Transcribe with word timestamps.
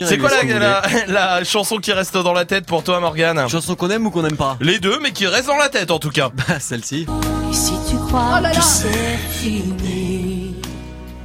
C'est 0.00 0.16
quoi 0.16 0.30
la, 0.30 0.44
la, 0.60 0.82
la 1.08 1.42
chanson 1.44 1.78
qui 1.78 1.92
reste 1.92 2.16
dans 2.16 2.32
la 2.32 2.44
tête 2.44 2.66
pour 2.66 2.84
toi, 2.84 3.00
Morgane 3.00 3.48
Chanson 3.48 3.74
qu'on 3.74 3.90
aime 3.90 4.06
ou 4.06 4.10
qu'on 4.12 4.22
n'aime 4.22 4.36
pas 4.36 4.56
Les 4.60 4.78
deux, 4.78 5.00
mais 5.02 5.10
qui 5.10 5.26
reste 5.26 5.48
dans 5.48 5.56
la 5.56 5.68
tête 5.68 5.90
en 5.90 5.98
tout 5.98 6.10
cas. 6.10 6.30
Bah, 6.32 6.60
celle-ci. 6.60 7.04
Et 7.50 7.52
si 7.52 7.72
tu 7.90 7.96
crois 7.96 8.34
Oh 8.38 8.40
là 8.40 8.42
là. 8.42 8.50
que 8.54 8.62
c'est 8.62 9.16
fini, 9.28 10.54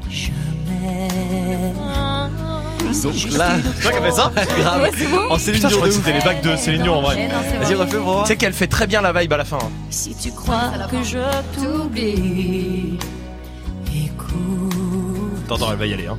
jamais. 0.09 1.09
Donc 3.04 3.13
là, 3.38 3.49
C'est 3.75 3.81
toi 3.83 3.91
qui 3.91 3.97
as 3.97 4.01
fait 4.01 4.12
ça 4.12 4.31
grave. 4.57 4.81
Ouais, 4.81 4.92
c'est 4.97 5.05
bon. 5.08 5.29
En 5.29 5.37
Céline 5.37 5.62
je 5.62 5.67
Dion 5.67 5.92
c'était 5.92 6.13
les 6.13 6.21
bacs 6.21 6.42
de 6.42 6.55
Céline 6.55 6.81
Dion 6.81 6.96
en 6.96 7.01
Eh 7.01 7.28
vrai. 7.28 7.29
c'est 7.51 7.58
Vas-y, 7.58 7.76
refais 7.76 7.97
pour 7.97 8.05
voir. 8.05 8.24
Tu 8.24 8.29
sais 8.29 8.37
qu'elle 8.37 8.53
fait 8.53 8.65
très 8.67 8.87
bien 8.87 9.01
la 9.01 9.13
vibe 9.13 9.33
à 9.33 9.37
la 9.37 9.46
fin. 9.46 9.58
hein. 9.58 9.69
Si 9.92 10.15
tu 10.15 10.31
crois 10.31 10.71
que 10.90 11.03
je 11.03 11.19
t'oublie, 11.62 12.97
écoute. 13.96 15.47
T'entends, 15.47 15.71
elle 15.71 15.78
va 15.78 15.85
y 15.85 15.94
aller. 15.94 16.08
Hein. 16.08 16.17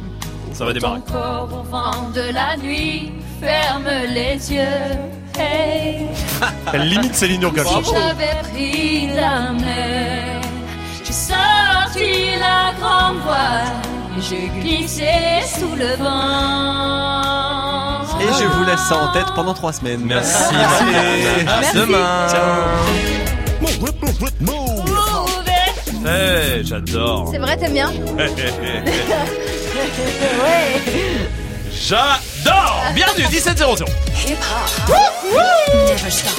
Ça 0.55 0.65
va 0.65 0.73
démarrer. 0.73 1.01
Ton 1.07 1.13
corps 1.13 1.49
au 1.53 1.63
vent 1.71 2.09
de 2.15 2.33
la 2.33 2.57
nuit, 2.57 3.13
ferme 3.41 3.89
les 4.09 4.53
yeux. 4.53 4.63
Hey, 5.37 6.07
Elle 6.73 6.89
limite 6.89 7.15
Céline 7.15 7.41
Dion 7.41 7.51
comme 7.51 7.67
si 7.67 7.91
j'avais 7.93 8.41
pris 8.53 9.09
la 9.17 9.51
mer, 9.53 10.41
j'ai 11.05 11.13
sorti 11.13 12.37
la 12.39 12.73
grande 12.81 13.17
voile, 13.25 13.83
et 14.17 14.23
j'ai 14.23 14.49
glissé 14.61 15.09
sous 15.59 15.75
le 15.75 15.97
vent. 15.97 17.25
Et 18.21 18.33
je 18.41 18.47
vous 18.47 18.65
laisse 18.65 18.81
ça 18.81 18.97
en 18.97 19.13
tête 19.13 19.27
pendant 19.35 19.55
trois 19.55 19.73
semaines. 19.73 20.03
Merci. 20.05 20.55
Merci. 20.55 20.85
À 21.49 21.61
Merci. 21.61 21.77
demain. 21.77 22.27
Move 24.41 25.49
it. 25.49 25.55
Eh, 26.07 26.63
j'adore. 26.65 27.29
C'est 27.33 27.39
vrai, 27.39 27.57
t'aimes 27.57 27.73
bien 27.73 27.91
J'adore. 31.73 32.83
Bienvenue 32.95 33.27
1700. 33.31 33.85
Never 35.89 36.11
stop. 36.11 36.33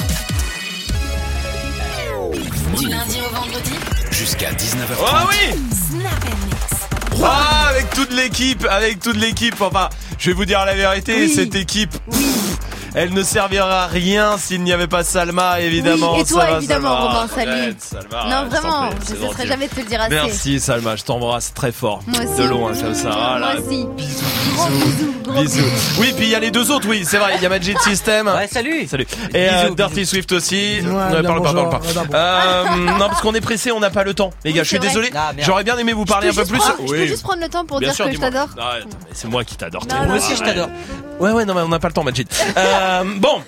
Du 2.78 2.88
lundi 2.88 3.18
au 3.20 3.34
vendredi, 3.34 3.70
Jusqu'à 4.10 4.50
19h30. 4.52 4.98
Oh 5.00 5.28
oui. 5.30 5.58
Snap 5.72 6.24
Mix. 6.24 7.22
Ah, 7.24 7.68
avec 7.70 7.90
toute 7.90 8.12
l'équipe, 8.12 8.66
avec 8.68 9.00
toute 9.00 9.16
l'équipe. 9.16 9.60
Enfin, 9.60 9.88
je 10.18 10.30
vais 10.30 10.34
vous 10.36 10.44
dire 10.44 10.64
la 10.64 10.74
vérité, 10.74 11.14
Oui. 11.20 11.32
cette 11.34 11.54
équipe, 11.54 11.94
elle 12.96 13.12
ne 13.12 13.22
servira 13.22 13.84
à 13.84 13.86
rien 13.86 14.36
s'il 14.38 14.62
n'y 14.62 14.72
avait 14.72 14.86
pas 14.86 15.04
Salma, 15.04 15.60
évidemment. 15.60 16.14
Oui, 16.14 16.22
et 16.22 16.24
toi, 16.24 16.44
va, 16.46 16.56
évidemment, 16.56 16.88
Salma. 16.96 17.20
Robin, 17.20 17.28
salut. 17.34 17.50
Arrête, 17.52 17.76
Salma, 17.82 18.24
Non, 18.28 18.48
vraiment, 18.48 18.88
plaît, 18.88 18.98
je 19.08 19.14
ne 19.14 19.28
cesserai 19.28 19.46
jamais 19.46 19.68
de 19.68 19.74
te 19.74 19.80
le 19.80 19.86
dire 19.86 20.00
assez. 20.00 20.14
Merci 20.14 20.60
Salma, 20.60 20.96
je 20.96 21.04
t'embrasse 21.04 21.52
très 21.54 21.72
fort. 21.72 22.00
Moi 22.06 22.20
aussi. 22.24 22.42
De 22.42 22.48
loin 22.48 22.72
comme 22.74 22.94
ça. 22.94 23.10
Ah 23.12 23.38
là, 23.38 23.54
Moi 23.54 23.64
aussi. 23.66 23.86
Bisous, 23.96 24.24
Gros 24.56 24.68
bisous. 24.70 24.86
bisous, 24.86 25.14
gros 25.24 25.42
Bisous. 25.42 26.00
Oui, 26.00 26.12
puis 26.16 26.24
il 26.26 26.30
y 26.30 26.34
a 26.34 26.40
les 26.40 26.50
deux 26.50 26.70
autres, 26.70 26.88
oui, 26.88 27.04
c'est 27.06 27.18
vrai. 27.18 27.32
Il 27.36 27.42
y 27.42 27.46
a 27.46 27.48
Magic 27.50 27.78
System. 27.80 28.26
Ouais, 28.28 28.48
salut. 28.48 28.86
Salut. 28.88 29.06
Et 29.34 29.48
euh, 29.50 29.62
Bisous, 29.64 29.74
Dirty 29.74 30.06
Swift 30.06 30.32
aussi. 30.32 30.80
Ouais, 30.80 30.88
Ouais, 30.90 31.22
parle 31.22 31.42
pas, 31.42 31.52
parle 31.52 32.08
pas. 32.08 32.16
Euh, 32.16 32.64
non, 32.98 33.08
parce 33.08 33.20
qu'on 33.20 33.34
est 33.34 33.40
pressé, 33.42 33.72
on 33.72 33.80
n'a 33.80 33.90
pas 33.90 34.04
le 34.04 34.14
temps. 34.14 34.30
Les 34.44 34.52
gars, 34.52 34.62
Oui, 34.62 34.64
je 34.64 34.68
suis 34.70 34.78
désolé. 34.78 35.10
Ah. 35.14 35.32
J'aurais 35.38 35.64
bien 35.64 35.76
aimé 35.76 35.92
vous 35.92 36.06
parler 36.06 36.28
un 36.30 36.32
peu 36.32 36.44
plus. 36.46 36.60
Je 36.86 36.90
peux 36.90 37.06
juste 37.06 37.22
prendre 37.22 37.42
le 37.42 37.48
temps 37.48 37.66
pour 37.66 37.78
Bien 37.78 37.88
dire 37.88 37.94
sûr, 37.96 38.06
que 38.06 38.12
je 38.14 38.18
t'adore. 38.20 38.48
C'est 39.12 39.28
moi 39.28 39.44
qui 39.44 39.56
t'adore. 39.56 39.82
Moi 40.06 40.16
aussi, 40.16 40.34
je 40.34 40.42
t'adore. 40.42 40.70
Ouais, 41.20 41.32
ouais, 41.32 41.44
non, 41.44 41.54
mais 41.54 41.62
on 41.62 41.68
n'a 41.68 41.78
pas 41.78 41.88
le 41.88 41.94
temps, 41.94 42.04
Majid. 42.04 42.28
Euh, 42.56 43.04
bon. 43.16 43.42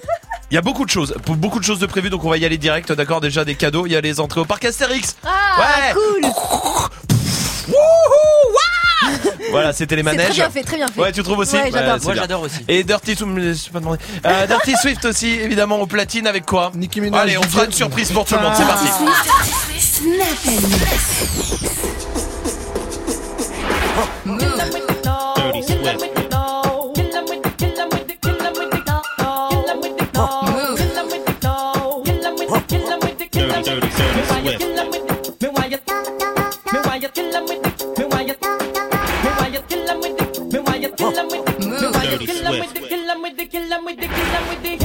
Il 0.51 0.55
y 0.55 0.59
a 0.59 0.63
beaucoup 0.63 0.87
de 0.87 0.91
choses, 0.91 1.15
beaucoup 1.27 1.59
de 1.61 1.65
choses 1.65 1.79
de 1.79 1.85
prévues, 1.85 2.09
donc 2.09 2.25
on 2.25 2.31
va 2.31 2.39
y 2.39 2.45
aller 2.47 2.57
direct. 2.57 2.91
D'accord, 2.93 3.21
déjà 3.21 3.45
des 3.45 3.55
cadeaux. 3.55 3.85
Il 3.87 3.93
y 3.93 3.97
a 3.97 4.01
les 4.01 4.19
entrées 4.19 4.41
au 4.41 4.47
parc 4.47 4.65
Astérix. 4.65 5.15
Ah, 5.25 5.29
Ouais. 5.61 5.93
cool 5.93 6.23
Voilà, 9.51 9.73
c'était 9.75 9.95
les 9.97 10.03
C'est 10.03 10.09
très 10.09 10.17
manèges. 10.17 10.35
bien 10.37 10.49
fait, 10.51 10.63
très 10.63 10.77
bien 10.77 10.89
fait. 10.89 10.99
Ouais, 11.01 11.13
tu 11.13 11.23
trouves 11.23 11.39
aussi 11.41 11.55
Ouais, 11.57 11.71
j'adore. 11.71 11.99
Moi, 12.03 12.13
bien. 12.15 12.23
j'adore 12.23 12.43
aussi. 12.43 12.61
Et 12.67 12.83
Dirty 12.83 13.15
Swift, 13.15 13.31
je 13.39 13.53
suis 13.53 13.71
pas 13.71 13.81
demandé. 13.81 13.99
Euh, 14.25 14.47
Dirty 14.47 14.75
Swift 14.81 15.05
aussi, 15.05 15.29
évidemment, 15.29 15.77
au 15.81 15.87
platine 15.87 16.27
avec 16.27 16.47
quoi? 16.47 16.73
Nicki 16.75 17.03
Minaj, 17.03 17.21
Allez, 17.23 17.37
on 17.39 17.43
fera 17.43 17.67
une 17.67 17.73
surprise 17.73 18.11
pour 18.11 18.25
tout 18.25 18.35
le 18.35 18.41
monde. 18.41 18.55
C'est 18.57 18.67
parti. 18.67 18.89
Snap 19.79 20.39
dirty, 33.69 33.89
dirty 33.89 34.23
swift. 34.25 35.43
Me 35.43 35.49
why 35.49 35.67
you 35.67 35.79
me 36.73 36.79
why 36.87 36.97
you 36.97 37.09
kill 37.09 37.37
'em 37.37 37.45
with 37.49 37.67
it? 37.69 37.99
Me 37.99 38.05
why 38.13 38.23
you 38.23 38.35
me 39.23 39.31
why 39.37 39.49
you 39.55 39.61
kill 39.69 39.89
'em 39.91 40.01
with 40.01 40.21
it? 40.23 40.53
Me 40.53 40.59
why 40.61 40.77
you 40.77 40.91
kill 40.99 41.19
'em 41.19 41.29
with 41.29 41.49
it? 41.49 41.61
Me 41.61 41.89
why 41.95 42.05
you 42.05 42.19
kill 42.19 42.47
'em 42.49 42.59
with 42.61 42.77
it? 42.77 42.89
Kill 42.89 43.11
'em 43.11 43.23
with 43.23 43.39
it, 43.39 43.51
kill 43.51 43.73
'em 43.73 43.85
with 43.85 44.03
it, 44.03 44.11
kill 44.17 44.35
'em 44.37 44.49
with 44.49 44.65
it. 44.65 44.78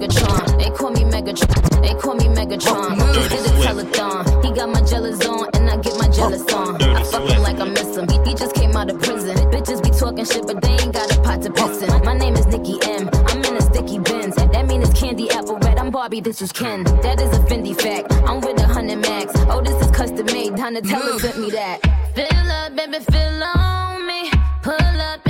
Megatron. 0.00 0.58
They 0.58 0.70
call 0.70 0.90
me 0.90 1.00
Megatron. 1.02 1.82
They 1.82 1.94
call 1.94 2.14
me 2.14 2.24
Megatron. 2.24 2.96
Just 3.14 3.30
did 3.30 3.46
a 3.46 3.58
telethon. 3.66 4.44
He 4.44 4.52
got 4.52 4.68
my 4.70 4.80
jealous 4.80 5.26
on, 5.26 5.48
and 5.52 5.68
I 5.68 5.76
get 5.76 5.98
my 5.98 6.08
jealous 6.08 6.52
on. 6.54 6.80
I 6.82 7.02
fuck 7.04 7.28
him 7.28 7.42
like 7.42 7.60
I 7.60 7.64
miss 7.64 7.96
him. 7.96 8.08
He, 8.08 8.30
he 8.30 8.34
just 8.34 8.54
came 8.54 8.74
out 8.76 8.90
of 8.90 8.98
prison. 9.00 9.36
Bitches 9.50 9.82
be 9.82 9.90
talking 9.90 10.24
shit, 10.24 10.46
but 10.46 10.62
they 10.62 10.70
ain't 10.70 10.94
got 10.94 11.14
a 11.14 11.20
pot 11.20 11.42
to 11.42 11.52
piss 11.52 11.82
in. 11.82 12.04
My 12.04 12.16
name 12.16 12.34
is 12.34 12.46
Nikki 12.46 12.78
M. 12.82 13.10
I'm 13.12 13.44
in 13.44 13.56
a 13.56 13.60
sticky 13.60 13.98
Benz. 13.98 14.36
That 14.36 14.66
mean 14.66 14.82
it's 14.82 14.98
candy 14.98 15.30
apple 15.30 15.58
red. 15.58 15.78
I'm 15.78 15.90
Barbie, 15.90 16.20
this 16.20 16.40
is 16.40 16.50
Ken. 16.50 16.84
That 17.02 17.20
is 17.20 17.36
a 17.36 17.40
Fendi 17.42 17.78
fact. 17.78 18.10
I'm 18.26 18.40
with 18.40 18.58
a 18.58 18.66
hundred 18.66 19.00
max. 19.00 19.34
Oh, 19.50 19.60
this 19.60 19.78
is 19.84 19.90
custom 19.90 20.26
made. 20.26 20.54
Donatella 20.54 21.20
sent 21.20 21.38
me 21.38 21.50
that. 21.50 21.80
Fill 22.14 22.50
up, 22.50 22.74
baby, 22.74 23.04
fill 23.04 23.42
on 23.42 24.06
me. 24.06 24.30
Pull 24.62 25.00
up 25.00 25.29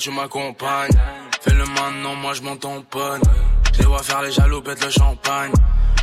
tu 0.00 0.10
m'accompagnes. 0.10 0.98
Fais 1.42 1.52
le 1.52 1.64
maintenant, 1.66 2.14
moi 2.14 2.32
je 2.32 2.40
m'en 2.40 2.56
tamponne. 2.56 3.20
Je 3.74 3.80
les 3.80 3.84
vois 3.84 4.02
faire 4.02 4.22
les 4.22 4.32
jaloux, 4.32 4.62
pète 4.62 4.82
le 4.82 4.90
champagne. 4.90 5.52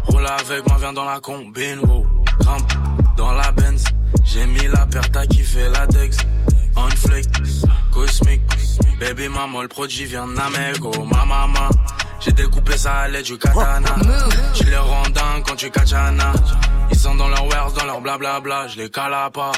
Roule 0.05 0.27
avec 0.27 0.67
moi, 0.67 0.77
viens 0.79 0.94
dans 0.94 1.03
la 1.03 1.19
combine, 1.19 1.79
wow. 1.79 2.05
Grimpe 2.39 2.73
dans 3.17 3.31
la 3.33 3.51
Benz. 3.51 3.83
J'ai 4.23 4.45
mis 4.45 4.67
la 4.67 4.85
perte 4.85 5.17
à 5.17 5.25
kiffer 5.25 5.69
la 5.69 5.88
Dex. 5.88 6.17
On 6.75 6.88
flake, 6.89 7.25
cosmique. 7.91 8.41
Baby 8.99 9.29
maman, 9.29 9.63
le 9.63 9.67
produit 9.67 10.05
vient 10.05 10.27
d'Amego, 10.27 10.91
ma 11.03 11.25
maman. 11.25 11.69
J'ai 12.19 12.33
découpé 12.33 12.77
ça 12.77 12.94
à 12.94 13.07
l'aide 13.07 13.25
du 13.25 13.38
katana. 13.38 13.95
Je 14.53 14.63
les 14.63 14.77
rends 14.77 15.03
quand 15.45 15.55
tu 15.55 15.71
katana. 15.71 16.33
Ils 16.91 16.99
sont 16.99 17.15
dans 17.15 17.29
leur 17.29 17.47
wares, 17.47 17.71
dans 17.71 17.85
leur 17.85 18.01
blablabla. 18.01 18.67
Je 18.67 18.77
les 18.77 18.89
cala 18.91 19.31
pas. 19.31 19.51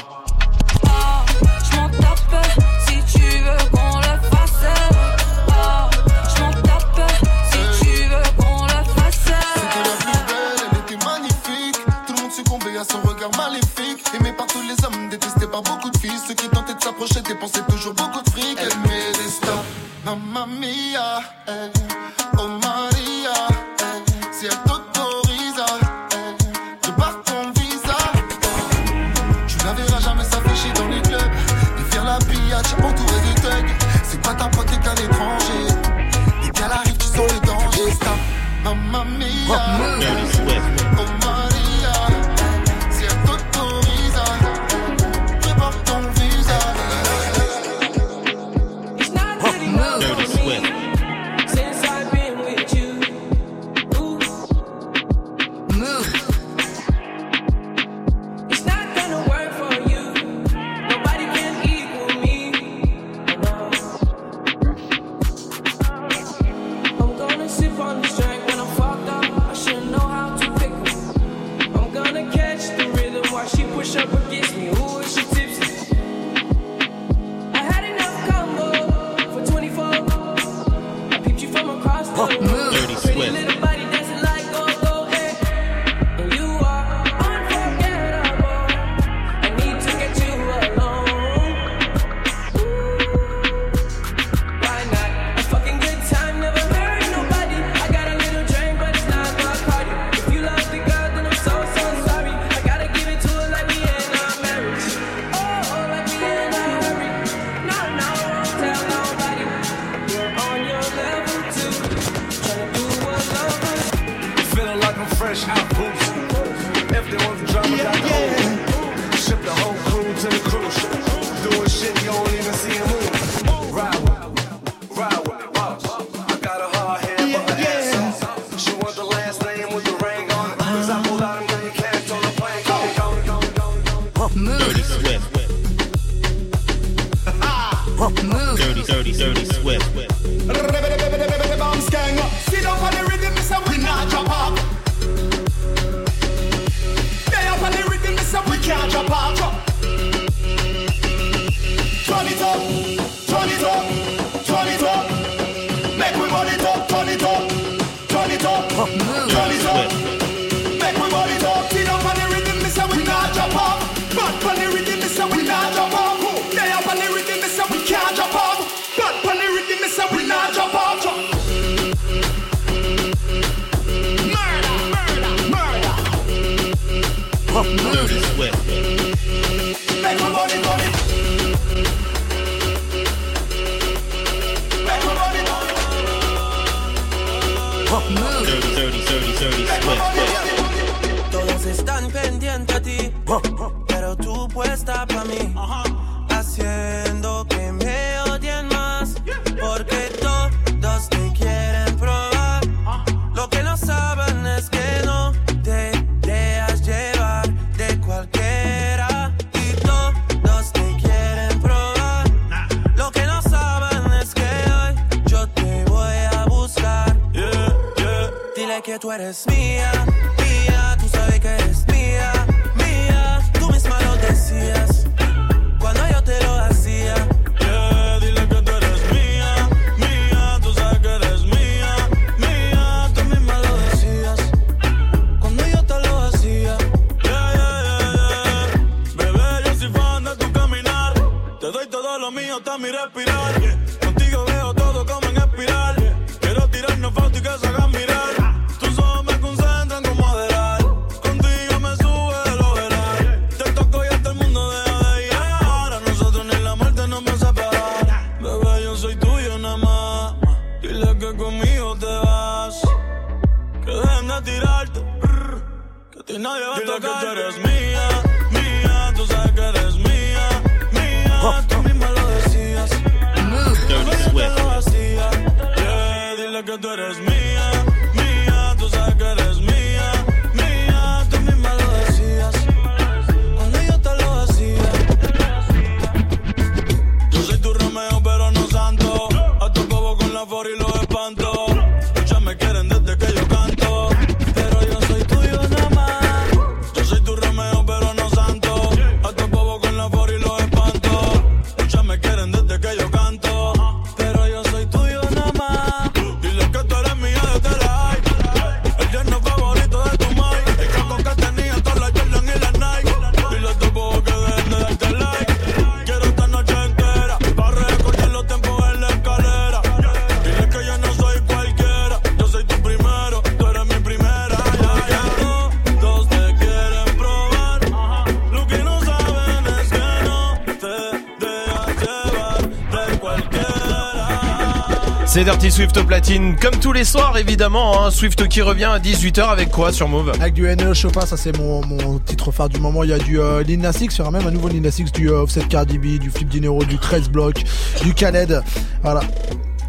Dirty 335.50 335.72
Swift 335.72 335.96
au 335.96 336.04
platine, 336.04 336.54
comme 336.60 336.76
tous 336.78 336.92
les 336.92 337.02
soirs 337.04 337.36
évidemment. 337.36 338.04
hein. 338.06 338.12
Swift 338.12 338.46
qui 338.46 338.62
revient 338.62 338.84
à 338.84 339.00
18h 339.00 339.48
avec 339.48 339.70
quoi 339.70 339.92
sur 339.92 340.06
Move 340.06 340.30
Avec 340.40 340.54
du 340.54 340.62
NE 340.62 340.94
Chopin, 340.94 341.26
ça 341.26 341.36
c'est 341.36 341.56
mon, 341.58 341.84
mon 341.84 342.20
titre 342.20 342.52
phare 342.52 342.68
du 342.68 342.78
moment. 342.78 343.02
Il 343.02 343.10
y 343.10 343.12
a 343.12 343.18
du 343.18 343.40
euh, 343.40 343.64
Lil 343.64 343.80
Nas 343.80 343.90
X, 344.00 344.14
il 344.14 344.18
y 344.18 344.22
aura 344.22 344.30
même 344.30 344.46
un 344.46 344.52
nouveau 344.52 344.68
Lil 344.68 344.80
Nas 344.80 344.94
X, 344.96 345.10
du 345.10 345.28
euh, 345.28 345.42
Offset 345.42 345.62
Cardi 345.62 345.98
B, 345.98 346.20
du 346.20 346.30
Flip 346.30 346.48
Dinero, 346.48 346.84
du 346.84 346.98
13 346.98 347.30
Block, 347.30 347.64
du 348.02 348.14
Khaled. 348.14 348.62
Voilà. 349.02 349.22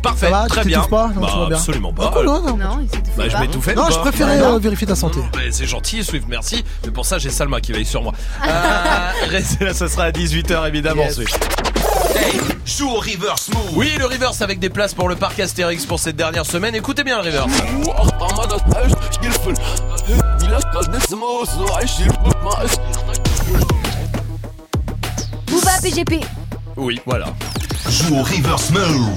Parfait, 0.02 0.26
Ça 0.26 0.32
va, 0.32 0.48
très 0.48 0.62
tu 0.64 0.70
bien. 0.70 0.82
pas 0.82 1.10
Non, 1.14 1.22
Bah, 1.22 1.46
bien. 1.50 1.58
absolument 1.58 1.94
pas. 1.94 2.06
Ah, 2.12 2.12
cool, 2.18 2.26
non, 2.26 2.42
non. 2.42 2.58
Non, 2.58 2.80
il 2.82 2.88
Bah, 3.16 3.26
je 3.28 3.34
pas. 3.34 3.42
m'étouffais. 3.42 3.76
Non, 3.76 3.86
je 3.92 4.00
préférais 4.00 4.40
Non. 4.40 4.56
euh, 4.56 4.58
vérifier 4.58 4.88
ta 4.88 4.96
santé. 4.96 5.20
Bah, 5.32 5.40
c'est 5.52 5.68
gentil, 5.68 6.04
Swift, 6.04 6.26
merci. 6.28 6.66
Mais 6.86 6.92
pour 6.92 7.06
ça, 7.06 7.20
j'ai 7.20 7.30
Salma 7.30 7.62
qui 7.62 7.72
veille 7.72 7.86
sur 7.86 8.02
moi. 8.02 8.14
Euh, 8.48 9.12
restez 9.30 9.64
là, 9.66 9.76
ce 9.76 9.88
sera 9.88 10.06
à 10.06 10.12
18h 10.12 10.68
évidemment, 10.68 11.04
Yes. 11.04 11.16
Swift. 11.18 11.61
Joue 12.66 12.90
au 12.90 13.00
reverse 13.00 13.50
move. 13.50 13.76
Oui, 13.78 13.92
le 13.98 14.06
reverse 14.06 14.42
avec 14.42 14.60
des 14.60 14.70
places 14.70 14.94
pour 14.94 15.10
le 15.10 15.16
parc 15.16 15.40
Astérix 15.40 15.86
pour 15.86 16.00
cette 16.00 16.16
dernière 16.16 16.46
semaine. 16.46 16.76
Écoutez 16.76 17.04
bien 17.04 17.22
le 17.22 17.24
reverse. 17.24 17.52
Booba 25.48 25.72
PGP. 25.82 26.22
Oui, 26.78 27.02
voilà. 27.06 27.28
Joue 27.92 28.16
au 28.16 28.24
reverse 28.24 28.72
move. 28.72 29.10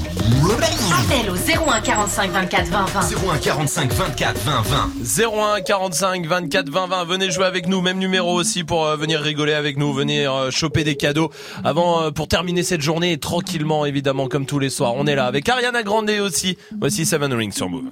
Appel 0.92 1.30
au 1.30 1.36
01 1.36 1.80
45 1.80 2.32
24 2.32 2.66
20 2.66 2.84
20. 2.86 3.00
01 3.30 3.38
45 3.38 3.92
24 3.92 4.38
20 4.40 4.62
20. 4.62 5.56
01 5.56 5.60
45 5.60 6.26
24 6.26 6.68
20 6.70 6.86
20 6.88 7.04
venez 7.04 7.30
jouer 7.30 7.44
avec 7.44 7.68
nous 7.68 7.80
même 7.80 7.98
numéro 7.98 8.34
aussi 8.34 8.64
pour 8.64 8.84
euh, 8.84 8.96
venir 8.96 9.20
rigoler 9.20 9.54
avec 9.54 9.76
nous 9.76 9.92
venir 9.92 10.34
euh, 10.34 10.50
choper 10.50 10.82
des 10.82 10.96
cadeaux 10.96 11.30
avant 11.62 12.02
euh, 12.02 12.10
pour 12.10 12.26
terminer 12.26 12.64
cette 12.64 12.80
journée 12.80 13.16
tranquillement 13.18 13.86
évidemment 13.86 14.26
comme 14.26 14.44
tous 14.44 14.58
les 14.58 14.70
soirs 14.70 14.94
on 14.96 15.06
est 15.06 15.14
là 15.14 15.26
avec 15.26 15.48
Ariana 15.48 15.84
Grande 15.84 16.10
aussi 16.10 16.58
voici 16.80 17.06
Seven 17.06 17.32
Rings 17.32 17.52
sur 17.52 17.68
Move 17.68 17.84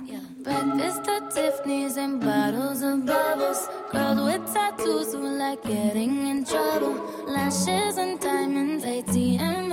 Breakfast 0.45 1.09
at 1.09 1.31
Tiffany's 1.31 1.97
and 1.97 2.19
bottles 2.19 2.83
of 2.83 3.07
bubbles. 3.07 3.69
Girls 3.93 4.21
with 4.25 4.53
tattoos 4.53 5.15
who 5.15 5.39
like 5.39 5.63
getting 5.63 6.27
in 6.27 6.45
trouble. 6.45 6.95
Lashes 7.29 7.97
and 7.97 8.19
diamonds, 8.19 8.85
ATM 8.85 9.72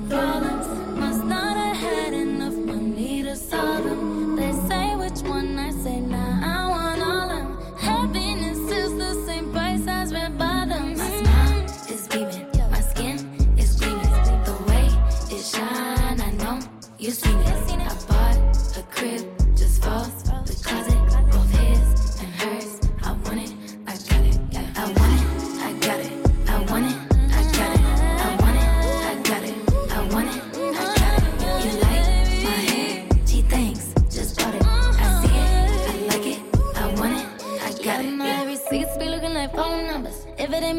problem. 0.00 0.57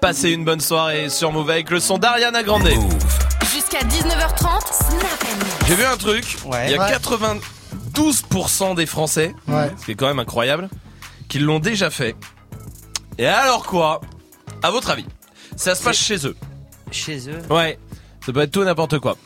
Passez 0.00 0.30
une 0.30 0.44
bonne 0.44 0.60
soirée 0.60 1.08
sur 1.10 1.30
Move 1.32 1.50
avec 1.50 1.70
le 1.70 1.78
son 1.80 1.98
d'Ariana 1.98 2.42
Grande. 2.42 2.68
Jusqu'à 3.52 3.80
19h30, 3.80 4.72
Snap 4.72 5.24
J'ai 5.68 5.74
vu 5.74 5.84
un 5.84 5.96
truc. 5.96 6.36
Il 6.64 6.70
y 6.70 6.74
a 6.74 6.78
Ouais. 6.80 6.90
92% 6.90 8.74
des 8.74 8.86
Français, 8.86 9.34
Ouais. 9.46 9.70
ce 9.78 9.84
qui 9.84 9.92
est 9.92 9.94
quand 9.94 10.06
même 10.06 10.18
incroyable, 10.18 10.68
qui 11.28 11.38
l'ont 11.38 11.58
déjà 11.58 11.90
fait. 11.90 12.16
Et 13.18 13.26
alors 13.26 13.64
quoi? 13.66 14.00
À 14.62 14.70
votre 14.70 14.90
avis 14.90 15.04
Ça 15.56 15.74
se 15.74 15.82
passe 15.82 15.96
chez 15.98 16.26
eux? 16.26 16.36
Chez 16.90 17.28
eux 17.28 17.40
Ouais. 17.50 17.78
Ça 18.24 18.32
peut 18.32 18.40
être 18.40 18.50
tout 18.52 18.62
et 18.62 18.66
n'importe 18.66 18.98
quoi. 18.98 19.16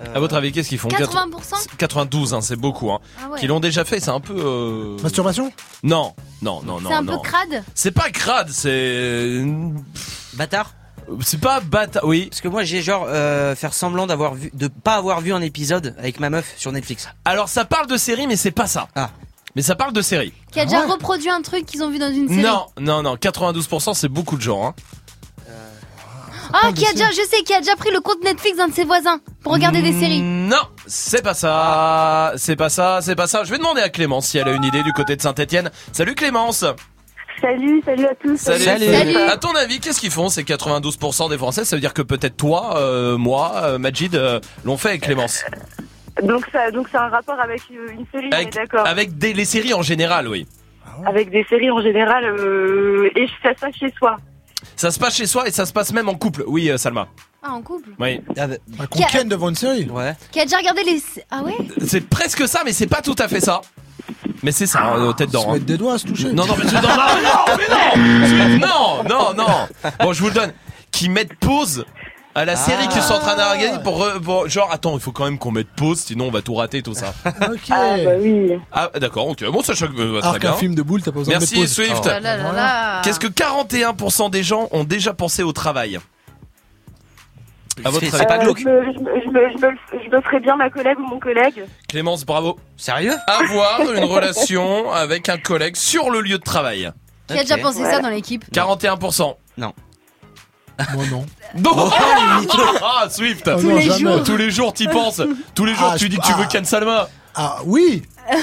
Euh, 0.00 0.14
À 0.14 0.20
votre 0.20 0.34
avis, 0.36 0.52
qu'est-ce 0.52 0.68
qu'ils 0.68 0.78
font? 0.78 0.88
80% 0.88 1.76
92, 1.78 2.34
hein, 2.34 2.40
c'est 2.40 2.56
beaucoup. 2.56 2.90
Hein. 2.92 3.00
Ah 3.22 3.28
ouais. 3.30 3.40
Qui 3.40 3.46
l'ont 3.46 3.60
déjà 3.60 3.84
fait, 3.84 4.00
c'est 4.00 4.10
un 4.10 4.20
peu. 4.20 4.34
euh, 4.36 4.96
Masturbation? 5.02 5.52
Non, 5.82 6.14
non, 6.42 6.62
non, 6.62 6.80
non. 6.80 6.88
C'est 6.90 6.94
un 6.96 7.02
non. 7.02 7.18
peu 7.18 7.28
crade 7.28 7.64
C'est 7.74 7.90
pas 7.92 8.10
crade, 8.10 8.50
c'est. 8.50 9.42
Bâtard? 10.34 10.74
C'est 11.20 11.40
pas 11.40 11.60
bâtard, 11.60 12.04
oui. 12.04 12.26
Parce 12.30 12.40
que 12.40 12.48
moi 12.48 12.64
j'ai 12.64 12.82
genre 12.82 13.04
euh, 13.08 13.54
faire 13.54 13.72
semblant 13.72 14.06
d'avoir 14.08 14.34
vu, 14.34 14.50
de 14.54 14.66
pas 14.66 14.94
avoir 14.96 15.20
vu 15.20 15.32
un 15.32 15.40
épisode 15.40 15.94
avec 15.98 16.18
ma 16.18 16.30
meuf 16.30 16.54
sur 16.56 16.72
Netflix. 16.72 17.08
Alors 17.24 17.48
ça 17.48 17.64
parle 17.64 17.86
de 17.86 17.96
série, 17.96 18.26
mais 18.26 18.34
c'est 18.36 18.50
pas 18.50 18.66
ça. 18.66 18.88
Ah. 18.96 19.10
Mais 19.54 19.62
ça 19.62 19.76
parle 19.76 19.92
de 19.92 20.02
série. 20.02 20.32
Qui 20.50 20.58
a 20.60 20.64
déjà 20.64 20.84
reproduit 20.84 21.30
un 21.30 21.40
truc 21.42 21.64
qu'ils 21.64 21.82
ont 21.84 21.90
vu 21.90 21.98
dans 21.98 22.10
une 22.12 22.28
série 22.28 22.42
Non, 22.42 22.66
non, 22.80 23.02
non. 23.02 23.14
92%, 23.14 23.94
c'est 23.94 24.08
beaucoup 24.08 24.36
de 24.36 24.42
gens. 24.42 24.66
Hein. 24.66 24.74
Ah, 26.62 26.72
qui 26.72 26.86
a 26.86 26.92
déjà, 26.92 27.10
je 27.10 27.20
sais, 27.28 27.42
qui 27.44 27.52
a 27.54 27.60
déjà 27.60 27.76
pris 27.76 27.90
le 27.90 28.00
compte 28.00 28.22
Netflix 28.24 28.56
d'un 28.56 28.68
de 28.68 28.72
ses 28.72 28.84
voisins 28.84 29.20
pour 29.42 29.52
regarder 29.52 29.82
des 29.82 29.92
séries. 29.92 30.22
Non, 30.22 30.62
c'est 30.86 31.22
pas 31.22 31.34
ça. 31.34 32.32
C'est 32.36 32.56
pas 32.56 32.68
ça, 32.68 33.00
c'est 33.02 33.14
pas 33.16 33.26
ça. 33.26 33.44
Je 33.44 33.50
vais 33.50 33.58
demander 33.58 33.80
à 33.82 33.88
Clémence 33.88 34.26
si 34.28 34.38
elle 34.38 34.48
a 34.48 34.52
une 34.52 34.64
idée 34.64 34.82
du 34.82 34.92
côté 34.92 35.16
de 35.16 35.20
Saint-Etienne. 35.22 35.70
Salut 35.92 36.14
Clémence. 36.14 36.64
Salut, 37.40 37.82
salut 37.84 38.06
à 38.06 38.14
tous. 38.14 38.36
Salut. 38.38 39.16
À 39.28 39.36
ton 39.36 39.54
avis, 39.54 39.78
qu'est-ce 39.80 40.00
qu'ils 40.00 40.10
font 40.10 40.30
ces 40.30 40.42
92% 40.44 41.28
des 41.28 41.36
Français? 41.36 41.64
Ça 41.66 41.76
veut 41.76 41.80
dire 41.80 41.92
que 41.92 42.00
peut-être 42.02 42.36
toi, 42.36 42.78
euh, 42.78 43.18
moi, 43.18 43.52
euh, 43.64 43.78
Majid, 43.78 44.14
euh, 44.14 44.40
l'ont 44.64 44.78
fait 44.78 44.88
avec 44.90 45.02
Clémence. 45.02 45.44
Donc 46.22 46.46
ça, 46.50 46.70
donc 46.70 46.88
c'est 46.90 46.96
un 46.96 47.08
rapport 47.08 47.38
avec 47.38 47.60
une 47.68 48.06
série, 48.10 48.28
on 48.28 48.30
est 48.30 48.34
Avec, 48.34 48.54
d'accord. 48.54 48.86
avec 48.86 49.18
des, 49.18 49.34
les 49.34 49.44
séries 49.44 49.74
en 49.74 49.82
général, 49.82 50.28
oui. 50.28 50.46
Avec 51.04 51.28
des 51.30 51.44
séries 51.44 51.70
en 51.70 51.82
général, 51.82 52.24
euh, 52.24 53.10
et 53.14 53.26
ça 53.42 53.54
se 53.54 53.60
passe 53.60 53.74
chez 53.76 53.92
soi. 53.98 54.16
Ça 54.74 54.90
se 54.90 54.98
passe 54.98 55.16
chez 55.16 55.26
soi 55.26 55.46
et 55.48 55.52
ça 55.52 55.66
se 55.66 55.72
passe 55.72 55.92
même 55.92 56.08
en 56.08 56.14
couple. 56.14 56.44
Oui, 56.46 56.68
euh, 56.68 56.76
Salma. 56.76 57.08
Ah, 57.42 57.52
en 57.52 57.62
couple. 57.62 57.90
Oui. 57.98 58.20
Qu'on 58.90 59.02
ken 59.04 59.28
devant 59.28 59.48
une 59.50 59.54
série. 59.54 59.88
Ouais. 59.88 60.16
Qui 60.32 60.40
a 60.40 60.44
déjà 60.44 60.58
regardé 60.58 60.82
les. 60.84 61.00
Ah 61.30 61.42
ouais 61.42 61.56
C'est 61.86 62.00
presque 62.00 62.48
ça, 62.48 62.62
mais 62.64 62.72
c'est 62.72 62.86
pas 62.88 63.02
tout 63.02 63.16
à 63.18 63.28
fait 63.28 63.40
ça. 63.40 63.60
Mais 64.42 64.52
c'est 64.52 64.66
ça, 64.66 64.84
hein, 64.84 65.12
tête 65.12 65.30
d'or. 65.30 65.44
Se 65.44 65.50
mettre 65.50 65.64
des 65.64 65.76
doigts 65.76 65.94
à 65.94 65.98
se 65.98 66.06
toucher. 66.06 66.32
Non, 66.32 66.46
non, 66.46 66.56
mais, 66.58 66.64
non, 66.64 66.80
non, 66.82 67.56
mais 67.56 68.58
non, 68.58 69.04
non, 69.04 69.04
non, 69.08 69.34
non. 69.34 69.68
Bon, 70.00 70.12
je 70.12 70.20
vous 70.20 70.28
le 70.28 70.34
donne. 70.34 70.52
Qui 70.90 71.08
mettent 71.08 71.34
pause 71.34 71.84
à 72.36 72.44
la 72.44 72.54
série 72.54 72.86
qu'ils 72.88 73.02
sont 73.02 73.14
en 73.14 73.18
train 73.18 73.34
d'organiser 73.36 73.78
pour, 73.82 73.98
re- 74.00 74.20
pour- 74.20 74.48
genre 74.48 74.70
attends, 74.70 74.94
il 74.94 75.00
faut 75.00 75.10
quand 75.10 75.24
même 75.24 75.38
qu'on 75.38 75.50
mette 75.50 75.68
pause, 75.74 76.00
sinon 76.00 76.26
on 76.26 76.30
va 76.30 76.42
tout 76.42 76.54
rater 76.54 76.82
tout 76.82 76.94
ça. 76.94 77.14
Ok. 77.24 77.60
Ah 77.70 77.96
bah 78.04 78.10
oui. 78.20 78.52
Ah 78.72 78.90
d'accord, 79.00 79.26
ok. 79.28 79.44
Bon, 79.50 79.62
ça 79.62 79.74
choque 79.74 79.90
euh, 79.98 80.18
très 80.20 80.28
Alors 80.28 80.38
qu'un 80.38 80.50
bien. 80.50 80.56
film 80.58 80.74
de 80.74 80.82
boule, 80.82 81.02
t'as 81.02 81.10
pas 81.12 81.18
besoin 81.20 81.34
Merci 81.38 81.54
de 81.54 81.60
mettre 81.60 81.74
pause. 81.74 81.84
Swift. 81.86 82.00
Oh 82.04 82.08
là 82.08 82.20
là 82.20 82.36
là 82.36 82.52
là. 82.52 83.02
Qu'est-ce 83.02 83.18
que 83.18 83.26
41% 83.26 84.30
des 84.30 84.42
gens 84.42 84.68
ont 84.70 84.84
déjà 84.84 85.12
pensé 85.14 85.42
au 85.42 85.52
travail 85.52 85.98
À 87.84 87.90
votre 87.90 88.06
C'est 88.06 88.14
avis 88.14 88.26
pas 88.26 88.36
Euh, 88.38 88.42
glauque. 88.44 88.58
je, 88.60 88.64
me, 88.64 88.82
je, 88.84 88.98
me, 88.98 89.20
je, 89.22 89.28
me, 89.30 89.50
je, 89.50 89.66
me, 89.66 90.02
je 90.04 90.16
me 90.16 90.20
ferai 90.22 90.40
bien 90.40 90.56
ma 90.56 90.70
collègue 90.70 90.98
ou 90.98 91.06
mon 91.06 91.18
collègue. 91.18 91.64
Clémence, 91.88 92.24
bravo. 92.24 92.58
Sérieux? 92.76 93.14
Avoir 93.26 93.80
une 93.94 94.04
relation 94.04 94.90
avec 94.92 95.28
un 95.28 95.38
collègue 95.38 95.76
sur 95.76 96.10
le 96.10 96.20
lieu 96.20 96.38
de 96.38 96.42
travail. 96.44 96.90
Qui 97.28 97.38
a 97.38 97.42
déjà 97.42 97.56
Ok. 97.56 97.62
pensé 97.62 97.82
ça 97.84 98.00
dans 98.00 98.08
l'équipe? 98.10 98.44
41%. 98.52 99.34
Moi 100.94 101.04
non. 101.10 101.24
Non 101.56 101.90
Ah, 102.82 103.08
Swift 103.08 103.48
Oh, 103.54 103.60
non, 103.62 103.80
jamais. 103.80 104.22
Tous 104.24 104.36
les 104.36 104.50
jours, 104.50 104.72
t'y 104.74 104.88
penses. 104.88 105.22
Tous 105.54 105.64
les 105.64 105.74
jours, 105.74 105.90
Ah, 105.92 105.98
tu 105.98 106.04
je- 106.04 106.10
dis 106.10 106.18
que 106.18 106.26
tu 106.26 106.32
veux 106.34 106.44
ah. 106.44 106.46
Ken 106.46 106.64
Salma. 106.64 107.08
Ah 107.34 107.58
oui 107.64 108.02
bah 108.28 108.34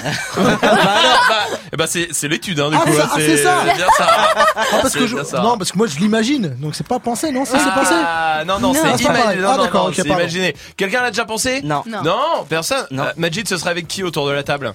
alors, 0.62 1.26
bah, 1.28 1.58
eh 1.74 1.76
bah 1.76 1.88
c'est 1.88 2.08
c'est 2.12 2.30
l'étude 2.30 2.58
hein 2.62 2.70
du 2.70 2.78
Ah, 2.80 2.86
coup. 2.86 2.94
ça- 2.94 3.04
hein, 3.04 3.10
ah, 3.12 3.18
c'est 3.18 3.38
ça. 3.38 3.64
bien 3.76 3.88
ça. 3.98 4.08
Ah, 4.08 4.64
parce 4.82 4.94
C'est 4.94 5.00
que 5.00 5.08
je... 5.08 5.16
bien 5.16 5.24
ça. 5.26 5.42
Non, 5.42 5.58
parce 5.58 5.74
que 5.74 5.78
moi 5.78 5.88
je 5.88 5.98
l'imagine. 6.00 6.56
Donc 6.60 6.74
c'est 6.74 6.88
pas 6.88 7.00
pensé, 7.00 7.32
non? 7.34 7.44
Ça 7.44 7.60
c'est 7.60 7.72
pensé 7.74 7.94
Ah 7.94 8.44
non 8.48 8.60
non, 8.60 8.70
Non, 8.74 8.80
c'est 8.82 8.98
c'est 9.00 9.04
pas 9.08 9.14
pareil. 9.14 9.24
imaginé. 9.40 9.44
Ah, 9.46 9.52
Non 9.52 9.58
non, 9.58 9.64
d'accord, 9.66 9.84
non, 9.84 9.90
ok, 9.90 9.96
c'est 9.98 10.04
pardon. 10.08 10.22
imaginé. 10.22 10.56
Quelqu'un 10.78 11.02
l'a 11.02 11.10
déjà 11.12 11.26
pensé? 11.26 11.62
Non. 11.64 11.84
Non. 11.86 12.02
Non, 12.02 12.46
personne? 12.48 12.86
Non. 12.92 13.04
Euh, 13.04 13.12
Majid, 13.18 13.46
ce 13.48 13.58
serait 13.58 13.72
avec 13.72 13.88
qui 13.90 14.04
autour 14.04 14.26
de 14.28 14.32
la 14.32 14.44
table? 14.44 14.72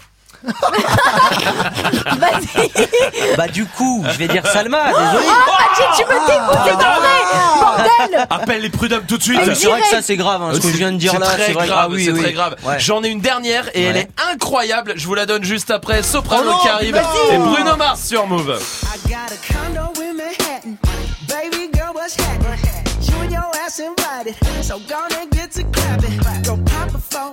Bah 3.36 3.48
du 3.48 3.66
coup, 3.66 4.04
je 4.10 4.18
vais 4.18 4.28
dire 4.28 4.46
Salma, 4.46 4.88
désolé. 4.88 5.26
Majid, 5.26 5.88
tu 5.96 6.04
me 6.04 6.26
dégoûtes, 6.26 6.58
c'est 6.64 6.78
pas 6.78 6.98
vrai 6.98 7.18
Bordel 7.60 8.26
Appelle 8.30 8.62
les 8.62 8.70
prud'hommes 8.70 9.04
tout 9.06 9.18
de 9.18 9.22
suite. 9.22 9.40
Ah, 9.42 9.54
c'est 9.54 9.66
vrai 9.68 9.80
que 9.80 9.86
ça 9.88 10.02
c'est 10.02 10.16
grave, 10.16 10.42
hein, 10.42 10.50
ce 10.54 10.60
que 10.60 10.68
je 10.68 10.76
viens 10.76 10.92
de 10.92 10.96
dire 10.98 11.18
là, 11.18 11.26
très 11.26 11.46
c'est 11.46 11.52
vrai. 11.52 11.66
grave, 11.66 11.78
ah 11.82 11.88
oui, 11.90 12.04
c'est 12.04 12.12
oui. 12.12 12.20
très 12.22 12.32
grave. 12.32 12.56
Ouais. 12.64 12.78
J'en 12.78 13.02
ai 13.02 13.08
une 13.08 13.20
dernière 13.20 13.68
et 13.74 13.82
elle 13.84 13.94
Ouais. 13.96 14.02
est 14.02 14.32
incroyable. 14.32 14.94
Je 14.96 15.06
vous 15.06 15.14
la 15.14 15.26
donne 15.26 15.44
juste 15.44 15.70
après. 15.70 16.02
Soprano 16.02 16.44
Oh 16.46 16.50
non, 16.52 16.58
qui 16.58 16.68
arrive 16.68 16.94
vas-y. 16.94 17.34
et 17.34 17.38
Bruno 17.38 17.76
Mars 17.76 18.00
sur 18.02 18.26
Move. 18.26 18.58
I 18.60 19.08
got 19.08 19.30
a 19.32 19.52
condo 19.52 19.92
in 20.00 20.14
Manhattan. 20.16 20.76
Baby 21.26 21.68
girl, 21.72 21.92
what's 21.94 22.16
happening? 22.16 22.58
You 23.02 23.14
and 23.24 23.30
your 23.32 23.50
ass 23.66 23.80
invited. 23.80 24.36
So 24.62 24.78
gonna 24.88 25.26
get 25.32 25.50
to 25.52 25.64
clapping. 25.64 26.18
Go 26.44 26.56
pop 26.64 26.94
a 26.94 26.98
plan. 27.10 27.32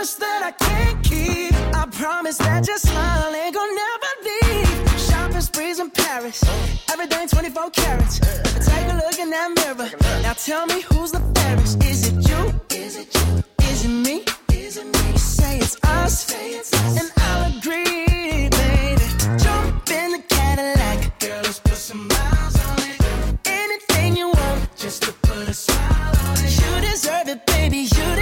promise 0.00 0.14
that 0.14 0.42
I 0.42 0.52
can't 0.64 1.04
keep. 1.04 1.52
I 1.76 1.84
promise 1.90 2.38
that 2.38 2.66
your 2.66 2.78
smile 2.78 3.34
ain't 3.34 3.54
gonna 3.54 3.80
never 3.84 4.12
leave. 4.28 5.00
Shopping 5.00 5.40
sprees 5.42 5.78
in 5.78 5.90
Paris, 5.90 6.42
everything 6.90 7.28
24 7.28 7.70
carats. 7.70 8.18
Take 8.18 8.86
a 8.92 8.96
look 8.96 9.18
in 9.18 9.28
that 9.28 9.50
mirror. 9.58 9.90
Now 10.22 10.32
tell 10.32 10.64
me 10.64 10.80
who's 10.80 11.12
the 11.12 11.20
fairest? 11.34 11.84
Is 11.84 12.08
it 12.08 12.14
you? 12.28 12.42
Is 12.70 12.96
it 12.96 13.14
you? 13.14 13.44
Is 13.68 13.84
it 13.84 13.94
me? 14.06 14.24
Is 14.54 14.78
it 14.78 14.86
me? 14.86 15.12
You 15.12 15.18
say 15.18 15.58
it's 15.58 15.76
us, 15.84 16.24
say 16.24 16.52
it's 16.52 16.72
us. 16.72 17.00
and 17.00 17.12
I'll 17.18 17.58
agree, 17.58 18.48
baby. 18.48 19.06
Jump 19.44 19.90
in 19.90 20.12
the 20.12 20.22
Cadillac, 20.30 21.20
girl, 21.20 21.42
let's 21.44 21.60
put 21.60 21.76
some 21.76 22.08
miles 22.08 22.56
on 22.68 22.78
it. 22.88 22.98
Anything 23.44 24.16
you 24.16 24.28
want, 24.28 24.76
just 24.76 25.02
to 25.02 25.12
put 25.28 25.46
a 25.46 25.52
smile 25.52 26.16
on 26.26 26.36
it. 26.38 26.52
You 26.58 26.90
deserve 26.90 27.28
it, 27.28 27.44
baby. 27.44 27.80
You. 27.96 28.19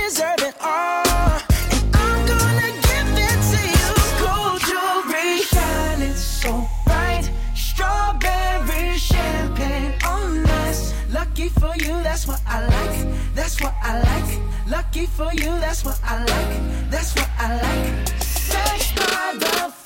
that's 13.59 13.64
what 13.64 13.75
I 13.83 14.01
like. 14.03 14.68
Lucky 14.68 15.07
for 15.07 15.33
you, 15.35 15.51
that's 15.61 15.85
what 15.85 15.99
I 16.05 16.18
like. 16.18 16.90
That's 16.90 17.14
what 17.14 17.29
I 17.38 17.57
like. 17.57 18.09
Sex 18.18 18.92
by 18.92 19.35
the 19.38 19.78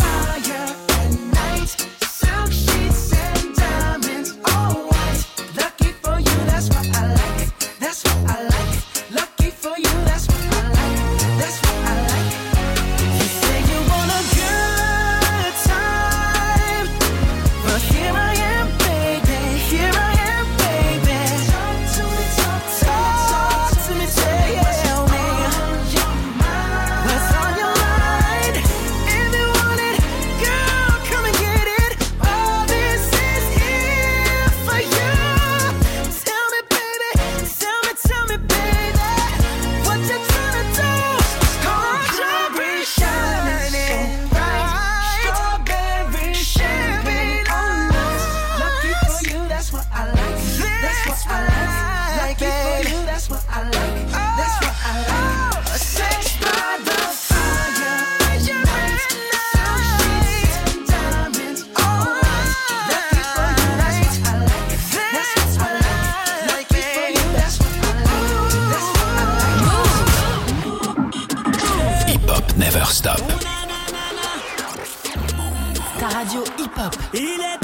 hip-hop. 76.83 76.97
Il 77.15 77.41
est 77.41 77.62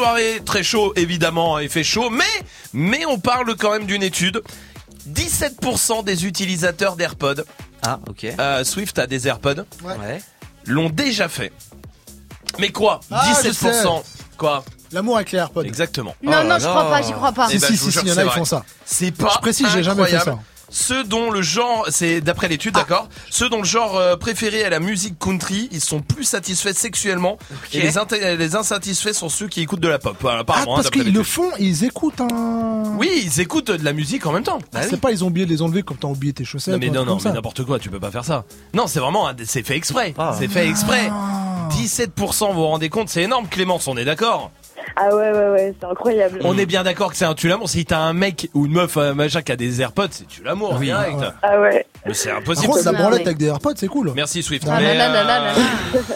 soirée, 0.00 0.40
très 0.44 0.62
chaud 0.62 0.92
évidemment, 0.96 1.58
il 1.58 1.68
fait 1.68 1.84
chaud, 1.84 2.08
mais 2.10 2.24
mais 2.72 3.04
on 3.06 3.18
parle 3.18 3.54
quand 3.56 3.72
même 3.72 3.84
d'une 3.86 4.02
étude. 4.02 4.42
17% 5.08 6.04
des 6.04 6.26
utilisateurs 6.26 6.96
d'AirPods, 6.96 7.42
Ah, 7.82 7.98
ok. 8.08 8.24
euh, 8.38 8.64
Swift 8.64 8.98
a 8.98 9.06
des 9.06 9.26
AirPods, 9.28 9.64
Ouais. 9.82 10.20
l'ont 10.66 10.90
déjà 10.90 11.28
fait. 11.28 11.52
Mais 12.58 12.70
quoi? 12.70 13.00
Ah, 13.10 13.26
je 13.42 13.48
17% 13.50 14.02
Quoi? 14.36 14.64
L'amour 14.92 15.16
avec 15.16 15.32
les 15.32 15.38
AirPods. 15.38 15.62
Exactement. 15.64 16.14
Non, 16.22 16.38
Oh 16.40 16.46
non, 16.48 16.58
je 16.58 16.66
crois 16.66 16.84
là. 16.84 16.90
pas, 16.90 17.02
j'y 17.02 17.12
crois 17.12 17.32
pas. 17.32 17.48
Eh 17.50 17.58
Si, 17.58 17.58
ben, 17.60 17.66
si, 17.68 17.74
je 17.76 17.80
vous 17.80 17.86
si, 17.86 17.92
jure 17.92 18.00
si, 18.02 18.06
il 18.06 18.08
y 18.08 18.12
en 18.12 18.14
que 18.14 18.20
a, 18.20 18.24
c'est 18.24 18.28
ils 18.36 18.38
font 18.38 18.44
ça. 18.44 18.64
C'est 18.84 19.10
pas 19.12 19.30
Je 19.34 19.38
précise, 19.40 19.66
j'ai 19.72 19.82
jamais 19.82 20.04
fait 20.06 20.16
incroyable. 20.16 20.42
ça. 20.42 20.66
Ceux 20.72 21.04
dont 21.04 21.30
le 21.30 21.42
genre, 21.42 21.86
c'est 21.90 22.20
d'après 22.20 22.48
l'étude, 22.48 22.74
d'accord 22.74 23.08
Ceux 23.40 23.48
dont 23.48 23.60
le 23.60 23.64
genre 23.64 23.96
euh, 23.96 24.16
préféré 24.16 24.58
est 24.58 24.68
la 24.68 24.80
musique 24.80 25.18
country, 25.18 25.70
ils 25.72 25.80
sont 25.80 26.00
plus 26.02 26.24
satisfaits 26.24 26.74
sexuellement. 26.74 27.38
Et 27.72 27.80
les, 27.80 28.54
insatisfaits 28.54 29.14
sont 29.14 29.30
ceux 29.30 29.48
qui 29.48 29.62
écoutent 29.62 29.80
de 29.80 29.88
la 29.88 29.98
pop. 29.98 30.14
Voilà, 30.20 30.36
Ah, 30.36 30.40
apparemment, 30.42 30.74
hein, 30.74 30.82
parce 30.82 30.90
qu'ils 30.90 31.10
le 31.10 31.22
font, 31.22 31.50
ils 31.58 31.84
écoutent 31.84 32.20
un. 32.20 32.98
Oui, 32.98 33.08
ils 33.24 33.40
écoutent 33.40 33.70
de 33.70 33.82
la 33.82 33.94
musique 33.94 34.26
en 34.26 34.32
même 34.32 34.42
temps. 34.42 34.58
Ah, 34.74 34.82
c'est 34.82 35.00
pas 35.00 35.10
ils 35.10 35.24
ont 35.24 35.28
oublié 35.28 35.46
de 35.46 35.50
les 35.50 35.62
enlever 35.62 35.82
comme 35.82 35.96
t'as 35.96 36.08
oublié 36.08 36.34
tes 36.34 36.44
chaussettes. 36.44 36.74
Non 36.74 36.78
mais 36.78 36.90
non 36.90 37.06
non 37.06 37.14
mais 37.14 37.22
ça. 37.22 37.32
n'importe 37.32 37.64
quoi, 37.64 37.78
tu 37.78 37.88
peux 37.88 37.98
pas 37.98 38.10
faire 38.10 38.26
ça. 38.26 38.44
Non, 38.74 38.86
c'est 38.86 39.00
vraiment 39.00 39.30
c'est 39.42 39.62
fait 39.62 39.76
exprès. 39.78 40.12
Ah. 40.18 40.36
C'est 40.38 40.48
fait 40.48 40.68
exprès. 40.68 41.10
17% 41.70 42.48
vous 42.48 42.52
vous 42.52 42.66
rendez 42.66 42.90
compte, 42.90 43.08
c'est 43.08 43.22
énorme 43.22 43.48
Clémence, 43.48 43.88
on 43.88 43.96
est 43.96 44.04
d'accord 44.04 44.50
Ah 45.02 45.14
ouais, 45.16 45.30
ouais, 45.32 45.48
ouais, 45.50 45.74
c'est 45.80 45.86
incroyable. 45.86 46.40
On 46.44 46.58
est 46.58 46.66
bien 46.66 46.82
d'accord 46.82 47.10
que 47.10 47.16
c'est 47.16 47.24
un 47.24 47.32
tue 47.34 47.48
l'amour. 47.48 47.68
Si 47.70 47.84
t'as 47.86 48.00
un 48.00 48.12
mec 48.12 48.50
ou 48.52 48.66
une 48.66 48.72
meuf 48.72 48.96
euh, 48.98 49.14
machin 49.14 49.40
qui 49.40 49.50
a 49.52 49.56
des 49.56 49.80
AirPods, 49.80 50.08
c'est 50.10 50.26
tue 50.26 50.42
l'amour 50.44 50.76
Oui. 50.78 50.86
direct. 50.86 51.18
Ouais. 51.18 51.26
Ah 51.42 51.58
ouais. 51.60 51.86
Mais 52.04 52.12
c'est 52.14 52.28
Par 52.28 52.38
impossible. 52.38 52.72
contre, 52.72 52.84
la 52.84 52.90
Ah, 52.90 53.00
branlette 53.02 53.26
avec 53.26 53.38
des 53.38 53.46
AirPods, 53.46 53.72
c'est 53.76 53.86
cool. 53.88 54.12
Merci 54.14 54.42
Swift. 54.42 54.66
Ah 54.68 54.76
Mais, 54.78 54.94
là 54.96 55.08
là 55.08 55.22
là 55.24 55.52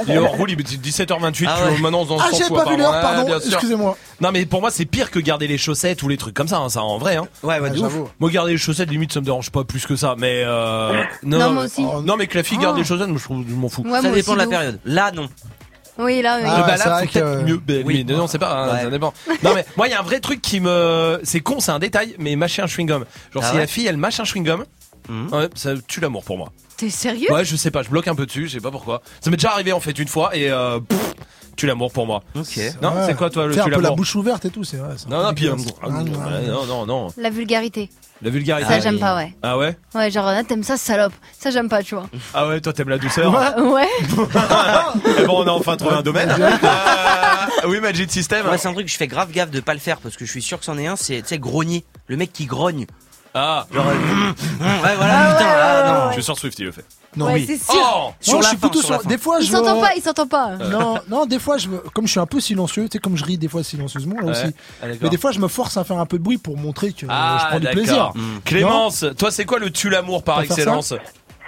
Il 0.07 0.13
est 0.15 0.19
hors 0.19 0.33
roue, 0.33 0.47
il 0.49 0.61
est 0.61 0.63
17h28, 0.63 1.47
Ah 1.49 1.57
tu- 1.59 1.73
ouais. 1.75 1.79
maintenant 1.81 2.07
on 2.09 2.19
Ah, 2.19 2.31
s'en 2.31 2.37
j'ai 2.37 2.45
fout 2.45 2.57
pas 2.57 2.71
vu 2.71 2.77
l'heure, 2.77 2.93
Ah, 2.95 3.01
pardon, 3.01 3.25
bien 3.25 3.41
sûr. 3.41 3.53
excusez-moi. 3.55 3.97
Non 4.21 4.31
mais 4.33 4.45
pour 4.47 4.61
moi 4.61 4.71
c'est 4.71 4.85
pire 4.85 5.11
que 5.11 5.19
garder 5.19 5.47
les 5.47 5.59
chaussettes 5.59 6.03
ou 6.03 6.09
les 6.09 6.17
trucs 6.17 6.35
comme 6.35 6.49
ça, 6.49 6.59
hein, 6.59 6.69
ça 6.69 6.83
en 6.83 6.99
vrai. 6.99 7.17
Hein. 7.17 7.27
Ouais, 7.43 7.59
ouais, 7.61 7.71
Ah. 7.75 7.89
Moi 8.21 8.31
garder 8.31 8.53
les 8.53 8.59
chaussettes 8.59 8.91
limite 8.91 9.13
ça 9.13 9.21
me 9.21 9.25
dérange 9.25 9.51
pas 9.51 9.65
plus 9.65 9.87
que 9.87 9.97
ça, 9.97 10.15
mais 10.19 10.43
euh, 10.45 11.03
non, 11.23 11.39
Non, 11.39 11.51
moi 11.53 11.65
aussi. 11.65 11.85
oh, 11.85 12.03
non 12.03 12.17
mais 12.17 12.27
que 12.27 12.37
la 12.37 12.45
fille 12.45 12.59
garde 12.59 12.75
Oh. 12.77 12.79
les 12.79 12.85
chaussettes, 12.85 13.09
moi, 13.09 13.19
je 13.19 13.25
trouve 13.25 13.45
je 13.49 13.55
m'en 13.55 13.69
fous. 13.69 13.83
Ouais, 13.83 14.01
Ça 14.03 14.11
dépend 14.11 14.35
de 14.35 14.39
la 14.39 14.47
période. 14.47 14.79
Là, 14.85 15.11
non. 15.13 15.29
Oui, 15.99 16.23
là, 16.23 16.39
oui. 16.43 16.45
Ah, 16.47 16.59
Euh, 16.59 16.63
bah 16.63 16.73
ouais, 16.73 16.77
c'est 16.79 17.21
peut-être 17.21 17.39
que- 17.39 17.43
mieux. 17.45 17.61
Oui. 17.85 18.05
mais 18.07 18.15
non, 18.15 18.27
c'est 18.27 18.39
pas, 18.39 18.53
hein, 18.53 18.75
Ouais. 18.75 18.83
ça 18.83 18.91
dépend. 18.91 19.13
Non, 19.43 19.55
mais 19.55 19.65
moi, 19.77 19.87
il 19.87 19.91
y 19.93 19.95
a 19.95 20.01
un 20.01 20.03
vrai 20.03 20.19
truc 20.21 20.41
qui 20.43 20.59
me, 20.61 21.21
c'est 21.23 21.41
con, 21.41 21.61
c'est 21.61 21.71
un 21.73 21.79
détail, 21.79 22.17
mais 22.19 22.35
mâcher 22.37 22.63
un 22.63 22.67
chewing-gum. 22.67 23.05
Genre, 23.33 23.43
Ah 23.45 23.49
si 23.49 23.53
ouais 23.55 23.61
la 23.61 23.67
fille, 23.67 23.87
elle 23.87 23.97
mâche 23.97 24.19
un 24.19 24.25
chewing-gum, 24.25 24.65
Mhm. 25.09 25.29
ouais, 25.33 25.49
ça 25.55 25.71
tue 25.87 26.01
l'amour 26.01 26.25
pour 26.25 26.37
moi. 26.39 26.53
T'es 26.77 26.91
sérieux? 26.91 27.31
Ouais, 27.31 27.45
je 27.45 27.55
sais 27.55 27.71
pas, 27.71 27.83
je 27.85 27.91
bloque 27.91 28.09
un 28.09 28.15
peu 28.17 28.27
dessus, 28.27 28.49
je 28.49 28.55
sais 28.55 28.61
pas 28.61 28.73
pourquoi. 28.73 29.03
Ça 29.21 29.31
m'est 29.31 29.37
déjà 29.37 29.53
arrivé, 29.53 29.73
en 29.73 29.79
fait, 29.81 29.97
une 29.99 30.09
fois, 30.09 30.35
et 30.37 30.51
euh, 30.51 30.81
pff, 30.81 31.15
tue 31.57 31.67
l'amour 31.67 31.93
pour 31.93 32.07
moi. 32.07 32.23
Ok. 32.35 32.59
Non, 32.83 32.91
Ouais. 32.91 33.07
c'est 33.07 33.15
quoi, 33.17 33.31
toi, 33.31 33.47
le 33.47 33.53
Faire 33.53 33.63
un 33.63 33.67
tue 33.67 33.71
peu 33.73 33.77
la 33.77 33.83
l'amour? 33.83 33.97
bouche 33.97 34.15
ouverte 34.17 34.45
et 34.45 34.51
tout, 34.51 34.65
c'est 34.65 34.77
vrai. 34.79 34.95
Non, 35.09 35.23
non, 35.23 35.35
puis, 35.35 35.47
euh, 35.49 35.53
dégueulasse. 35.55 35.75
ah, 35.83 35.87
Ah, 35.87 35.91
non, 35.91 36.03
ouais, 36.03 36.47
non, 36.49 36.67
non, 36.67 36.87
non. 36.87 37.09
La 37.17 37.31
vulgarité. 37.31 37.91
La 38.23 38.31
vulgarité. 38.31 38.69
Ça, 38.69 38.75
Ah, 38.77 38.81
j'aime 38.81 38.95
oui. 38.95 39.01
pas, 39.01 39.17
ouais. 39.17 39.35
Ah 39.43 39.59
ouais? 39.59 39.77
Ouais, 39.95 40.11
genre, 40.11 40.27
là, 40.27 40.43
t'aimes 40.45 40.63
ça, 40.63 40.77
salope. 40.77 41.13
Ça, 41.39 41.51
j'aime 41.51 41.69
pas, 41.69 41.83
tu 41.83 41.95
vois. 41.95 42.07
Ah 42.33 42.47
ouais, 42.49 42.61
toi, 42.61 42.73
t'aimes 42.73 42.89
la 42.89 42.99
douceur? 42.99 43.33
Ouais. 43.59 43.89
Eh 45.19 45.27
bon, 45.27 45.43
on 45.43 45.47
a 45.47 45.51
enfin 45.51 45.77
trouvé 45.77 45.95
un 45.97 46.03
domaine. 46.03 46.35
Euh, 47.63 47.69
oui, 47.69 47.79
Magic 47.81 48.11
System. 48.11 48.45
Moi, 48.47 48.59
c'est 48.59 48.69
un 48.69 48.73
truc 48.73 48.87
que 48.87 48.93
je 48.93 48.97
fais 48.97 49.07
grave 49.07 49.31
gaffe 49.31 49.51
de 49.51 49.61
pas 49.61 49.75
le 49.75 49.81
faire 49.81 49.99
parce 49.99 50.17
que 50.17 50.25
je 50.25 50.31
suis 50.31 50.43
sûr 50.43 50.59
que 50.59 50.65
c'en 50.65 50.77
est 50.79 50.87
un, 50.87 50.97
c'est, 50.97 51.23
tu 51.23 51.29
sais, 51.29 51.39
grogner. 51.39 51.85
Le 52.09 52.17
mec 52.17 52.33
qui 52.33 52.47
grogne. 52.47 52.87
Ah, 53.35 53.67
Genre, 53.73 53.85
euh, 53.89 53.91
ouais, 54.61 54.97
voilà, 54.97 55.35
putain, 55.35 55.49
ah, 55.49 55.93
non. 56.05 56.09
je 56.11 56.13
suis 56.15 56.23
sur 56.23 56.39
Swift, 56.39 56.57
il 56.61 56.67
le 56.67 56.73
fait. 56.73 56.85
Non, 57.17 57.27
Ouais, 57.27 57.35
oui. 57.35 57.45
c'est 57.47 57.57
sûr. 57.73 57.75
Oh! 58.09 58.13
Sur 58.21 58.35
Moi, 58.35 58.43
la 58.43 58.45
je 58.45 58.49
suis 58.51 58.57
fin, 58.59 58.69
plutôt 58.69 58.81
sur 58.81 58.91
la 58.93 58.97
sur. 58.99 59.03
fin. 59.05 59.09
Des 59.09 59.19
fois, 59.19 59.37
Il 59.41 59.47
je. 59.47 59.51
s'entend 59.53 59.81
pas, 59.81 59.95
il 59.97 60.03
s'entend 60.03 60.27
pas. 60.29 60.57
Non, 60.57 60.99
non, 61.09 61.27
des 61.27 61.39
fois, 61.41 61.59
je 61.59 61.69
me... 61.69 61.79
comme 61.79 62.07
je 62.07 62.13
suis 62.13 62.21
un 62.21 62.27
peu 62.27 62.41
silencieux, 62.41 62.85
tu 62.85 62.91
sais, 62.93 62.99
comme 63.01 63.17
je 63.17 63.25
ris 63.25 63.37
des 63.39 63.49
fois 63.49 63.63
silencieusement, 63.65 64.17
là 64.21 64.27
Ouais. 64.27 64.31
aussi. 64.31 64.55
Ah. 64.83 64.87
Mais 65.01 65.09
des 65.09 65.19
fois, 65.19 65.33
je 65.33 65.41
me 65.41 65.49
force 65.49 65.77
à 65.77 65.83
faire 65.85 65.99
un 65.99 66.07
peu 66.07 66.19
de 66.19 66.23
bruit 66.23 66.39
pour 66.39 66.57
montrer 66.57 66.93
que 66.93 67.07
euh, 67.07 67.09
Ah, 67.11 67.39
je 67.43 67.47
prends 67.49 67.61
du 67.61 67.67
plaisir. 67.69 68.13
Mm. 68.15 68.21
Clémence, 68.45 69.05
toi, 69.19 69.31
c'est 69.33 69.45
quoi 69.45 69.59
le 69.59 69.71
tue 69.71 69.91
l'amour 69.91 70.23
par 70.23 70.41
excellence? 70.41 70.95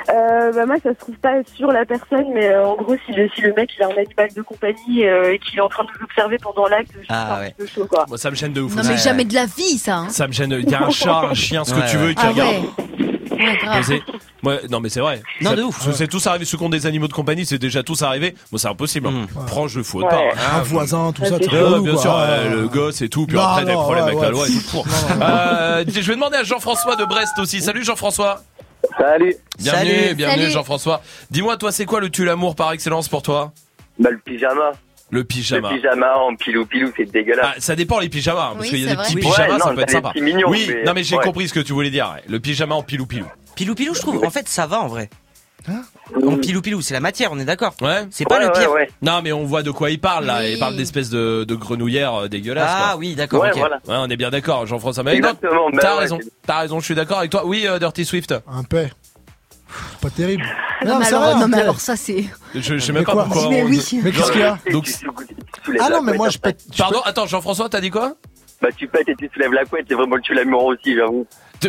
Euh, 0.09 0.53
bah 0.53 0.67
moi, 0.67 0.77
ça 0.83 0.91
se 0.91 0.99
trouve 0.99 1.17
pas 1.17 1.35
sur 1.57 1.73
la 1.73 1.85
personne, 1.85 2.27
mais 2.33 2.47
euh, 2.49 2.65
en 2.67 2.77
gros, 2.77 2.95
si 3.07 3.13
le, 3.13 3.29
si 3.35 3.41
le 3.43 3.53
mec 3.55 3.71
il 3.77 3.83
a 3.83 3.87
un 3.87 3.91
animal 3.97 4.29
de 4.35 4.43
compagnie 4.43 5.05
euh, 5.07 5.33
et 5.33 5.39
qu'il 5.39 5.59
est 5.59 5.63
en 5.63 5.69
train 5.69 5.85
de 5.85 5.89
l'observer 6.01 6.39
pendant 6.41 6.69
l'acte, 6.69 6.91
je 6.95 6.99
suis 6.99 7.07
Ah, 7.09 7.37
un 7.37 7.41
ouais. 7.41 7.55
peu 7.59 7.67
chaud, 7.67 7.87
quoi. 7.87 8.05
Moi, 8.09 8.17
ça 8.19 8.31
me 8.31 8.37
gêne 8.37 8.53
de 8.53 8.61
ouf. 8.61 8.73
Non, 8.75 8.81
aussi. 8.81 8.89
mais 8.91 8.95
Ouais. 8.95 9.01
jamais 9.01 9.25
de 9.25 9.35
la 9.35 9.47
vie, 9.47 9.79
ça. 9.79 9.97
hein. 9.97 10.09
Ça 10.11 10.27
me 10.29 10.33
gêne. 10.33 10.53
Il 10.63 10.71
y 10.71 10.75
a 10.75 10.83
un 10.85 10.91
chat, 10.91 11.21
un 11.31 11.35
chien, 11.35 11.65
ce 11.65 11.75
que 11.75 11.81
Ouais, 11.81 11.87
tu 11.91 11.97
veux, 11.97 12.07
ouais. 12.09 12.15
qui 12.15 12.23
Ah 12.25 12.29
regarde. 12.29 12.55
ouais. 12.57 13.07
Ouais, 13.37 13.57
grave. 13.63 13.77
Posé. 13.83 14.03
Ouais, 14.45 14.61
non 14.71 14.81
mais 14.81 14.89
c'est 14.89 15.01
vrai. 15.01 15.21
Non, 15.43 15.51
Ça- 15.51 15.57
de 15.57 15.63
ouf. 15.65 15.89
C'est 15.93 16.07
tous 16.07 16.27
arrivé, 16.27 16.45
ceux 16.47 16.57
qui 16.57 16.65
ont 16.65 16.69
des 16.71 16.87
animaux 16.87 17.09
de 17.09 17.13
compagnie, 17.13 17.45
c'est 17.45 17.59
déjà 17.59 17.83
tous 17.83 18.01
arrivé. 18.03 18.35
Bon, 18.53 18.57
c'est 18.59 18.69
impossible. 18.69 19.09
hein. 19.09 19.27
Mm. 19.35 19.47
Prends, 19.47 19.69
je 19.69 19.83
fous 19.83 19.99
Ouais. 20.03 20.09
pas. 20.09 20.23
Un 20.55 20.63
voisin, 20.63 21.13
tout 21.13 21.23
Ouais, 21.23 21.29
ça, 21.29 21.37
c'est 21.41 21.49
tu 21.49 21.55
Ouais, 21.55 21.61
relou, 21.61 21.83
bien 21.83 21.93
quoi. 21.95 22.03
sûr, 22.03 22.13
Ah, 22.17 22.43
ouais. 22.45 22.49
le 22.51 22.69
gosse 22.69 23.03
et 23.03 23.09
tout, 23.11 23.27
puis 23.27 23.37
Non, 23.37 23.43
après 23.43 23.65
des 23.67 23.73
non, 23.75 23.83
problèmes 23.83 24.05
ouais, 24.05 24.11
avec 24.13 24.23
la 24.23 24.29
ouais. 24.29 24.33
loi 24.35 24.47
et 24.49 24.53
tout. 24.53 24.71
Pour. 24.71 24.87
Euh, 25.21 25.85
je 25.87 26.01
vais 26.01 26.15
demander 26.15 26.37
à 26.37 26.45
Jean-François 26.45 26.97
de 26.97 27.05
Brest 27.05 27.39
aussi. 27.39 27.61
Salut 27.61 27.85
Jean-François. 27.85 28.41
Salut. 28.99 29.35
Bienvenue, 29.59 29.91
Salut. 29.95 30.15
bienvenue 30.15 30.41
Salut. 30.43 30.53
Jean-François. 30.53 31.03
Dis-moi, 31.31 31.57
toi, 31.57 31.73
c'est 31.73 31.85
quoi 31.87 32.01
le 32.01 32.11
tue 32.11 32.25
l'amour 32.25 32.55
par 32.57 32.73
excellence 32.73 33.09
pour 33.09 33.23
toi? 33.23 33.53
Bah, 33.99 34.11
le 34.11 34.19
pyjama. 34.19 34.73
Le 35.11 35.25
pyjama. 35.25 35.71
Le 35.71 35.77
pyjama 35.77 36.17
en 36.19 36.35
pilou-pilou, 36.35 36.93
c'est 36.97 37.05
dégueulasse. 37.11 37.47
Ah, 37.57 37.61
ça 37.61 37.77
dépend 37.77 38.01
les 38.01 38.09
pyjamas, 38.09 38.49
hein, 38.49 38.51
parce 38.55 38.65
Oui, 38.65 38.69
qu'il 38.71 38.79
y 38.81 38.85
a 38.85 38.89
c'est 38.89 38.91
des 38.91 38.97
vrai. 38.97 39.05
petits 39.05 39.15
Oui. 39.17 39.23
pyjamas, 39.23 39.55
Ouais, 39.55 39.61
ça 39.61 39.69
non, 39.71 39.75
peut 39.77 39.81
être 39.83 39.91
sympa. 39.91 40.09
des 40.09 40.21
petits 40.21 40.25
mignons, 40.35 40.49
oui, 40.51 40.67
mais- 40.69 40.83
non 40.85 40.93
mais 40.95 41.05
j'ai 41.05 41.17
ouais. 41.17 41.25
compris 41.25 41.49
ce 41.49 41.55
que 41.55 41.61
tu 41.61 41.73
voulais 41.73 41.91
dire. 41.91 42.13
ouais. 42.15 42.23
Le 42.29 42.41
pyjama 42.41 42.75
en 42.75 42.83
pilou 42.83 43.07
pilou. 43.07 43.27
Pilou 43.55 43.75
pilou, 43.75 43.95
je 43.95 44.01
trouve. 44.01 44.25
En 44.25 44.31
fait, 44.31 44.49
ça 44.49 44.67
va 44.67 44.81
en 44.81 44.89
vrai. 44.89 45.09
En 46.25 46.37
pilou 46.37 46.63
pilou, 46.63 46.81
c'est 46.81 46.95
la 46.95 47.01
matière, 47.01 47.31
on 47.33 47.39
est 47.41 47.45
d'accord. 47.45 47.75
Ouais. 47.81 48.07
C'est 48.11 48.25
pas 48.25 48.39
Ouais, 48.39 48.47
le 48.47 48.53
pire. 48.53 48.71
ouais. 48.71 48.89
Non 49.03 49.21
mais 49.23 49.33
on 49.33 49.45
voit 49.45 49.63
de 49.65 49.71
quoi 49.73 49.91
il 49.91 49.99
parle 50.01 50.25
là. 50.27 50.39
Oui. 50.41 50.53
Il 50.53 50.59
parle 50.61 50.77
d'espèces 50.77 51.11
de, 51.11 51.45
de 51.45 51.55
grenouillères 51.57 52.15
euh, 52.15 52.29
dégueulasses. 52.29 52.71
Ah 52.73 52.89
quoi. 52.91 52.99
oui, 52.99 53.15
d'accord. 53.17 53.43
Ouais, 53.43 53.51
ok. 53.51 53.59
voilà. 53.59 53.77
Ouais, 53.89 53.97
on 53.99 54.07
est 54.09 54.17
bien 54.17 54.31
d'accord, 54.31 54.65
Jean-François. 54.67 55.03
Exactement. 55.13 55.71
bah 55.71 55.79
t'as 55.81 55.95
ouais, 55.95 56.01
raison, 56.03 56.19
t'as 56.47 56.61
raison, 56.61 56.79
je 56.81 56.85
suis 56.85 56.95
d'accord 56.95 57.19
avec 57.19 57.31
toi. 57.33 57.45
Oui, 57.45 57.67
euh, 57.67 57.79
Dirty 57.81 58.05
Swift. 58.05 58.35
Un 58.47 58.63
paix. 58.63 58.93
Pas 60.01 60.11
terrible. 60.11 60.45
Non, 60.85 60.99
mais 60.99 61.07
alors, 61.07 61.39
non, 61.39 61.49
mais 61.49 61.57
alors 61.63 61.81
ça, 61.81 61.97
c'est. 61.97 62.27
Je, 62.55 62.61
je 62.61 62.79
sais 62.79 62.93
Mais 62.93 62.99
même 62.99 63.07
pas 63.07 63.13
quoi 63.15 63.25
pourquoi. 63.25 63.49
Mais 63.49 63.63
on- 63.63 63.67
oui. 63.67 63.83
Mais 64.05 64.13
qu'est-ce 64.13 64.31
qu'il 64.31 64.43
y 64.43 64.45
a 64.45 64.59
Donc- 64.71 64.87
Ah 65.81 65.89
non, 65.89 66.03
mais 66.03 66.13
moi, 66.13 66.29
je 66.29 66.37
pète. 66.37 66.65
Pardon, 66.77 67.01
attends, 67.07 67.27
Jean-François, 67.27 67.71
t'as 67.71 67.81
dit 67.81 67.89
quoi? 67.91 68.13
Bah, 68.61 68.69
tu 68.77 68.87
pètes 68.87 69.09
et 69.09 69.15
tu 69.17 69.29
soulèves 69.33 69.53
la 69.55 69.65
couette, 69.65 69.87
c'est 69.89 69.95
vraiment 69.95 70.17
le 70.17 70.21
tue 70.23 70.35
l'amour 70.35 70.65
aussi, 70.67 70.95
j'avoue. 70.95 71.27
Te- 71.61 71.69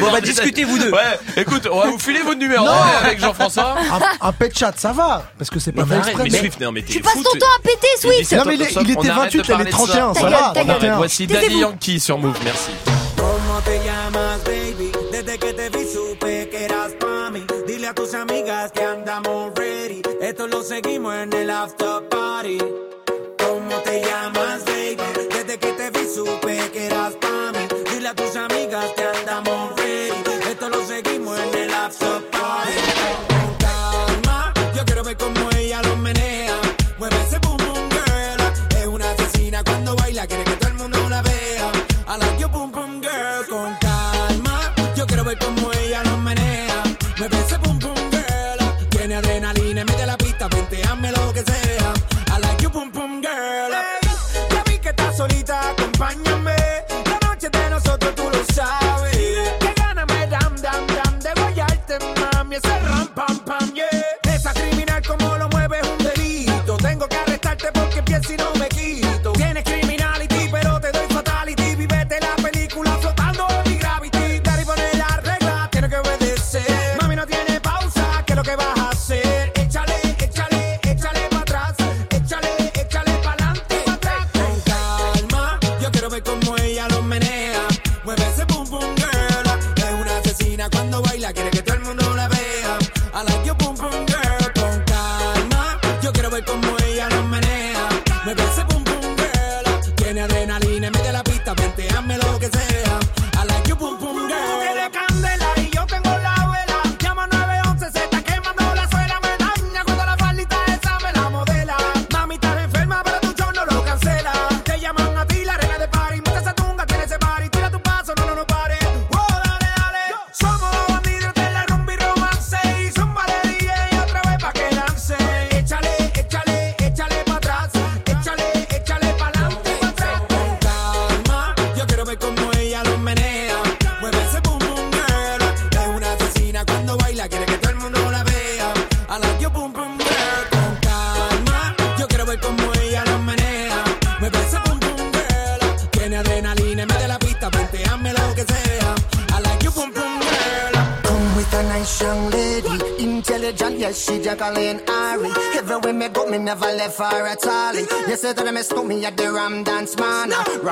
Bon, 0.00 0.10
bah, 0.10 0.20
discutez 0.20 0.64
vous 0.64 0.78
deux. 0.78 0.90
Ouais, 0.90 1.18
écoute, 1.36 1.68
on 1.70 1.78
va 1.80 1.86
vous 1.88 1.98
filer 1.98 2.20
votre 2.22 2.38
numéro 2.38 2.64
Non. 2.64 2.70
ouais, 2.72 3.04
avec 3.06 3.20
Jean-François. 3.20 3.76
Un, 4.20 4.28
un 4.28 4.32
pet 4.32 4.56
chat, 4.56 4.72
ça 4.76 4.92
va. 4.92 5.24
Parce 5.38 5.50
que 5.50 5.58
c'est 5.60 5.72
pas 5.72 5.84
fait 5.84 6.14
mais 6.16 6.24
mais 6.24 6.30
Swift, 6.38 6.60
non 6.60 6.72
mais 6.72 6.82
t'es 6.82 6.94
Tu 6.94 7.00
passes 7.00 7.14
ton 7.14 7.22
temps 7.22 7.46
à 7.58 7.62
péter, 7.62 7.86
Swift. 7.98 8.20
17 8.20 8.38
Non, 8.38 8.44
mais 8.46 8.54
il 8.54 8.60
il 8.60 8.90
était 8.90 8.98
on 8.98 9.10
arrête 9.10 9.34
28, 9.34 9.38
de 9.38 9.44
elle 9.44 9.44
est 9.44 9.52
parler 9.52 9.64
de 9.64 9.70
ça. 9.70 9.76
31, 9.76 10.14
ça 10.14 10.28
va. 10.30 10.52
On. 10.92 10.96
Voici. 10.96 11.26
Daddy 11.26 11.58
Yankee 11.58 12.00
sur 12.00 12.18
Move, 12.18 12.38
merci. 12.44 12.70
¿Cómo 13.16 13.60
te 13.64 13.78
llamas, 13.84 14.38
baby? 14.44 14.90
Desde 15.12 15.38
que 15.38 15.52
te 15.52 15.68
vi 15.78 15.84
supe 15.92 16.48
que 16.50 16.64
eras 16.64 16.92
pa' 16.98 17.30
mí. 17.30 17.44
Dile 17.66 17.88
a 17.88 17.94
tus 17.94 18.14
amigas 18.14 18.72
que 18.72 18.82
andamos 18.82 19.52
ready. 19.56 20.00
Esto 20.22 20.46
lo 20.48 20.62
seguimos 20.62 21.14
en 21.14 21.32
el 21.34 21.50
after 21.50 22.08
party. 22.08 22.58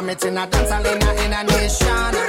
meeting 0.09 0.38
a 0.38 0.47
dance 0.47 0.71
in 0.71 1.03
a, 1.03 1.25
in 1.25 1.33
a 1.35 1.44
nation. 1.44 2.27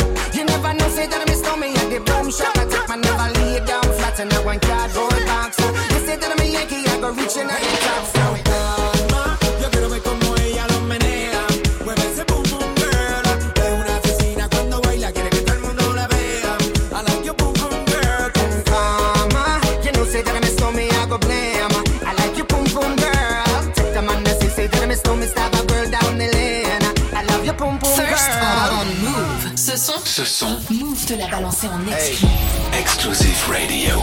son 29.89 30.05
Ce 30.05 30.23
son. 30.23 30.47
Move 30.69 31.05
te 31.05 31.13
l'a 31.13 31.27
balancé 31.27 31.67
en 31.67 31.87
exclu. 31.87 32.27
Hey. 32.71 32.79
Exclusive 32.79 33.47
Radio. 33.49 33.95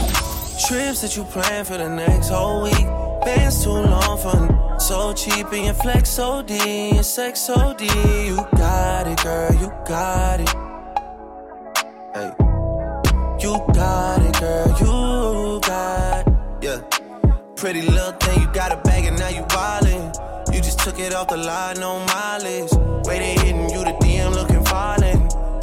Trips 0.66 1.02
that 1.02 1.16
you 1.16 1.24
plan 1.24 1.64
for 1.64 1.76
the 1.76 1.88
next 1.88 2.30
whole 2.30 2.62
week. 2.62 2.86
Bands 3.24 3.62
too 3.62 3.70
long 3.70 4.18
for 4.18 4.78
So 4.78 5.12
cheap 5.12 5.46
and 5.52 5.64
your 5.64 5.74
flex 5.74 6.18
OD 6.18 6.50
And 6.50 7.04
sex 7.04 7.48
OD 7.50 7.82
You 8.26 8.36
got 8.56 9.06
it 9.06 9.22
girl, 9.22 9.52
you 9.54 9.72
got 9.86 10.40
it. 10.40 10.48
Hey. 12.14 12.32
You 13.40 13.62
got 13.72 14.22
it 14.22 14.40
girl, 14.40 14.68
you 14.80 15.60
got 15.60 16.26
it. 16.26 16.34
Yeah. 16.62 16.80
Pretty 17.56 17.82
little 17.82 18.12
thing, 18.12 18.42
you 18.42 18.48
got 18.52 18.72
a 18.72 18.76
bag 18.76 19.06
and 19.06 19.18
now 19.18 19.28
you 19.28 19.42
wildin' 19.42 20.12
You 20.52 20.60
just 20.60 20.78
took 20.78 20.98
it 20.98 21.14
off 21.14 21.28
the 21.28 21.36
line, 21.36 21.80
no 21.80 21.98
mileage. 22.06 22.72
Way 23.06 23.18
they 23.18 23.34
hitting 23.46 23.70
you 23.70 23.84
today 23.84 24.05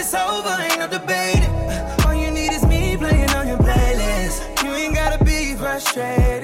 it's 0.00 0.14
over, 0.14 0.48
ain't 0.62 0.78
no 0.78 0.88
debating. 0.88 1.52
All 2.06 2.14
you 2.14 2.30
need 2.30 2.52
is 2.52 2.64
me 2.66 2.96
playing 2.96 3.30
on 3.30 3.46
your 3.46 3.58
playlist. 3.58 4.64
You 4.64 4.70
ain't 4.70 4.94
gotta 4.94 5.22
be 5.22 5.54
frustrated. 5.54 6.39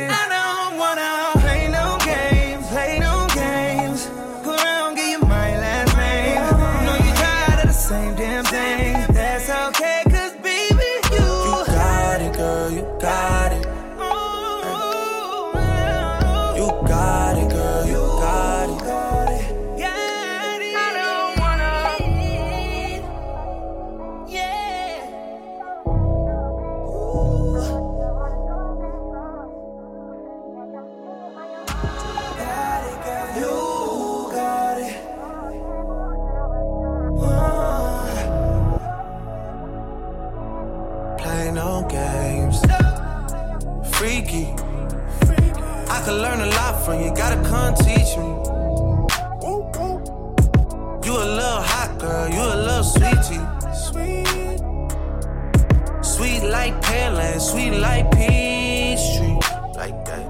looking 57.77 57.81
like 57.81 58.11
Peachtree. 58.13 59.39
Like 59.75 60.05
that. 60.05 60.27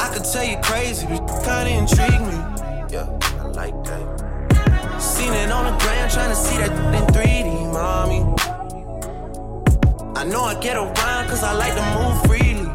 I 0.00 0.08
could 0.12 0.24
tell 0.24 0.44
you 0.44 0.56
crazy, 0.62 1.06
but 1.06 1.26
kinda 1.44 1.70
intrigue 1.70 2.20
me. 2.20 2.38
Yeah, 2.90 3.06
I 3.40 3.46
like 3.48 3.84
that. 3.84 5.00
Seen 5.00 5.32
it 5.32 5.50
on 5.50 5.64
the 5.64 5.84
ground, 5.84 6.10
trying 6.10 6.30
to 6.30 6.36
see 6.36 6.56
that 6.58 6.70
in 6.94 7.06
3D, 7.14 7.72
mommy. 7.72 8.24
I 10.16 10.24
know 10.24 10.44
I 10.44 10.54
get 10.60 10.76
around, 10.76 11.28
cause 11.28 11.42
I 11.42 11.52
like 11.52 11.74
to 11.74 11.84
move 11.96 12.16
freely. 12.26 12.68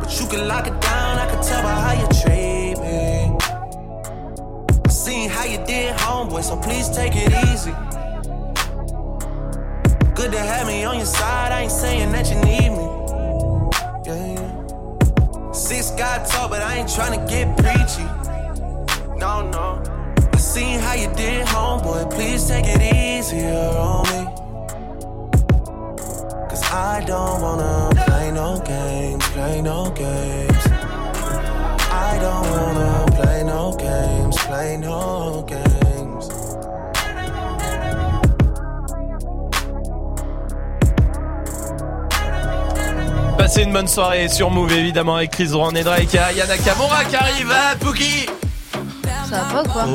But 0.00 0.20
you 0.20 0.26
can 0.26 0.48
lock 0.48 0.66
it 0.66 0.80
down, 0.80 1.18
I 1.18 1.26
can 1.30 1.42
tell 1.42 1.62
by 1.62 1.74
how 1.84 1.92
you 1.92 2.08
treat 2.22 2.76
me. 2.80 3.36
I 4.84 4.90
seen 4.90 5.30
how 5.30 5.44
you 5.44 5.58
did, 5.64 5.96
homeboy, 5.96 6.42
so 6.42 6.56
please 6.56 6.88
take 6.88 7.14
it 7.14 7.32
easy 7.48 7.74
good 10.20 10.32
to 10.32 10.38
have 10.38 10.66
me 10.66 10.84
on 10.84 10.96
your 10.96 11.06
side. 11.06 11.50
I 11.50 11.62
ain't 11.62 11.72
saying 11.72 12.12
that 12.12 12.28
you 12.28 12.36
need 12.50 12.70
me. 12.78 12.86
Yeah, 14.06 14.34
yeah. 14.34 15.52
Six 15.52 15.92
got 15.92 16.26
talk, 16.26 16.50
but 16.50 16.60
I 16.60 16.76
ain't 16.76 16.88
tryna 16.88 17.26
get 17.26 17.46
preachy. 17.56 18.04
No, 19.18 19.48
no. 19.48 19.82
I 20.34 20.36
seen 20.36 20.78
how 20.78 20.92
you 20.92 21.08
did, 21.14 21.46
homeboy. 21.46 22.10
Please 22.10 22.46
take 22.46 22.66
it 22.68 22.82
easier 22.82 23.70
on 23.88 24.02
me. 24.12 24.22
Cause 26.50 26.64
I 26.70 27.02
don't 27.06 27.40
wanna 27.40 27.90
play 28.04 28.30
no 28.30 28.60
games, 28.60 29.24
play 29.30 29.62
no 29.62 29.90
games. 29.90 30.64
I 32.08 32.18
don't 32.20 32.46
wanna 32.54 33.06
play 33.16 33.42
no 33.42 33.74
games, 33.78 34.36
play 34.36 34.76
no 34.76 35.39
Passez 43.50 43.64
une 43.64 43.72
bonne 43.72 43.88
soirée 43.88 44.28
sur 44.28 44.48
Move 44.48 44.72
évidemment 44.74 45.16
avec 45.16 45.32
Chris 45.32 45.48
Brown 45.48 45.76
et 45.76 45.82
Drake. 45.82 46.10
Il 46.12 46.36
y 46.36 46.40
a 46.40 46.56
qui 46.56 47.16
arrive, 47.16 47.50
hein, 47.50 47.74
Pookie 47.80 48.26
Ça 49.28 49.42
va 49.52 49.64
pas 49.64 49.68
quoi 49.68 49.82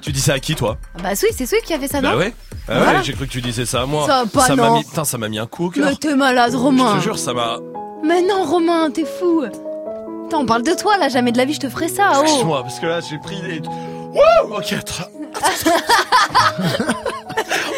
Tu 0.00 0.10
dis 0.10 0.22
ça 0.22 0.32
à 0.32 0.38
qui 0.38 0.54
toi 0.54 0.78
Ah 0.96 1.02
Bah, 1.02 1.14
Swift, 1.14 1.34
c'est 1.36 1.44
Swift 1.44 1.66
qui 1.66 1.74
a 1.74 1.78
fait 1.78 1.86
ça, 1.86 2.00
non 2.00 2.12
Bah 2.12 2.16
ouais. 2.16 2.32
Ah 2.66 2.80
ouais, 2.80 2.86
j'ai 3.02 3.12
cru 3.12 3.26
que 3.26 3.32
tu 3.32 3.42
disais 3.42 3.66
ça 3.66 3.82
à 3.82 3.84
moi. 3.84 4.06
Ça 4.06 4.24
va 4.24 4.46
pas, 4.46 4.56
m'a 4.56 4.70
mis, 4.70 4.84
putain, 4.84 5.04
ça 5.04 5.18
m'a 5.18 5.28
mis 5.28 5.38
un 5.38 5.44
coup 5.44 5.66
au 5.66 5.70
cœur. 5.70 5.84
Mais 5.84 5.96
t'es 5.96 6.14
malade, 6.14 6.54
Romain. 6.54 6.94
Je 6.94 7.00
te 7.00 7.02
jure, 7.02 7.18
ça 7.18 7.34
m'a. 7.34 7.58
Mais 8.02 8.22
non, 8.22 8.42
Romain, 8.42 8.90
t'es 8.90 9.04
fou. 9.04 9.42
Attends, 9.42 10.40
on 10.40 10.46
parle 10.46 10.62
de 10.62 10.72
toi 10.72 10.96
là, 10.96 11.10
jamais 11.10 11.32
de 11.32 11.36
la 11.36 11.44
vie 11.44 11.52
je 11.52 11.60
te 11.60 11.68
ferai 11.68 11.88
ça. 11.88 12.12
Oh. 12.16 12.22
Excuse-moi, 12.22 12.62
parce 12.62 12.80
que 12.80 12.86
là, 12.86 13.00
j'ai 13.00 13.18
pris 13.18 13.38
des. 13.42 13.60
Wouh 13.68 14.54
Ok, 14.56 14.70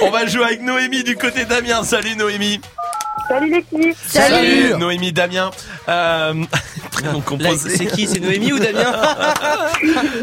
On 0.02 0.10
va 0.10 0.26
jouer 0.26 0.44
avec 0.44 0.62
Noémie 0.62 1.02
du 1.02 1.16
côté 1.16 1.46
d'Amiens. 1.46 1.82
Salut 1.82 2.14
Noémie. 2.14 2.60
Salut 3.30 3.50
l'équipe. 3.50 4.76
Noémie 4.78 5.12
Damien. 5.12 5.50
Euh... 5.88 6.34
prénom 6.90 7.20
composé. 7.20 7.76
c'est 7.76 7.86
qui? 7.86 8.08
C'est 8.08 8.18
Noémie 8.18 8.52
ou 8.52 8.58
Damien? 8.58 8.92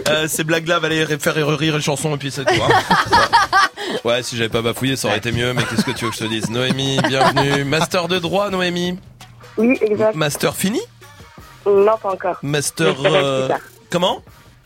Euh, 0.10 0.28
Ces 0.28 0.44
blagues-là 0.44 0.80
valaient 0.80 1.06
faire 1.18 1.36
rire 1.58 1.76
une 1.76 1.82
chanson 1.82 2.14
et 2.16 2.18
puis 2.18 2.32
c'est 2.32 2.46
tout. 2.46 2.54
hein. 2.62 3.20
Ouais. 4.04 4.22
Si 4.24 4.36
j'avais 4.36 4.50
pas 4.50 4.62
bafouillé, 4.62 4.96
ça 4.98 5.08
aurait 5.08 5.18
été 5.18 5.32
mieux, 5.32 5.54
mais 5.54 5.64
qu'est-ce 5.64 5.84
que 5.86 5.92
tu 5.92 6.06
veux 6.06 6.12
que 6.12 6.18
je 6.18 6.24
te 6.26 6.30
dise? 6.30 6.50
Noémie, 6.50 7.00
bienvenue. 7.08 7.64
Master 7.64 8.08
de 8.10 8.20
droit, 8.20 8.50
Noémie 8.50 9.00
Oui, 9.58 9.78
exact. 9.82 10.16
Master 10.16 10.56
fini? 10.56 10.82
Non, 11.66 11.98
pas 11.98 12.10
encore. 12.12 12.38
Master. 12.44 12.88
Je 12.98 13.04
le 13.04 13.10
ferai 13.10 13.24
euh. 13.24 13.48
Comment? 13.90 14.22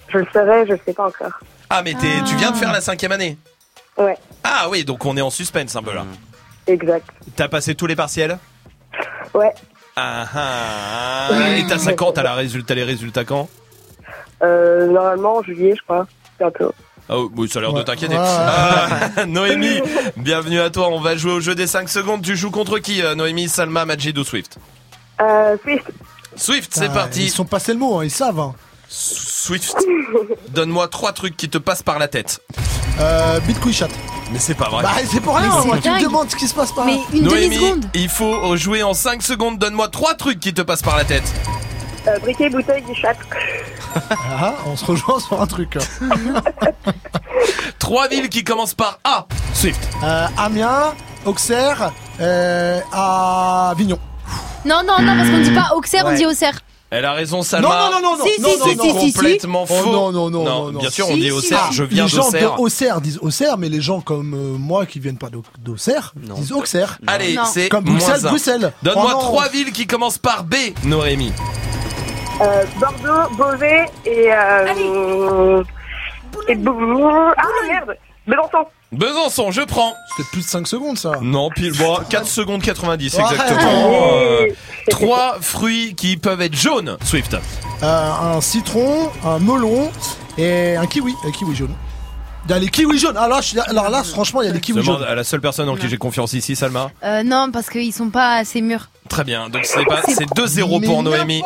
Je 0.10 0.18
le 0.18 0.26
ferai, 0.26 0.66
je 0.68 0.74
sais 0.86 0.94
pas 0.94 1.06
encore. 1.08 1.40
Ah, 1.70 1.82
mais 1.84 1.94
tu 1.94 2.36
viens 2.38 2.52
de 2.52 2.58
faire 2.58 2.72
la 2.72 2.82
cinquième 2.82 3.12
année? 3.12 3.38
Ouais, 3.98 4.18
Ah 4.44 4.68
oui, 4.70 4.84
donc 4.84 5.06
on 5.06 5.16
est 5.18 5.22
en 5.22 5.30
suspense 5.30 5.76
un 5.76 5.84
peu 5.84 5.94
là. 5.94 6.06
Exact. 6.68 7.08
T'as 7.36 7.48
passé 7.48 7.76
tous 7.76 7.88
les 7.88 7.96
partiels 7.96 8.38
Ouais. 9.34 9.54
Ah 9.96 10.26
ah. 10.36 11.30
Et 11.58 11.66
t'as 11.68 11.78
50, 11.78 12.16
t'as 12.16 12.24
la 12.24 12.34
résultat, 12.34 12.76
les 12.76 12.84
résultats 12.84 13.26
quand 13.26 13.50
Euh, 14.44 14.88
normalement, 14.88 15.38
en 15.38 15.44
juillet, 15.44 15.74
je 15.78 15.84
crois. 15.84 16.08
Bientôt. 16.40 16.74
Ah 17.10 17.16
oui, 17.36 17.50
ça 17.50 17.60
a 17.60 17.62
l'air 17.64 17.74
de 17.74 17.84
t'inquiéter. 17.84 18.16
Ouais. 18.16 18.22
Ah, 18.26 19.26
Noémie, 19.28 19.82
bienvenue 20.18 20.60
à 20.62 20.70
toi. 20.70 20.88
On 20.90 21.00
va 21.02 21.16
jouer 21.18 21.34
au 21.34 21.40
jeu 21.42 21.56
des 21.56 21.68
5 21.68 21.90
secondes. 21.90 22.22
Tu 22.22 22.36
joues 22.36 22.52
contre 22.52 22.80
qui 22.80 23.02
euh, 23.04 23.16
Noémie, 23.16 23.50
Salma, 23.50 23.86
Majid 23.86 24.18
ou 24.18 24.24
Swift 24.24 24.58
Euh, 25.22 25.58
Swift. 25.62 25.88
Swift, 26.36 26.72
c'est 26.74 26.86
Ah, 26.86 26.94
parti. 26.94 27.24
Ils 27.26 27.30
sont 27.30 27.46
passés 27.46 27.74
le 27.74 27.80
mot, 27.80 28.00
hein, 28.00 28.06
ils 28.06 28.12
savent. 28.12 28.40
hein. 28.40 28.56
Swift, 28.94 29.74
donne-moi 30.50 30.88
trois 30.90 31.14
trucs 31.14 31.38
qui 31.38 31.50
te 31.50 31.58
passent 31.58 31.82
par 31.82 31.98
la 31.98 32.10
tête. 32.10 32.42
Euh, 33.00 33.40
Bitcoin 33.40 33.74
chat. 33.74 33.88
Mais 34.34 34.40
c'est 34.40 34.54
pas 34.54 34.68
vrai. 34.70 34.84
Bah, 34.84 34.92
c'est 35.10 35.22
pour 35.22 35.38
rien, 35.38 35.48
Mais 35.48 35.66
moi, 35.66 35.76
c'est 35.78 35.82
tu 35.84 35.90
me 35.90 35.94
dingue. 35.96 36.04
demandes 36.04 36.30
ce 36.30 36.36
qui 36.36 36.48
se 36.48 36.54
passe 36.54 36.74
par 36.74 36.86
là. 36.86 36.92
Mais 37.12 37.18
une 37.18 37.24
Noémie, 37.26 37.56
demi-seconde. 37.58 37.86
il 37.94 38.10
faut 38.10 38.56
jouer 38.58 38.84
en 38.84 38.94
5 38.94 39.22
secondes. 39.22 39.58
Donne-moi 39.58 39.88
trois 39.88 40.14
trucs 40.16 40.40
qui 40.42 40.54
te 40.54 40.62
passent 40.62 40.82
par 40.82 40.98
la 40.98 41.06
tête. 41.06 41.24
Euh, 42.08 42.20
briquet, 42.20 42.50
bouteille, 42.50 42.84
chat. 43.00 43.14
Ah, 44.10 44.56
on 44.66 44.76
se 44.76 44.84
rejoint 44.86 45.20
sur 45.20 45.42
un 45.42 45.48
truc. 45.48 45.78
hein. 45.78 46.42
Trois 47.80 48.08
villes 48.08 48.30
qui 48.30 48.44
commencent 48.44 48.74
par 48.74 49.00
A. 49.04 49.26
Swift. 49.54 49.80
Euh, 50.04 50.28
Amiens, 50.38 50.94
Auxerre, 51.26 51.92
euh, 52.20 52.80
Avignon. 52.92 54.00
Non, 54.66 54.82
non, 54.86 55.02
non, 55.02 55.16
parce 55.18 55.30
qu'on 55.30 55.40
dit 55.40 55.52
pas 55.52 55.76
Auxerre, 55.76 56.04
on 56.06 56.10
Ouais. 56.10 56.16
dit 56.18 56.26
Auxerre. 56.26 56.60
Elle 56.94 57.06
a 57.06 57.14
raison, 57.14 57.42
Salma. 57.42 57.70
Non, 57.70 58.02
non, 58.02 58.02
non, 58.02 58.18
non, 58.18 58.26
Si, 58.26 58.42
non, 58.42 58.50
si, 58.50 58.58
non, 58.60 58.66
si, 58.66 58.76
non, 58.76 58.84
si, 58.84 58.94
non. 58.94 59.00
si, 59.00 59.08
si. 59.08 59.14
Complètement 59.14 59.64
Oh, 59.64 59.66
faux. 59.74 59.92
non, 59.92 60.12
non, 60.12 60.30
non, 60.30 60.44
non, 60.44 60.72
non. 60.74 60.80
bien 60.80 60.90
sûr, 60.90 61.10
on 61.10 61.16
dit 61.16 61.24
si. 61.24 61.32
Auxerre. 61.32 61.70
Je 61.72 61.84
viens 61.86 62.04
les 62.04 62.10
gens 62.10 62.30
d'Auxerre. 62.58 63.00
disent 63.02 63.18
Auxerre, 63.22 63.58
mais 63.58 63.70
les 63.70 63.80
gens 63.82 64.02
comme 64.02 64.34
euh, 64.34 64.58
moi 64.58 64.86
qui 64.86 65.00
viennent 65.00 65.18
pas 65.18 65.30
d'Au- 65.30 65.44
d'Auxerre 65.58 66.14
disent 66.18 66.52
Auxerre. 66.52 66.98
Allez, 67.08 67.36
Non. 67.36 67.46
c'est 67.46 67.70
Comme 67.70 67.86
Bruxelles. 67.86 68.22
Bruxelles. 68.24 68.74
Donne-moi 68.84 69.06
Oh 69.08 69.14
non. 69.14 69.20
trois 69.20 69.48
villes 69.48 69.72
qui 69.72 69.88
commencent 69.88 70.18
par 70.18 70.44
B, 70.44 70.56
Noémie. 70.84 71.32
Euh, 72.42 72.64
Bordeaux, 72.80 73.36
Beauvais 73.38 73.86
et... 74.06 74.26
Euh, 74.34 75.64
et 76.50 76.56
Bou- 76.56 76.74
Ah, 77.38 77.44
merde 77.70 77.96
Besançon. 78.28 78.66
Besançon, 78.92 79.52
je 79.52 79.62
prends. 79.62 79.96
C'était 80.18 80.30
plus 80.32 80.42
de 80.42 80.48
5 80.48 80.68
secondes 80.68 80.98
ça. 80.98 81.14
Non, 81.22 81.50
pile, 81.50 81.72
bon, 81.78 81.98
4 82.10 82.28
secondes 82.28 82.62
90 82.62 83.14
Ouais. 83.16 83.24
exactement. 83.32 84.12
Euh, 84.16 84.48
trois 84.90 85.38
fruits 85.40 85.96
qui 85.96 86.18
peuvent 86.18 86.42
être 86.42 86.56
jaunes, 86.56 86.98
Swift. 87.06 87.36
Euh, 87.84 88.12
un 88.12 88.42
citron, 88.42 89.10
un 89.24 89.40
melon 89.40 89.90
et 90.38 90.76
un 90.76 90.86
kiwi. 90.88 91.14
Un 91.26 91.32
kiwi 91.32 91.56
jaune. 91.56 91.74
Il 92.48 92.52
y 92.52 92.54
a 92.56 92.60
les 92.60 92.68
kiwis 92.70 92.98
jaunes. 92.98 93.16
Alors 93.16 93.30
là, 93.38 93.42
je 93.42 93.48
suis- 93.50 93.60
alors 93.60 93.90
là 93.90 94.04
franchement, 94.04 94.42
il 94.42 94.48
y 94.48 94.50
a 94.50 94.52
des 94.52 94.60
kiwis 94.60 94.82
Demande 94.82 95.00
jaunes. 95.00 95.08
à 95.08 95.16
la 95.16 95.24
seule 95.24 95.40
personne 95.42 95.70
en 95.70 95.76
qui 95.76 95.88
j'ai 95.88 95.98
confiance 95.98 96.34
ici, 96.34 96.56
Salma. 96.56 96.90
Euh, 97.04 97.24
non, 97.24 97.50
parce 97.54 97.70
qu'ils 97.70 97.94
sont 97.94 98.10
pas 98.10 98.38
assez 98.38 98.62
mûrs. 98.62 98.90
Très 99.08 99.24
bien, 99.24 99.48
donc 99.50 99.64
c'est 99.64 99.86
pas, 99.86 100.02
C'est- 100.06 100.16
c'est 100.16 100.34
2-0 100.36 100.80
Mais 100.80 100.88
pour 100.88 101.04
Noémie. 101.04 101.44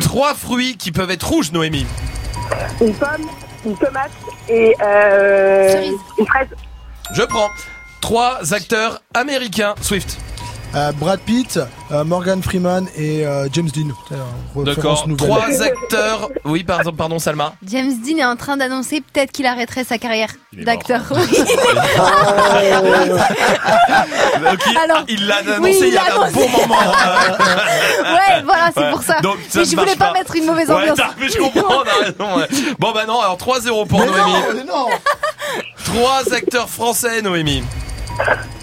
Trois 0.00 0.34
fruits 0.34 0.76
qui 0.78 0.90
peuvent 0.90 1.10
être 1.10 1.28
rouges, 1.28 1.52
Noémie. 1.52 1.86
Une 2.80 2.94
pomme, 2.94 3.26
une 3.66 3.76
tomate 3.76 4.10
et... 4.48 4.74
Euh, 4.80 5.90
une 6.18 6.26
fraise. 6.26 6.48
Je 7.12 7.22
prends. 7.22 7.50
Trois 8.00 8.54
acteurs 8.54 9.02
américains, 9.14 9.74
Swift. 9.80 10.18
Euh, 10.74 10.92
Brad 10.92 11.20
Pitt, 11.20 11.58
euh, 11.90 12.04
Morgan 12.04 12.42
Freeman 12.42 12.86
et 12.96 13.26
euh, 13.26 13.48
James 13.52 13.70
Dean. 13.70 13.88
D'accord. 14.64 15.06
Trois 15.16 15.62
acteurs. 15.62 16.28
Oui, 16.44 16.64
pardon, 16.64 16.92
pardon, 16.92 17.18
Salma. 17.18 17.54
James 17.66 17.94
Dean 18.04 18.18
est 18.18 18.24
en 18.24 18.36
train 18.36 18.58
d'annoncer 18.58 19.00
peut-être 19.00 19.32
qu'il 19.32 19.46
arrêterait 19.46 19.84
sa 19.84 19.96
carrière 19.96 20.28
d'acteur. 20.52 21.00
Alors, 24.82 25.04
il 25.08 25.26
l'a 25.26 25.36
annoncé 25.36 25.60
oui, 25.60 25.76
il 25.80 25.94
y 25.94 25.96
a 25.96 26.02
un 26.04 26.30
bon 26.30 26.48
moment. 26.48 26.78
ouais, 26.80 28.42
voilà, 28.44 28.70
c'est 28.74 28.80
Ouais. 28.80 28.90
pour 28.90 29.02
ça. 29.02 29.20
Donc, 29.20 29.36
ça 29.48 29.60
mais 29.60 29.64
je 29.64 29.76
voulais 29.76 29.96
pas, 29.96 30.06
pas. 30.08 30.12
mettre 30.12 30.36
une 30.36 30.44
mauvaise 30.46 30.70
ambiance. 30.70 30.98
mais 31.18 31.28
je 31.28 31.38
comprends, 31.38 31.78
ouais. 31.80 32.48
Bon, 32.78 32.92
bah 32.92 33.04
non, 33.06 33.20
alors 33.20 33.36
3-0 33.38 33.86
pour 33.86 34.00
Mais 34.00 34.06
Noémie. 34.06 34.32
non, 34.32 34.42
mais 34.54 34.64
non. 34.64 34.86
Trois 35.84 36.34
acteurs 36.34 36.68
français, 36.68 37.22
Noémie. 37.22 37.62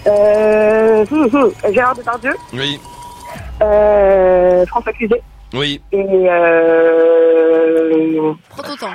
Euh, 0.06 1.04
hum, 1.10 1.28
hum, 1.32 1.52
Gérard 1.72 1.94
Depardieu. 1.96 2.34
Oui, 2.52 2.78
Euh, 3.62 4.66
François 4.66 4.92
Cluzet. 4.92 5.22
oui. 5.54 5.80
Et... 5.92 6.04
Euh... 7.04 8.32
Prends 8.50 8.62
ton 8.62 8.76
temps. 8.76 8.92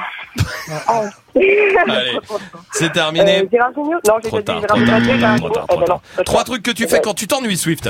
ah. 0.88 1.02
Allez, 1.36 2.18
c'est 2.74 2.92
terminé. 2.92 3.40
Euh, 3.44 3.48
Gérard 3.52 3.72
Jugnot 3.74 4.00
Non, 4.08 4.16
j'ai 4.24 4.30
Trop 4.30 4.40
déjà 4.42 4.60
dit 4.60 4.66
tard, 4.68 4.78
Gérard 4.78 4.78
trop 4.78 4.86
tard, 4.86 5.00
Depardieu. 5.00 5.38
trop 5.40 5.50
tard, 5.50 5.66
trop 5.68 5.78
Gérard 5.78 5.78
tard, 5.78 5.78
Jugnot. 5.78 5.78
trop 5.78 5.86
tard. 5.86 6.02
non, 6.18 6.24
Trois 6.26 6.44
trucs 6.44 6.64
que 6.64 6.72
tu 6.72 6.88
fais 6.88 7.02
quand 7.02 7.14
tu 7.14 7.28
t'ennuies, 7.28 7.58
Swift. 7.58 7.90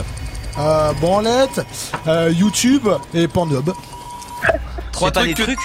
Euh, 0.59 0.91
branlette, 0.93 1.61
euh, 2.07 2.32
YouTube 2.34 2.88
et 3.13 3.28
Pornhub. 3.28 3.70
Trois 4.91 5.09
C'est 5.09 5.13
pas 5.13 5.24
des 5.26 5.34
trucs 5.34 5.47
que- 5.47 5.51
trucs 5.53 5.59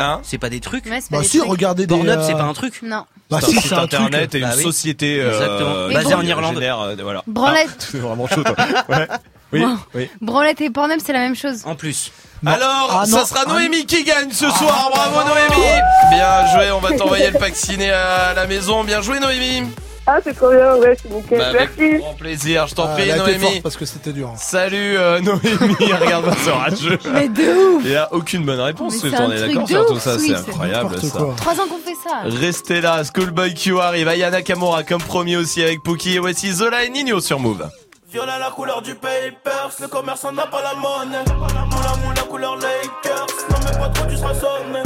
Hein 0.00 0.20
C'est 0.22 0.38
pas 0.38 0.48
des 0.48 0.60
trucs 0.60 0.86
Ouais, 0.86 1.00
c'est 1.00 1.10
pas 1.10 1.16
Bah 1.16 1.22
des 1.22 1.28
si, 1.28 1.38
trucs. 1.38 1.50
regardez 1.50 1.86
des. 1.86 1.94
Pornhub, 1.94 2.20
c'est 2.22 2.34
euh, 2.34 2.38
pas 2.38 2.44
un 2.44 2.52
truc 2.52 2.80
Non. 2.82 3.04
Bah 3.30 3.38
C'est 3.42 3.50
si, 3.52 3.58
un 3.58 3.60
c'est 3.60 3.74
internet 3.74 4.30
truc. 4.30 4.34
et 4.34 4.38
une 4.44 4.50
Bah 4.50 4.54
oui. 4.56 4.62
société 4.62 5.20
euh, 5.20 5.32
Exactement. 5.32 5.88
Mais 5.88 5.94
Basé 5.94 6.14
bon. 6.14 6.20
en 6.20 6.22
Irlande. 6.24 6.54
génère, 6.54 6.80
euh, 6.80 6.96
voilà. 7.02 7.22
Branlette. 7.26 7.68
Ah, 7.78 7.84
c'est 7.90 7.98
vraiment 7.98 8.26
chaud, 8.26 8.42
toi. 8.42 8.54
Ouais. 8.88 9.08
Oui, 9.52 9.60
Bon. 9.60 9.78
oui. 9.94 10.10
Branlette 10.20 10.60
et 10.60 10.70
Pornhub, 10.70 10.98
c'est 11.04 11.12
la 11.12 11.20
même 11.20 11.36
chose. 11.36 11.62
En 11.64 11.74
plus. 11.74 12.10
Non. 12.42 12.52
Alors, 12.52 13.00
Ah, 13.02 13.06
ça 13.06 13.24
sera 13.24 13.40
Ah, 13.46 13.48
Noémie 13.52 13.84
qui 13.86 14.04
gagne 14.04 14.30
ce 14.30 14.48
soir. 14.50 14.90
Bravo 14.94 15.28
Noémie. 15.28 15.66
Bien 16.10 16.46
joué, 16.54 16.70
on 16.70 16.80
va 16.80 16.92
t'envoyer 16.92 17.30
le 17.30 17.38
pack 17.38 17.54
ciné 17.56 17.90
à 17.90 18.34
la 18.34 18.46
maison. 18.46 18.84
Bien 18.84 19.00
joué 19.02 19.20
Noémie. 19.20 19.64
Ah, 20.10 20.20
c'est 20.24 20.32
trop 20.34 20.50
bien, 20.50 20.74
ouais, 20.76 20.96
c'est 21.02 21.10
nickel. 21.10 21.38
Bah, 21.38 21.48
avec 21.48 21.70
Merci. 21.76 21.98
grand 21.98 22.14
plaisir, 22.14 22.66
je 22.66 22.74
t'en 22.74 22.84
Ah, 22.84 22.94
prie 22.94 23.02
elle 23.02 23.10
a 23.10 23.14
été 23.16 23.24
Noémie. 23.24 23.44
forte 23.44 23.62
parce 23.62 23.76
que 23.76 23.84
c'était 23.84 24.12
dur. 24.12 24.28
hein. 24.28 24.36
Salut 24.38 24.96
euh, 24.96 25.20
Noémie, 25.20 25.92
regarde-moi 26.00 26.34
ce 26.42 26.50
rageux. 26.50 26.98
Mais 27.12 27.28
de 27.28 27.76
ouf 27.76 27.82
Il 27.84 27.90
n'y 27.90 27.96
a 27.96 28.08
aucune 28.14 28.44
bonne 28.46 28.60
réponse, 28.60 28.94
Mais 29.04 29.10
c'est 29.10 29.16
un 29.16 29.26
on 29.26 29.32
est 29.32 29.36
truc 29.36 29.48
d'accord 29.48 29.62
de 29.64 29.68
sur 29.68 29.86
tout 29.86 29.92
ouf, 29.92 30.02
ça, 30.02 30.12
c'est 30.18 30.18
Swift. 30.28 30.48
incroyable 30.48 30.84
N'importe 30.94 31.04
ça. 31.12 31.18
quoi. 31.18 31.34
Trois 31.36 31.52
ans 31.60 31.66
qu'on 31.68 31.78
fait 31.78 31.96
ça. 32.02 32.22
Restez 32.40 32.80
là, 32.80 33.02
Schoolboy 33.04 33.52
Q 33.52 33.78
arrive, 33.80 34.08
Ayana 34.08 34.40
Kamura 34.40 34.82
comme 34.82 35.02
promis 35.02 35.36
aussi 35.36 35.62
avec 35.62 35.82
Pookie 35.82 36.16
et 36.16 36.18
voici 36.20 36.52
Zola 36.52 36.84
et 36.84 36.88
Nino 36.88 37.20
sur 37.20 37.38
Move. 37.38 37.68
Viola 38.10 38.38
la 38.38 38.50
couleur 38.50 38.80
du 38.80 38.94
papers, 38.94 39.70
le 39.78 39.88
commerçant 39.88 40.32
n'a 40.32 40.46
pas 40.46 40.62
la 40.62 40.72
monnaie. 40.74 41.24
Moula 41.36 41.96
moula 42.02 42.22
couleur 42.30 42.56
Lakers, 42.56 43.26
non 43.50 43.56
mais 43.62 43.78
pas 43.78 43.88
trop 43.90 44.06
tu 44.08 44.16
seras 44.16 44.32
sonné. 44.32 44.80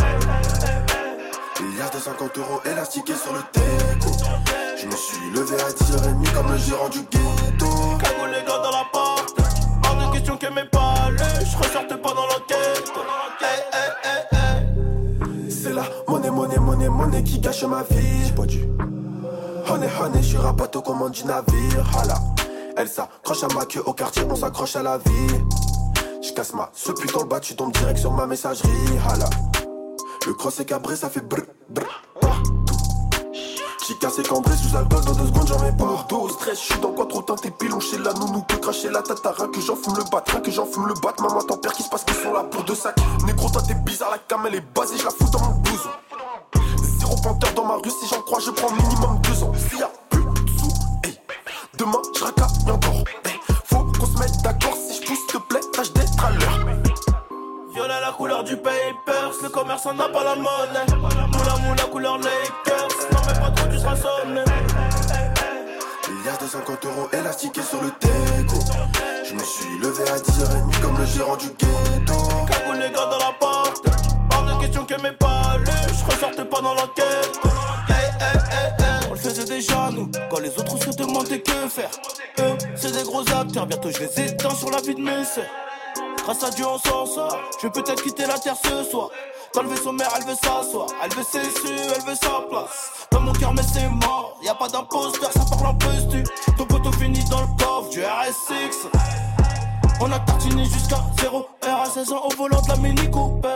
Milliards 1.60 1.90
de 1.90 1.98
50 1.98 2.38
euros 2.38 2.60
élastiqués 2.64 3.14
sur 3.14 3.32
le 3.32 3.38
déco. 3.54 4.11
Je 4.80 4.87
me 4.87 4.97
suis 4.97 5.30
levé 5.35 5.57
à 5.57 5.70
10h30 5.70 6.35
comme 6.35 6.53
le 6.53 6.59
gérant 6.59 6.89
du 6.89 7.01
ghetto. 7.01 7.66
Cagoule 7.99 8.30
les 8.30 8.47
gars 8.47 8.59
dans 8.62 8.70
la 8.70 8.87
porte. 8.93 9.37
Hors 9.85 9.97
de 9.97 10.12
question 10.12 10.37
que 10.37 10.47
mes 10.47 10.64
pas 10.64 10.93
je 11.18 11.57
ressorte 11.57 11.97
pas 11.97 12.14
dans 12.14 12.26
l'enquête. 12.26 12.93
Hey, 13.41 13.62
hey, 13.72 13.91
hey, 14.05 14.39
hey. 14.39 15.51
C'est 15.51 15.72
la 15.72 15.83
monnaie, 16.09 16.30
monnaie, 16.30 16.59
monnaie, 16.59 16.89
monnaie 16.89 17.22
qui 17.22 17.39
gâche 17.39 17.64
ma 17.64 17.83
vie. 17.83 18.26
J'ai 18.26 18.33
pas 18.33 18.47
dû. 18.47 18.68
Honey, 19.68 19.89
honey, 20.01 20.22
je 20.22 20.28
suis 20.28 20.37
rapato 20.37 20.78
au 20.78 20.83
commande 20.83 21.12
du 21.12 21.24
navire. 21.24 21.99
Hala. 21.99 22.14
Elle 22.76 22.89
s'accroche 22.89 23.45
à 23.45 23.49
ma 23.55 23.66
queue 23.66 23.83
au 23.85 23.93
quartier, 23.93 24.22
on 24.28 24.37
s'accroche 24.37 24.76
à 24.76 24.83
la 24.83 24.99
vie. 24.99 25.35
Je 26.22 26.33
casse 26.33 26.55
ma 26.55 26.70
ce 26.72 26.93
putain 26.93 27.20
le 27.20 27.26
bas, 27.26 27.41
tu 27.41 27.55
tombes 27.55 27.72
direct 27.72 27.99
sur 27.99 28.12
ma 28.12 28.26
messagerie. 28.26 28.70
Hala. 29.09 29.28
Le 30.26 30.35
cross 30.35 30.61
est 30.61 30.64
cabré, 30.64 30.97
ça 30.97 31.11
fait 31.11 31.20
brr, 31.20 31.43
brr. 31.68 32.03
J'ai 33.87 33.95
cassé 33.97 34.22
cambré 34.22 34.57
sous 34.57 34.76
alcool, 34.76 35.05
dans 35.05 35.12
deux 35.12 35.26
secondes 35.26 35.49
j'en 35.49 35.59
mets. 35.59 35.72
Dos, 36.09 36.28
stress, 36.28 36.61
je 36.61 36.72
suis 36.72 36.80
dans 36.80 36.93
quoi 36.93 37.07
trop 37.07 37.22
teinté, 37.22 37.51
pilon 37.51 37.80
chez 37.80 37.99
la 37.99 38.12
nounou, 38.12 38.43
peut 38.43 38.59
cracher 38.59 38.89
la 38.91 39.03
tatara, 39.03 39.49
que 39.49 39.61
j'en 39.61 39.74
fume 39.74 39.97
le 39.97 40.05
bat, 40.05 40.20
que 40.20 40.51
j'en 40.51 40.66
fume 40.66 40.87
le 40.87 40.95
bat. 40.95 41.14
Maman, 41.20 41.43
t'en 41.43 41.57
perds 41.57 41.72
qui 41.72 41.83
se 41.83 41.89
passe 41.89 42.05
qu'ils 42.05 42.14
sont 42.16 42.33
là 42.33 42.45
pour 42.45 42.62
deux 42.62 42.76
sacs. 42.76 42.97
Négro, 43.26 43.49
toi 43.51 43.61
t'es 43.66 43.74
bizarre, 43.74 44.11
la 44.12 44.18
cam 44.18 44.47
elle 44.47 44.55
est 44.57 44.74
basée, 44.74 44.99
je 44.99 45.05
la 45.05 45.11
fous 45.11 45.28
dans 45.33 45.41
mon 45.41 45.55
blouson. 45.61 45.89
Zéro 47.01 47.16
panthère 47.22 47.55
dans 47.55 47.64
ma 47.64 47.74
rue, 47.74 47.91
si 47.91 48.07
j'en 48.09 48.20
crois, 48.22 48.39
je 48.39 48.51
prends 48.51 48.70
minimum 48.70 49.20
deux 49.22 49.43
ans. 49.43 49.53
S'il 49.55 49.78
y 49.80 49.83
a 49.83 49.91
plus 50.11 50.22
de 50.22 50.51
sous, 50.59 50.72
hey, 51.05 51.18
demain 51.76 52.03
je 52.16 52.24
racaille 52.24 52.70
encore. 52.70 53.05
Faut 53.64 53.85
qu'on 53.85 54.07
se 54.07 54.18
mette 54.18 54.43
d'accord, 54.43 54.76
si 54.76 55.01
je 55.01 55.07
pousse, 55.07 55.26
te 55.26 55.39
plaît, 55.39 55.61
tâche 55.72 55.93
d'être 55.93 56.24
à 56.24 56.30
l'heure. 56.30 56.66
Violet 57.74 58.01
la 58.01 58.12
couleur 58.12 58.45
du 58.45 58.57
papers, 58.57 59.33
le 59.43 59.49
commerçant 59.49 59.95
n'a 59.95 60.09
pas 60.09 60.22
la 60.22 60.37
monnaie. 60.37 60.87
Moula 61.33 61.57
moula 61.66 61.85
couleur 61.91 62.18
Lakers, 62.18 63.09
tu 63.83 63.89
seras 63.89 63.97
sonné. 63.97 64.45
Milliard 66.09 66.39
de 66.39 66.47
50 66.47 66.85
euros 66.87 67.09
élastiqués 67.12 67.62
sur 67.62 67.83
le 67.83 67.91
déco. 68.01 68.57
Je 69.24 69.35
me 69.35 69.43
suis 69.43 69.78
levé 69.78 70.05
à 70.11 70.18
10h30 70.18 70.80
comme 70.80 70.99
le 70.99 71.07
gérant 71.07 71.37
du 71.37 71.47
ghetto. 71.49 72.14
Cagoule 72.47 72.76
les 72.76 72.91
gars 72.91 73.07
dans 73.11 73.18
la 73.18 73.33
porte. 73.39 73.87
Hors 74.33 74.45
de 74.45 74.61
question 74.61 74.85
que 74.85 75.01
mes 75.03 75.12
pas 75.12 75.59
je 75.66 76.05
ressortais 76.05 76.45
pas 76.45 76.61
dans 76.61 76.74
l'enquête. 76.74 77.41
Hey, 77.89 77.95
hey, 78.20 78.37
hey, 78.51 78.72
hey. 78.78 79.09
On 79.11 79.14
le 79.14 79.18
faisait 79.18 79.45
déjà 79.45 79.91
nous, 79.93 80.11
quand 80.30 80.41
les 80.41 80.51
autres 80.51 80.78
se 80.78 80.91
demandaient 80.97 81.41
que 81.41 81.68
faire. 81.68 81.91
Eux, 82.41 82.57
c'est 82.74 82.93
des 82.93 83.03
gros 83.03 83.20
acteurs, 83.20 83.66
bientôt 83.66 83.91
je 83.91 84.01
les 84.01 84.20
éteins 84.20 84.55
sur 84.55 84.70
la 84.70 84.80
vie 84.80 84.95
de 84.95 85.01
mes 85.01 85.24
sœurs. 85.24 85.45
Grâce 86.24 86.45
à 86.45 86.51
Dieu 86.51 86.64
on 86.66 86.78
s'en 86.78 87.07
sort, 87.07 87.39
je 87.61 87.66
vais 87.66 87.72
peut-être 87.72 88.03
quitter 88.03 88.26
la 88.26 88.39
terre 88.39 88.57
ce 88.57 88.85
soir. 88.85 89.11
Dans 89.55 89.62
le 89.62 89.68
vaisseau 89.68 89.92
mère, 89.92 90.09
elle 90.16 90.24
veut 90.24 90.34
s'asseoir, 90.34 90.86
elle 91.05 91.14
veut 91.14 91.22
ses 91.22 91.44
su, 91.44 91.74
elle 91.74 92.03
veut 92.07 92.14
sa 92.14 92.40
place. 92.48 93.07
Dans 93.11 93.20
mon 93.20 93.32
cœur, 93.32 93.53
mais 93.53 93.62
c'est 93.62 93.86
mort, 93.86 94.38
y 94.42 94.48
a 94.48 94.55
pas 94.55 94.68
d'imposteur, 94.68 95.30
ça 95.30 95.44
parle 95.50 95.72
un 95.72 95.74
peu 95.74 95.92
stu. 96.00 96.24
Ton 96.57 96.64
poteau 96.64 96.90
finit 96.92 97.22
dans 97.24 97.42
le 97.42 97.46
coffre 97.59 97.90
du 97.90 98.00
RS6. 98.00 98.88
On 100.00 100.11
a 100.11 100.18
tartiné 100.20 100.64
jusqu'à 100.64 101.05
0 101.20 101.46
R 101.62 101.80
à 101.82 101.84
16 101.84 102.12
ans 102.12 102.22
au 102.24 102.34
volant 102.34 102.62
de 102.62 102.68
la 102.68 102.76
Mini 102.76 103.11
Cooper. 103.11 103.48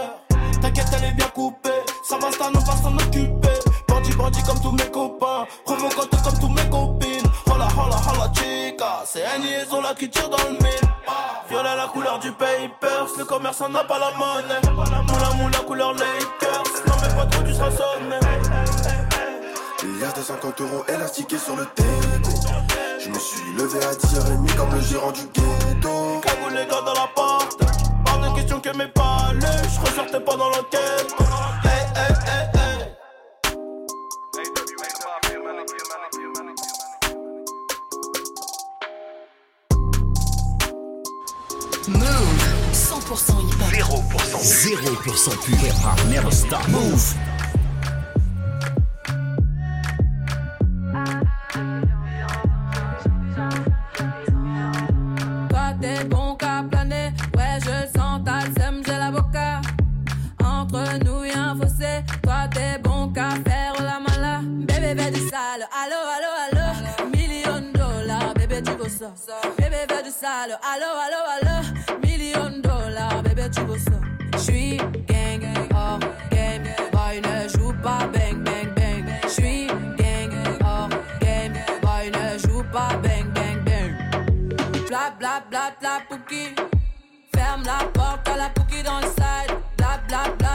T'inquiète, 0.61 0.89
elle 0.99 1.05
est 1.05 1.13
bien 1.13 1.29
coupée, 1.29 1.71
ça 2.05 2.19
va, 2.19 2.31
ça, 2.31 2.51
va 2.51 2.77
s'en 2.77 2.95
occuper. 2.95 3.49
Bandit, 3.89 4.13
bandit 4.13 4.43
comme 4.43 4.61
tous 4.61 4.73
mes 4.73 4.91
copains, 4.91 5.47
provocante 5.65 6.23
comme 6.23 6.39
tous 6.39 6.49
mes 6.49 6.69
copines. 6.69 6.96
Hola, 7.57 7.69
hola, 7.75 7.97
hola, 7.97 8.31
chica, 8.35 9.03
c'est 9.07 9.25
liaison 9.39 9.81
là 9.81 9.95
qui 9.99 10.11
tire 10.11 10.29
dans 10.29 10.37
le 10.45 10.51
mille. 10.51 10.91
Violet 11.49 11.75
la 11.75 11.87
couleur 11.87 12.19
du 12.19 12.31
papers, 12.33 13.07
le 13.17 13.25
commerçant 13.25 13.71
n'a 13.71 13.83
pas 13.83 13.99
la 13.99 14.11
monnaie. 14.11 14.61
Moula 14.75 15.31
moula 15.39 15.59
couleur 15.67 15.95
Lakers, 15.95 16.65
non 16.87 16.95
mais 17.01 17.15
pas 17.15 17.25
trop 17.25 17.43
tu 17.45 17.55
seras 17.55 17.71
sonné. 17.71 18.21
Milliard 19.83 20.13
de 20.13 20.21
50 20.21 20.61
euros 20.61 20.85
élastiqués 20.87 21.39
sur 21.39 21.57
le 21.57 21.67
déco. 21.75 22.31
Je 23.01 23.09
me 23.09 23.19
suis 23.19 23.53
levé 23.57 23.83
à 23.87 23.93
10h30 23.93 24.55
comme 24.55 24.75
le 24.75 24.81
gérant 24.83 25.13
du 25.13 25.23
ghetto. 25.23 26.21
Cagoule 26.21 26.53
les 26.53 26.67
gars 26.67 26.83
dans 26.85 26.93
la 26.93 27.09
porte, 27.15 27.59
pas 28.05 28.29
de 28.29 28.35
question 28.35 28.61
que 28.61 28.77
mes 28.77 28.89
pas 28.89 29.33
je 29.33 29.81
ressortais 29.81 30.21
pas 30.21 30.37
dans 30.37 30.51
l'enquête. 30.51 31.17
Move 41.89 42.01
100% 42.73 43.41
hip-hop. 43.49 44.03
0% 44.43 44.77
0% 45.05 45.37
pur 45.45 45.57
hip 45.63 45.75
hop 45.85 46.01
never 46.11 46.33
stop. 46.33 46.67
Move. 46.69 47.15
Toi 55.49 55.75
t'es 55.81 56.05
bon 56.05 56.35
qu'à 56.35 56.65
planer, 56.69 57.13
ouais 57.37 57.59
je 57.61 57.99
sens, 57.99 58.21
seum, 58.59 58.83
j'ai 58.85 58.93
l'avocat. 58.93 59.61
Entre 60.45 61.05
nous 61.05 61.25
y'a 61.25 61.51
un 61.51 61.57
fossé, 61.57 62.03
toi 62.23 62.49
t'es 62.53 62.79
bon 62.83 63.13
qu'à 63.13 63.31
faire 63.47 63.75
la 63.81 64.01
mala. 64.01 64.41
Bébé 64.43 64.95
veut 65.01 65.11
du 65.13 65.21
sale, 65.29 65.69
allo 65.83 66.01
allo 66.17 66.31
allo, 66.47 67.11
million 67.11 67.61
dollars, 67.73 68.35
bébé 68.35 68.61
tu 68.63 68.73
veux 68.73 68.89
ça. 68.89 69.13
Bébé 69.57 69.87
veut 69.89 70.03
du 70.03 70.11
sale, 70.11 70.59
allo 70.73 70.91
allo 71.05 71.21
allo, 71.37 71.66
million 72.37 72.61
dollars, 72.61 73.23
bébé 73.23 73.51
tu 73.51 73.61
veux 73.63 73.79
ça. 73.79 73.99
J'suis 74.39 74.77
gang, 74.77 75.45
oh 75.73 75.99
game, 76.31 76.65
boy 76.93 77.21
ne 77.21 77.49
joue 77.49 77.73
pas 77.83 78.07
bang 78.13 78.43
bang 78.45 78.75
bang. 78.75 79.05
J'suis 79.29 79.67
gang, 79.99 80.33
oh 80.63 80.89
game, 81.21 81.55
boy 81.83 82.11
ne 82.11 82.39
joue 82.39 82.63
pas 82.73 82.97
bang 83.03 83.27
bang 83.35 83.65
bang. 83.65 83.93
Bla 84.89 85.11
bla 85.19 85.43
bla 85.51 85.71
bla 85.81 86.01
pouki. 86.09 86.55
Ferme 87.35 87.63
la 87.65 87.85
porte 87.93 88.29
à 88.29 88.37
la 88.37 88.49
pouki 88.51 88.83
dans 88.83 89.01
le 89.01 89.07
side. 89.07 89.57
Bla 89.77 90.01
bla 90.09 90.23
bla 90.39 90.46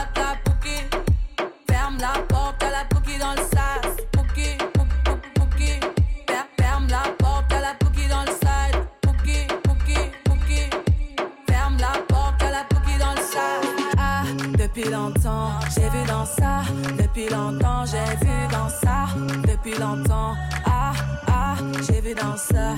depuis 14.82 14.94
longtemps, 14.94 15.52
j'ai 15.76 15.90
vu 15.90 16.06
dans 16.08 16.26
ça. 16.26 16.62
Depuis 16.98 17.30
longtemps, 17.30 17.86
j'ai 17.86 18.26
vu 18.26 18.48
dans 18.52 18.70
ça. 18.70 19.06
Depuis 19.48 19.78
longtemps, 19.78 20.34
ah, 20.66 20.94
ah, 21.28 21.56
j'ai 21.86 22.02
vu 22.02 22.16
dans 22.16 22.36
ça. 22.36 22.74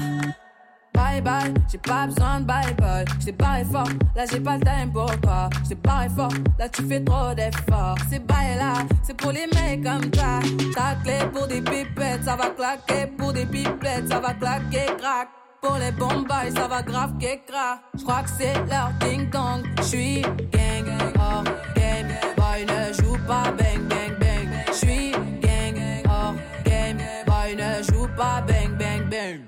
Bye 0.93 1.21
bye, 1.21 1.53
j'ai 1.71 1.77
pas 1.77 2.07
besoin 2.07 2.41
de 2.41 2.45
bye 2.45 2.73
bye. 2.75 3.05
J't'ai 3.19 3.31
barré 3.31 3.63
fort, 3.63 3.87
là 4.15 4.25
j'ai 4.29 4.39
pas 4.39 4.57
le 4.57 4.63
time 4.63 4.91
pour 4.91 5.19
toi. 5.21 5.49
J't'ai 5.63 5.75
barré 5.75 6.09
fort, 6.09 6.33
là 6.59 6.69
tu 6.69 6.83
fais 6.83 7.03
trop 7.03 7.33
d'efforts. 7.33 7.97
C'est 8.09 8.25
bye 8.25 8.57
là, 8.57 8.73
c'est 9.03 9.15
pour 9.15 9.31
les 9.31 9.47
mecs 9.47 9.83
comme 9.83 10.09
toi. 10.11 10.39
Ta 10.75 10.95
clé 11.03 11.19
pour 11.31 11.47
des 11.47 11.61
pipettes, 11.61 12.25
ça 12.25 12.35
va 12.35 12.49
claquer. 12.49 13.07
Pour 13.17 13.33
des 13.33 13.45
pipettes, 13.45 14.09
ça 14.09 14.19
va 14.19 14.33
claquer, 14.33 14.85
crack. 14.97 15.29
Pour 15.63 15.77
les 15.77 15.93
bombes, 15.93 16.27
ça 16.53 16.67
va 16.67 16.81
grave 16.81 17.13
qu'écra. 17.17 17.79
J'crois 17.97 18.23
que 18.23 18.29
c'est 18.37 18.53
leur 18.69 18.91
ding 18.99 19.29
dong. 19.29 19.63
J'suis 19.81 20.21
gang, 20.51 20.89
oh 21.15 21.43
game. 21.73 22.09
Boy 22.35 22.65
ne 22.65 22.91
joue 22.93 23.17
pas 23.25 23.49
bang 23.57 23.81
bang 23.87 24.19
bang. 24.19 24.49
J'suis 24.73 25.11
gang, 25.41 26.03
oh 26.05 26.35
game. 26.65 26.97
Boy 27.25 27.55
ne 27.55 27.81
joue 27.81 28.07
pas 28.17 28.41
bang 28.45 28.75
bang 28.77 29.09
bang. 29.09 29.39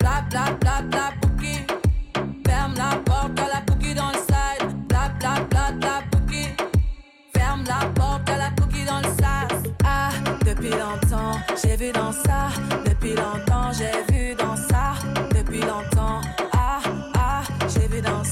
Bla 0.00 0.24
bla 0.30 0.52
bla 0.60 0.82
bla 0.82 1.12
pouki. 1.20 1.64
Ferme 2.44 2.74
la 2.76 2.96
porte 2.96 3.38
à 3.38 3.54
la 3.54 3.60
pouki 3.64 3.94
dans 3.94 4.08
le 4.08 4.18
side. 4.18 4.88
Bla 4.88 5.10
bla 5.20 5.44
bla 5.48 5.70
bla 5.78 6.02
pouki. 6.10 6.48
Ferme 7.32 7.62
la 7.68 7.86
porte 7.94 8.28
à 8.28 8.36
la 8.36 8.50
pouki 8.56 8.84
dans 8.84 8.98
le 8.98 9.14
sas. 9.20 9.70
Ah, 9.84 10.10
depuis 10.44 10.70
longtemps, 10.70 11.38
j'ai 11.62 11.76
vu 11.76 11.92
dans 11.92 12.10
ça. 12.10 12.48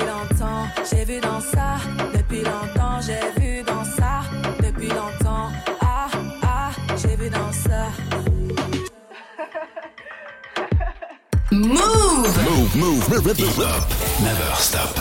depuis 0.00 0.06
longtemps, 0.06 0.66
j'ai 0.90 1.04
vu 1.04 1.20
dans 1.20 1.40
ça, 1.40 1.76
depuis 2.14 2.42
longtemps, 2.42 3.00
j'ai 3.00 3.40
vu 3.40 3.62
dans 3.62 3.84
ça, 3.84 4.22
depuis 4.62 4.88
longtemps, 4.88 5.48
ah, 5.80 6.08
ah, 6.42 6.70
j'ai 6.96 7.16
vu 7.16 7.28
dans 7.28 7.52
ça. 7.52 7.86
Move! 11.52 11.76
Move, 11.80 12.76
move, 12.76 13.10
move, 13.10 13.40
move. 13.40 13.86
Never 14.22 14.54
stop. 14.56 15.00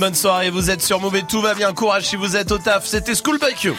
Bonne 0.00 0.14
soirée, 0.14 0.48
vous 0.48 0.70
êtes 0.70 0.80
sur 0.80 0.98
Move 0.98 1.16
et 1.16 1.22
tout 1.22 1.42
va 1.42 1.54
bien. 1.54 1.72
Courage 1.74 2.04
si 2.04 2.16
vous 2.16 2.34
êtes 2.34 2.50
au 2.52 2.58
taf. 2.58 2.86
C'était 2.86 3.14
School 3.14 3.38
You. 3.62 3.74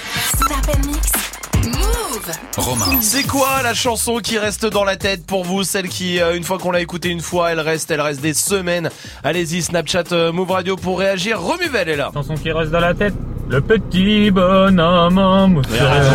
Move. 1.65 2.31
Romain. 2.57 3.01
C'est 3.01 3.23
quoi 3.23 3.61
la 3.63 3.73
chanson 3.73 4.17
qui 4.17 4.37
reste 4.37 4.67
dans 4.67 4.83
la 4.83 4.97
tête 4.97 5.25
pour 5.25 5.43
vous 5.43 5.63
Celle 5.63 5.89
qui, 5.89 6.19
euh, 6.21 6.35
une 6.35 6.43
fois 6.43 6.59
qu'on 6.59 6.71
l'a 6.71 6.79
écoutée 6.79 7.09
une 7.09 7.21
fois, 7.21 7.51
elle 7.51 7.59
reste, 7.59 7.89
elle 7.89 8.01
reste 8.01 8.21
des 8.21 8.35
semaines. 8.35 8.89
Allez-y, 9.23 9.63
Snapchat, 9.63 10.03
euh, 10.11 10.31
Move 10.31 10.51
Radio 10.51 10.75
pour 10.75 10.99
réagir. 10.99 11.41
Remuvel 11.41 11.89
est 11.89 11.95
là. 11.95 12.11
Chanson 12.13 12.35
qui 12.35 12.51
reste 12.51 12.71
dans 12.71 12.79
la 12.79 12.93
tête. 12.93 13.15
Le 13.49 13.59
petit 13.59 14.29
bonhomme 14.29 15.17
en 15.17 15.47
mousse. 15.47 15.65
Il 15.73 15.79
a 15.79 15.91
raison. 15.91 16.11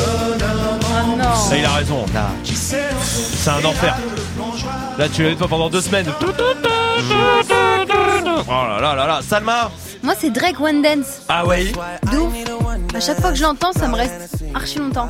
Oh 0.00 1.16
non. 1.18 1.34
Ça, 1.34 1.56
il 1.56 1.64
a 1.64 1.70
raison. 1.70 2.06
C'est 2.44 3.50
un 3.50 3.64
enfer. 3.64 3.96
Là, 4.98 5.08
tu 5.08 5.22
l'avais 5.22 5.36
pas 5.36 5.48
pendant 5.48 5.68
deux 5.68 5.82
semaines. 5.82 6.06
Oh 8.50 8.66
là 8.66 8.80
là 8.80 8.94
là 8.94 9.06
là. 9.06 9.20
Salma 9.22 9.70
Moi, 10.02 10.14
c'est 10.18 10.30
Drake 10.30 10.58
One 10.60 10.80
Dance. 10.82 11.22
Ah 11.28 11.44
ouais 11.44 11.64
De 12.10 12.18
ouf. 12.18 12.32
À 12.94 13.00
chaque 13.00 13.20
fois 13.20 13.30
que 13.30 13.36
je 13.36 13.42
l'entends, 13.42 13.72
ça 13.72 13.88
me 13.88 13.94
reste 13.94 14.36
archi 14.54 14.78
longtemps. 14.78 15.08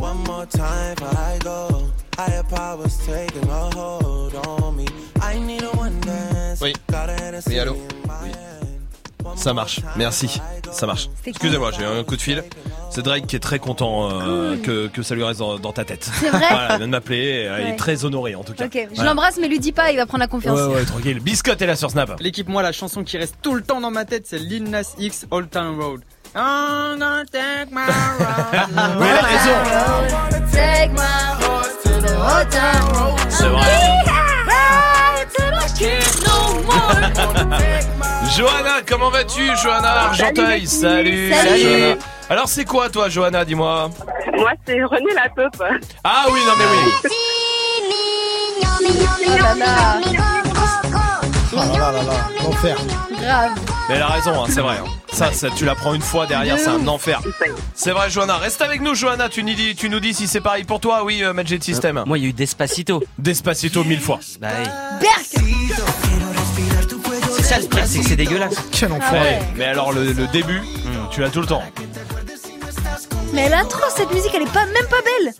One 0.00 0.18
more 0.26 0.46
time 0.46 0.94
before 0.94 1.18
I 1.18 1.38
go. 1.42 1.90
Higher 2.16 2.44
powers 2.44 2.96
taking 3.04 3.48
a 3.50 3.76
hold 3.76 4.34
on 4.46 4.76
me. 4.76 4.86
I 5.20 5.38
need 5.40 5.64
a 5.64 5.76
one 5.76 5.98
dance. 6.00 6.60
Oui. 6.60 6.72
Got 6.90 7.08
a 7.10 7.14
Hennessy 7.20 7.50
Oui, 7.50 7.58
allô. 7.58 7.76
Ça 9.36 9.52
marche. 9.54 9.80
Merci. 9.96 10.40
Ça 10.72 10.86
marche. 10.86 11.08
Excusez-moi, 11.26 11.70
j'ai 11.76 11.82
eu 11.82 11.86
un 11.86 12.04
coup 12.04 12.16
de 12.16 12.20
fil. 12.22 12.42
C'est 12.90 13.02
Drake 13.02 13.26
qui 13.26 13.36
est 13.36 13.40
très 13.40 13.58
content 13.58 14.08
euh, 14.10 14.56
que, 14.56 14.86
que 14.88 15.02
ça 15.02 15.14
lui 15.14 15.22
reste 15.22 15.40
dans, 15.40 15.58
dans 15.58 15.72
ta 15.72 15.84
tête. 15.84 16.10
C'est 16.20 16.30
vrai 16.30 16.46
Voilà, 16.50 16.68
il 16.74 16.78
vient 16.78 16.86
de 16.86 16.90
m'appeler. 16.92 17.46
euh, 17.46 17.60
Il 17.62 17.68
est 17.68 17.76
très 17.76 18.04
honoré 18.04 18.34
en 18.34 18.42
tout 18.44 18.54
cas. 18.54 18.64
Ok, 18.66 18.72
je 18.90 18.94
Voilà. 18.94 19.10
l'embrasse, 19.10 19.38
mais 19.40 19.48
lui 19.48 19.58
dis 19.60 19.72
pas, 19.72 19.90
il 19.92 19.96
va 19.96 20.06
prendre 20.06 20.22
la 20.22 20.28
confiance. 20.28 20.58
Ouais, 20.58 20.74
ouais, 20.76 20.84
tranquille. 20.84 21.20
Biscotte 21.20 21.60
est 21.62 21.66
là 21.66 21.76
sur 21.76 21.90
Snap. 21.90 22.18
L'équipe, 22.20 22.48
moi, 22.48 22.62
la 22.62 22.72
chanson 22.72 23.04
qui 23.04 23.18
reste 23.18 23.36
tout 23.42 23.54
le 23.54 23.62
temps 23.62 23.80
dans 23.80 23.90
ma 23.90 24.04
tête, 24.04 24.24
c'est 24.26 24.38
Lil 24.38 24.64
Nas 24.64 24.94
X 24.98 25.26
Old 25.30 25.50
Town 25.50 25.78
Road. 25.80 26.00
I'm 26.34 26.98
gonna 26.98 27.24
take 27.32 27.70
my 27.72 27.86
road. 27.86 28.98
Oui, 29.00 29.06
elle 29.08 29.24
a 29.24 29.28
raison. 29.28 30.46
Take 30.52 30.92
my 30.92 31.44
horse 31.44 31.76
to 31.84 31.90
the 32.00 32.14
old 32.16 32.50
town 32.50 32.92
road. 32.94 33.18
C'est 33.28 33.48
vrai. 33.48 33.66
Johanna, 38.36 38.82
comment 38.86 39.10
vas-tu, 39.10 39.42
Johanna 39.62 40.02
Argenteuil 40.06 40.66
Salut. 40.66 41.32
Salut. 41.32 41.62
Johanna. 41.62 41.94
Alors 42.30 42.48
c'est 42.48 42.64
quoi 42.64 42.88
toi, 42.90 43.08
Johanna 43.08 43.44
Dis-moi. 43.44 43.90
Moi, 44.36 44.52
c'est 44.66 44.82
René 44.84 45.12
la 45.14 45.28
taupe. 45.28 45.62
Ah 46.04 46.26
oui, 46.30 46.40
non 46.46 46.52
mais 46.58 46.64
oui. 46.64 47.10
Oh 48.80 49.42
là 49.42 49.54
là. 49.54 50.00
Oh 51.52 51.56
là 51.56 51.64
là 51.66 51.92
là 51.92 52.02
là, 52.02 52.28
l'enfer. 52.44 52.76
Grave. 53.20 53.50
Mais 53.88 53.94
elle 53.96 54.02
a 54.02 54.06
raison, 54.08 54.44
hein, 54.44 54.46
c'est 54.48 54.60
vrai. 54.60 54.76
hein. 54.78 54.84
Ça, 55.12 55.32
ça, 55.32 55.48
tu 55.50 55.64
la 55.64 55.74
prends 55.74 55.94
une 55.94 56.02
fois 56.02 56.26
derrière, 56.26 56.58
c'est 56.58 56.68
un 56.68 56.86
enfer. 56.86 57.20
C'est 57.74 57.90
vrai, 57.92 58.10
Johanna. 58.10 58.36
Reste 58.36 58.60
avec 58.62 58.80
nous, 58.82 58.94
Johanna. 58.94 59.28
Tu 59.28 59.42
nous 59.42 59.54
dis, 59.54 59.74
tu 59.74 59.88
nous 59.88 59.98
dis 60.00 60.12
si 60.14 60.28
c'est 60.28 60.40
pareil 60.42 60.64
pour 60.64 60.78
toi. 60.80 61.02
Oui, 61.04 61.24
euh, 61.24 61.32
Magic 61.32 61.64
System. 61.64 62.02
Moi, 62.06 62.18
il 62.18 62.24
y 62.24 62.26
a 62.26 62.30
eu 62.30 62.32
Despacito. 62.34 63.02
Despacito 63.18 63.82
mille 63.84 64.00
fois. 64.00 64.20
Bah, 64.40 64.48
oui. 64.60 64.68
Berk 65.00 65.24
C'est 65.24 65.40
ça 67.48 67.58
le 67.60 67.66
pire, 67.66 67.84
c'est 67.86 67.98
que 68.00 68.04
c'est 68.08 68.16
dégueulasse. 68.16 68.54
Quel 68.72 68.90
Ah 69.00 69.12
ouais. 69.12 69.38
Mais 69.56 69.64
alors 69.64 69.92
le, 69.92 70.12
le 70.12 70.26
début, 70.28 70.60
tu 71.10 71.20
l'as 71.20 71.30
tout 71.30 71.40
le 71.40 71.46
temps. 71.46 71.62
Mais 73.32 73.48
l'intro, 73.48 73.80
cette 73.94 74.12
musique, 74.12 74.30
elle 74.34 74.42
est 74.42 74.52
pas, 74.52 74.66
même 74.66 74.86
pas 74.90 75.02
belle. 75.04 75.32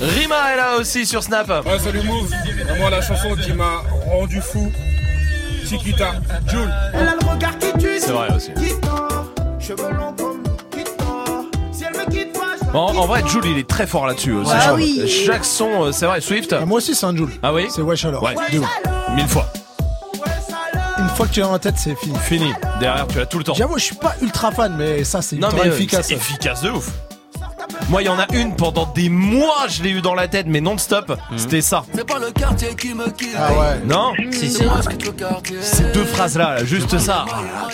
Rima 0.00 0.52
est 0.52 0.56
là 0.56 0.76
aussi 0.78 1.04
sur 1.06 1.22
Snap. 1.22 1.48
Ouais, 1.66 1.78
salut 1.78 2.02
Move. 2.02 2.30
Moi, 2.78 2.90
la 2.90 3.00
chanson 3.02 3.34
qui 3.34 3.52
m'a 3.52 3.82
rendu 4.06 4.40
fou, 4.40 4.70
Chiquita, 5.66 6.12
Jules. 6.48 6.72
Elle 6.94 7.08
a 7.08 7.14
le 7.20 7.26
regard 7.28 7.58
qui 7.58 7.72
tue. 7.78 7.98
C'est 7.98 8.12
vrai 8.12 8.28
aussi. 8.34 8.52
En, 12.74 12.78
en 12.96 13.06
vrai, 13.06 13.22
Jules, 13.26 13.46
il 13.46 13.58
est 13.58 13.68
très 13.68 13.86
fort 13.86 14.06
là-dessus 14.06 14.32
aussi. 14.32 14.50
Ah 14.54 14.60
Chaque- 14.66 14.74
oui. 14.76 15.08
Chaque 15.26 15.44
son, 15.44 15.84
euh, 15.86 15.92
c'est 15.92 16.06
vrai. 16.06 16.20
Swift. 16.20 16.52
Ah, 16.52 16.66
moi 16.66 16.78
aussi, 16.78 16.94
c'est 16.94 17.06
un 17.06 17.16
Joule. 17.16 17.32
Ah 17.42 17.52
oui 17.52 17.66
C'est 17.74 17.80
Wesh 17.82 18.04
alors. 18.04 18.22
Ouais. 18.22 18.34
Mille 19.16 19.26
fois. 19.28 19.46
Une 21.18 21.24
fois 21.24 21.30
que 21.30 21.34
tu 21.34 21.40
es 21.40 21.42
dans 21.42 21.50
la 21.50 21.58
tête, 21.58 21.74
c'est 21.76 21.96
fini. 21.96 22.16
Fini. 22.20 22.52
Derrière, 22.78 23.04
tu 23.08 23.18
l'as 23.18 23.26
tout 23.26 23.38
le 23.38 23.44
temps. 23.44 23.54
J'avoue, 23.54 23.76
je 23.76 23.82
suis 23.82 23.96
pas 23.96 24.14
ultra 24.22 24.52
fan, 24.52 24.76
mais 24.78 25.02
ça, 25.02 25.20
c'est 25.20 25.34
Non, 25.34 25.48
ultra 25.48 25.64
mais 25.64 25.70
euh, 25.70 25.74
efficace. 25.74 26.06
c'est 26.06 26.14
efficace 26.14 26.62
de 26.62 26.70
ouf. 26.70 26.88
Moi, 27.88 28.02
il 28.02 28.06
y 28.06 28.08
en 28.08 28.18
a 28.18 28.26
une 28.34 28.54
pendant 28.54 28.86
des 28.86 29.08
mois, 29.08 29.66
je 29.68 29.82
l'ai 29.82 29.90
eu 29.90 30.00
dans 30.00 30.14
la 30.14 30.28
tête, 30.28 30.46
mais 30.48 30.60
non-stop. 30.60 31.16
C'était 31.36 31.60
ça. 31.60 31.84
C'est 31.94 32.06
pas 32.06 32.18
le 32.18 32.30
quartier 32.30 32.74
qui 32.74 32.94
me 32.94 33.08
quitte. 33.10 33.34
Ah 33.36 33.52
ouais. 33.52 33.80
Non 33.86 34.12
Si, 34.30 34.50
si. 34.50 34.64
Moi, 34.64 34.80
je 34.84 34.88
quitte 34.90 35.06
le 35.06 35.12
quartier. 35.12 35.56
Ces 35.62 35.84
deux 35.92 36.04
phrases-là, 36.04 36.54
là, 36.56 36.64
juste 36.64 36.98
ça. 36.98 37.24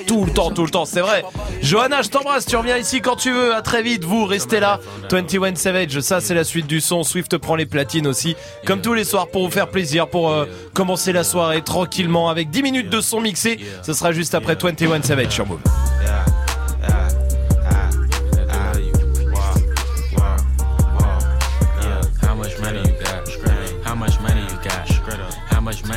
Tout 0.07 0.24
le 0.24 0.32
temps, 0.32 0.51
tout 0.51 0.64
le 0.64 0.70
temps, 0.70 0.85
c'est 0.85 1.01
vrai. 1.01 1.24
Johanna, 1.62 2.03
je 2.03 2.09
t'embrasse, 2.09 2.47
tu 2.47 2.57
reviens 2.57 2.76
ici 2.76 3.01
quand 3.01 3.16
tu 3.16 3.32
veux. 3.32 3.55
À 3.55 3.62
très 3.62 3.82
vite, 3.82 4.05
vous, 4.05 4.24
restez 4.24 4.61
là. 4.61 4.80
21 5.11 5.55
Savage, 5.55 6.01
ça 6.01 6.20
c'est 6.20 6.35
la 6.35 6.45
suite 6.45 6.66
du 6.66 6.80
son. 6.80 7.03
Swift 7.03 7.39
prend 7.39 7.57
les 7.57 7.66
platines 7.66 8.07
aussi. 8.07 8.37
Comme 8.66 8.80
tous 8.80 8.95
les 8.95 9.05
soirs, 9.05 9.28
pour 9.28 9.45
vous 9.45 9.51
faire 9.51 9.68
plaisir, 9.68 10.09
pour 10.09 10.30
euh, 10.30 10.47
commencer 10.72 11.12
la 11.12 11.24
soirée 11.24 11.62
tranquillement 11.62 12.28
avec 12.28 12.51
10 12.51 12.62
minutes 12.62 12.91
de 12.91 13.01
son 13.01 13.20
mixé. 13.20 13.61
Ce 13.82 13.93
sera 13.93 14.12
juste 14.12 14.35
après 14.35 14.57
21 14.61 15.03
Savage 15.03 15.32
sur 15.32 15.47
Move. 15.47 15.61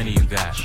Money 0.08 0.22
you 0.22 0.28
got? 0.30 0.56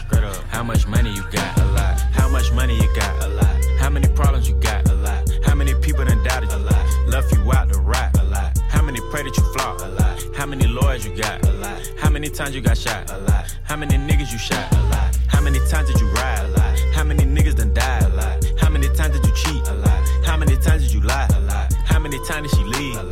How 0.50 0.62
much 0.62 0.86
money 0.86 1.10
you 1.10 1.22
got? 1.32 1.58
A 1.58 1.64
lot. 1.72 2.00
How 2.12 2.28
much 2.28 2.52
money 2.52 2.76
you 2.76 2.88
got? 2.94 3.24
A 3.24 3.28
lot. 3.28 3.64
How 3.80 3.90
many 3.90 4.06
problems 4.08 4.48
you 4.48 4.54
got? 4.56 4.88
A 4.88 4.94
lot. 4.94 5.28
How 5.44 5.54
many 5.54 5.74
people 5.74 6.04
done 6.04 6.22
doubted 6.22 6.50
you? 6.50 6.58
A 6.58 6.58
lot. 6.58 7.08
Left 7.08 7.32
you 7.32 7.52
out 7.52 7.72
to 7.72 7.80
rot? 7.80 8.16
A 8.20 8.24
lot. 8.24 8.56
How 8.68 8.82
many 8.82 9.00
pray 9.10 9.24
that 9.24 9.36
you 9.36 9.42
flop? 9.52 9.80
A 9.80 9.88
lot. 9.88 10.22
How 10.36 10.46
many 10.46 10.66
lawyers 10.68 11.04
you 11.04 11.16
got? 11.16 11.44
A 11.44 11.52
lot. 11.54 11.90
How 11.98 12.10
many 12.10 12.28
times 12.28 12.54
you 12.54 12.60
got 12.60 12.78
shot? 12.78 13.10
A 13.10 13.18
lot. 13.18 13.56
How 13.64 13.76
many 13.76 13.96
niggas 13.96 14.30
you 14.30 14.38
shot? 14.38 14.72
A 14.72 14.82
lot. 14.90 15.18
How 15.26 15.40
many 15.40 15.58
times 15.68 15.90
did 15.90 16.00
you 16.00 16.08
ride? 16.10 16.44
A 16.44 16.48
lot. 16.48 16.78
How 16.94 17.04
many 17.04 17.24
niggas 17.24 17.56
done 17.56 17.74
died? 17.74 18.04
A 18.04 18.08
lot. 18.10 18.44
How 18.60 18.70
many 18.70 18.86
times 18.94 19.18
did 19.18 19.26
you 19.26 19.34
cheat? 19.34 19.66
A 19.66 19.74
lot. 19.74 20.08
How 20.24 20.36
many 20.36 20.56
times 20.56 20.84
did 20.84 20.92
you 20.92 21.00
lie? 21.00 21.26
A 21.34 21.40
lot. 21.40 21.72
How 21.84 21.98
many 21.98 22.18
times 22.26 22.50
did 22.50 22.58
she 22.58 22.64
leave? 22.64 22.96
A 22.96 23.02
lot. 23.02 23.11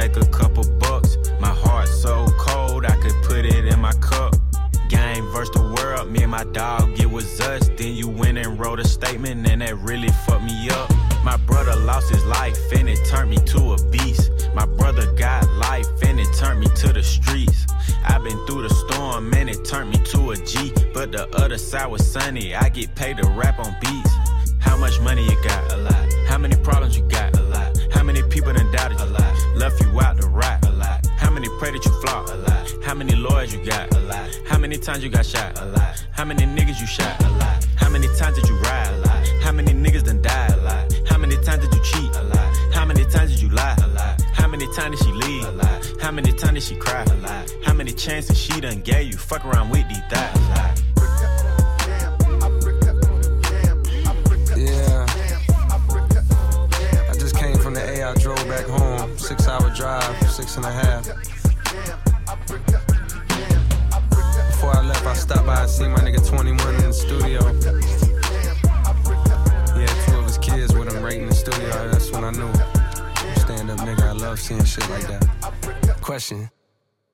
Make 0.00 0.16
a 0.16 0.26
couple 0.26 0.64
bucks. 0.78 1.18
My 1.40 1.54
heart 1.64 1.86
so 1.88 2.26
cold, 2.38 2.86
I 2.86 2.96
could 3.02 3.18
put 3.22 3.44
it 3.44 3.66
in 3.66 3.78
my 3.80 3.92
cup. 4.00 4.34
Game 4.88 5.24
versus 5.30 5.54
the 5.54 5.62
world, 5.76 6.10
me 6.10 6.22
and 6.22 6.30
my 6.30 6.44
dog, 6.44 6.98
it 6.98 7.10
was 7.10 7.38
us. 7.40 7.68
Then 7.76 7.92
you 7.94 8.08
went 8.08 8.38
and 8.38 8.58
wrote 8.58 8.80
a 8.80 8.88
statement, 8.88 9.46
and 9.46 9.60
that 9.60 9.76
really 9.76 10.08
fucked 10.24 10.44
me 10.44 10.70
up. 10.70 10.90
My 11.22 11.36
brother 11.36 11.76
lost 11.76 12.08
his 12.08 12.24
life, 12.24 12.58
and 12.72 12.88
it 12.88 12.98
turned 13.10 13.30
me 13.30 13.36
to 13.52 13.60
a 13.74 13.90
beast. 13.90 14.30
My 14.54 14.64
brother 14.64 15.04
got 15.24 15.46
life, 15.68 15.90
and 16.02 16.18
it 16.18 16.30
turned 16.38 16.60
me 16.60 16.68
to 16.82 16.92
the 16.94 17.02
streets. 17.02 17.66
I've 18.02 18.24
been 18.24 18.40
through 18.46 18.62
the 18.68 18.74
storm, 18.82 19.34
and 19.34 19.50
it 19.50 19.66
turned 19.66 19.90
me 19.90 19.98
to 20.12 20.30
a 20.30 20.36
G. 20.36 20.72
But 20.94 21.12
the 21.12 21.28
other 21.36 21.58
side 21.58 21.88
was 21.88 22.10
sunny, 22.10 22.54
I 22.54 22.70
get 22.70 22.94
paid 22.94 23.18
to 23.18 23.26
rap 23.40 23.58
on 23.58 23.76
beats. 23.82 24.14
How 24.60 24.78
much 24.78 24.98
money 25.00 25.24
you 25.30 25.36
got? 25.44 25.72
A 25.74 25.76
lot. 25.76 26.06
How 26.26 26.38
many 26.38 26.56
problems 26.56 26.96
you 26.96 27.04
got? 27.04 27.38
A 27.38 27.42
lot. 27.42 27.78
How 27.92 28.02
many 28.02 28.22
people 28.22 28.52
done 28.54 28.72
doubted 28.72 28.98
you? 28.98 29.04
A 29.04 29.18
lot. 29.18 29.29
Left 29.60 29.78
you 29.82 30.00
out 30.00 30.16
to 30.18 30.26
rot? 30.26 30.64
A 30.64 30.70
lot. 30.72 31.06
How 31.18 31.30
many 31.30 31.46
pray 31.58 31.70
that 31.72 31.84
you 31.84 31.92
flop? 32.00 32.30
A 32.30 32.34
lot. 32.34 32.72
How 32.82 32.94
many 32.94 33.14
lawyers 33.14 33.52
you 33.54 33.62
got? 33.62 33.94
A 33.94 34.00
lot. 34.00 34.30
How 34.48 34.56
many 34.56 34.78
times 34.78 35.04
you 35.04 35.10
got 35.10 35.26
shot? 35.26 35.60
A 35.60 35.66
lot. 35.66 36.02
How 36.12 36.24
many 36.24 36.46
niggas 36.46 36.80
you 36.80 36.86
shot? 36.86 37.22
A 37.22 37.28
lot. 37.32 37.66
How 37.76 37.90
many 37.90 38.06
times 38.16 38.36
did 38.36 38.48
you 38.48 38.56
ride? 38.56 38.88
A 38.88 38.96
lot. 39.06 39.28
How 39.42 39.52
many 39.52 39.74
niggas 39.74 40.04
done 40.04 40.22
died? 40.22 40.52
A 40.52 40.56
lot. 40.62 40.90
How 41.10 41.18
many 41.18 41.36
times 41.44 41.68
did 41.68 41.74
you 41.74 41.82
cheat? 41.82 42.16
A 42.16 42.22
lot. 42.22 42.56
How 42.72 42.86
many 42.86 43.04
times 43.04 43.32
did 43.32 43.42
you 43.42 43.50
lie? 43.50 43.76
A 43.84 43.86
lot. 43.88 44.22
How 44.32 44.48
many 44.48 44.66
times 44.72 44.98
did 44.98 45.06
she 45.06 45.12
leave? 45.12 45.44
A 45.44 45.50
lot. 45.50 45.92
How 46.00 46.10
many 46.10 46.32
times 46.32 46.54
did 46.54 46.62
she 46.62 46.76
cry? 46.76 47.02
A 47.02 47.14
lot. 47.16 47.54
How 47.62 47.74
many 47.74 47.92
chances 47.92 48.38
she 48.38 48.62
done 48.62 48.80
gave 48.80 49.12
you? 49.12 49.18
Fuck 49.18 49.44
around 49.44 49.68
with 49.68 49.86
these 49.90 50.00
thoughts. 50.08 50.40
A 50.40 50.42
lot. 50.48 50.80
Yeah. 54.56 55.06
I 57.10 57.12
just 57.12 57.36
came 57.36 57.58
from 57.58 57.74
the 57.74 57.82
A. 57.86 58.10
I 58.10 58.14
drove 58.14 58.48
back 58.48 58.64
home. 58.64 58.99
Six 59.30 59.46
hour 59.46 59.70
drive, 59.70 60.28
six 60.28 60.56
and 60.56 60.66
a 60.66 60.72
half. 60.72 61.04
Before 64.48 64.76
I 64.76 64.84
left, 64.84 65.06
I 65.06 65.14
stopped 65.14 65.46
by 65.46 65.60
and 65.60 65.70
seen 65.70 65.92
my 65.92 65.98
nigga 65.98 66.28
21 66.28 66.74
in 66.74 66.82
the 66.82 66.92
studio. 66.92 67.40
Had 69.78 70.08
two 70.08 70.18
of 70.18 70.24
his 70.24 70.36
kids 70.38 70.74
with 70.74 70.92
him 70.92 71.00
right 71.00 71.18
in 71.18 71.28
the 71.28 71.34
studio. 71.36 71.68
That's 71.92 72.10
when 72.10 72.24
I 72.24 72.32
knew. 72.32 72.52
Stand 73.36 73.70
up 73.70 73.78
nigga, 73.78 74.02
I 74.02 74.12
love 74.14 74.40
seeing 74.40 74.64
shit 74.64 74.90
like 74.90 75.06
that. 75.06 76.00
Question. 76.00 76.50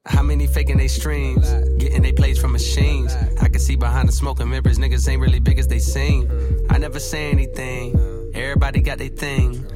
How 0.06 0.22
many 0.22 0.46
faking 0.46 0.78
they 0.78 0.88
streams? 0.88 1.52
Getting 1.76 2.00
they 2.00 2.12
plays 2.12 2.38
from 2.38 2.52
machines. 2.52 3.14
I 3.42 3.50
can 3.50 3.60
see 3.60 3.76
behind 3.76 4.08
the 4.08 4.12
smoke 4.12 4.40
and 4.40 4.48
mirrors, 4.48 4.78
niggas 4.78 5.06
ain't 5.06 5.20
really 5.20 5.40
big 5.40 5.58
as 5.58 5.68
they 5.68 5.80
seem. 5.80 6.30
I 6.70 6.78
never 6.78 6.98
say 6.98 7.30
anything. 7.30 8.32
Everybody 8.34 8.80
got 8.80 8.96
their 8.96 9.10
thing. 9.10 9.76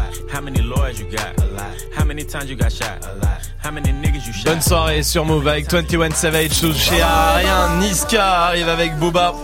How 0.31 0.39
many 0.39 0.61
lawyers 0.61 0.97
you 0.97 1.07
got? 1.11 1.37
A 1.41 1.45
lot. 1.47 1.75
How 1.93 2.05
many 2.05 2.23
times 2.23 2.49
you 2.49 2.55
got 2.55 2.71
shot? 2.71 3.05
A 3.05 3.15
lot. 3.15 3.41
How 3.61 3.69
many 3.69 3.91
niggas 3.91 4.25
you 4.25 4.33
shot? 4.33 4.45
Bonne 4.45 4.61
soirée 4.61 5.03
sur 5.03 5.25
Move 5.25 5.45
avec 5.45 5.69
21 5.69 6.11
Savage 6.11 6.51
sous 6.51 6.73
chez 6.73 6.95
Rien. 6.95 7.79
Niska 7.79 8.45
arrive 8.45 8.69
avec 8.69 8.97
Booba. 8.97 9.35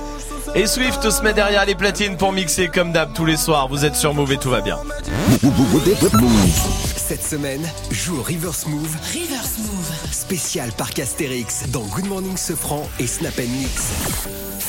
Et 0.55 0.65
Swift 0.65 1.09
se 1.09 1.21
met 1.23 1.33
derrière 1.33 1.65
les 1.65 1.75
platines 1.75 2.15
pour 2.15 2.31
mixer 2.31 2.69
comme 2.69 2.93
d'hab 2.93 3.13
tous 3.13 3.25
les 3.25 3.35
soirs. 3.35 3.67
Vous 3.67 3.83
êtes 3.83 3.95
sur 3.95 4.13
Move 4.13 4.31
et 4.31 4.38
tout 4.38 4.49
va 4.49 4.61
bien. 4.61 4.77
Cette 6.95 7.23
semaine, 7.23 7.69
joue 7.91 8.19
au 8.19 8.23
Reverse 8.23 8.65
Move. 8.67 8.95
Reverse 9.13 9.57
Move. 9.57 9.91
Spécial 10.11 10.71
Parc 10.71 10.99
Astérix 10.99 11.65
dans 11.69 11.83
Good 11.88 12.07
Morning 12.07 12.38
Sofran 12.38 12.88
et 12.99 13.07
Snap 13.07 13.38
Mix. 13.38 13.91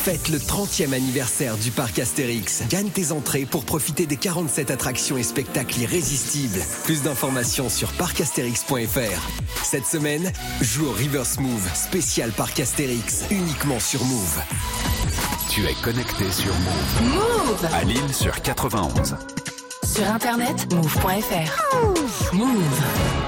Faites 0.02 0.28
le 0.28 0.38
30e 0.38 0.94
anniversaire 0.94 1.56
du 1.56 1.70
Parc 1.70 1.98
Astérix. 1.98 2.62
Gagne 2.70 2.88
tes 2.88 3.12
entrées 3.12 3.44
pour 3.44 3.64
profiter 3.64 4.06
des 4.06 4.16
47 4.16 4.70
attractions 4.70 5.18
et 5.18 5.22
spectacles 5.22 5.80
irrésistibles. 5.80 6.60
Plus 6.84 7.02
d'informations 7.02 7.68
sur 7.68 7.92
parcastérix.fr. 7.92 9.62
Cette 9.62 9.86
semaine, 9.86 10.32
joue 10.62 10.86
au 10.86 10.92
Reverse 10.92 11.38
Move. 11.40 11.68
Spécial 11.74 12.30
Parc 12.30 12.60
Astérix. 12.60 13.24
Uniquement 13.30 13.80
sur 13.80 14.02
Move. 14.04 14.40
Tu 15.50 15.66
es 15.66 15.74
connecté 15.82 16.30
sur 16.30 16.54
Move. 16.54 17.14
Move. 17.14 17.68
À 17.74 17.84
Lille 17.84 18.14
sur 18.14 18.40
91. 18.40 19.16
Sur 19.84 20.10
internet, 20.10 20.72
move.fr. 20.72 22.32
Move. 22.32 22.48
Bye 22.48 23.27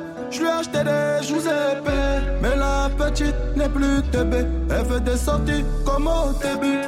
Je 0.31 0.39
lui 0.39 0.47
ai 0.47 0.51
acheté 0.51 0.83
des 0.83 1.27
joues 1.27 1.41
épais. 1.41 2.21
Mais 2.41 2.55
la 2.55 2.89
petite 2.97 3.35
n'est 3.55 3.69
plus 3.69 4.01
TB. 4.11 4.33
Elle 4.69 4.85
veut 4.85 5.01
des 5.01 5.17
sorties 5.17 5.65
comme 5.85 6.07
au 6.07 6.31
début. 6.41 6.81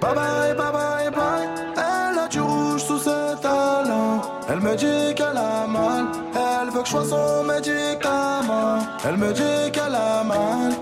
Bye 0.00 0.14
bye, 0.14 0.54
bye 0.54 0.72
bye, 0.72 1.10
bye. 1.10 1.48
Elle 1.74 2.18
a 2.18 2.28
du 2.28 2.40
rouge 2.40 2.82
sous 2.84 2.98
ses 2.98 3.40
talons. 3.40 4.20
Elle 4.48 4.60
me 4.60 4.76
dit 4.76 5.14
qu'elle 5.14 5.38
a 5.38 5.66
mal. 5.66 6.04
Elle 6.34 6.70
veut 6.70 6.80
que 6.80 6.86
je 6.86 6.90
sois 6.90 7.04
son 7.06 7.44
médicament. 7.44 8.78
Elle 9.04 9.16
me 9.16 9.32
dit 9.32 9.72
qu'elle 9.72 9.94
a 9.94 10.22
mal. 10.22 10.72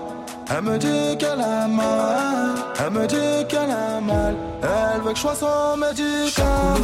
Elle 0.49 0.61
me 0.63 0.77
dit 0.77 1.17
qu'elle 1.17 1.41
a 1.41 1.67
mal. 1.67 2.55
Elle 2.77 2.91
me 2.91 3.07
dit 3.07 3.47
qu'elle 3.47 3.71
a 3.71 4.01
mal. 4.01 4.35
Elle 4.61 5.01
veut 5.01 5.11
que 5.11 5.15
je 5.15 5.21
sois 5.21 5.35
son 5.35 5.77
médicament. 5.77 6.83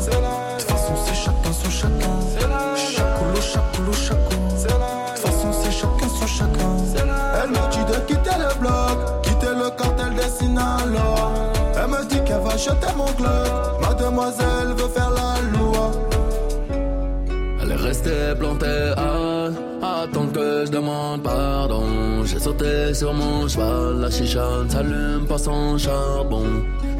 C'est 0.00 0.20
la 0.20 0.58
façon, 0.60 0.94
c'est 1.04 1.14
chacun 1.80 2.14
Chacoulou, 2.76 3.40
chacoulou, 3.40 3.92
la 4.66 4.74
De 4.74 5.14
toute 5.14 5.26
façon, 5.26 5.52
c'est 5.52 5.70
chacun 5.70 6.08
son 6.08 6.26
chacun. 6.26 6.70
Elle 7.42 7.50
me 7.50 7.70
dit 7.70 7.84
de 7.92 7.98
quitter 8.06 8.36
le 8.38 8.60
bloc. 8.60 9.22
Quitter 9.22 9.54
le 9.62 9.70
cartel 9.78 10.14
des 10.14 10.30
Sinaloa. 10.38 11.32
Elle 11.76 11.90
me 11.90 12.04
dit 12.08 12.22
qu'elle 12.24 12.40
va 12.40 12.56
jeter 12.56 12.92
mon 12.96 13.10
club. 13.18 13.80
Mademoiselle 13.80 14.70
veut 14.76 14.92
faire 14.96 15.10
la 15.10 15.58
loi. 15.58 15.90
Elle 17.62 17.72
est 17.72 17.82
restée 17.88 18.34
plantée 18.38 18.92
à 18.96 19.50
attendre 20.08 20.32
que 20.32 20.66
je 20.66 20.70
demande 20.70 21.22
pardon. 21.22 21.84
J'ai 22.24 22.38
sauté 22.38 22.94
sur 22.94 23.12
mon 23.12 23.48
cheval, 23.48 24.00
la 24.00 24.10
chicha 24.10 24.62
ne 24.64 24.68
s'allume 24.68 25.26
pas 25.26 25.38
sans 25.38 25.78
charbon. 25.78 26.44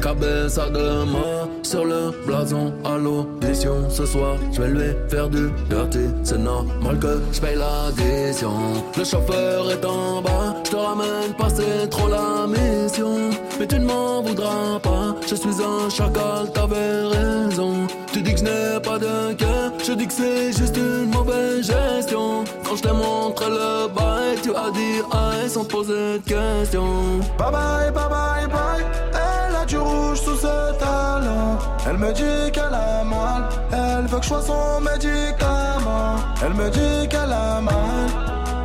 Cabeza 0.01 0.69
de 0.69 1.03
moi 1.05 1.49
sur 1.63 1.85
le 1.85 2.11
blason 2.25 2.73
à 2.85 2.97
l'audition 2.97 3.89
ce 3.89 4.05
soir. 4.05 4.35
Je 4.51 4.61
vais 4.61 4.69
lui 4.69 4.95
faire 5.09 5.29
du 5.29 5.49
dirty, 5.69 6.05
c'est 6.23 6.37
normal 6.37 6.97
que 6.99 7.21
je 7.31 7.39
paye 7.41 7.57
l'addition. 7.57 8.53
Le 8.97 9.03
chauffeur 9.03 9.71
est 9.71 9.85
en 9.85 10.21
bas, 10.21 10.55
je 10.63 10.71
te 10.71 10.75
ramène 10.75 11.33
pas, 11.37 11.49
c'est 11.49 11.89
trop 11.89 12.07
la 12.07 12.47
mission. 12.47 13.29
Mais 13.59 13.67
tu 13.67 13.79
ne 13.79 13.85
m'en 13.85 14.21
voudras 14.21 14.79
pas, 14.81 15.15
je 15.27 15.35
suis 15.35 15.61
un 15.61 15.89
chacal, 15.89 16.51
t'avais 16.53 17.03
raison. 17.03 17.87
Tu 18.19 18.23
dis 18.23 18.33
que 18.33 18.39
je 18.39 18.43
n'ai 18.43 18.79
pas 18.81 18.99
de 18.99 19.31
cœur, 19.31 19.71
je 19.81 19.93
dis 19.93 20.05
que 20.05 20.11
c'est 20.11 20.51
juste 20.51 20.75
une 20.75 21.09
mauvaise 21.09 21.65
gestion. 21.65 22.43
Quand 22.65 22.75
je 22.75 22.81
t'ai 22.81 22.91
montré 22.91 23.45
le 23.45 23.87
bail, 23.87 24.35
tu 24.43 24.49
as 24.49 24.71
dit 24.71 24.99
aïe 25.09 25.49
sans 25.49 25.63
poser 25.63 26.17
de 26.19 26.23
questions. 26.25 27.21
Bye 27.37 27.49
bye, 27.49 27.91
bye 27.93 28.09
bye, 28.09 28.47
bye. 28.49 28.85
Elle 29.13 29.55
a 29.55 29.65
du 29.65 29.77
rouge 29.77 30.19
sous 30.19 30.35
ses 30.35 30.77
talons. 30.79 31.59
Elle 31.87 31.97
me 31.97 32.11
dit 32.11 32.51
qu'elle 32.51 32.73
a 32.73 33.05
mal. 33.05 33.47
Elle 33.71 34.07
veut 34.07 34.17
que 34.17 34.23
je 34.23 34.27
sois 34.27 34.41
son 34.41 34.81
médicament. 34.81 36.17
Elle 36.43 36.55
me 36.55 36.69
dit 36.69 37.07
qu'elle 37.07 37.31
a 37.31 37.61
mal. 37.61 37.73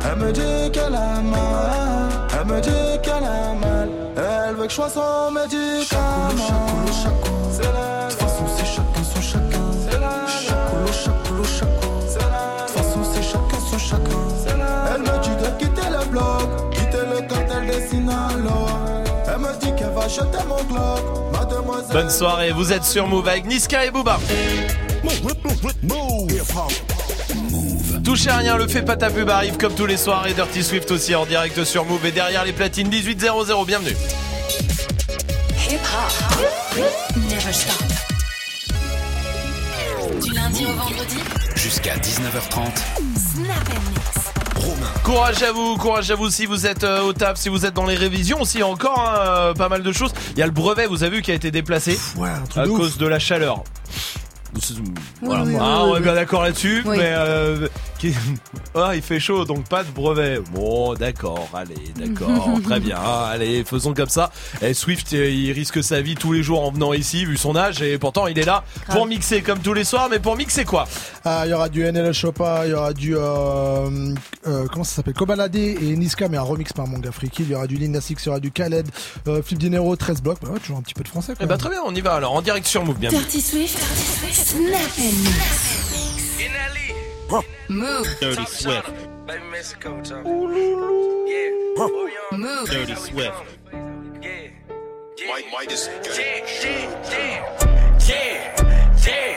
Elle 0.03 0.19
me 0.19 0.33
dit 0.33 0.71
qu'elle 0.73 0.95
a 0.95 1.21
mal. 1.21 2.09
Elle 2.37 2.45
me 2.45 2.59
dit 2.59 3.01
qu'elle 3.01 3.23
a 3.23 3.53
mal. 3.53 3.89
Elle 4.17 4.55
veut 4.55 4.65
que 4.65 4.69
je 4.69 4.75
sois 4.75 4.89
son 4.89 5.31
médicament. 5.31 6.75
C'est 7.53 7.63
la 7.63 8.24
chacoulou, 11.47 12.01
chacoulou. 12.01 12.01
C'est 12.07 12.19
la 12.19 12.25
De 12.25 12.67
toute 12.67 12.77
façon, 12.77 12.99
c'est 13.13 13.23
chacun 13.23 13.59
son 13.69 13.77
chacun. 13.77 14.19
C'est 14.43 14.57
la 14.57 14.95
Elle 14.95 15.01
me 15.01 15.23
dit 15.23 15.29
de 15.29 15.49
quitter 15.59 15.89
le 15.89 16.05
bloc. 16.05 16.71
Quitter 16.71 17.05
le 17.13 17.21
cartel 17.27 17.67
des 17.67 17.87
Sinaloa. 17.87 19.03
Elle 19.27 19.39
me 19.39 19.59
dit 19.59 19.73
qu'elle 19.75 19.93
va 19.93 20.07
jeter 20.07 20.43
mon 20.47 20.63
glock. 20.63 21.31
Mademoiselle. 21.31 21.93
Bonne 21.93 22.09
soirée, 22.09 22.51
vous 22.51 22.71
êtes 22.71 22.85
sur 22.85 23.07
Move 23.07 23.27
avec 23.27 23.45
Niska 23.45 23.85
et 23.85 23.91
Booba. 23.91 24.19
Touchez 28.03 28.29
à 28.29 28.37
rien, 28.37 28.55
le 28.55 28.67
fait 28.67 28.83
pas 28.83 28.95
ta 28.95 29.09
pub 29.09 29.29
arrive 29.29 29.57
comme 29.57 29.73
tous 29.73 29.87
les 29.87 29.97
soirs 29.97 30.27
et 30.27 30.33
Dirty 30.33 30.63
Swift 30.63 30.91
aussi 30.91 31.15
en 31.15 31.25
direct 31.25 31.63
sur 31.63 31.85
Move 31.85 32.05
et 32.05 32.11
derrière 32.11 32.45
les 32.45 32.53
platines 32.53 32.87
1800, 32.87 33.65
bienvenue. 33.65 33.95
Hip 35.69 35.79
hop. 35.81 36.79
Never 37.29 37.51
stop. 37.51 38.04
Du 40.21 40.31
lundi 40.31 40.65
au 40.65 40.73
vendredi. 40.73 41.17
Jusqu'à 41.55 41.95
19h30. 41.97 42.59
Snap 43.17 43.69
and 43.69 43.89
mix. 43.89 44.65
Romain. 44.65 44.87
Courage 45.03 45.43
à 45.43 45.51
vous, 45.51 45.77
courage 45.77 46.11
à 46.11 46.15
vous 46.15 46.29
si 46.29 46.45
vous 46.45 46.65
êtes 46.65 46.83
euh, 46.83 47.01
au 47.01 47.13
taf, 47.13 47.37
si 47.37 47.49
vous 47.49 47.65
êtes 47.65 47.73
dans 47.73 47.85
les 47.85 47.95
révisions 47.95 48.41
aussi, 48.41 48.63
encore 48.63 48.99
hein, 48.99 49.15
euh, 49.19 49.53
pas 49.53 49.69
mal 49.69 49.83
de 49.83 49.91
choses. 49.91 50.13
Il 50.31 50.39
y 50.39 50.43
a 50.43 50.45
le 50.45 50.51
brevet, 50.51 50.87
vous 50.87 51.03
avez 51.03 51.17
vu, 51.17 51.21
qui 51.21 51.31
a 51.31 51.35
été 51.35 51.51
déplacé 51.51 51.99
Ouais, 52.17 52.29
un 52.29 52.41
truc 52.45 52.57
à 52.57 52.65
de 52.65 52.69
ouf. 52.71 52.79
cause 52.79 52.97
de 52.97 53.07
la 53.07 53.19
chaleur. 53.19 53.63
Voilà. 55.21 55.43
oui, 55.43 55.55
Ah, 55.59 55.83
oui, 55.85 55.91
on 55.91 55.97
est 55.97 56.01
bien 56.01 56.15
d'accord 56.15 56.43
là-dessus, 56.43 56.81
Oui. 56.85 56.97
mais 56.97 57.09
euh, 57.13 57.67
qui- 57.99 58.13
ah, 58.75 58.91
il 58.95 59.01
fait 59.01 59.19
chaud, 59.19 59.43
donc 59.45 59.65
pas 59.67 59.83
de 59.83 59.91
brevet. 59.91 60.39
Bon, 60.53 60.93
d'accord, 60.93 61.47
allez, 61.53 61.75
d'accord, 61.97 62.49
très 62.63 62.79
bien, 62.79 62.97
allez, 62.97 63.63
faisons 63.65 63.93
comme 63.93 64.09
ça. 64.09 64.31
Et 64.61 64.73
Swift, 64.73 65.13
euh, 65.13 65.29
il 65.29 65.51
risque 65.51 65.83
sa 65.83 66.01
vie 66.01 66.15
tous 66.15 66.31
les 66.33 66.41
jours 66.43 66.63
en 66.65 66.71
venant 66.71 66.93
ici, 66.93 67.25
vu 67.25 67.37
son 67.37 67.55
âge, 67.55 67.81
et 67.81 67.97
pourtant 67.97 68.27
il 68.27 68.39
est 68.39 68.45
là 68.45 68.63
Grave. 68.85 68.97
pour 68.97 69.05
mixer 69.07 69.41
comme 69.41 69.59
tous 69.59 69.73
les 69.73 69.83
soirs, 69.83 70.07
mais 70.09 70.19
pour 70.19 70.35
mixer 70.37 70.63
quoi? 70.63 70.87
Ah, 71.25 71.41
il 71.45 71.49
y 71.49 71.53
aura 71.53 71.67
du 71.69 71.81
NL 71.83 72.13
Chopa, 72.13 72.61
il 72.65 72.71
y 72.71 72.73
aura 72.73 72.93
du 72.93 73.15
euh, 73.17 74.13
euh, 74.47 74.65
comment 74.71 74.83
ça 74.83 74.95
s'appelle? 74.97 75.13
Kobalade 75.15 75.55
et 75.55 75.75
Niska, 75.97 76.29
mais 76.29 76.37
un 76.37 76.41
remix 76.43 76.71
par 76.71 76.87
Manga 76.87 77.11
Freaky. 77.11 77.43
Il 77.43 77.49
y 77.49 77.55
aura 77.55 77.67
du 77.67 77.75
Lina 77.75 77.99
Six, 77.99 78.15
il 78.21 78.25
y 78.27 78.29
aura 78.29 78.39
du 78.39 78.51
Khaled, 78.51 78.87
euh, 79.27 79.41
Flip 79.43 79.57
Dinero, 79.59 79.95
13 79.95 80.21
blocs. 80.21 80.37
Bah 80.41 80.49
ouais, 80.53 80.59
toujours 80.59 80.77
un 80.77 80.81
petit 80.81 80.93
peu 80.93 81.03
de 81.03 81.07
français. 81.09 81.33
Quoi. 81.33 81.43
Eh 81.43 81.47
bah 81.47 81.57
très 81.57 81.69
bien, 81.69 81.79
on 81.85 81.93
y 81.95 82.01
va 82.01 82.13
alors, 82.13 82.33
en 82.33 82.41
direct 82.41 82.67
sur 82.67 82.85
Move, 82.85 82.97
bienvenue. 82.99 83.19
Dirty 83.21 83.41
Swift. 83.41 83.77
Snap 83.79 84.44
and 84.53 84.65
mix. 84.69 86.35
Move. 87.67 88.07
Dirty 88.19 88.45
Swift. 88.45 88.93
Baby 89.25 89.43
Mexico, 89.51 90.01
John. 90.01 90.23
Yeah. 91.27 91.87
Move. 92.37 92.69
Dirty 92.69 92.95
Swift. 92.95 93.33
White, 95.27 95.51
white 95.51 95.71
is 95.71 95.87
yeah, 95.87 96.45
yeah, 96.61 97.09
yeah, 97.09 97.41
yeah, 98.07 98.61
yeah, 99.07 99.35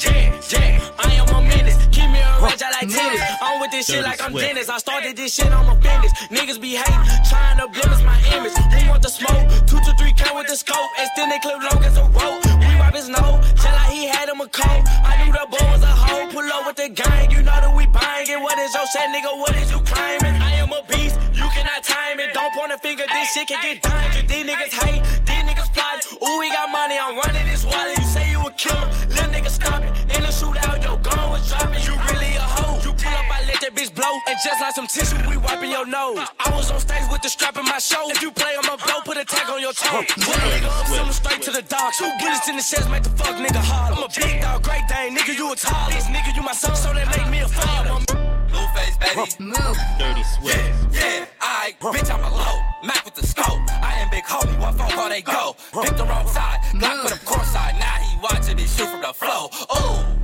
yeah, 0.00 0.40
yeah. 0.50 0.90
I 0.98 1.12
am 1.12 1.28
a 1.28 1.42
menace. 1.42 1.77
Keep 2.08 2.16
me 2.16 2.24
a 2.24 2.40
rage, 2.40 2.62
I 2.64 2.70
like 2.72 2.88
tennis. 2.88 3.20
I'm 3.42 3.60
with 3.60 3.70
this 3.70 3.86
shit 3.86 4.02
like 4.02 4.22
I'm 4.24 4.32
Dirty 4.32 4.46
Dennis. 4.46 4.68
I 4.68 4.78
started 4.78 5.16
this 5.16 5.34
shit, 5.34 5.52
I'm 5.52 5.68
a 5.68 5.74
business. 5.76 6.12
Niggas 6.32 6.60
be 6.60 6.72
hating, 6.72 7.04
trying 7.28 7.60
to 7.60 7.68
blemish 7.68 8.00
my 8.00 8.16
image. 8.32 8.56
Who 8.56 8.88
want 8.88 9.02
the 9.02 9.12
smoke? 9.12 9.44
Two 9.68 9.76
to 9.76 9.92
three 10.00 10.14
count 10.16 10.36
with 10.36 10.48
the 10.48 10.56
scope. 10.56 10.88
Extend 10.96 11.32
it 11.32 11.42
clip 11.42 11.60
long 11.60 11.84
as 11.84 11.96
a 11.98 12.04
rope. 12.08 12.40
We 12.64 12.72
wipe 12.80 12.96
his 12.96 13.08
nose, 13.08 13.44
tell 13.60 13.76
like 13.76 13.92
he 13.92 14.08
had 14.08 14.28
him 14.28 14.40
a 14.40 14.48
cold. 14.48 14.84
I 15.04 15.20
knew 15.20 15.32
the 15.32 15.44
boy 15.52 15.64
was 15.68 15.82
a 15.84 15.92
hoe. 15.92 16.32
Pull 16.32 16.48
up 16.48 16.66
with 16.66 16.76
the 16.76 16.88
gang, 16.88 17.30
you 17.30 17.42
know 17.44 17.58
that 17.60 17.74
we 17.76 17.84
buying 17.86 18.28
it. 18.28 18.40
What 18.40 18.56
is 18.58 18.72
your 18.72 18.86
set, 18.88 19.12
nigga? 19.12 19.36
What 19.36 19.52
is 19.56 19.68
you 19.70 19.80
claiming? 19.84 20.40
I 20.40 20.64
am 20.64 20.72
a 20.72 20.80
beast, 20.88 21.20
you 21.32 21.44
cannot 21.52 21.84
time 21.84 22.20
it. 22.20 22.32
Don't 22.32 22.52
point 22.54 22.72
a 22.72 22.78
finger, 22.78 23.04
this 23.04 23.32
shit 23.32 23.48
can 23.48 23.60
get 23.60 23.84
dangerous. 23.84 24.24
These 24.24 24.46
niggas 24.48 24.72
hate, 24.80 25.02
these 25.28 25.44
niggas 25.44 25.68
plot. 25.76 26.00
Ooh, 26.24 26.38
we 26.40 26.48
got 26.52 26.72
money, 26.72 26.96
I'm 26.96 27.16
running 27.20 27.46
this 27.48 27.64
wallet. 27.64 27.98
You 27.98 28.04
say 28.04 28.24
you 28.27 28.27
a 28.48 28.52
killer, 28.56 28.88
little 29.08 29.28
nigga 29.28 29.50
stop 29.50 29.82
it. 29.84 29.92
In 30.16 30.22
the 30.24 30.32
shootout, 30.32 30.82
your 30.82 30.96
gun 30.98 31.30
was 31.30 31.44
dropping. 31.48 31.82
You 31.84 31.94
really 32.08 32.32
a 32.36 32.40
hoe. 32.40 32.80
You 32.80 32.92
pull 32.96 33.12
up, 33.12 33.28
I 33.28 33.44
let 33.44 33.60
that 33.60 33.72
bitch 33.76 33.92
blow. 33.94 34.12
And 34.26 34.36
just 34.42 34.60
like 34.60 34.74
some 34.74 34.88
tissue, 34.88 35.20
we 35.28 35.36
wiping 35.36 35.70
your 35.70 35.86
nose. 35.86 36.18
I 36.40 36.48
was 36.56 36.70
on 36.70 36.80
stage 36.80 37.04
with 37.12 37.22
the 37.22 37.28
strap 37.28 37.56
in 37.56 37.64
my 37.64 37.78
show. 37.78 38.08
If 38.10 38.22
you 38.22 38.30
play 38.32 38.56
on 38.56 38.64
my 38.64 38.76
blow, 38.76 39.00
put 39.04 39.16
a 39.16 39.24
tag 39.24 39.48
on 39.50 39.60
your 39.60 39.72
toe. 39.72 40.02
Put 40.02 40.36
a 40.36 40.48
nigga 40.48 40.68
up, 40.68 40.86
send 40.86 41.06
him 41.06 41.12
straight 41.12 41.42
to 41.42 41.50
the 41.52 41.62
dog. 41.62 41.92
Two 41.92 42.10
bullets 42.18 42.48
in 42.48 42.56
the 42.56 42.64
chest, 42.64 42.88
make 42.90 43.02
the 43.04 43.12
fuck 43.20 43.36
nigga 43.36 43.60
hard. 43.60 43.94
I'm 43.94 44.02
a 44.02 44.08
big 44.08 44.40
dog, 44.40 44.62
great 44.64 44.84
dane, 44.88 45.16
nigga, 45.16 45.36
you 45.36 45.52
a 45.52 45.56
tall. 45.56 45.90
This 45.90 46.06
nigga, 46.08 46.34
you 46.34 46.42
my 46.42 46.52
son, 46.52 46.74
so 46.74 46.92
they 46.94 47.04
make 47.04 47.28
me 47.28 47.40
a 47.40 47.48
father. 47.48 48.00
Blueface, 48.48 48.96
baby. 48.96 49.28
Move. 49.44 49.76
Dirty 50.00 50.24
Swift. 50.24 50.56
Yeah, 50.92 51.20
yeah. 51.20 51.26
I, 51.40 51.74
bitch, 51.80 52.08
I'm 52.08 52.24
a 52.24 52.32
low. 52.32 52.56
Mac 52.82 53.04
with 53.04 53.14
the 53.14 53.26
scope. 53.26 53.60
I 53.82 54.00
am 54.00 54.08
big 54.10 54.24
homie, 54.24 54.58
what 54.58 54.74
phone 54.74 54.90
call 54.90 55.08
they 55.08 55.22
go? 55.22 55.54
Pick 55.82 55.96
the 55.96 56.04
wrong 56.04 56.26
side, 56.28 56.60
block 56.78 57.02
for 57.02 57.10
the 57.14 57.20
course 57.26 57.48
side. 57.48 57.74
Now 57.78 57.98
he 58.00 58.07
watching 58.22 58.56
me 58.56 58.66
shoot 58.66 58.88
from 58.88 59.00
the 59.00 59.12
flow. 59.12 59.50
Ooh. 59.74 60.18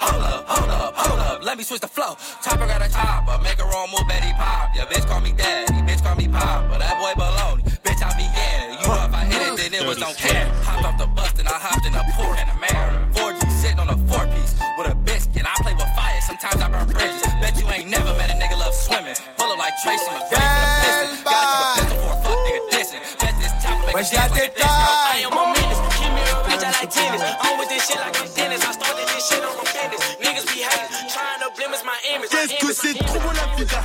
Hold 0.00 0.22
up, 0.22 0.48
hold 0.48 0.70
up, 0.70 0.94
hold 0.96 1.20
up, 1.20 1.44
let 1.44 1.56
me 1.56 1.64
switch 1.64 1.80
the 1.80 1.88
flow. 1.88 2.16
Topper 2.42 2.66
got 2.66 2.82
a 2.82 2.90
chopper, 2.90 3.38
make 3.42 3.58
a 3.60 3.64
own 3.64 3.90
move, 3.92 4.08
Betty 4.08 4.32
Pop. 4.32 4.72
Yeah, 4.74 4.86
bitch 4.86 5.06
call 5.06 5.20
me 5.20 5.32
daddy, 5.32 5.80
bitch 5.84 6.02
call 6.02 6.16
me 6.16 6.26
Papa. 6.28 6.76
That 6.78 6.96
boy 6.98 7.14
baloney, 7.20 7.62
bitch 7.84 8.00
I 8.02 8.10
be 8.16 8.24
yeah. 8.24 8.80
You 8.80 8.88
know 8.88 9.04
if 9.04 9.14
I 9.14 9.24
hit 9.28 9.42
it, 9.44 9.56
then 9.56 9.72
it 9.74 9.86
was 9.86 9.98
don't 9.98 10.16
care. 10.16 10.48
Hopped 10.64 10.84
off 10.84 10.98
the 10.98 11.06
bus, 11.06 11.32
and 11.38 11.48
I 11.48 11.58
hopped 11.60 11.86
in 11.86 11.94
a 11.94 12.02
port 12.16 12.38
and 12.40 12.48
a 12.50 12.56
mirror. 12.58 13.06
4G 13.12 13.40
sitting 13.52 13.78
on 13.78 13.88
a 13.88 13.96
four 14.08 14.24
piece 14.32 14.56
with 14.78 14.90
a 14.90 14.94
biscuit. 15.04 15.44
I 15.44 15.54
play 15.62 15.74
with 15.74 15.90
fire, 15.94 16.20
sometimes 16.26 16.58
I 16.60 16.68
burn 16.68 16.88
bridges. 16.88 17.22
Bet 17.40 17.60
you 17.60 17.68
ain't 17.68 17.88
never 17.88 18.12
met 18.16 18.30
a 18.32 18.36
nigga 18.40 18.58
love 18.58 18.74
swimming. 18.74 19.16
Full 19.36 19.52
of 19.52 19.58
like 19.58 19.74
Tracy 19.84 20.08
McGrady, 20.08 21.22
got 21.22 21.44
you 21.44 21.60
a 21.60 21.68
pistol 21.76 21.96
for 22.02 22.12
a 22.12 22.18
fuck 22.24 22.38
nigga 22.48 22.62
dissing. 22.72 23.02
Bet 23.20 23.34
this 23.36 23.52
chopper 23.62 23.92
make 23.92 23.94
a 23.94 24.10
dance 24.10 24.32
like 24.32 24.48
a 24.48 24.54
disco. 24.56 25.03
Qu'est-ce 32.30 32.66
que 32.66 32.72
c'est 32.72 32.94
trop 33.04 33.32
la 33.32 33.56
vida? 33.56 33.82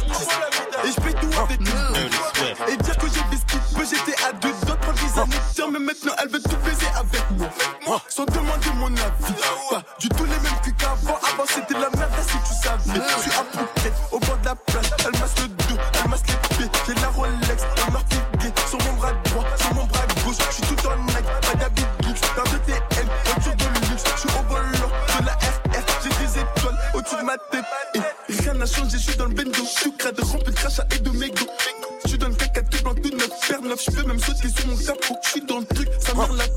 Et 0.84 0.88
je 0.88 1.02
fais 1.02 1.14
tout 1.14 1.30
oh, 1.36 1.40
avec 1.42 1.60
nous. 1.60 2.72
Et 2.72 2.78
dire 2.78 2.98
que 2.98 3.08
j'ai 3.08 3.24
visqué, 3.30 3.58
peu 3.76 3.86
j'étais 3.86 4.24
à 4.24 4.32
deux 4.34 4.52
d'autres 4.52 4.80
prendre 4.80 5.00
des 5.00 5.20
années. 5.20 5.72
Mais 5.72 5.80
maintenant 5.80 6.14
elle 6.20 6.30
veut 6.30 6.42
tout 6.42 6.58
baiser 6.58 6.88
avec 6.96 7.22
moi. 7.86 8.02
Sans 8.08 8.26
demander 8.26 8.70
mon 8.76 8.88
avis. 8.88 9.34
Du 10.00 10.10
tout 10.10 10.26
les 10.26 10.32
mêmes 10.32 10.60
trucs 10.62 10.78
qu'avant. 10.78 11.20
Avant 11.32 11.46
c'était 11.48 11.74
la 11.74 11.90
merde, 11.90 12.14
si 12.22 12.38
tu 12.38 12.54
savais. 12.62 13.00
Tu 13.24 13.30
as 13.30 13.79
Don't 36.20 36.36
let 36.36 36.49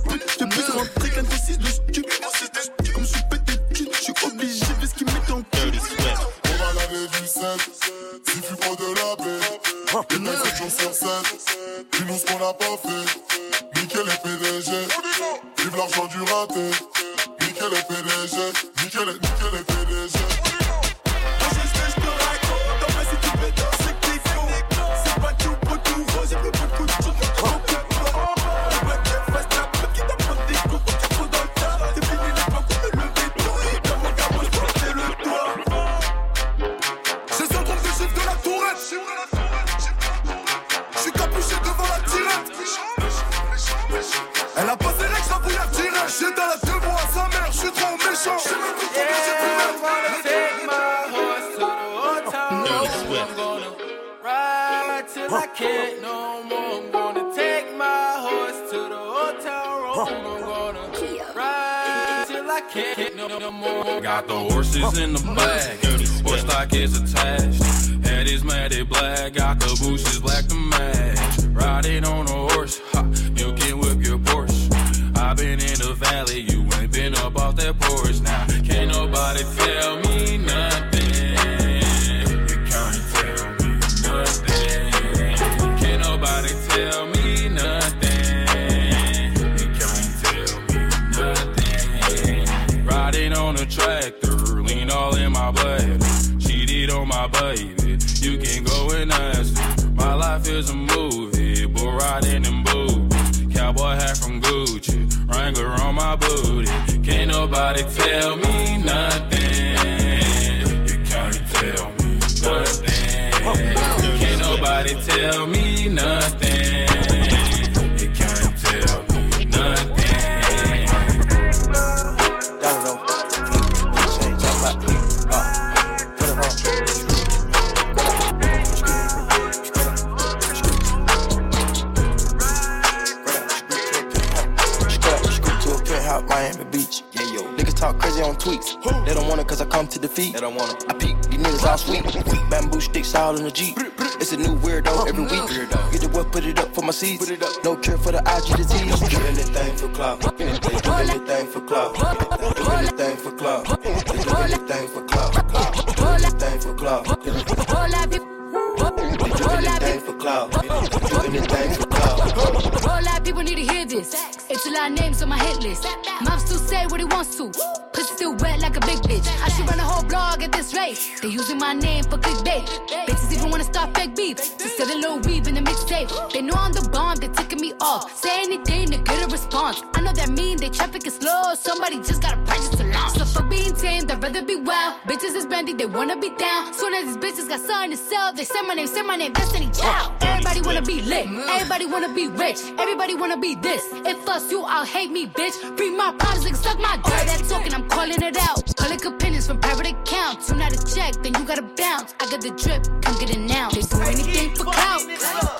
they 185.82 185.86
wanna 185.86 186.16
be 186.16 186.30
down. 186.38 186.72
Soon 186.72 186.94
as 186.94 187.04
these 187.06 187.16
bitches 187.16 187.48
got 187.48 187.58
something 187.58 187.90
to 187.90 187.96
sell, 187.96 188.32
they 188.32 188.44
say 188.44 188.62
my 188.62 188.74
name, 188.74 188.86
say 188.86 189.02
my 189.02 189.16
name, 189.16 189.32
Destiny 189.32 189.68
Chow. 189.72 190.14
Everybody 190.20 190.60
wanna 190.60 190.82
be 190.82 191.02
lit, 191.02 191.26
everybody 191.56 191.86
wanna 191.86 192.14
be 192.14 192.28
rich, 192.28 192.60
everybody 192.78 193.16
wanna 193.16 193.36
be 193.36 193.56
this. 193.56 193.82
If 194.06 194.28
us, 194.28 194.48
you 194.52 194.60
all 194.64 194.84
hate 194.84 195.10
me, 195.10 195.26
bitch. 195.26 195.56
Bring 195.76 195.96
my 195.96 196.14
problems 196.20 196.46
and 196.46 196.56
suck 196.56 196.78
my 196.78 196.96
dick. 196.98 197.06
All 197.06 197.24
that 197.30 197.42
talking, 197.48 197.74
I'm 197.74 197.88
calling 197.88 198.22
it 198.22 198.36
out. 198.48 198.62
Public 198.76 199.04
opinions 199.04 199.48
from 199.48 199.58
private 199.58 199.88
accounts. 199.88 200.50
You 200.50 200.56
not 200.56 200.72
a 200.72 200.94
check, 200.94 201.14
then 201.22 201.34
you 201.34 201.44
gotta 201.44 201.66
bounce. 201.80 202.14
I 202.20 202.30
got 202.30 202.40
the 202.40 202.50
drip, 202.50 202.82
come 203.02 203.18
get 203.18 203.30
it 203.30 203.40
now. 203.40 203.70
They 203.70 203.80
do 203.80 204.00
anything 204.02 204.54
for 204.54 204.64
clout, 204.64 205.02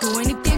do 0.00 0.20
anything. 0.20 0.51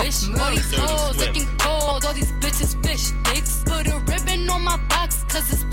wish. 0.00 0.28
All 0.38 0.50
these 0.50 0.74
hoes 0.74 1.16
looking 1.18 1.48
cold, 1.58 2.04
all 2.04 2.14
these 2.14 2.32
bitches 2.32 2.72
fish 2.84 3.12
sticks. 3.12 3.62
Put 3.64 3.86
a 3.86 3.98
ribbon 3.98 4.48
on 4.50 4.62
my 4.62 4.76
box, 4.88 5.24
cause 5.28 5.52
it's 5.52 5.65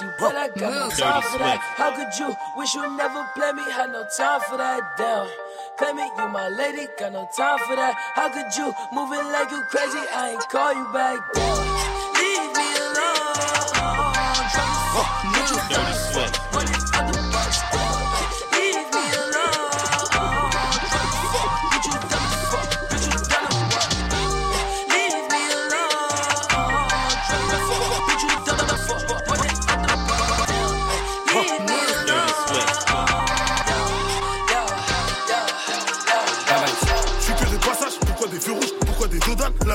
you, 0.00 0.12
but 0.18 0.34
I 0.36 0.48
got 0.48 0.72
no 0.72 0.90
time 0.90 1.22
for 1.22 1.38
that. 1.38 1.58
How 1.58 1.90
could 1.94 2.12
you 2.18 2.34
wish 2.56 2.74
you 2.74 2.96
never 2.96 3.26
play 3.34 3.52
me? 3.52 3.62
Had 3.70 3.92
no 3.92 4.04
time 4.16 4.40
for 4.48 4.56
that. 4.56 4.80
Damn. 4.98 5.28
Play 5.78 5.92
me, 5.92 6.02
you 6.02 6.28
my 6.28 6.48
lady, 6.48 6.88
got 6.98 7.12
no 7.12 7.28
time 7.36 7.58
for 7.66 7.76
that. 7.76 7.94
How 8.14 8.28
could 8.28 8.54
you 8.56 8.72
move 8.92 9.12
it 9.12 9.24
like 9.32 9.50
you 9.50 9.62
crazy? 9.70 9.98
I 10.12 10.30
ain't 10.32 10.48
call 10.48 10.74
you 10.74 10.86
back. 10.92 11.18
Damn. 11.34 11.56
Leave 12.18 12.52
me 12.56 12.68
alone. 12.76 13.26
Dirty 15.68 15.92
sweat. 15.92 16.75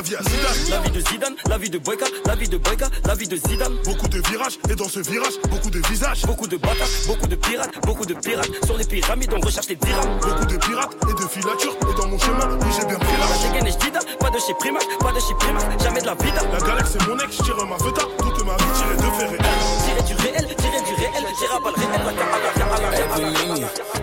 La 0.02 0.08
vie 0.08 0.16
à 0.16 0.24
Zidane, 0.24 0.72
La 0.72 0.80
vie 0.80 0.90
de 0.90 1.00
Zidane, 1.00 1.36
la 1.48 1.58
vie 1.60 1.70
de 1.70 1.78
Boyka, 1.78 2.06
la 2.26 2.34
vie 2.34 2.50
de 2.50 2.58
Boyka, 2.58 2.88
la 3.06 3.14
vie 3.14 3.28
de 3.28 3.36
Zidane. 3.36 3.74
beaucoup 3.86 4.08
de 4.08 4.20
virages, 4.30 4.58
et 4.68 4.74
dans 4.74 4.90
ce 4.90 5.00
virage, 5.00 5.34
beaucoup 5.48 5.70
de 5.70 5.78
visages, 5.90 6.24
Beaucoup 6.26 6.48
de 6.48 6.58
bâtards, 6.58 6.88
beaucoup 7.06 7.28
de 7.28 7.36
pirates, 7.36 7.70
beaucoup 7.86 8.06
de 8.08 8.16
pirates. 8.16 8.50
Sur 8.66 8.78
les 8.78 8.84
pyramides, 8.84 9.32
on 9.32 9.40
recherche 9.46 9.68
les 9.70 9.76
dirhams. 9.76 10.20
beaucoup 10.20 10.46
de 10.46 10.58
pirates 10.58 10.98
et 11.08 11.14
de 11.14 11.28
filatures, 11.30 11.76
et 11.88 12.02
dans 12.02 12.08
mon 12.08 12.18
chemin, 12.18 12.50
oui 12.50 12.68
j'ai 12.80 12.88
bien 12.88 12.98
pris 12.98 13.14
La 13.14 13.68
et 13.68 13.72
Jdida, 13.72 14.00
pas 14.20 14.32
de 14.32 14.40
chez 14.40 14.56
Primac, 14.58 14.84
pas 15.00 15.12
de 15.12 15.20
chez 15.20 15.36
Primac, 15.38 15.80
jamais 15.84 16.02
de 16.02 16.08
la 16.08 16.16
vida. 16.16 16.42
La 16.52 16.60
galère 16.66 16.88
c'est 16.88 17.08
mon 17.08 17.20
ex, 17.20 17.38
je 17.38 17.44
tire 17.44 17.64
ma 17.68 17.78
feta, 17.78 18.02
toute 18.18 18.44
ma 18.44 18.58
vie 18.58 18.74
tirée 18.74 18.96
de 18.96 19.18
fer 19.20 19.34
et 19.34 19.38
Tirer 19.38 20.04
du 20.08 20.16
réel, 20.16 20.56
tirer 20.56 20.82
du 20.82 20.94
réel, 20.96 21.26
tirer 21.38 21.54
à 21.54 21.60
balle 21.60 21.76
réel, 21.78 22.61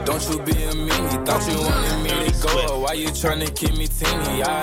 don't 0.04 0.22
you 0.28 0.38
be 0.42 0.52
a 0.52 0.72
meanie. 0.72 1.26
Thought 1.26 1.48
you 1.50 1.58
wanted 1.60 2.02
me 2.02 2.30
to 2.30 2.46
go. 2.46 2.80
Why 2.80 2.92
you 2.92 3.08
tryna 3.08 3.54
keep 3.54 3.76
me 3.76 3.86
teeny? 3.86 4.42
I, 4.42 4.60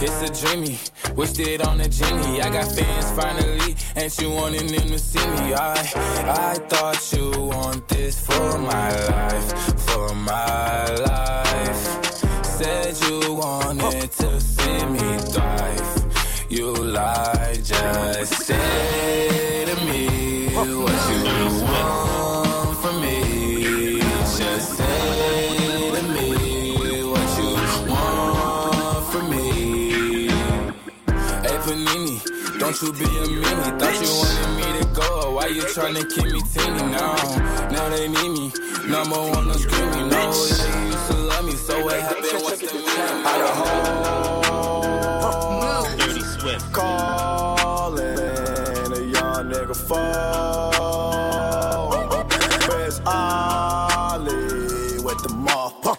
it's 0.00 0.22
a 0.22 0.46
dreamy. 0.46 0.78
Wished 1.14 1.38
it 1.40 1.66
on 1.66 1.80
a 1.80 1.88
genie. 1.88 2.40
I 2.40 2.50
got 2.50 2.72
fans 2.72 3.10
finally. 3.12 3.76
Ain't 3.96 4.18
you 4.18 4.30
wanting 4.30 4.66
them 4.66 4.88
to 4.88 4.98
see 4.98 5.18
me? 5.18 5.54
I, 5.54 5.74
I 5.74 6.54
thought 6.68 7.12
you 7.12 7.30
want 7.48 7.86
this 7.88 8.18
for 8.24 8.58
my 8.58 8.90
life. 9.08 9.80
For 9.80 10.14
my 10.14 10.86
life. 10.94 12.44
Said 12.44 12.96
you 13.08 13.34
wanted 13.34 14.10
to 14.12 14.40
see 14.40 14.86
me 14.86 15.18
thrive. 15.32 16.46
You 16.48 16.72
lied, 16.74 17.64
just 17.64 18.34
say 18.46 19.64
to 19.64 19.76
me 19.86 20.54
what 20.54 21.10
you 21.10 21.64
want 21.64 22.21
don't 32.72 32.82
you 32.82 32.92
be 32.92 33.04
a 33.04 33.24
meanie. 33.26 33.78
Thought 33.78 34.00
you 34.00 34.12
wanted 34.20 34.50
me 34.56 34.80
to 34.80 34.86
go. 34.94 35.34
Why 35.34 35.46
you 35.48 35.62
tryna 35.62 36.08
keep 36.08 36.24
me 36.24 36.40
teeny 36.52 36.82
now? 36.90 37.16
Now 37.70 37.88
they 37.90 38.08
need 38.08 38.30
me. 38.30 38.52
Number 38.88 39.18
one, 39.18 39.48
no 39.48 39.54
screaming. 39.54 40.08
No, 40.08 40.18
yeah, 40.18 40.80
you 40.80 40.86
used 40.86 41.06
to 41.10 41.16
love 41.16 41.44
me. 41.44 41.52
So 41.52 41.84
what 41.84 42.00
happened? 42.00 42.42
What's 42.42 42.60
the 42.60 42.72
meaning? 42.72 42.88
I 42.88 43.38
got 43.38 44.26
home. 44.26 44.31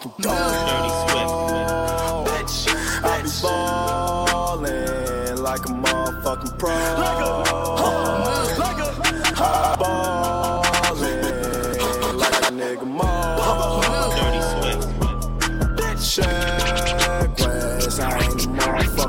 Motherfucking 0.03 0.67
Dirty 0.67 0.91
Swift. 0.99 2.83
I 3.05 3.21
be 3.23 3.29
ballin' 3.41 5.37
like 5.41 5.65
a 5.65 5.71
motherfucking 5.71 6.59
pro. 6.59 6.69
Like 6.69 7.19
a, 7.19 7.31
like 8.59 8.79
a, 8.79 8.87
I 9.41 9.75
ballin' 10.89 11.21
like 12.17 12.33
a 12.33 12.51
nigga 12.51 12.85
mo. 12.85 13.09
Dirty 14.17 14.41
Swift. 14.41 14.87
West, 17.39 17.99
I 17.99 18.03
ain't 18.23 18.45
a 18.45 18.47
motherfucking 18.47 19.02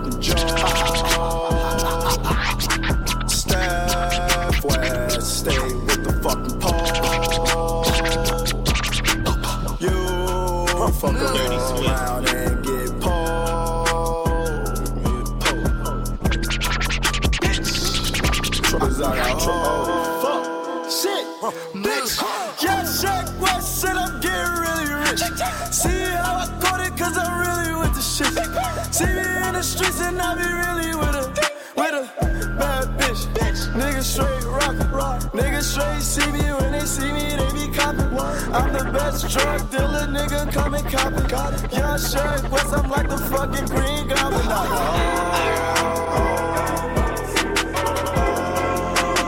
fuck 11.04 11.34
Dirty 11.34 11.86
around 11.86 12.28
and 12.28 12.64
get 12.64 13.00
pulled. 13.00 14.24
Cause 18.80 19.00
I 19.02 19.16
got 19.16 19.36
oh, 19.40 20.20
fuck. 20.22 20.44
Shit, 20.90 21.24
bitch. 21.82 22.12
Yeah, 22.62 22.82
Shaq 22.82 23.40
West 23.40 23.80
said 23.80 23.96
I'm 23.96 24.20
getting 24.20 24.52
really 24.64 24.88
rich. 25.04 25.22
See 25.72 26.04
how 26.22 26.36
I 26.36 26.46
caught 26.60 26.80
it, 26.80 26.96
cause 26.96 27.16
I'm 27.16 27.32
really 27.40 27.74
with 27.80 27.94
the 27.94 28.02
shit. 28.02 28.32
See 28.94 29.04
me 29.04 29.46
in 29.46 29.54
the 29.54 29.62
streets 29.62 30.00
and 30.00 30.20
I 30.20 30.34
be 30.34 30.42
really 30.42 30.94
with 30.94 31.14
a, 31.14 31.26
with 31.76 31.94
a 31.94 32.56
bad 32.58 32.98
bitch. 32.98 33.26
Niggas 33.74 34.04
straight 34.04 34.44
rockin', 34.44 34.88
niggas 35.38 35.72
straight 35.72 36.02
see 36.02 36.30
me 36.32 36.52
when 36.54 36.72
they 36.72 36.86
see 36.86 37.12
me, 37.12 37.20
they 37.20 37.20
be 37.20 37.22
copping. 37.22 37.33
I'm 38.54 38.72
the 38.72 38.84
best 38.92 39.28
drug 39.30 39.68
dealer, 39.68 40.06
nigga, 40.06 40.52
come 40.52 40.74
and 40.74 40.88
cop 40.88 41.12
it. 41.12 41.72
Young 41.72 41.98
Shaq 41.98 42.48
West, 42.50 42.72
I'm 42.72 42.88
like 42.88 43.08
the 43.08 43.18
fucking 43.18 43.66
green 43.66 44.06
goblin? 44.06 44.46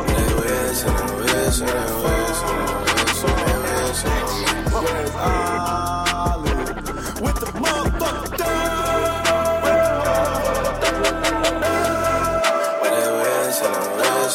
They 0.06 0.28
wish 0.38 0.84
and 0.84 0.96
they 0.96 1.14
wish 1.18 1.60
and 1.60 1.68
they 1.68 1.90
wish 2.04 2.40
and 2.46 3.38
they 3.46 3.58
wish 3.66 4.04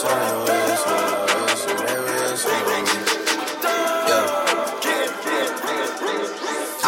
and 0.03 0.47
they 0.47 0.51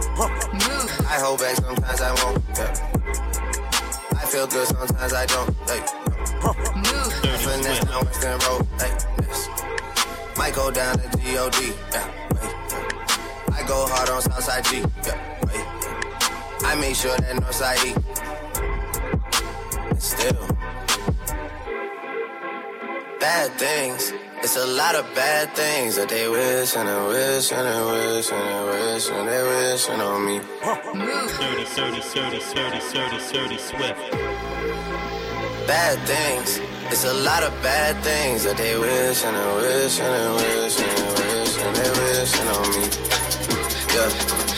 I 0.00 1.18
hold 1.20 1.40
back 1.40 1.56
sometimes 1.56 2.00
I 2.00 2.12
won't. 2.22 2.44
Yeah. 2.56 2.72
I 4.12 4.26
feel 4.26 4.46
good 4.46 4.66
sometimes 4.66 5.12
I 5.12 5.26
don't. 5.26 5.54
Hey. 5.68 5.82
Finesse 7.38 7.84
down 7.84 8.04
Western 8.04 8.38
Road. 8.40 8.66
Hey. 8.78 8.92
yes. 9.22 9.48
Might 10.36 10.54
go 10.54 10.70
down 10.70 10.98
to 10.98 11.18
G-O-D. 11.18 11.72
Yeah. 11.92 12.10
Hey. 12.38 12.52
I 13.52 13.64
go 13.66 13.86
hard 13.88 14.10
on 14.10 14.22
Southside 14.22 14.64
G. 14.66 14.84
Yeah. 15.06 15.16
Hey. 15.48 15.62
I 16.66 16.74
make 16.80 16.94
sure 16.94 17.16
that 17.16 17.36
Northside 17.36 17.84
E. 17.84 17.94
And 19.88 20.02
still. 20.02 20.46
Bad 23.20 23.50
things. 23.58 24.12
It's 24.40 24.56
a 24.56 24.66
lot 24.66 24.94
of 24.94 25.04
bad 25.16 25.52
things 25.56 25.96
that 25.96 26.08
they 26.08 26.28
wish 26.28 26.76
and 26.76 26.88
they 26.88 27.06
wish 27.08 27.50
and 27.50 27.66
they 27.66 27.82
wish 27.90 28.30
and 28.30 28.48
they 28.48 28.62
wish 28.70 29.10
and 29.10 29.28
they 29.28 29.42
wishing 29.42 30.00
on 30.00 30.26
me. 30.26 30.38
Dirty, 31.38 31.64
dirty, 31.74 32.00
dirty, 32.14 32.38
dirty, 32.54 32.80
dirty, 32.92 33.18
dirty 33.32 33.58
Swift. 33.58 33.98
Bad 35.66 35.98
things. 36.06 36.60
It's 36.92 37.04
a 37.04 37.14
lot 37.14 37.42
of 37.42 37.52
bad 37.62 38.02
things 38.04 38.44
that 38.44 38.56
they 38.56 38.78
wish 38.78 39.24
and 39.24 39.36
they 39.36 39.54
wish 39.56 40.00
and 40.00 40.14
they 40.14 40.28
wish 40.38 40.80
and 40.80 40.98
they 40.98 41.34
wish 41.34 41.58
and 41.58 41.76
they 41.76 41.90
wishing 41.98 42.48
on 42.56 42.66
me. 42.78 42.84
Yeah. 43.94 44.57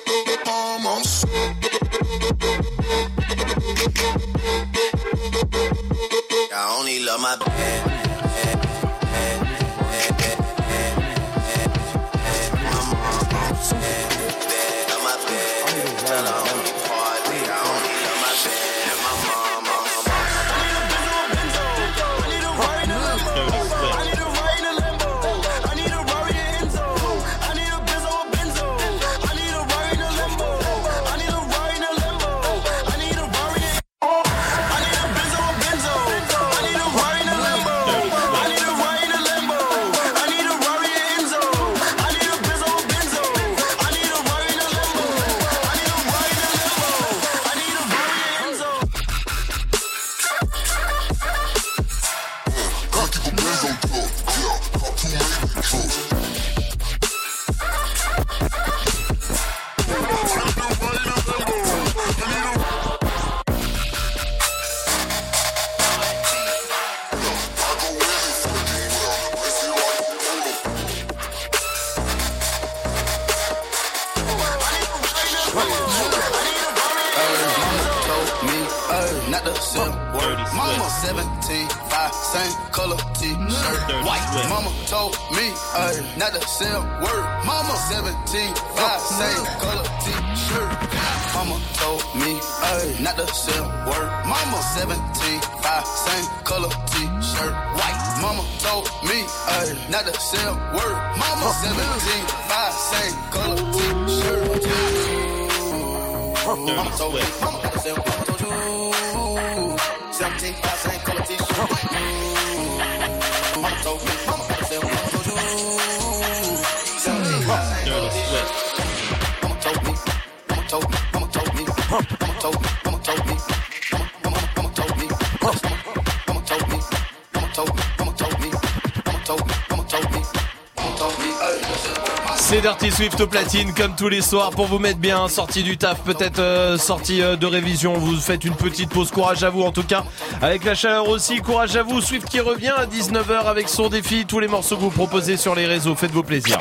Swift 133.01 133.19
au 133.21 133.25
platine 133.25 133.73
comme 133.73 133.95
tous 133.95 134.09
les 134.09 134.21
soirs 134.21 134.51
pour 134.51 134.67
vous 134.67 134.77
mettre 134.77 134.99
bien, 134.99 135.27
sorti 135.27 135.63
du 135.63 135.75
taf, 135.75 136.01
peut-être 136.01 136.37
euh, 136.37 136.77
sorti 136.77 137.19
euh, 137.19 137.35
de 137.35 137.47
révision, 137.47 137.93
vous 137.93 138.15
faites 138.17 138.45
une 138.45 138.53
petite 138.53 138.91
pause, 138.91 139.09
courage 139.09 139.43
à 139.43 139.49
vous 139.49 139.63
en 139.63 139.71
tout 139.71 139.81
cas, 139.81 140.03
avec 140.39 140.63
la 140.65 140.75
chaleur 140.75 141.09
aussi, 141.09 141.37
courage 141.37 141.75
à 141.75 141.81
vous, 141.81 141.99
Swift 141.99 142.29
qui 142.29 142.39
revient 142.39 142.73
à 142.77 142.85
19h 142.85 143.45
avec 143.47 143.69
son 143.69 143.89
défi, 143.89 144.27
tous 144.27 144.39
les 144.39 144.47
morceaux 144.47 144.75
que 144.75 144.81
vous 144.81 144.91
proposez 144.91 145.35
sur 145.35 145.55
les 145.55 145.65
réseaux, 145.65 145.95
faites-vous 145.95 146.21
plaisir. 146.21 146.59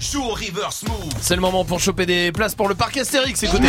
Joue 0.00 0.24
au 0.24 0.32
river 0.32 0.66
smooth. 0.72 1.14
C'est 1.20 1.36
le 1.36 1.40
moment 1.40 1.64
pour 1.64 1.78
choper 1.78 2.06
des 2.06 2.32
places 2.32 2.56
pour 2.56 2.68
le 2.68 2.74
parc 2.74 2.96
Astérix, 2.96 3.40
écoutez. 3.44 3.68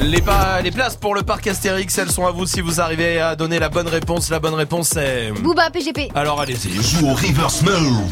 Les, 0.00 0.22
pa- 0.22 0.60
les 0.62 0.70
places 0.70 0.96
pour 0.96 1.14
le 1.14 1.22
parc 1.22 1.46
Astérix, 1.46 1.96
elles 1.98 2.10
sont 2.10 2.26
à 2.26 2.30
vous 2.30 2.46
si 2.46 2.60
vous 2.60 2.80
arrivez 2.80 3.20
à 3.20 3.36
donner 3.36 3.58
la 3.58 3.68
bonne 3.68 3.88
réponse. 3.88 4.30
La 4.30 4.38
bonne 4.40 4.54
réponse 4.54 4.88
c'est... 4.88 5.30
Booba, 5.32 5.70
PGP. 5.70 6.10
Alors 6.14 6.40
allez-y. 6.40 6.72
Joue 6.82 7.08
au 7.10 7.14
river 7.14 7.48
smooth. 7.48 8.10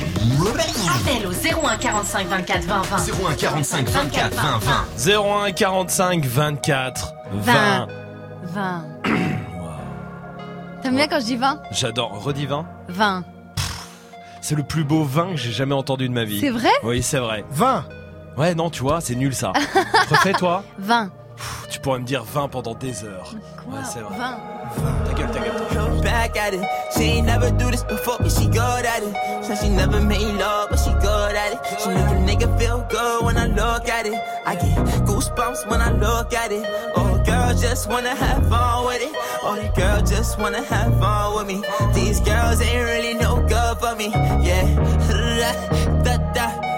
Appel 0.94 1.26
au 1.26 1.32
01 1.66 1.76
45 1.78 2.26
24 2.28 2.64
20 2.64 2.82
20. 2.82 2.96
01 3.30 3.34
45 3.34 3.88
24 3.88 4.34
20 4.34 4.58
20. 5.06 5.46
01 5.46 5.52
45 5.52 6.24
24 6.26 7.12
20. 7.32 7.52
20. 7.52 7.88
20. 8.54 8.84
T'aimes 10.82 10.94
bien 10.96 11.08
quand 11.08 11.20
je 11.20 11.24
dis 11.26 11.36
20 11.36 11.60
J'adore. 11.72 12.22
Redis 12.22 12.46
20. 12.46 12.66
20. 12.88 13.24
C'est 14.40 14.54
le 14.54 14.62
plus 14.62 14.84
beau 14.84 15.04
vin 15.04 15.30
que 15.30 15.36
j'ai 15.36 15.50
jamais 15.52 15.74
entendu 15.74 16.08
de 16.08 16.14
ma 16.14 16.24
vie. 16.24 16.40
C'est 16.40 16.50
vrai? 16.50 16.70
Oui, 16.84 17.02
c'est 17.02 17.18
vrai. 17.18 17.44
20 17.50 17.84
Ouais, 18.38 18.54
non, 18.54 18.70
tu 18.70 18.82
vois, 18.82 19.00
c'est 19.00 19.16
nul 19.16 19.34
ça. 19.34 19.52
Refais 20.10 20.32
toi. 20.32 20.62
20. 20.78 21.10
Tu 21.70 21.78
pourrais 21.80 21.98
me 21.98 22.04
dire 22.04 22.24
20 22.24 22.48
pendant 22.48 22.74
des 22.74 23.04
heures. 23.04 23.32
Ouais, 23.68 23.78
c'est 23.84 24.00
vrai. 24.00 24.16
20. 24.16 24.38
Ta 25.06 25.12
gueule, 25.12 25.30
ta 25.30 25.38
gueule. 25.40 25.94
Look 25.94 26.02
back 26.02 26.36
at 26.36 26.52
it. 26.54 26.62
She 26.96 27.02
ain't 27.18 27.26
never 27.26 27.50
do 27.52 27.70
this 27.70 27.84
before, 27.84 28.16
but 28.20 28.30
she 28.30 28.46
good 28.46 28.58
at 28.86 29.02
it. 29.02 29.44
Said 29.44 29.58
she 29.58 29.68
never 29.68 30.00
made 30.00 30.34
love, 30.38 30.68
but 30.70 30.78
she 30.78 30.90
good 31.00 31.34
at 31.36 31.52
it. 31.52 31.58
She 31.80 31.88
make 31.88 32.10
a 32.10 32.44
nigga 32.46 32.58
feel 32.58 32.86
good 32.90 33.24
when 33.24 33.36
I 33.36 33.46
look 33.46 33.88
at 33.88 34.06
it. 34.06 34.14
I 34.46 34.54
get 34.54 34.76
goosebumps 35.06 35.68
when 35.68 35.80
I 35.80 35.92
look 35.92 36.32
at 36.34 36.50
it. 36.52 36.64
Oh, 36.96 37.20
girl, 37.24 37.54
just 37.54 37.88
wanna 37.88 38.14
have 38.14 38.48
fun 38.48 38.86
with 38.86 39.02
it. 39.02 39.12
Oh, 39.42 39.56
the 39.56 39.68
girl 39.80 40.00
just 40.04 40.38
wanna 40.38 40.62
have 40.64 40.98
fun 40.98 41.34
with 41.36 41.46
me. 41.46 41.62
These 41.94 42.20
girls 42.20 42.60
ain't 42.60 42.84
really 42.84 43.14
no 43.14 43.40
good 43.46 43.78
for 43.78 43.94
me. 43.96 44.08
Yeah. 44.44 44.66
Da 46.04 46.16
da 46.16 46.16
da 46.32 46.32
da 46.34 46.77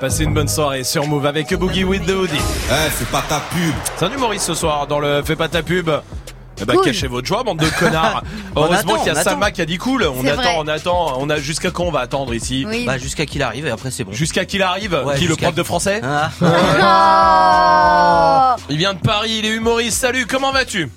Passez 0.00 0.24
une 0.24 0.32
bonne 0.32 0.48
soirée 0.48 0.84
sur 0.84 1.06
Move 1.08 1.26
avec 1.26 1.52
Boogie 1.54 1.82
with 1.82 2.06
the 2.06 2.10
Hoodie. 2.10 2.32
Eh, 2.70 2.90
fais 2.90 3.04
pas 3.06 3.22
ta 3.28 3.40
pub. 3.40 3.74
C'est 3.96 4.04
un 4.04 4.12
humoriste 4.12 4.46
ce 4.46 4.54
soir 4.54 4.86
dans 4.86 5.00
le 5.00 5.22
Fais 5.24 5.34
pas 5.34 5.48
ta 5.48 5.62
pub. 5.62 5.90
Eh 6.60 6.64
bah, 6.64 6.74
Cool. 6.74 6.84
cachez 6.84 7.08
votre 7.08 7.26
joie, 7.26 7.42
bande 7.42 7.58
de 7.58 7.68
connards. 7.78 8.22
On 8.56 8.62
Heureusement 8.62 8.96
qu'il 8.98 9.12
y 9.12 9.16
a. 9.16 9.22
Salma 9.22 9.50
qui 9.50 9.60
a 9.60 9.66
dit 9.66 9.78
cool. 9.78 10.04
On 10.04 10.24
attend, 10.24 10.42
vrai. 10.42 10.54
on 10.58 10.68
attend, 10.68 11.14
on 11.18 11.28
a 11.30 11.38
jusqu'à 11.38 11.70
quand 11.72 11.84
on 11.84 11.90
va 11.90 12.00
attendre 12.00 12.32
ici 12.32 12.64
Oui. 12.68 12.84
Bah, 12.86 12.96
jusqu'à 12.98 13.26
qu'il 13.26 13.42
arrive 13.42 13.66
et 13.66 13.70
après 13.70 13.90
c'est 13.90 14.04
bon. 14.04 14.12
Jusqu'à 14.12 14.44
qu'il 14.44 14.62
arrive. 14.62 15.00
Ouais, 15.04 15.18
qui 15.18 15.26
le 15.26 15.34
prof 15.36 15.54
de 15.54 15.62
français 15.64 16.00
Ah. 16.04 16.30
Oh 16.40 16.46
Il 18.70 18.76
vient 18.78 18.94
de 18.94 19.00
Paris, 19.00 19.36
il 19.38 19.46
est 19.46 19.50
humoriste. 19.54 19.98
Salut, 20.00 20.26
comment 20.26 20.52
vas-tu? 20.52 20.88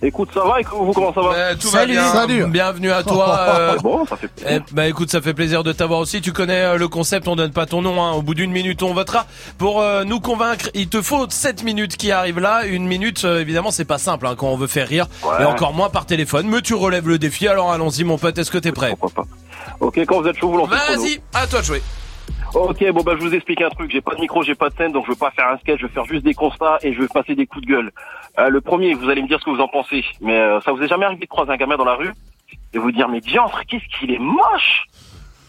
Écoute, 0.00 0.28
ça 0.32 0.44
va 0.44 0.60
et 0.60 0.64
vous, 0.70 0.92
comment 0.92 1.12
ça 1.12 1.20
va 1.20 1.32
Euh, 1.34 1.54
Tout 1.58 1.66
Salut. 1.68 1.94
va 1.96 2.00
bien. 2.02 2.12
Salut. 2.12 2.46
Bienvenue 2.46 2.92
à 2.92 3.02
toi. 3.02 3.36
euh, 3.48 3.76
Bon, 3.82 4.06
ça 4.06 4.16
fait 4.16 4.28
eh, 4.48 4.60
bah 4.70 4.86
écoute, 4.86 5.10
ça 5.10 5.20
fait 5.20 5.34
plaisir 5.34 5.64
de 5.64 5.72
t'avoir 5.72 5.98
aussi. 5.98 6.20
Tu 6.20 6.32
connais 6.32 6.60
euh, 6.60 6.76
le 6.76 6.86
concept, 6.86 7.26
on 7.26 7.34
donne 7.34 7.50
pas 7.50 7.66
ton 7.66 7.82
nom. 7.82 8.00
Hein. 8.00 8.12
Au 8.12 8.22
bout 8.22 8.34
d'une 8.34 8.52
minute, 8.52 8.82
on 8.84 8.94
votera. 8.94 9.26
Pour 9.58 9.80
euh, 9.80 10.04
nous 10.04 10.20
convaincre, 10.20 10.70
il 10.74 10.88
te 10.88 11.02
faut 11.02 11.26
7 11.28 11.64
minutes 11.64 11.96
qui 11.96 12.12
arrivent 12.12 12.38
là. 12.38 12.64
Une 12.64 12.86
minute, 12.86 13.24
euh, 13.24 13.40
évidemment, 13.40 13.72
c'est 13.72 13.84
pas 13.84 13.98
simple 13.98 14.28
hein, 14.28 14.34
quand 14.38 14.46
on 14.48 14.56
veut 14.56 14.68
faire 14.68 14.86
rire. 14.86 15.06
Ouais. 15.24 15.42
Et 15.42 15.44
encore 15.44 15.74
moins 15.74 15.90
par 15.90 16.06
téléphone. 16.06 16.46
Mais 16.48 16.62
tu 16.62 16.74
relèves 16.74 17.08
le 17.08 17.18
défi. 17.18 17.48
Alors 17.48 17.72
allons-y, 17.72 18.04
mon 18.04 18.18
pote. 18.18 18.38
Est-ce 18.38 18.52
que 18.52 18.58
t'es 18.58 18.72
prêt? 18.72 18.90
Pourquoi 18.98 19.24
pas. 19.24 19.28
Ok, 19.80 19.98
quand 20.06 20.20
vous 20.22 20.28
êtes 20.28 20.36
chaud, 20.38 20.50
vous 20.50 20.58
lancez. 20.58 20.70
Vas-y, 20.70 21.20
à 21.34 21.46
toi 21.48 21.60
de 21.60 21.64
jouer. 21.64 21.82
Ok, 22.54 22.82
bon 22.92 23.02
bah 23.02 23.12
je 23.18 23.22
vous 23.22 23.34
explique 23.34 23.60
un 23.60 23.68
truc. 23.68 23.90
J'ai 23.90 24.00
pas 24.00 24.14
de 24.14 24.20
micro, 24.20 24.42
j'ai 24.42 24.54
pas 24.54 24.70
de 24.70 24.74
scène, 24.74 24.92
donc 24.92 25.04
je 25.04 25.10
veux 25.10 25.16
pas 25.16 25.30
faire 25.30 25.48
un 25.48 25.58
sketch. 25.58 25.80
Je 25.80 25.86
vais 25.86 25.92
faire 25.92 26.06
juste 26.06 26.24
des 26.24 26.34
constats 26.34 26.78
et 26.82 26.94
je 26.94 27.00
vais 27.00 27.08
passer 27.08 27.34
des 27.34 27.46
coups 27.46 27.66
de 27.66 27.70
gueule. 27.70 27.92
Euh, 28.38 28.48
le 28.48 28.60
premier, 28.60 28.94
vous 28.94 29.08
allez 29.10 29.22
me 29.22 29.28
dire 29.28 29.38
ce 29.38 29.44
que 29.44 29.50
vous 29.50 29.60
en 29.60 29.68
pensez. 29.68 30.04
Mais 30.20 30.38
euh, 30.38 30.60
ça 30.62 30.72
vous 30.72 30.82
est 30.82 30.88
jamais 30.88 31.04
arrivé 31.04 31.24
de 31.24 31.30
croiser 31.30 31.52
un 31.52 31.56
gamin 31.56 31.76
dans 31.76 31.84
la 31.84 31.94
rue 31.94 32.12
et 32.72 32.78
vous 32.78 32.90
dire 32.90 33.08
mais 33.08 33.20
diantre, 33.20 33.62
qu'est-ce 33.66 33.84
qu'il 33.98 34.12
est 34.12 34.18
moche 34.18 34.86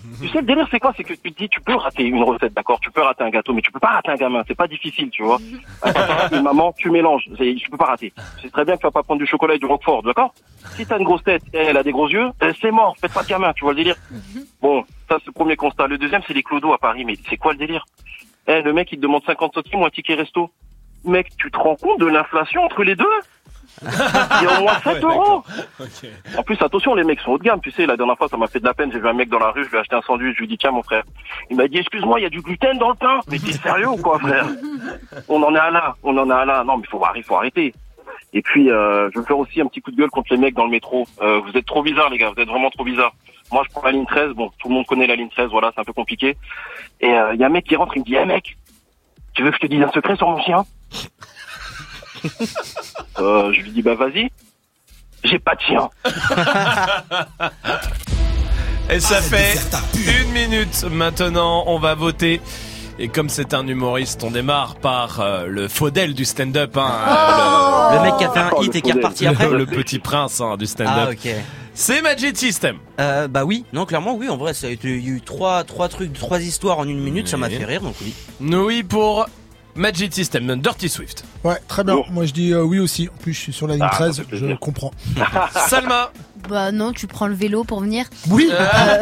Tu 0.21 0.27
sais 0.29 0.39
le 0.39 0.45
délire 0.45 0.67
c'est 0.71 0.79
quoi? 0.79 0.93
C'est 0.95 1.03
que 1.03 1.13
tu 1.13 1.31
te 1.31 1.37
dis 1.37 1.49
tu 1.49 1.61
peux 1.61 1.75
rater 1.75 2.03
une 2.03 2.23
recette, 2.23 2.53
d'accord? 2.53 2.79
Tu 2.81 2.91
peux 2.91 3.01
rater 3.01 3.23
un 3.23 3.29
gâteau, 3.29 3.53
mais 3.53 3.61
tu 3.61 3.71
peux 3.71 3.79
pas 3.79 3.89
rater 3.89 4.11
un 4.11 4.15
gamin. 4.15 4.43
C'est 4.47 4.55
pas 4.55 4.67
difficile, 4.67 5.09
tu 5.09 5.23
vois. 5.23 5.39
Une 6.31 6.41
maman, 6.41 6.73
tu 6.77 6.89
mélanges. 6.89 7.29
Tu 7.37 7.69
peux 7.69 7.77
pas 7.77 7.85
rater. 7.85 8.13
C'est 8.41 8.51
très 8.51 8.65
bien 8.65 8.75
que 8.75 8.79
tu 8.79 8.87
vas 8.87 8.91
pas 8.91 9.03
prendre 9.03 9.19
du 9.19 9.27
chocolat 9.27 9.55
et 9.55 9.59
du 9.59 9.65
roquefort, 9.65 10.03
d'accord? 10.03 10.33
Si 10.75 10.85
t'as 10.85 10.97
une 10.97 11.03
grosse 11.03 11.23
tête 11.23 11.43
et 11.53 11.57
elle 11.57 11.77
a 11.77 11.83
des 11.83 11.91
gros 11.91 12.07
yeux, 12.07 12.29
euh, 12.43 12.53
c'est 12.61 12.71
mort. 12.71 12.95
Faites 12.99 13.13
pas 13.13 13.23
de 13.23 13.27
gamin, 13.27 13.53
tu 13.53 13.63
vois 13.63 13.73
le 13.73 13.77
délire 13.77 13.95
Bon, 14.61 14.85
ça 15.09 15.17
c'est 15.19 15.27
le 15.27 15.31
premier 15.33 15.55
constat. 15.55 15.87
Le 15.87 15.97
deuxième, 15.97 16.21
c'est 16.27 16.33
les 16.33 16.43
clodos 16.43 16.73
à 16.73 16.77
Paris. 16.77 17.03
Mais 17.05 17.15
c'est 17.29 17.37
quoi 17.37 17.51
le 17.53 17.57
délire 17.57 17.85
Eh, 18.47 18.61
le 18.61 18.71
mec, 18.73 18.89
il 18.91 18.97
te 18.97 19.01
demande 19.01 19.23
50 19.25 19.53
centimes 19.55 19.81
ou 19.81 19.85
un 19.85 19.89
ticket 19.89 20.15
resto. 20.15 20.49
Mec, 21.03 21.27
tu 21.37 21.49
te 21.51 21.57
rends 21.57 21.75
compte 21.75 21.99
de 21.99 22.05
l'inflation 22.05 22.63
entre 22.63 22.83
les 22.83 22.95
deux 22.95 23.05
Il 23.81 23.87
y 24.43 24.47
a 24.47 24.59
au 24.59 24.63
moins 24.63 24.79
7 24.83 25.03
euros 25.03 25.43
En 26.37 26.43
plus, 26.43 26.57
attention, 26.61 26.93
les 26.95 27.03
mecs 27.03 27.21
sont 27.21 27.31
haut 27.31 27.37
de 27.37 27.43
gamme. 27.43 27.61
Tu 27.61 27.71
sais, 27.71 27.85
la 27.85 27.95
dernière 27.95 28.17
fois, 28.17 28.27
ça 28.27 28.35
m'a 28.37 28.47
fait 28.47 28.59
de 28.59 28.65
la 28.65 28.73
peine. 28.73 28.91
J'ai 28.91 28.99
vu 28.99 29.07
un 29.07 29.13
mec 29.13 29.29
dans 29.29 29.39
la 29.39 29.51
rue, 29.51 29.63
je 29.63 29.69
lui 29.69 29.77
ai 29.77 29.79
acheté 29.79 29.95
un 29.95 30.01
sandwich. 30.01 30.33
Je 30.33 30.39
lui 30.39 30.45
ai 30.45 30.47
dit, 30.47 30.57
tiens, 30.57 30.71
mon 30.71 30.83
frère. 30.83 31.03
Il 31.49 31.57
m'a 31.57 31.67
dit, 31.67 31.77
excuse-moi, 31.77 32.19
il 32.19 32.23
y 32.23 32.25
a 32.25 32.29
du 32.29 32.41
gluten 32.41 32.77
dans 32.77 32.89
le 32.89 32.95
pain. 32.95 33.19
Mais 33.29 33.39
t'es 33.39 33.53
sérieux 33.53 33.89
ou 33.89 33.97
quoi, 33.97 34.19
frère 34.19 34.45
On 35.29 35.41
en 35.41 35.55
est 35.55 35.59
à 35.59 35.71
là. 35.71 35.95
On 36.03 36.17
en 36.17 36.29
est 36.29 36.33
à 36.33 36.45
là. 36.45 36.63
Non, 36.65 36.77
mais 36.77 36.87
faut 36.87 37.03
arrêter, 37.03 37.23
faut 37.23 37.35
arrêter. 37.35 37.73
Et 38.33 38.41
puis, 38.41 38.69
euh, 38.69 39.09
je 39.13 39.19
veux 39.19 39.25
faire 39.25 39.39
aussi 39.39 39.59
un 39.59 39.65
petit 39.65 39.81
coup 39.81 39.91
de 39.91 39.97
gueule 39.97 40.09
contre 40.09 40.27
les 40.31 40.37
mecs 40.37 40.53
dans 40.55 40.65
le 40.65 40.71
métro. 40.71 41.07
Euh, 41.21 41.39
vous 41.39 41.57
êtes 41.57 41.65
trop 41.65 41.81
bizarres, 41.81 42.09
les 42.09 42.17
gars. 42.17 42.31
Vous 42.35 42.41
êtes 42.41 42.47
vraiment 42.47 42.69
trop 42.69 42.83
bizarres. 42.83 43.13
Moi, 43.51 43.63
je 43.67 43.71
prends 43.71 43.83
la 43.83 43.91
ligne 43.91 44.05
13. 44.05 44.33
Bon, 44.33 44.51
tout 44.59 44.69
le 44.69 44.75
monde 44.75 44.85
connaît 44.85 45.07
la 45.07 45.15
ligne 45.15 45.29
13. 45.29 45.49
Voilà, 45.49 45.71
c'est 45.73 45.81
un 45.81 45.83
peu 45.83 45.93
compliqué. 45.93 46.37
Et 47.01 47.07
il 47.07 47.39
y 47.39 47.43
a 47.43 47.47
un 47.47 47.49
mec 47.49 47.65
qui 47.65 47.75
rentre, 47.75 47.93
il 47.95 48.01
me 48.01 48.05
dit, 48.05 48.15
hey, 48.15 48.25
mec, 48.27 48.55
tu 49.33 49.43
veux 49.43 49.49
que 49.49 49.55
je 49.55 49.61
te 49.61 49.67
dise 49.67 49.81
un 49.81 49.91
secret 49.91 50.15
sur 50.15 50.27
mon 50.29 50.41
chien? 50.41 50.63
Euh, 53.19 53.53
Je 53.53 53.61
lui 53.61 53.71
dis, 53.71 53.81
bah 53.81 53.95
vas-y. 53.95 54.29
J'ai 55.23 55.39
pas 55.39 55.55
de 55.55 55.61
chien. 55.61 55.89
Et 58.91 58.99
ça 58.99 59.21
fait 59.21 59.55
une 60.21 60.31
minute 60.31 60.83
maintenant, 60.91 61.63
on 61.67 61.79
va 61.79 61.95
voter. 61.95 62.41
Et 63.01 63.07
comme 63.07 63.29
c'est 63.29 63.53
un 63.53 63.65
humoriste, 63.65 64.25
on 64.25 64.31
démarre 64.31 64.75
par 64.75 65.21
euh, 65.21 65.45
le 65.47 65.69
Faudel 65.69 66.13
du 66.13 66.25
stand-up. 66.25 66.75
Hein, 66.75 66.91
Oh 67.07 67.95
Le 67.95 68.01
mec 68.01 68.17
qui 68.17 68.25
a 68.25 68.31
fait 68.31 68.39
un 68.39 68.49
Oh, 68.57 68.61
hit 68.61 68.75
et 68.75 68.81
qui 68.81 68.89
est 68.89 68.93
reparti 68.93 69.25
après 69.25 69.49
le, 69.49 69.59
le 69.59 69.65
petit 69.65 69.99
prince 69.99 70.41
hein, 70.41 70.57
du 70.57 70.65
stand-up. 70.65 71.17
Ah. 71.25 71.29
C'est 71.73 72.01
Magic 72.01 72.35
System. 72.35 72.75
Euh, 72.99 73.29
bah 73.29 73.45
oui, 73.45 73.63
non 73.71 73.85
clairement 73.85 74.15
oui, 74.15 74.27
en 74.27 74.35
vrai 74.35 74.53
ça 74.53 74.67
a 74.67 74.69
été, 74.69 74.97
il 74.97 75.05
y 75.05 75.11
a 75.11 75.11
eu 75.13 75.21
trois, 75.21 75.63
trois 75.63 75.87
trucs, 75.87 76.11
trois 76.11 76.41
histoires 76.41 76.77
en 76.79 76.87
une 76.89 76.99
minute, 76.99 77.29
ça 77.29 77.37
m'a 77.37 77.49
fait 77.49 77.63
rire 77.63 77.81
donc 77.81 77.95
oui. 78.01 78.13
Oui 78.41 78.83
pour 78.83 79.27
Magic 79.75 80.13
System, 80.13 80.53
Dirty 80.59 80.89
Swift. 80.89 81.23
Ouais, 81.45 81.55
très 81.69 81.85
bien. 81.85 81.95
Moi, 82.09 82.25
je 82.25 82.33
dis 82.33 82.51
euh, 82.51 82.63
oui 82.63 82.79
aussi. 82.79 83.07
En 83.07 83.17
plus, 83.21 83.33
je 83.33 83.39
suis 83.39 83.53
sur 83.53 83.65
la 83.65 83.75
ligne 83.75 83.85
Ah, 83.87 83.91
ça 83.91 84.03
13, 84.11 84.23
fait 84.29 84.35
je 84.35 84.55
comprends. 84.55 84.91
Salma. 85.67 86.11
Bah 86.49 86.71
non, 86.71 86.91
tu 86.91 87.05
prends 87.07 87.27
le 87.27 87.35
vélo 87.35 87.63
pour 87.63 87.79
venir. 87.81 88.05
Oui, 88.29 88.49
euh, 88.51 88.57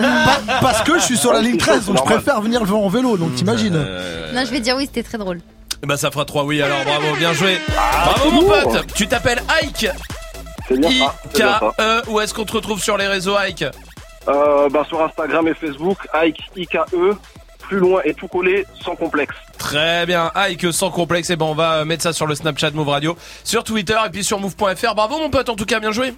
pa- 0.48 0.60
parce 0.62 0.82
que 0.84 0.96
je 1.00 1.04
suis 1.04 1.18
sur 1.18 1.32
la 1.34 1.42
ligne 1.42 1.58
13, 1.58 1.86
donc 1.86 1.98
je 1.98 2.04
préfère 2.04 2.42
venir 2.42 2.62
en 2.76 2.90
vélo, 2.90 3.18
donc 3.18 3.34
t'imagines. 3.36 3.74
Non, 4.34 4.46
je 4.46 4.52
vais 4.52 4.60
dire 4.60 4.76
oui, 4.76 4.86
c'était 4.86 5.04
très 5.04 5.18
drôle. 5.18 5.40
Bah 5.84 5.96
ça 5.96 6.10
fera 6.12 6.26
3 6.26 6.44
oui 6.46 6.62
alors 6.62 6.84
bravo, 6.86 7.16
bien 7.18 7.34
joué. 7.34 7.60
Ah, 7.78 8.10
bravo 8.16 8.32
mon 8.32 8.44
pote. 8.44 8.94
Tu 8.96 9.08
t'appelles 9.08 9.42
Ike. 9.64 9.88
C'est 10.68 10.78
bien 10.80 10.90
ça. 10.90 11.16
c'est 11.32 11.38
bien 11.38 11.60
ça. 11.60 11.72
I-K-E. 11.80 12.02
Où 12.12 12.20
est-ce 12.20 12.34
qu'on 12.34 12.46
te 12.46 12.54
retrouve 12.54 12.82
sur 12.82 12.98
les 12.98 13.08
réseaux 13.08 13.36
Ike 13.38 13.64
Euh, 14.28 14.68
bah, 14.70 14.84
sur 14.90 15.02
Instagram 15.02 15.48
et 15.48 15.54
Facebook, 15.54 15.98
Ike, 16.14 16.40
I-K-E, 16.58 17.16
plus 17.60 17.78
loin 17.78 18.02
et 18.04 18.14
tout 18.14 18.28
collé, 18.28 18.66
sans 18.84 18.96
complexe. 18.96 19.36
Très 19.58 20.06
bien, 20.06 20.32
Ike 20.36 20.74
sans 20.74 20.90
complexe. 20.90 21.30
Et 21.30 21.36
ben 21.38 21.46
on 21.46 21.54
va 21.56 21.76
euh, 21.76 21.86
mettre 21.86 22.04
ça 22.04 22.12
sur 22.12 22.26
le 22.28 22.36
Snapchat 22.36 22.72
Move 22.72 22.90
Radio, 22.90 23.16
sur 23.44 23.64
Twitter 23.64 23.96
et 24.06 24.10
puis 24.10 24.24
sur 24.24 24.40
Move.fr. 24.40 24.96
Bravo 24.96 25.20
mon 25.20 25.30
pote, 25.30 25.48
en 25.50 25.56
tout 25.56 25.66
cas 25.66 25.80
bien 25.80 25.92
joué. 25.92 26.14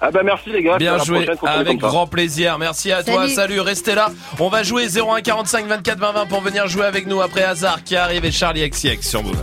Ah 0.00 0.10
bah 0.10 0.22
merci 0.24 0.50
les 0.50 0.62
gars. 0.62 0.78
Bien 0.78 0.98
joué, 0.98 1.26
avec 1.42 1.78
grand 1.78 2.06
plaisir. 2.06 2.58
Merci 2.58 2.90
à 2.92 3.02
toi, 3.02 3.28
Salut. 3.28 3.60
restez 3.60 3.94
là. 3.94 4.08
On 4.38 4.48
va 4.48 4.62
jouer 4.62 4.86
01 4.88 5.20
45 5.20 5.66
24 5.66 5.98
20 5.98 6.12
20 6.12 6.26
pour 6.26 6.40
venir 6.40 6.66
jouer 6.68 6.86
avec 6.86 7.06
nous 7.06 7.20
après 7.20 7.42
Hazard 7.42 7.84
qui 7.84 7.96
arrive 7.96 8.24
et 8.24 8.32
Charlie 8.32 8.68
XCX 8.68 9.02
sur 9.02 9.22
Move. 9.22 9.36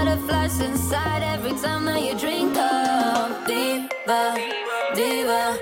Butterflies 0.00 0.60
inside 0.60 1.22
every 1.22 1.52
time 1.60 1.84
that 1.84 2.02
you 2.02 2.18
drink 2.18 2.56
up. 2.56 3.46
Diva, 3.46 4.34
diva, 4.94 5.58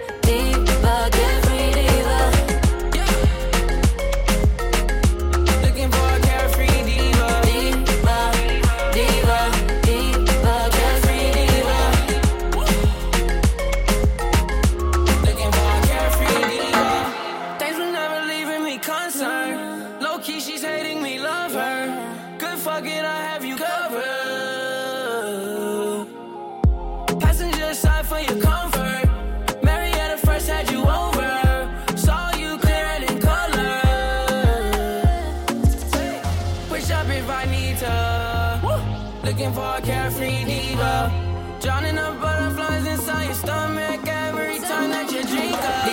Drowning 41.61 41.97
the 41.97 42.17
butterflies 42.21 42.87
inside 42.87 43.25
your 43.25 43.35
stomach 43.35 44.01
every 44.07 44.59
time 44.59 44.91
that 44.91 45.11
you 45.13 45.23
drink 45.33 45.55
up. 45.55 45.85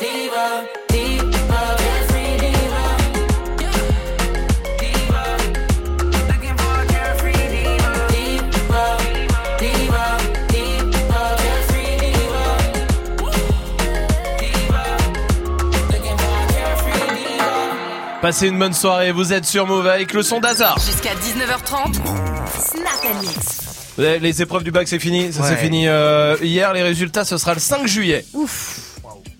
Diva, 0.00 0.48
diva, 0.88 1.26
diva. 1.38 1.94
Passez 18.24 18.48
une 18.48 18.58
bonne 18.58 18.72
soirée, 18.72 19.12
vous 19.12 19.34
êtes 19.34 19.44
sur 19.44 19.66
Move 19.66 19.86
avec 19.86 20.14
le 20.14 20.22
son 20.22 20.40
d'hasard. 20.40 20.78
Jusqu'à 20.78 21.10
19h30. 21.14 22.33
Les 23.98 24.18
les 24.18 24.42
épreuves 24.42 24.64
du 24.64 24.70
bac 24.72 24.88
c'est 24.88 24.98
fini, 24.98 25.32
ça 25.32 25.42
Ouais. 25.42 25.48
c'est 25.50 25.56
fini 25.56 25.86
euh, 25.86 26.36
hier, 26.42 26.72
les 26.72 26.82
résultats 26.82 27.24
ce 27.24 27.36
sera 27.38 27.54
le 27.54 27.60
5 27.60 27.86
juillet. 27.86 28.24
Ouf. 28.34 28.80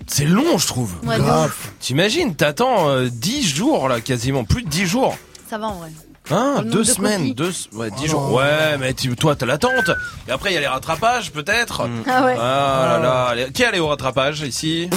C'est 0.07 0.27
long 0.27 0.59
je 0.59 0.67
trouve. 0.67 0.93
Ouais, 1.05 1.17
de 1.19 1.23
Grave. 1.23 1.55
T'imagines, 1.81 2.37
t'attends 2.37 2.89
euh, 2.89 3.09
10 3.11 3.49
jours 3.49 3.89
là 3.89 4.01
quasiment, 4.01 4.45
plus 4.45 4.63
de 4.63 4.69
10 4.69 4.87
jours. 4.87 5.17
Ça 5.51 5.59
va 5.59 5.67
en 5.69 5.75
vrai. 5.75 5.91
Hein, 6.31 6.63
deux 6.65 6.79
de 6.79 6.83
semaines, 6.85 7.35
deux, 7.35 7.53
ouais, 7.75 7.91
dix 7.91 8.05
Oh 8.07 8.11
jours. 8.13 8.29
non. 8.31 8.37
Ouais, 8.37 8.79
mais 8.81 8.95
tu- 8.95 9.15
toi, 9.15 9.37
t'as 9.37 9.45
l'attente. 9.45 9.91
Et 10.27 10.31
après, 10.31 10.53
il 10.53 10.55
y 10.55 10.57
a 10.57 10.61
les 10.61 10.67
rattrapages, 10.67 11.31
peut-être. 11.33 11.87
Ah 12.09 12.25
ouais. 12.25 12.35
Ah 12.41 12.87
là 12.89 12.99
là. 12.99 13.35
les- 13.35 13.53
Qui 13.53 13.63
est 13.63 13.67
allé 13.67 13.79
au 13.79 13.89
rattrapage 13.89 14.41
ici 14.41 14.89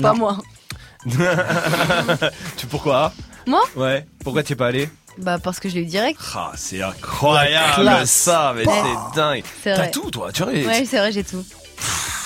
Pas 0.00 0.12
moi. 0.12 0.38
Tu 2.56 2.66
pourquoi? 2.66 3.12
Moi? 3.46 3.62
Ouais. 3.74 4.06
Pourquoi 4.22 4.44
t'y 4.44 4.52
es 4.52 4.56
pas 4.56 4.68
allé? 4.68 4.88
Bah 5.18 5.38
parce 5.42 5.58
que 5.60 5.68
je 5.68 5.74
l'ai 5.74 5.82
eu 5.82 5.86
direct. 5.86 6.20
Ah, 6.34 6.52
c'est 6.54 6.80
incroyable 6.82 8.06
ça, 8.06 8.52
mais 8.56 8.64
c'est 8.64 9.16
dingue. 9.20 9.42
C'est 9.62 9.74
T'as 9.74 9.82
vrai. 9.82 9.90
tout, 9.90 10.10
toi. 10.10 10.30
Tu 10.32 10.42
vois, 10.42 10.52
Ouais, 10.52 10.84
c'est 10.84 10.98
vrai, 10.98 11.12
j'ai 11.12 11.24
tout. 11.24 11.44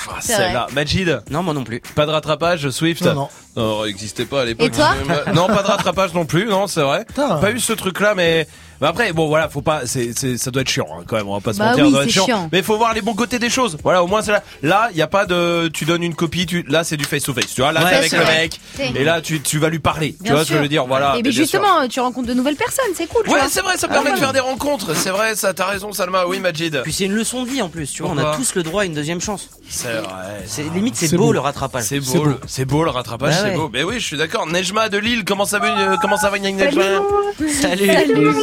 Ah, 0.09 0.17
c'est 0.21 0.35
celle-là. 0.37 0.67
Majid 0.73 1.23
Non, 1.31 1.43
moi 1.43 1.55
non 1.55 1.65
plus. 1.65 1.81
Pas 1.95 2.07
de 2.07 2.11
rattrapage, 2.11 2.69
Swift 2.71 3.03
Non, 3.03 3.15
non. 3.15 3.29
Non, 3.57 3.85
n'existait 3.87 4.25
pas 4.25 4.43
à 4.43 4.45
l'époque. 4.45 4.67
Et 4.67 4.71
toi 4.71 4.95
Non, 5.35 5.47
pas 5.47 5.63
de 5.63 5.69
rattrapage 5.69 6.13
non 6.15 6.25
plus, 6.27 6.47
non, 6.47 6.67
c'est 6.67 6.83
vrai. 6.83 7.07
Pas 7.15 7.51
eu 7.51 7.61
ce 7.61 7.73
truc-là, 7.73 8.15
mais... 8.15 8.47
mais 8.83 8.89
après, 8.89 9.13
bon, 9.13 9.29
voilà, 9.29 9.49
faut 9.49 9.63
pas, 9.63 9.83
c'est, 9.87 10.11
c'est, 10.15 10.37
ça 10.37 10.51
doit 10.51 10.61
être 10.63 10.69
chiant, 10.69 10.87
hein, 10.93 11.05
quand 11.07 11.17
même, 11.17 11.29
on 11.29 11.35
va 11.35 11.41
pas 11.41 11.53
se 11.55 11.59
Bah 11.59 11.71
mentir, 11.71 11.85
oui, 11.85 11.91
ça 11.91 11.95
doit 11.95 12.03
être 12.03 12.09
c'est 12.09 12.13
chiant. 12.15 12.25
chiant. 12.27 12.49
Mais 12.53 12.59
il 12.59 12.65
faut 12.65 12.77
voir 12.77 12.93
les 12.93 13.01
bons 13.01 13.15
côtés 13.15 13.39
des 13.39 13.49
choses. 13.49 13.79
Voilà, 13.83 14.03
au 14.03 14.07
moins, 14.09 14.21
c'est 14.23 14.33
là. 14.33 14.43
Là, 14.63 14.89
il 14.91 14.97
y 14.99 15.03
a 15.03 15.07
pas 15.07 15.25
de, 15.25 15.69
tu 15.73 15.85
donnes 15.87 16.03
une 16.03 16.15
copie, 16.15 16.45
tu, 16.47 16.63
là, 16.69 16.85
c'est 16.85 16.97
du 16.99 17.05
face 17.05 17.23
to 17.23 17.33
face, 17.33 17.55
tu 17.55 17.63
vois, 17.63 17.73
là, 17.73 17.81
Ouais, 17.85 17.91
c'est 17.91 17.97
avec 17.97 18.13
le 18.13 18.19
vrai. 18.19 18.37
mec. 18.43 18.61
C'est- 18.77 18.91
Et 18.97 19.05
là, 19.05 19.21
tu, 19.23 19.41
tu 19.41 19.59
vas 19.59 19.69
lui 19.71 19.79
parler. 19.79 20.17
tu 20.25 20.31
vois 20.33 20.45
ce 20.45 20.51
que 20.51 20.57
je 20.57 20.63
veux 20.63 20.69
dire, 20.69 20.85
voilà. 20.87 21.13
Et 21.13 21.17
mais 21.19 21.23
bien 21.23 21.31
bien 21.31 21.33
sûr. 21.47 21.61
justement, 21.61 21.89
tu 21.89 22.01
rencontres 22.01 22.29
de 22.29 22.35
nouvelles 22.35 22.57
personnes, 22.57 22.85
c'est 22.95 23.07
cool. 23.07 23.23
Ouais, 23.29 23.39
vois. 23.39 23.49
c'est 23.49 23.61
vrai, 23.63 23.77
ça 23.79 23.87
Ah, 23.89 23.93
permet 23.95 24.11
de 24.11 24.17
voilà. 24.17 24.33
faire 24.33 24.33
des 24.33 24.41
rencontres. 24.51 24.97
C'est 24.97 25.11
vrai, 25.11 25.37
ça, 25.37 25.55
t'as 25.55 25.67
raison, 25.67 25.93
Salma. 25.93 26.27
Oui, 26.27 26.41
Majid. 26.41 26.81
Puis 26.83 26.93
c'est 26.93 27.05
une 27.05 27.15
leçon 27.15 27.45
de 27.45 27.49
vie 27.49 27.63
en 27.63 27.69
plus, 27.69 27.91
tu 27.93 28.03
vois, 28.03 28.11
on 28.13 28.19
a 28.19 28.35
tous 28.37 28.55
le 28.57 28.63
droit 28.65 28.83
à 28.83 28.85
une 28.85 28.95
deuxième 28.95 29.21
chance. 29.21 29.49
C'est 29.69 29.93
vrai. 29.93 30.43
C'est 30.47 30.65
limite 30.75 30.97
c'est 30.97 31.17
beau, 31.17 31.33
le 31.33 31.39
rattrapage. 31.39 31.85
C'est 31.85 32.01
beau, 32.01 32.27
c'est 32.47 32.65
beau 32.65 32.83
le 32.85 32.91
rattrapage, 32.91 33.35
Bah 33.35 33.41
c'est 33.45 33.55
beau. 33.55 33.71
Mais 33.73 33.85
oui, 33.85 34.01
je 34.01 34.05
suis 34.07 34.17
d'accord. 34.17 34.47
Nejma 34.47 34.89
de 34.89 34.99
Lille, 34.99 35.25
comment 35.25 35.45
ça 35.45 35.59
va, 35.59 35.67
euh, 35.93 35.97
comment 36.01 36.17
ça 36.17 36.31
va, 36.31 36.39
Nejma? 36.39 36.65
Salut. 37.49 37.89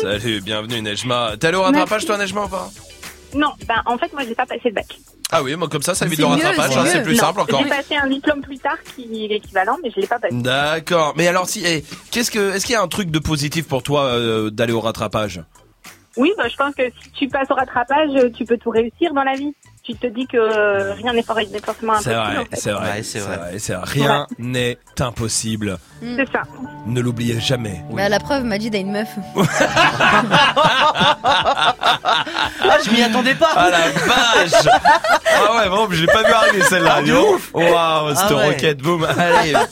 Salut. 0.01 0.28
Bienvenue 0.37 0.81
Nejma. 0.81 1.31
T'es 1.39 1.47
allé 1.47 1.57
au 1.57 1.63
rattrapage 1.63 2.05
toi, 2.05 2.17
Nejma 2.17 2.45
ou 2.45 2.47
pas? 2.47 2.69
Non, 3.33 3.51
ben 3.67 3.81
en 3.85 3.97
fait 3.97 4.11
moi 4.13 4.23
j'ai 4.27 4.35
pas 4.35 4.45
passé 4.45 4.61
le 4.65 4.71
bac. 4.71 4.87
Ah 5.31 5.43
oui, 5.43 5.55
moi 5.55 5.67
comme 5.67 5.83
ça, 5.83 5.93
ça 5.93 6.05
évite 6.05 6.19
le 6.19 6.25
rattrapage, 6.25 6.71
c'est 6.71 6.77
hein, 6.77 6.85
c'est 6.85 7.03
plus 7.03 7.15
Non, 7.15 7.19
simple 7.19 7.41
encore. 7.41 7.61
J'ai 7.61 7.69
passé 7.69 7.95
un 7.95 8.07
diplôme 8.07 8.41
plus 8.41 8.57
tard 8.57 8.77
qui 8.95 9.25
est 9.25 9.27
l'équivalent, 9.27 9.77
mais 9.83 9.91
je 9.91 10.01
l'ai 10.01 10.07
pas 10.07 10.17
passé. 10.17 10.35
D'accord. 10.35 11.13
Mais 11.17 11.27
alors, 11.27 11.47
si, 11.47 11.63
eh, 11.65 11.83
qu'est-ce 12.09 12.31
que, 12.31 12.55
est-ce 12.55 12.65
qu'il 12.65 12.73
y 12.73 12.77
a 12.77 12.81
un 12.81 12.87
truc 12.87 13.11
de 13.11 13.19
positif 13.19 13.67
pour 13.67 13.83
toi 13.83 14.05
euh, 14.05 14.49
d'aller 14.49 14.73
au 14.73 14.81
rattrapage? 14.81 15.43
Oui, 16.17 16.31
bah, 16.35 16.47
je 16.47 16.55
pense 16.55 16.73
que 16.73 16.89
si 17.03 17.11
tu 17.11 17.27
passes 17.27 17.49
au 17.51 17.53
rattrapage, 17.53 18.09
tu 18.35 18.45
peux 18.45 18.57
tout 18.57 18.71
réussir 18.71 19.13
dans 19.13 19.23
la 19.23 19.35
vie. 19.35 19.53
Tu 19.89 19.95
te 19.95 20.05
dis 20.05 20.27
que 20.27 20.93
rien 21.01 21.13
n'est 21.13 21.23
for- 21.23 21.35
n'est 21.37 21.59
forcément 21.65 21.93
C'est 21.99 22.13
impossible. 22.13 22.35
vrai, 22.35 22.37
en 22.37 22.45
fait. 22.45 22.55
c'est 22.61 22.71
vrai, 22.71 23.01
c'est 23.03 23.19
vrai, 23.19 23.57
c'est 23.57 23.73
vrai. 23.73 23.83
Rien 23.87 24.27
n'est 24.37 24.77
impossible. 24.99 25.79
C'est 25.99 26.31
ça. 26.31 26.43
Ne 26.85 27.01
l'oubliez 27.01 27.39
jamais. 27.39 27.81
Bah, 27.91 28.07
la 28.07 28.19
preuve, 28.19 28.43
Majid 28.43 28.75
a 28.75 28.77
une 28.77 28.91
meuf. 28.91 29.09
Ah, 32.71 32.77
je 32.85 32.91
m'y 32.91 33.01
attendais 33.01 33.33
pas. 33.35 33.49
Ah 33.55 33.69
la 33.69 33.89
vache 33.89 34.67
Ah 35.25 35.55
ouais, 35.55 35.87
je 35.95 36.01
l'ai 36.01 36.07
pas 36.07 36.23
vu 36.23 36.31
arriver 36.31 36.61
celle-là. 36.63 36.97
Ah, 36.99 37.01
ouf. 37.33 37.49
Waouh, 37.53 38.09
cette 38.15 38.25
Ah 38.29 38.35
ouais. 38.35 38.45
roquette, 38.47 38.77
boum. 38.79 39.03
Allez, 39.17 39.53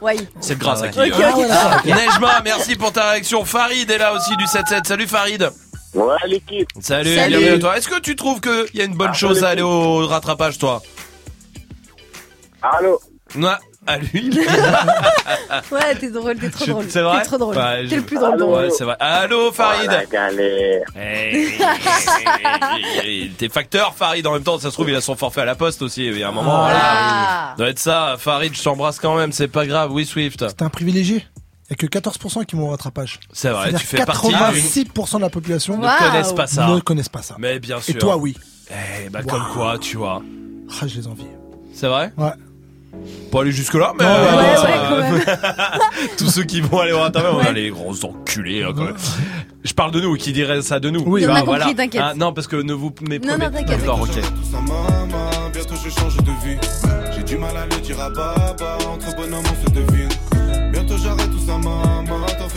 Ouais. 0.00 0.16
c'est 0.40 0.54
le 0.54 0.60
gras 0.60 0.76
ça 0.76 0.82
ouais. 0.84 0.90
qui. 0.90 1.00
Ah, 1.52 1.80
Nejma, 1.84 2.40
merci 2.44 2.76
pour 2.76 2.92
ta 2.92 3.10
réaction. 3.10 3.44
Farid 3.44 3.90
est 3.90 3.98
là 3.98 4.12
aussi 4.14 4.36
du 4.36 4.44
7-7. 4.44 4.86
Salut 4.86 5.08
Farid. 5.08 5.50
Ouais, 5.94 6.16
l'équipe. 6.26 6.68
Salut, 6.80 7.14
Salut. 7.14 7.36
bienvenue 7.38 7.56
à 7.56 7.58
toi. 7.58 7.78
Est-ce 7.78 7.88
que 7.88 8.00
tu 8.00 8.16
trouves 8.16 8.40
qu'il 8.40 8.66
y 8.74 8.80
a 8.80 8.84
une 8.84 8.94
bonne 8.94 9.10
Ah, 9.12 9.14
chose 9.14 9.44
à 9.44 9.50
aller 9.50 9.62
au 9.62 10.06
rattrapage, 10.06 10.58
toi? 10.58 10.82
Allô? 12.62 13.00
Ouais, 13.36 13.48
à 13.86 13.98
lui. 13.98 14.30
Ouais, 15.72 15.94
t'es 15.98 16.10
drôle, 16.10 16.36
t'es 16.36 16.50
trop 16.50 16.66
drôle. 16.66 16.84
C'est 16.88 17.00
vrai? 17.00 17.18
T'es 17.20 17.24
trop 17.24 17.38
drôle. 17.38 17.56
Ouais, 17.56 17.86
T'es 17.88 17.96
le 17.96 18.02
plus 18.02 18.18
drôle. 18.18 18.38
moi. 18.38 18.60
Ouais, 18.62 18.70
c'est 18.70 18.84
vrai. 18.84 18.96
Allô 19.00 19.50
Farid. 19.52 19.88
Oh, 19.88 19.92
la 19.92 20.04
galère. 20.06 20.84
Hey, 20.94 21.48
T'es 23.38 23.48
facteur 23.48 23.94
Farid 23.94 24.26
en 24.26 24.32
même 24.32 24.42
temps, 24.42 24.58
ça 24.58 24.68
se 24.68 24.74
trouve 24.74 24.90
il 24.90 24.96
a 24.96 25.00
son 25.00 25.16
forfait 25.16 25.40
à 25.42 25.46
la 25.46 25.54
poste 25.54 25.80
aussi, 25.82 26.06
il 26.06 26.18
y 26.18 26.22
a 26.22 26.28
un 26.28 26.32
moment. 26.32 26.64
Ah. 26.66 26.70
voilà. 26.70 27.54
Doit 27.56 27.68
être 27.70 27.78
ça, 27.78 28.16
Farid, 28.18 28.54
je 28.54 28.62
t'embrasse 28.62 28.98
quand 29.00 29.16
même, 29.16 29.32
c'est 29.32 29.48
pas 29.48 29.64
grave, 29.66 29.90
oui 29.92 30.04
Swift. 30.04 30.44
T'es 30.56 30.62
un 30.64 30.68
privilégié. 30.68 31.24
Il 31.70 31.74
a 31.74 31.76
que 31.76 31.86
14% 31.86 32.44
qui 32.46 32.56
vont 32.56 32.68
au 32.68 32.70
rattrapage. 32.70 33.20
C'est 33.32 33.50
vrai, 33.50 33.72
tu 33.74 33.84
fais 33.84 34.04
partie 34.04 34.28
d'une- 34.28 34.36
86% 34.36 35.16
de 35.18 35.22
la 35.22 35.28
population 35.30 35.76
Ne 35.78 35.86
connaissent 35.98 36.32
pas 36.32 36.46
ça. 36.46 36.66
Ne 36.68 36.80
connaissent 36.80 37.08
pas 37.10 37.22
ça. 37.22 37.36
Mais 37.38 37.58
bien 37.58 37.80
sûr. 37.80 37.94
Et 37.94 37.98
toi, 37.98 38.16
oui. 38.16 38.36
Eh 38.70 39.08
bah 39.10 39.22
comme 39.22 39.44
quoi, 39.52 39.76
tu 39.78 39.96
vois. 39.98 40.22
Ah, 40.80 40.86
je 40.86 40.96
les 40.96 41.06
envie. 41.06 41.24
C'est 41.74 41.86
vrai 41.88 42.12
Ouais. 42.16 42.30
Pas 43.30 43.42
aller 43.42 43.52
jusque 43.52 43.74
là, 43.74 43.92
mais 43.98 44.04
Non, 44.04 44.10
euh, 44.10 44.36
ouais, 44.38 44.56
ça 44.56 44.64
ouais, 45.00 45.24
va. 45.36 45.78
tous 46.18 46.30
ceux 46.30 46.42
qui 46.44 46.60
vont 46.62 46.78
aller 46.80 46.92
au 46.92 47.00
rattrapage, 47.00 47.32
on 47.34 47.38
a 47.38 47.52
les 47.52 47.70
gros 47.70 47.94
enculés. 48.04 48.64
hein, 48.64 48.72
quand 48.74 48.84
même. 48.84 48.96
Je 49.62 49.72
parle 49.74 49.92
de 49.92 50.00
nous, 50.00 50.14
qui 50.16 50.32
dirait 50.32 50.62
ça 50.62 50.80
de 50.80 50.88
nous 50.90 51.02
Oui, 51.06 51.24
on 51.26 51.30
a 51.30 51.34
Bah, 51.34 51.40
compris, 51.40 51.58
voilà. 51.58 51.74
t'inquiète. 51.74 52.02
Ah, 52.04 52.14
non, 52.16 52.32
parce 52.32 52.46
que 52.46 52.56
ne 52.56 52.72
vous 52.72 52.92
méprenez 53.08 53.36
Non, 53.36 53.44
non, 53.44 53.50
t'inquiète. 53.52 53.80
Bientôt 55.52 55.74
je 55.84 55.90
change 55.90 56.16
de 56.16 56.30
vie. 56.44 56.58
J'ai 57.14 57.22
du 57.22 57.36
mal 57.36 57.56
à 57.56 57.66
le 57.66 57.80
dire 57.82 58.00
à 58.00 58.08
Baba, 58.10 58.78
entre 58.90 59.14
bonhommes 59.16 59.44
on 59.44 59.66
se 59.66 59.74
devine. 59.74 59.97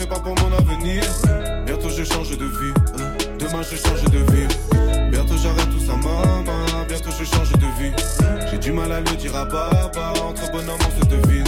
Pas 0.06 0.18
pour 0.18 0.34
mon 0.34 0.52
avenir. 0.56 1.02
Bientôt 1.66 1.88
je 1.88 2.04
change 2.04 2.36
de 2.36 2.44
vie, 2.44 2.74
demain 3.38 3.62
je 3.62 3.76
change 3.76 4.04
de 4.04 4.18
vie. 4.32 4.48
Bientôt 5.10 5.36
j'arrête 5.36 5.70
tout 5.70 5.80
ça, 5.80 5.96
maman, 5.96 6.44
bientôt 6.88 7.10
je 7.18 7.24
change 7.24 7.52
de 7.52 7.66
vie. 7.78 7.92
J'ai 8.50 8.58
du 8.58 8.72
mal 8.72 8.92
à 8.92 9.00
le 9.00 9.16
dire 9.16 9.34
à 9.36 9.44
Baba, 9.44 10.12
entre 10.28 10.50
bonhommes 10.52 10.80
on 10.80 11.00
se 11.00 11.06
devine. 11.08 11.44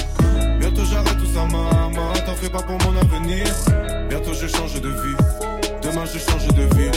Bientôt 0.59 0.85
j'arrête 0.85 1.19
tout 1.19 1.33
ça, 1.33 1.45
maman, 1.45 2.13
t'en 2.27 2.35
fais 2.35 2.51
pas 2.51 2.63
pour 2.63 2.79
mon 2.79 2.99
avenir. 2.99 3.47
Bientôt 4.09 4.35
je 4.35 4.47
change 4.47 4.81
de 4.81 4.89
vie, 4.89 5.17
demain 5.83 6.05
je 6.07 6.19
change 6.19 6.47
de 6.49 6.63
vie. 6.77 6.91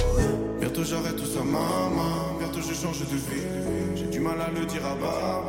Bientôt 0.60 0.84
j'arrête 0.84 1.16
tout 1.16 1.26
ça, 1.26 1.44
maman. 1.44 2.38
Bientôt 2.40 2.60
je 2.62 2.74
change 2.74 3.00
de 3.00 3.16
vie. 3.16 3.44
J'ai 3.96 4.08
du 4.08 4.20
mal 4.20 4.36
à 4.42 4.50
le 4.50 4.66
dire 4.66 4.86
à 4.86 4.96
Baba. 4.96 5.44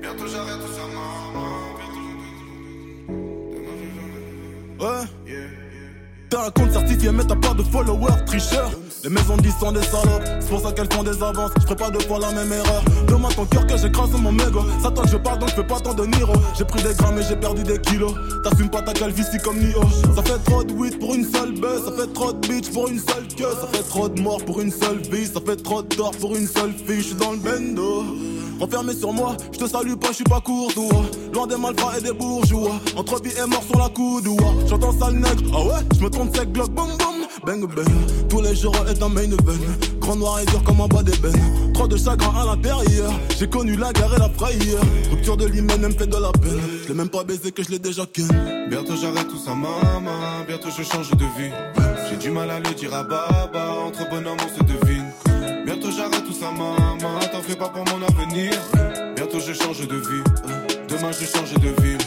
Bientôt 0.00 0.26
j'arrête 0.26 0.60
tout 0.60 0.72
ça, 0.72 0.82
maman. 0.88 1.73
T'as 6.34 6.46
un 6.46 6.50
compte 6.50 6.72
certifié 6.72 7.12
mais 7.12 7.22
t'as 7.22 7.36
pas 7.36 7.54
de 7.54 7.62
followers, 7.62 8.24
tricheur. 8.26 8.68
Les 9.04 9.08
maisons 9.08 9.36
disent 9.36 9.54
sont 9.60 9.70
des 9.70 9.84
salopes, 9.84 10.24
c'est 10.40 10.48
pour 10.48 10.60
ça 10.60 10.72
qu'elles 10.72 10.92
font 10.92 11.04
des 11.04 11.22
avances. 11.22 11.52
Je 11.60 11.62
ferai 11.62 11.76
pas 11.76 11.90
deux 11.90 12.00
fois 12.00 12.18
la 12.18 12.32
même 12.32 12.52
erreur. 12.52 12.82
Demande 13.06 13.36
ton 13.36 13.44
cœur 13.44 13.64
que 13.68 13.76
j'écrase 13.76 14.10
mon 14.20 14.32
mégot. 14.32 14.64
Ça 14.82 14.90
je 15.06 15.16
parle 15.16 15.38
donc 15.38 15.50
je 15.50 15.54
fais 15.54 15.62
pas 15.62 15.78
tant 15.78 15.94
de 15.94 16.04
Niro. 16.06 16.32
J'ai 16.58 16.64
pris 16.64 16.82
des 16.82 16.92
grammes 16.94 17.20
et 17.20 17.22
j'ai 17.22 17.36
perdu 17.36 17.62
des 17.62 17.80
kilos. 17.80 18.14
T'assumes 18.42 18.68
pas 18.68 18.82
ta 18.82 18.92
calvitie 18.92 19.38
comme 19.44 19.58
Nio. 19.60 19.80
Ça 20.16 20.24
fait 20.24 20.42
trop 20.44 20.64
de 20.64 20.72
weed 20.72 20.98
pour 20.98 21.14
une 21.14 21.24
seule 21.24 21.52
baisse. 21.52 21.84
Ça 21.84 21.92
fait 21.92 22.12
trop 22.12 22.32
de 22.32 22.48
bitch 22.48 22.72
pour 22.72 22.88
une 22.88 22.98
seule 22.98 23.28
queue. 23.28 23.54
Ça 23.60 23.68
fait 23.72 23.84
trop 23.84 24.08
de 24.08 24.20
morts 24.20 24.44
pour 24.44 24.60
une 24.60 24.72
seule 24.72 25.02
vie. 25.02 25.26
Ça 25.26 25.38
fait 25.46 25.62
trop 25.62 25.82
de 25.82 25.94
tort 25.94 26.16
pour 26.20 26.34
une 26.34 26.48
seule 26.48 26.72
fille. 26.72 26.98
Je 26.98 27.06
suis 27.06 27.14
dans 27.14 27.30
le 27.30 27.38
bendo. 27.38 28.06
Renfermé 28.60 28.94
sur 28.94 29.12
moi, 29.12 29.36
je 29.52 29.58
te 29.58 29.68
salue 29.68 29.94
pas, 29.94 30.08
je 30.08 30.14
suis 30.14 30.24
pas 30.24 30.40
courtois. 30.40 31.04
Loin 31.32 31.46
des 31.46 31.56
malfrats 31.56 31.98
et 31.98 32.02
des 32.02 32.12
bourgeois. 32.12 32.72
Entre 32.96 33.22
vie 33.22 33.32
et 33.42 33.46
mort 33.46 33.62
sur 33.62 33.78
la 33.78 33.88
coude, 33.88 34.28
J'entends 34.66 34.92
sale 34.98 35.14
nègre, 35.14 35.42
ah 35.54 35.62
ouais, 35.62 35.82
je 35.98 36.04
me 36.04 36.10
trompe 36.10 36.36
sec, 36.36 36.50
bloc, 36.50 36.70
boum 36.70 36.88
boum. 36.98 37.14
Bang 37.44 37.66
bang, 37.74 37.86
tous 38.30 38.40
les 38.40 38.54
jours 38.54 38.74
est 38.88 39.02
un 39.02 39.08
main 39.08 39.22
event. 39.22 39.98
Grand 40.00 40.16
noir 40.16 40.40
et 40.40 40.46
dur 40.46 40.62
comme 40.62 40.80
un 40.80 40.86
bas 40.86 41.02
d'ébène. 41.02 41.72
Trop 41.74 41.86
de 41.86 41.96
chagrin 41.96 42.32
à 42.40 42.46
l'intérieur. 42.46 43.12
J'ai 43.38 43.48
connu 43.48 43.76
la 43.76 43.92
guerre 43.92 44.14
et 44.14 44.18
la 44.18 44.30
frayeur. 44.30 44.82
Rupture 45.10 45.36
de 45.36 45.46
l'hymen, 45.46 45.78
elle 45.82 45.88
me 45.88 45.92
fait 45.92 46.06
de 46.06 46.16
la 46.16 46.32
peine. 46.32 46.60
Je 46.84 46.88
l'ai 46.88 46.94
même 46.94 47.08
pas 47.08 47.24
baisé 47.24 47.52
que 47.52 47.62
je 47.62 47.70
l'ai 47.70 47.78
déjà 47.78 48.06
ken. 48.06 48.28
Bientôt 48.70 48.96
j'arrête 48.96 49.28
tout 49.28 49.38
ça, 49.38 49.50
maman. 49.50 50.10
Bientôt 50.46 50.68
je 50.76 50.82
change 50.82 51.10
de 51.10 51.24
vie. 51.24 51.52
J'ai 52.08 52.16
du 52.16 52.30
mal 52.30 52.50
à 52.50 52.60
le 52.60 52.70
dire 52.74 52.94
à 52.94 53.02
Baba. 53.02 53.74
Entre 53.86 54.08
bonhommes 54.08 54.38
on 54.42 54.58
se 54.58 54.62
devine. 54.64 54.83
J'arrête 55.96 56.24
tout 56.24 56.32
ça, 56.32 56.50
maman. 56.50 57.20
T'en 57.30 57.40
fais 57.40 57.54
pas 57.54 57.68
pour 57.68 57.84
mon 57.84 58.02
avenir. 58.02 58.52
Bientôt 59.14 59.38
je 59.38 59.52
change 59.52 59.86
de 59.86 59.96
vie. 59.96 60.22
Demain 60.88 61.12
je 61.12 61.24
change 61.24 61.54
de 61.54 61.82
ville. 61.82 61.98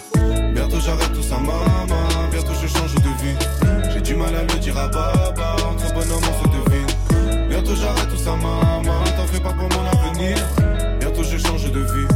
Bientôt 0.54 0.80
j'arrête 0.80 1.14
tout 1.14 1.24
ça, 1.24 1.38
maman. 1.38 2.08
Bientôt 2.32 2.54
je 2.62 2.68
change 2.68 2.96
de 2.96 3.24
vie. 3.24 3.92
J'ai 3.94 4.02
du 4.02 4.16
mal 4.16 4.36
à 4.36 4.42
le 4.42 4.60
dire 4.60 4.78
à 4.78 4.88
Baba. 4.88 5.56
Entre 5.70 5.94
bonhommes 5.94 6.24
on 6.24 6.44
se 6.44 6.50
devine. 6.50 7.48
Bientôt 7.50 7.76
j'arrête 7.76 8.10
tout 8.10 8.18
ça, 8.18 8.36
maman. 8.36 9.04
T'en 9.16 9.26
fais 9.28 9.40
pas 9.40 9.54
pour 9.54 9.70
mon 9.70 9.86
avenir. 9.88 10.38
Bientôt 11.00 11.24
je 11.24 11.38
change 11.38 11.72
de 11.72 11.80
vie. 11.80 12.08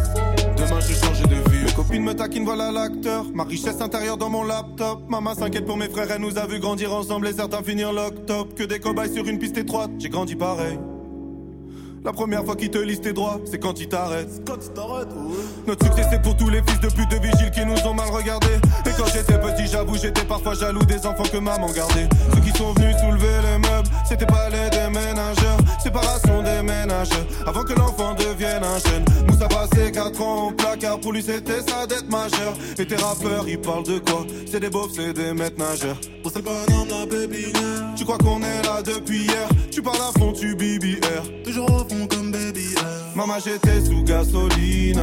Demain 0.58 0.80
je 0.82 0.94
change 0.94 1.22
de 1.22 1.50
vie. 1.50 1.66
Mes 1.66 1.72
copines 1.74 2.04
me 2.04 2.14
taquinent, 2.14 2.46
voilà 2.46 2.72
l'acteur. 2.72 3.26
Ma 3.34 3.44
richesse 3.46 3.80
intérieure 3.80 4.18
dans 4.18 4.30
mon 4.30 4.44
laptop. 4.44 5.10
Maman 5.10 5.36
s'inquiète 5.36 5.66
pour 5.66 5.78
mes 5.78 5.90
frères, 5.90 6.12
elle 6.12 6.22
nous 6.22 6.38
a 6.38 6.46
vu 6.46 6.60
grandir 6.60 6.94
ensemble 6.94 7.28
et 7.28 7.34
certains 7.34 7.64
finir 7.64 7.94
lock-top. 7.94 8.56
Que 8.56 8.64
des 8.64 8.80
cobayes 8.80 9.14
sur 9.14 9.26
une 9.26 9.40
piste 9.40 9.58
étroite, 9.58 9.92
j'ai 10.00 10.10
grandi 10.10 10.36
pareil. 10.36 10.78
La 12.04 12.12
première 12.12 12.44
fois 12.44 12.56
qu'ils 12.56 12.72
te 12.72 12.80
lisent 12.80 13.02
tes 13.02 13.14
droits, 13.14 13.40
c'est 13.46 13.60
quand 13.60 13.80
ils 13.80 13.88
t'arrêtent. 13.88 14.42
Quand 14.48 14.58
tu 14.58 14.70
t'arrêtes, 14.70 15.14
ouais. 15.14 15.38
Notre 15.68 15.86
succès 15.86 16.08
c'est 16.10 16.20
pour 16.20 16.36
tous 16.36 16.50
les 16.50 16.64
fils 16.64 16.80
de 16.80 16.88
pute 16.88 17.12
de 17.12 17.18
vigiles 17.18 17.52
qui 17.52 17.64
nous 17.64 17.78
ont 17.88 17.94
mal 17.94 18.10
regardés. 18.10 18.60
Et 18.88 18.90
quand 18.98 19.06
j'étais 19.06 19.38
petit, 19.38 19.68
j'avoue, 19.68 19.98
j'étais 19.98 20.24
parfois 20.24 20.56
jaloux 20.56 20.84
des 20.84 21.06
enfants 21.06 21.30
que 21.32 21.38
maman 21.38 21.68
gardait. 21.72 22.10
Ceux 22.34 22.42
qui 22.42 22.58
sont 22.58 22.74
venus 22.74 22.96
soulever 22.98 23.28
les 23.44 23.70
meubles, 23.70 23.88
c'était 24.10 24.26
pas 24.26 24.50
les 24.50 24.70
déménageurs. 24.72 25.58
Séparation 25.84 26.42
des 26.42 26.64
ménages, 26.64 27.10
avant 27.46 27.64
que 27.64 27.74
l'enfant 27.74 28.16
devienne 28.16 28.64
un 28.64 28.80
jeune. 28.80 29.06
Moussa 29.28 29.48
passé 29.48 29.92
4 29.92 30.22
ans 30.22 30.48
au 30.48 30.52
placard, 30.52 31.00
pour 31.00 31.14
lui 31.14 31.22
c'était 31.22 31.62
sa 31.62 31.86
dette 31.86 32.10
majeure. 32.10 32.54
Et 32.80 32.88
tes 32.88 32.96
rappeurs, 32.96 33.48
ils 33.48 33.62
parlent 33.62 33.86
de 33.86 34.00
quoi? 34.00 34.26
C'est 34.50 34.60
des 34.60 34.72
beaufs, 34.72 34.92
c'est 34.96 35.14
des 35.14 35.34
maîtres 35.34 35.60
nageurs. 35.60 35.98
Pour 36.24 36.32
le 36.36 36.42
bonhomme, 36.42 36.88
la 36.90 37.06
baby 37.06 37.54
Tu 37.96 38.06
crois 38.06 38.18
qu'on 38.18 38.42
est 38.42 38.64
là 38.64 38.82
depuis 38.82 39.26
hier? 39.26 39.48
Tu 39.70 39.82
parles 39.82 39.98
à 39.98 40.20
fond, 40.20 40.34
tu 40.34 40.56
BBR. 40.56 41.44
Toujours 41.44 41.86
Maman, 43.16 43.34
j'étais 43.44 43.84
sous 43.84 44.04
gasoline. 44.04 45.02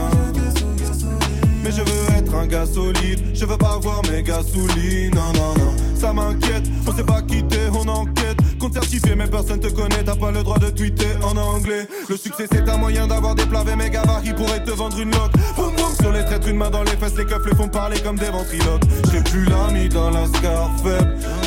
Mais 1.63 1.71
je 1.71 1.83
veux 1.83 2.17
être 2.17 2.35
un 2.35 2.47
gars 2.47 2.67
solide. 2.67 3.21
Je 3.35 3.45
veux 3.45 3.59
pas 3.59 3.79
voir 3.79 4.01
mes 4.11 4.23
gasolines. 4.23 5.15
Non, 5.15 5.33
non, 5.35 5.55
non. 5.59 5.77
Ça 5.95 6.13
m'inquiète. 6.13 6.65
On 6.87 6.93
sait 6.93 7.05
pas 7.05 7.21
quitter, 7.23 7.69
on 7.73 7.87
enquête. 7.89 8.39
Compte 8.59 8.75
certifié, 8.75 9.15
mais 9.15 9.27
personne 9.27 9.61
te 9.61 9.69
connaît. 9.69 10.03
T'as 10.05 10.17
pas 10.17 10.31
le 10.31 10.43
droit 10.43 10.59
de 10.59 10.71
tweeter 10.71 11.17
en 11.23 11.37
anglais. 11.37 11.87
Le 12.09 12.17
succès, 12.17 12.47
c'est 12.51 12.69
un 12.69 12.77
moyen 12.77 13.07
d'avoir 13.07 13.35
des 13.35 13.47
plats 13.47 13.65
mes 13.77 13.91
gabarits 13.91 14.33
pourraient 14.33 14.63
te 14.63 14.71
vendre 14.71 14.99
une 14.99 15.11
loque. 15.11 15.33
Boum, 15.57 15.75
boum, 15.77 15.95
sur 16.01 16.13
les 16.13 16.25
traîtres, 16.25 16.49
une 16.49 16.57
main 16.57 16.71
dans 16.71 16.83
les 16.83 16.97
fesses. 16.97 17.17
Les 17.17 17.25
keufs 17.25 17.45
les 17.47 17.55
font 17.55 17.69
parler 17.69 17.99
comme 18.01 18.17
des 18.17 18.31
ventriloques. 18.31 18.83
J'ai 19.13 19.23
plus 19.23 19.45
l'ami 19.47 19.89
dans 19.89 20.11
la 20.11 20.27
scar. 20.27 20.71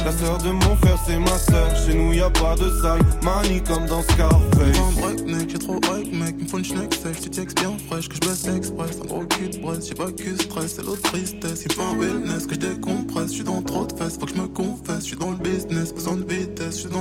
La 0.06 0.12
sœur 0.12 0.38
de 0.40 0.52
mon 0.52 0.76
frère, 0.78 0.98
c'est 1.06 1.20
ma 1.20 1.38
sœur. 1.38 1.76
Chez 1.86 1.94
nous, 1.94 2.14
y 2.14 2.22
a 2.22 2.30
pas 2.30 2.56
de 2.56 2.70
sale 2.82 3.02
manie 3.22 3.62
comme 3.62 3.86
dans 3.86 4.02
Scarface. 4.02 4.78
Un 4.78 5.02
break, 5.02 5.26
mec, 5.26 5.50
j'ai 5.50 5.60
trop 5.60 5.76
hype, 5.78 6.14
mec. 6.14 6.42
Me 6.42 6.48
faut 6.48 6.58
une 6.58 6.66
schneck 6.66 6.90
tu 7.22 7.30
textes 7.30 7.60
bien 7.60 7.74
fraîche, 7.88 8.10
que 8.10 8.16
je 8.16 8.20
baisse 8.22 8.48
express. 8.48 9.00
Un 9.04 9.06
gros 9.06 9.26
cul 9.26 9.50
de 9.50 9.58
Brest, 9.60 9.88
j'ai 9.88 9.96
pas 9.96 10.12
que 10.12 10.42
stress, 10.42 10.76
c'est 10.76 10.86
l'autre 10.86 11.02
tristesse. 11.04 11.64
Il 11.66 11.74
faut 11.74 11.82
un 11.82 11.98
wellness, 11.98 12.48
que 12.48 12.56
je 12.56 12.60
décompresse. 12.60 13.28
Je 13.28 13.36
suis 13.36 13.44
dans 13.44 13.62
trop 13.62 13.86
de 13.86 13.94
fesses, 13.94 14.18
faut 14.18 14.26
que 14.26 14.34
je 14.36 14.42
me 14.42 14.48
confesse. 14.48 15.02
Je 15.02 15.08
suis 15.08 15.18
dans 15.18 15.32
le 15.32 15.38
business, 15.38 15.94
besoin 15.94 16.16
de 16.16 16.24
vitesse. 16.24 16.76
Je 16.76 16.82
suis 16.82 16.90
dans 16.90 17.01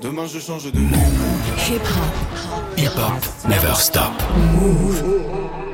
Demain 0.00 0.26
je 0.26 0.38
change 0.38 0.70
de. 0.70 0.78
Hip 0.78 1.82
hop. 1.82 2.76
Hip 2.76 2.96
hop 2.96 3.48
never 3.48 3.74
stop. 3.74 4.12
Cause 4.18 5.65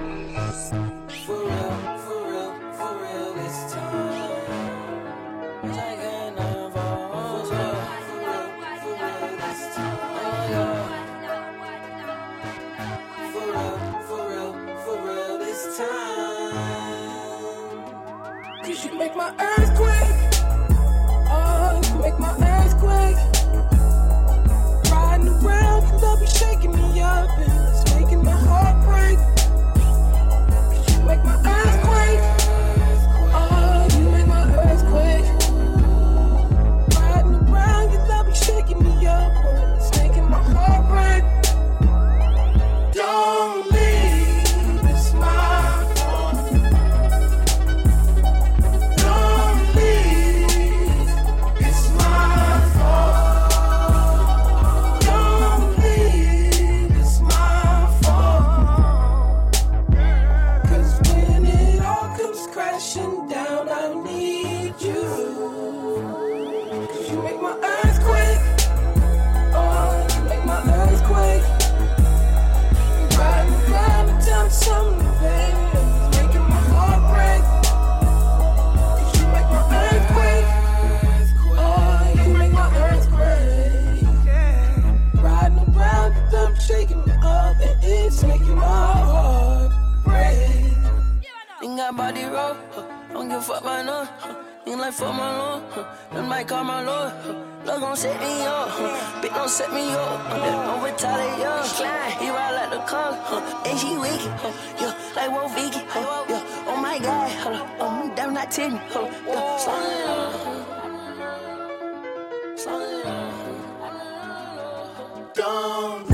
Got 92.13 92.21
body 92.21 92.35
roll, 92.35 92.57
huh. 92.73 92.85
don't 93.13 93.29
give 93.29 93.39
a 93.39 93.43
fuck 93.43 93.63
by 93.65 93.83
no. 93.83 94.05
Huh. 94.05 94.35
Ain't 94.67 94.79
like 94.79 94.93
fuck 94.93 95.15
my 95.15 95.39
lord, 95.39 95.63
huh. 95.71 95.85
them 96.13 96.29
might 96.29 96.47
call 96.47 96.65
my 96.65 96.83
lord. 96.83 97.13
Huh. 97.25 97.35
Love 97.65 97.81
gon' 97.81 97.97
set 97.97 98.21
me 98.21 98.43
up, 98.45 98.69
huh. 98.69 99.23
bitch 99.23 99.35
don't 99.35 99.49
set 99.49 99.73
me 99.73 99.91
up. 99.93 100.21
Huh. 100.21 100.67
Don't 100.67 100.85
retaliate, 100.85 101.39
yeah. 101.39 102.11
He 102.21 102.29
ride 102.29 102.55
like 102.55 102.71
the 102.71 102.79
car, 102.81 103.13
huh. 103.15 103.65
and 103.67 103.79
she 103.79 103.97
wicked, 103.97 104.33
huh. 104.41 104.53
yeah, 104.81 104.95
like 105.17 105.31
Wolf 105.31 105.55
Vicky, 105.55 105.81
huh. 105.89 106.25
yeah. 106.29 106.67
Oh 106.69 106.77
my 106.77 106.99
God, 106.99 107.31
up, 107.55 107.67
oh, 107.81 108.13
damn 108.15 108.35
not 108.35 108.55
hold 108.55 108.73
up, 108.73 109.13
yeah. 109.27 109.57
Slow 109.59 109.81
it 109.81 110.05
down, 110.05 110.67
slow 112.57 112.81
it 112.81 113.05
down. 113.05 113.33
Don't 115.35 116.12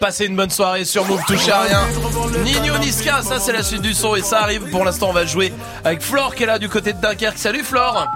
Passez 0.00 0.26
une 0.26 0.36
bonne 0.36 0.50
soirée 0.50 0.84
sur 0.84 1.04
Move, 1.04 1.20
touchez 1.26 1.50
à 1.50 1.62
rien. 1.62 1.80
Nino 2.44 2.78
Niska, 2.78 3.22
ça 3.22 3.40
c'est 3.40 3.52
la 3.52 3.62
suite 3.62 3.82
du 3.82 3.94
son 3.94 4.14
et 4.14 4.22
ça 4.22 4.42
arrive. 4.42 4.70
Pour 4.70 4.84
l'instant, 4.84 5.08
on 5.10 5.12
va 5.12 5.26
jouer 5.26 5.52
avec 5.84 6.00
Flore 6.02 6.34
qui 6.34 6.44
est 6.44 6.46
là 6.46 6.58
du 6.58 6.68
côté 6.68 6.92
de 6.92 7.00
Dunkerque. 7.00 7.38
Salut 7.38 7.64
Flore 7.64 8.06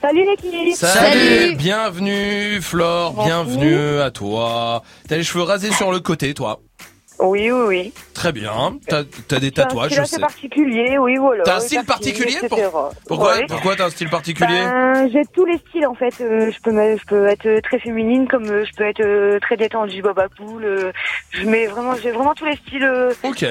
Salut 0.00 0.24
l'équipe 0.24 0.74
Salut, 0.74 1.54
Bienvenue 1.54 2.60
Flore, 2.60 3.24
bienvenue 3.24 4.00
à 4.00 4.10
toi. 4.10 4.82
T'as 5.08 5.16
les 5.16 5.22
cheveux 5.22 5.44
rasés 5.44 5.70
sur 5.70 5.92
le 5.92 6.00
côté, 6.00 6.34
toi 6.34 6.58
Oui, 7.22 7.50
oui, 7.52 7.64
oui. 7.66 7.92
Très 8.14 8.32
bien. 8.32 8.78
T'as 8.88 9.38
des 9.38 9.50
tatouages, 9.52 9.94
je 9.94 10.02
sais. 10.04 10.20
particulier, 10.20 10.98
oui, 10.98 11.16
voilà. 11.16 11.44
T'as 11.44 11.56
un 11.56 11.60
style 11.60 11.84
particulier 11.84 12.38
pour-. 12.48 12.92
Pourquoi, 13.06 13.36
Ouais. 13.36 13.46
pourquoi 13.48 13.76
t'as 13.76 13.86
un 13.86 13.90
style 13.90 14.10
particulier 14.10 14.48
Ben, 14.48 15.08
J'ai 15.12 15.22
tous 15.32 15.44
les 15.44 15.58
styles 15.58 15.86
en 15.86 15.94
fait. 15.94 16.14
Euh, 16.20 16.50
je 16.50 16.60
peux 16.60 16.72
je 16.72 17.04
peux 17.06 17.26
être 17.26 17.60
très 17.62 17.78
féminine 17.78 18.26
comme 18.28 18.48
euh, 18.50 18.64
je 18.64 18.72
peux 18.76 18.84
être 18.84 19.00
euh, 19.00 19.38
très 19.40 19.56
détendue, 19.56 20.02
baba 20.02 20.28
cool. 20.36 20.64
euh, 20.64 20.92
je 21.30 21.44
mets 21.46 21.66
vraiment, 21.66 21.94
j'ai 21.96 22.10
vraiment 22.10 22.34
tous 22.34 22.44
les 22.44 22.56
styles. 22.56 22.84
euh, 22.84 23.12
Ok. 23.22 23.44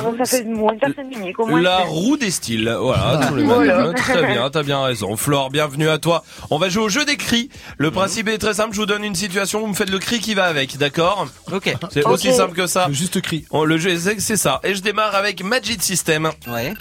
Ça, 0.00 0.12
ça 0.18 0.24
fait 0.24 0.44
de 0.44 0.50
moi 0.50 0.72
une 0.72 0.78
personne 0.78 1.12
unique 1.12 1.38
au 1.38 1.46
moins. 1.46 1.60
La 1.60 1.78
roue 1.78 2.16
des 2.16 2.30
styles, 2.30 2.74
voilà, 2.80 3.26
tous 3.28 3.34
les 3.36 3.44
Voilà. 3.44 3.92
Très 3.94 4.26
bien, 4.26 4.48
t'as 4.50 4.62
bien 4.62 4.82
raison. 4.82 5.16
Flore, 5.16 5.50
bienvenue 5.50 5.88
à 5.88 5.98
toi. 5.98 6.24
On 6.50 6.58
va 6.58 6.68
jouer 6.68 6.84
au 6.84 6.88
jeu 6.88 7.04
des 7.04 7.16
cris. 7.16 7.48
Le 7.78 7.90
principe 7.90 8.28
est 8.28 8.38
très 8.38 8.54
simple, 8.54 8.74
je 8.74 8.80
vous 8.80 8.86
donne 8.86 9.04
une 9.04 9.14
situation, 9.14 9.60
vous 9.60 9.66
me 9.68 9.74
faites 9.74 9.90
le 9.90 9.98
cri 9.98 10.20
qui 10.20 10.34
va 10.34 10.44
avec, 10.44 10.76
d'accord 10.78 11.26
Ok. 11.52 11.74
C'est 11.90 12.04
aussi 12.06 12.32
simple 12.32 12.54
que 12.54 12.66
ça. 12.66 12.88
Juste 12.90 13.20
cri. 13.20 13.44
Oh, 13.50 13.64
le 13.64 13.76
jeu, 13.78 13.96
c'est 13.98 14.20
c'est 14.20 14.36
ça. 14.36 14.60
Et 14.64 14.74
je 14.74 14.82
démarre 14.82 15.14
avec 15.14 15.42
Magic 15.42 15.82
System. 15.82 16.30
Ouais. 16.48 16.72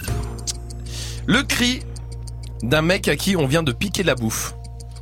Le 1.27 1.43
cri 1.43 1.81
d'un 2.63 2.81
mec 2.81 3.07
à 3.07 3.15
qui 3.15 3.35
on 3.35 3.45
vient 3.47 3.63
de 3.63 3.71
piquer 3.71 4.03
la 4.03 4.15
bouffe. 4.15 4.53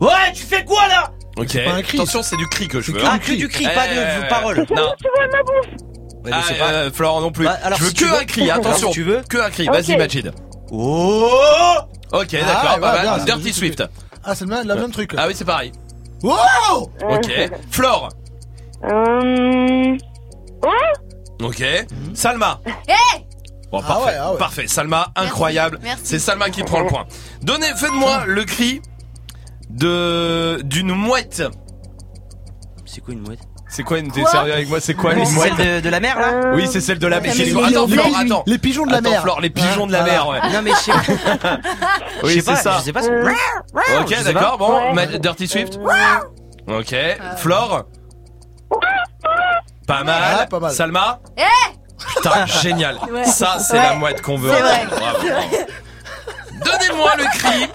Ouais, 0.01 0.31
tu 0.33 0.43
fais 0.43 0.63
quoi 0.63 0.87
là? 0.87 1.11
Ok. 1.37 1.53
pas 1.63 1.73
un 1.73 1.81
cri. 1.81 1.97
Attention, 1.97 2.21
c'est 2.23 2.37
du 2.37 2.47
cri 2.47 2.67
que 2.67 2.81
je 2.81 2.91
veux. 2.91 3.01
Ah, 3.05 3.19
que 3.19 3.33
du 3.33 3.47
cri, 3.47 3.65
pas 3.65 3.87
de 3.87 3.93
Euh, 3.97 4.21
paroles. 4.29 4.57
Non. 4.75 4.93
Tu 5.01 5.07
vois 5.15 5.27
ma 5.31 5.43
bouffe 5.43 5.98
Ah, 6.31 6.41
pas. 6.59 6.65
euh, 6.71 6.91
Florent 6.91 7.21
non 7.21 7.31
plus. 7.31 7.45
Bah, 7.45 7.57
alors, 7.63 7.77
je 7.79 7.83
veux 7.85 7.89
si 7.89 7.95
que 7.95 8.05
veux- 8.05 8.15
un 8.17 8.25
cri, 8.25 8.49
Alors, 8.51 8.65
attention. 8.65 8.87
si 8.89 8.93
tu 8.93 9.03
veux. 9.03 9.21
Que 9.29 9.37
un 9.37 9.49
cri. 9.49 9.65
Vas-y, 9.67 9.97
Majid. 9.97 10.31
Oh 10.71 11.27
Ok, 12.11 12.27
Ah, 12.33 12.45
d'accord, 12.45 12.73
ouais, 12.75 12.79
pas 12.81 13.01
bien, 13.01 13.11
mal. 13.11 13.19
c'est 13.19 13.25
Dirty 13.25 13.43
juste 13.43 13.59
Swift. 13.59 13.83
Ah, 14.23 14.35
c'est 14.35 14.45
le 14.45 14.49
même, 14.51 14.67
le 14.67 14.75
même 14.75 14.91
truc. 14.91 15.13
Ah 15.17 15.25
oui, 15.27 15.33
c'est 15.35 15.45
pareil. 15.45 15.71
Wow 16.23 16.91
Ok. 17.09 17.31
Flore. 17.71 18.09
Euh... 18.83 19.95
Ok. 21.41 21.63
Salma. 22.13 22.59
Hé 22.87 22.93
Bon, 23.71 23.79
Ah 23.83 23.87
parfait. 23.87 24.05
ouais, 24.09 24.15
ah 24.19 24.31
ouais. 24.33 24.37
Parfait. 24.37 24.67
Salma, 24.67 25.07
incroyable. 25.15 25.79
merci. 25.83 26.01
C'est 26.05 26.19
Salma 26.19 26.49
qui 26.49 26.63
prend 26.63 26.79
le 26.81 26.87
point. 26.87 27.05
Donnez, 27.43 27.67
faites-moi 27.75 28.23
le 28.25 28.43
cri 28.43 28.81
de 29.69 30.59
d'une 30.63 30.91
mouette. 30.93 31.43
C'est 32.85 33.01
quoi 33.01 33.13
une 33.13 33.21
mouette? 33.21 33.39
C'est 33.71 33.83
quoi 33.83 33.99
une 33.99 34.11
T'es 34.11 34.25
sérieux 34.25 34.51
avec 34.53 34.67
moi 34.67 34.79
C'est 34.81 34.95
quoi 34.95 35.13
les 35.13 35.23
C'est 35.25 35.33
mouettes 35.33 35.53
celle 35.57 35.75
de, 35.75 35.79
de 35.81 35.89
la 35.89 35.99
mer 35.99 36.19
là 36.19 36.51
Oui, 36.55 36.67
c'est 36.71 36.81
celle 36.81 36.97
de 36.99 37.05
la 37.07 37.19
mer. 37.21 37.33
Les- 37.35 37.51
Attends, 37.51 37.85
les- 37.85 37.93
Flore, 37.93 38.07
les- 38.07 38.25
attends. 38.25 38.43
les 38.47 38.57
pigeons 38.57 38.85
de 38.87 38.91
la 38.91 38.97
Attends, 38.97 39.09
mer. 39.11 39.21
Flore, 39.21 39.41
les 39.41 39.49
pigeons 39.51 39.85
de 39.87 39.91
la 39.91 40.03
mer, 40.03 40.27
ouais. 40.27 40.39
Non 40.51 40.61
mais 40.63 40.71
je 40.71 40.75
sais 40.77 40.91
Oui, 42.23 42.29
je 42.33 42.39
sais 42.39 42.39
c'est 42.39 42.43
pas, 42.45 42.55
ça. 42.55 42.77
je 42.79 42.83
sais 42.85 42.93
pas 42.93 43.03
ce- 43.03 44.01
Ok, 44.01 44.09
sais 44.15 44.33
d'accord. 44.33 44.57
Bon, 44.57 44.73
Ouais. 44.79 44.93
Ma- 44.93 45.05
Dirty 45.05 45.47
Swift. 45.47 45.79
Ok. 46.67 46.95
Flore. 47.37 47.85
Pas 49.87 50.03
mal. 50.03 50.39
Ouais, 50.39 50.47
pas 50.47 50.59
mal. 50.59 50.71
Salma. 50.73 51.19
Eh 51.37 51.41
Putain, 52.15 52.45
génial. 52.47 52.97
Ouais. 53.11 53.23
Ça, 53.25 53.57
c'est 53.59 53.73
Ouais. 53.77 53.83
la 53.83 53.93
mouette 53.95 54.21
qu'on 54.21 54.37
veut. 54.37 54.51
C'est 54.53 54.61
vrai. 54.61 54.87
Bravo. 54.89 55.27
Donnez-moi 56.63 57.11
le 57.17 57.23
cri 57.37 57.67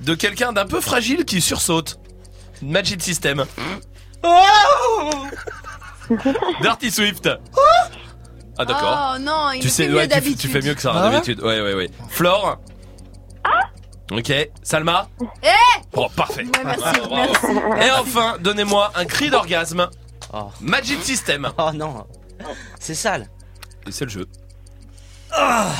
de 0.00 0.14
quelqu'un 0.14 0.52
d'un 0.52 0.66
peu 0.66 0.80
fragile 0.80 1.24
qui 1.24 1.40
sursaute. 1.40 1.98
Magic 2.62 3.02
System. 3.02 3.44
Dirty 6.62 6.90
Swift. 6.90 7.28
Ah 8.58 8.64
d'accord. 8.64 9.14
Oh 9.14 9.18
non, 9.18 9.52
il 9.52 9.60
tu 9.60 9.68
sais, 9.68 9.84
fait 9.84 9.90
mieux 9.90 10.08
tu, 10.08 10.36
tu 10.36 10.48
fais 10.48 10.60
mieux 10.60 10.74
que 10.74 10.80
ça 10.80 10.90
hein, 10.90 10.96
Ah 10.98 11.10
d'habitude. 11.10 11.40
Ouais, 11.42 11.60
ouais, 11.60 11.74
ouais. 11.74 11.90
Flore. 12.08 12.58
Ok. 14.10 14.32
Salma. 14.62 15.08
Eh 15.42 15.48
Oh, 15.94 16.08
parfait. 16.16 16.44
Ouais, 16.44 16.64
merci, 16.64 17.00
merci. 17.10 17.86
Et 17.86 17.90
enfin, 17.92 18.36
donnez-moi 18.40 18.90
un 18.96 19.04
cri 19.04 19.30
d'orgasme. 19.30 19.88
Magic 20.60 21.02
System. 21.02 21.50
Oh 21.58 21.70
non. 21.72 22.06
C'est 22.80 22.94
sale. 22.94 23.28
Et 23.86 23.92
c'est 23.92 24.04
le 24.04 24.10
jeu. 24.10 24.26
Ah, 25.30 25.70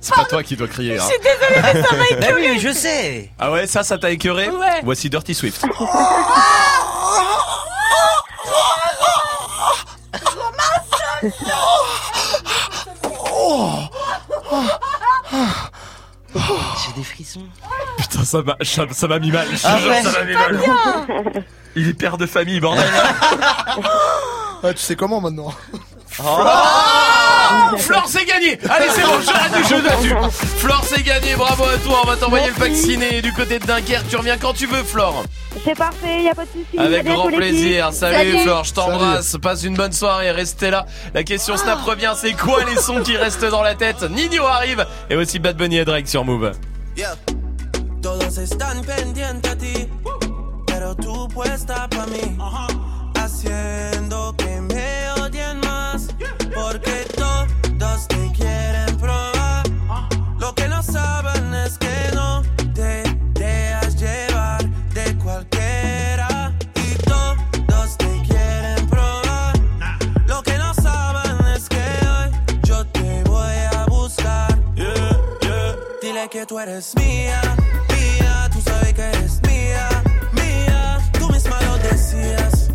C'est 0.00 0.14
pas 0.14 0.24
toi 0.24 0.42
qui 0.42 0.56
dois 0.56 0.68
crier. 0.68 0.96
Je 0.96 1.02
hein. 1.02 1.06
suis 1.08 1.18
désolée, 1.18 1.62
mais 1.74 1.82
ça 1.82 1.96
m'a 1.96 2.04
Bah 2.20 2.26
écœuré. 2.28 2.50
oui, 2.52 2.58
je 2.60 2.72
sais. 2.72 3.30
Ah 3.38 3.50
ouais, 3.50 3.66
ça, 3.66 3.82
ça 3.82 3.98
t'a 3.98 4.10
écœuré 4.10 4.48
Ouais. 4.50 4.80
Voici 4.84 5.08
Dirty 5.10 5.34
Swift. 5.34 5.64
J'ai 16.34 16.92
des 16.94 17.02
frissons. 17.04 17.42
Putain, 17.96 18.24
ça 18.24 18.42
m'a, 18.42 18.56
ça 18.62 18.84
ça 18.92 19.08
m'a 19.08 19.18
mis 19.18 19.30
mal. 19.30 19.48
Je 19.50 19.58
Ah 19.64 19.78
ouais. 19.88 20.02
ça 20.02 20.12
m'a 20.12 20.24
mis 20.24 20.34
Pas 20.34 20.50
mal. 20.50 20.56
bien. 20.58 21.42
Il 21.74 21.88
est 21.88 21.94
père 21.94 22.18
de 22.18 22.26
famille, 22.26 22.60
bordel. 22.60 22.84
Ah, 24.60 24.74
tu 24.74 24.80
sais 24.80 24.96
comment 24.96 25.20
maintenant 25.20 25.54
Ah 27.50 27.72
Flore, 27.78 28.04
c'est 28.06 28.24
gagné 28.24 28.58
Allez, 28.68 28.88
c'est 28.90 29.02
bon, 29.02 29.20
j'arrête 29.24 29.54
du 29.56 29.68
jeu 29.68 29.82
là-dessus. 29.82 30.14
Flore, 30.58 30.84
c'est 30.84 31.02
gagné, 31.02 31.34
bravo 31.36 31.64
à 31.64 31.78
toi. 31.78 32.00
On 32.04 32.06
va 32.06 32.16
t'envoyer 32.16 32.48
le 32.48 32.54
pack 32.54 32.74
ciné 32.74 33.22
du 33.22 33.32
côté 33.32 33.58
de 33.58 33.64
Dunkerque. 33.66 34.08
Tu 34.08 34.16
reviens 34.16 34.36
quand 34.36 34.52
tu 34.52 34.66
veux, 34.66 34.82
Flore. 34.82 35.24
C'est 35.64 35.76
parfait, 35.76 36.22
y 36.22 36.28
a 36.28 36.34
pas 36.34 36.44
de 36.44 36.50
souci. 36.50 36.78
Avec 36.78 37.04
grand 37.04 37.28
plaisir. 37.28 37.92
Salut, 37.92 38.38
Flore, 38.40 38.64
je 38.64 38.74
t'embrasse. 38.74 39.36
Passe 39.40 39.64
une 39.64 39.74
bonne 39.74 39.92
soirée. 39.92 40.30
Restez 40.30 40.70
là. 40.70 40.86
La 41.14 41.22
question 41.24 41.56
Snap 41.56 41.82
revient. 41.82 42.12
C'est 42.16 42.34
quoi 42.34 42.64
les 42.64 42.76
sons 42.76 43.02
qui 43.02 43.16
restent 43.16 43.44
dans 43.44 43.62
la 43.62 43.74
tête? 43.74 44.02
Nino 44.10 44.44
arrive. 44.46 44.86
Et 45.10 45.16
aussi 45.16 45.38
Bad 45.38 45.56
Bunny 45.56 45.78
et 45.78 45.84
Drake 45.84 46.08
sur 46.08 46.24
Move. 46.24 46.52
Yeah. 46.96 47.14
Todos 48.00 48.38
están 48.38 48.82
pendientes 48.84 49.50
a 49.50 49.56
ti, 49.56 49.88
pero 50.66 50.94
tú 50.94 51.26
puesta 51.28 51.88
pa' 51.88 52.06
mí, 52.06 52.38
haciendo 53.16 54.34
que 54.36 54.60
tú 76.48 76.58
eres 76.58 76.94
mía, 76.96 77.42
mía, 77.90 78.48
tú 78.50 78.60
sabes 78.62 78.94
que 78.94 79.02
eres 79.02 79.38
mía, 79.42 79.86
mía. 80.32 80.98
Tú 81.18 81.28
misma 81.28 81.60
lo 81.60 81.76
decías 81.76 82.70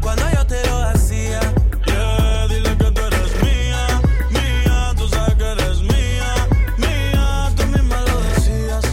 cuando 0.00 0.24
yo 0.30 0.46
te 0.46 0.66
lo 0.66 0.82
hacía. 0.84 1.40
Yeah, 1.86 2.48
dile 2.48 2.74
que 2.78 2.90
tú 2.90 3.00
eres 3.02 3.42
mía, 3.42 4.00
mía, 4.30 4.94
tú 4.96 5.06
sabes 5.06 5.34
que 5.34 5.44
eres 5.44 5.82
mía, 5.82 6.48
mía, 6.78 7.52
tú 7.54 7.66
misma 7.66 8.00
lo 8.00 8.20
decías 8.22 8.84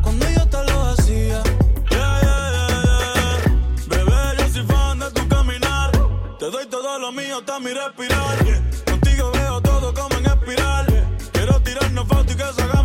cuando 0.00 0.30
yo 0.30 0.48
te 0.48 0.64
lo 0.70 0.86
hacía. 0.86 1.42
Yeah, 1.90 2.20
yeah, 2.22 2.50
yeah, 2.54 2.82
yeah. 2.84 3.36
Bebé, 3.88 4.36
yo 4.38 4.48
soy 4.48 4.64
fan 4.64 5.00
de 5.00 5.10
tu 5.10 5.28
caminar, 5.28 5.90
te 6.38 6.50
doy 6.50 6.66
todo 6.66 6.98
lo 7.00 7.10
mío 7.10 7.38
hasta 7.38 7.58
mi 7.58 7.72
respirar. 7.72 8.38
Contigo 8.86 9.32
veo 9.32 9.60
todo 9.60 9.92
como 9.92 10.16
en 10.18 10.26
espiral, 10.26 10.86
quiero 11.32 11.60
tirarnos 11.62 12.06
fotos 12.06 12.32
y 12.32 12.36
que 12.36 12.44
se 12.44 12.77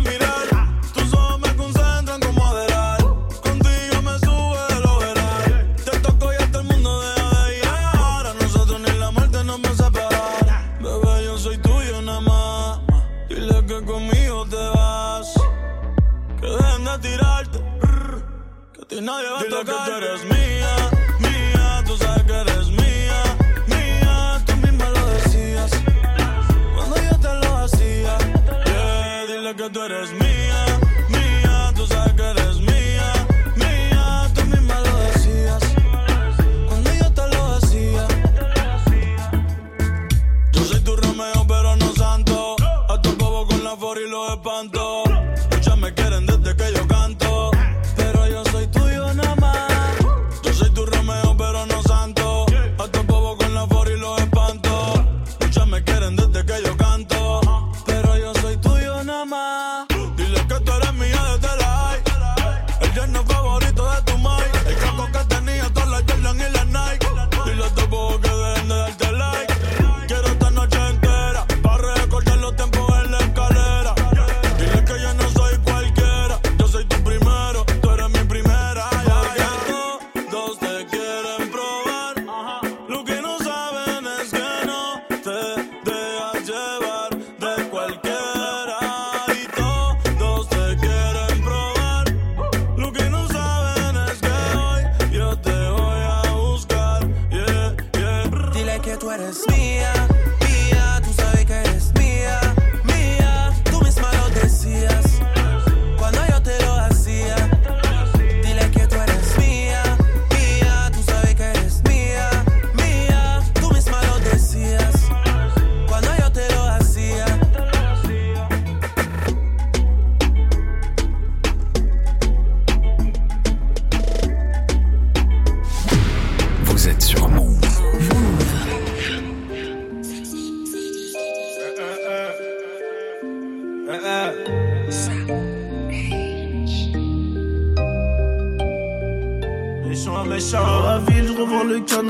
va 19.86 20.30
a 20.30 20.33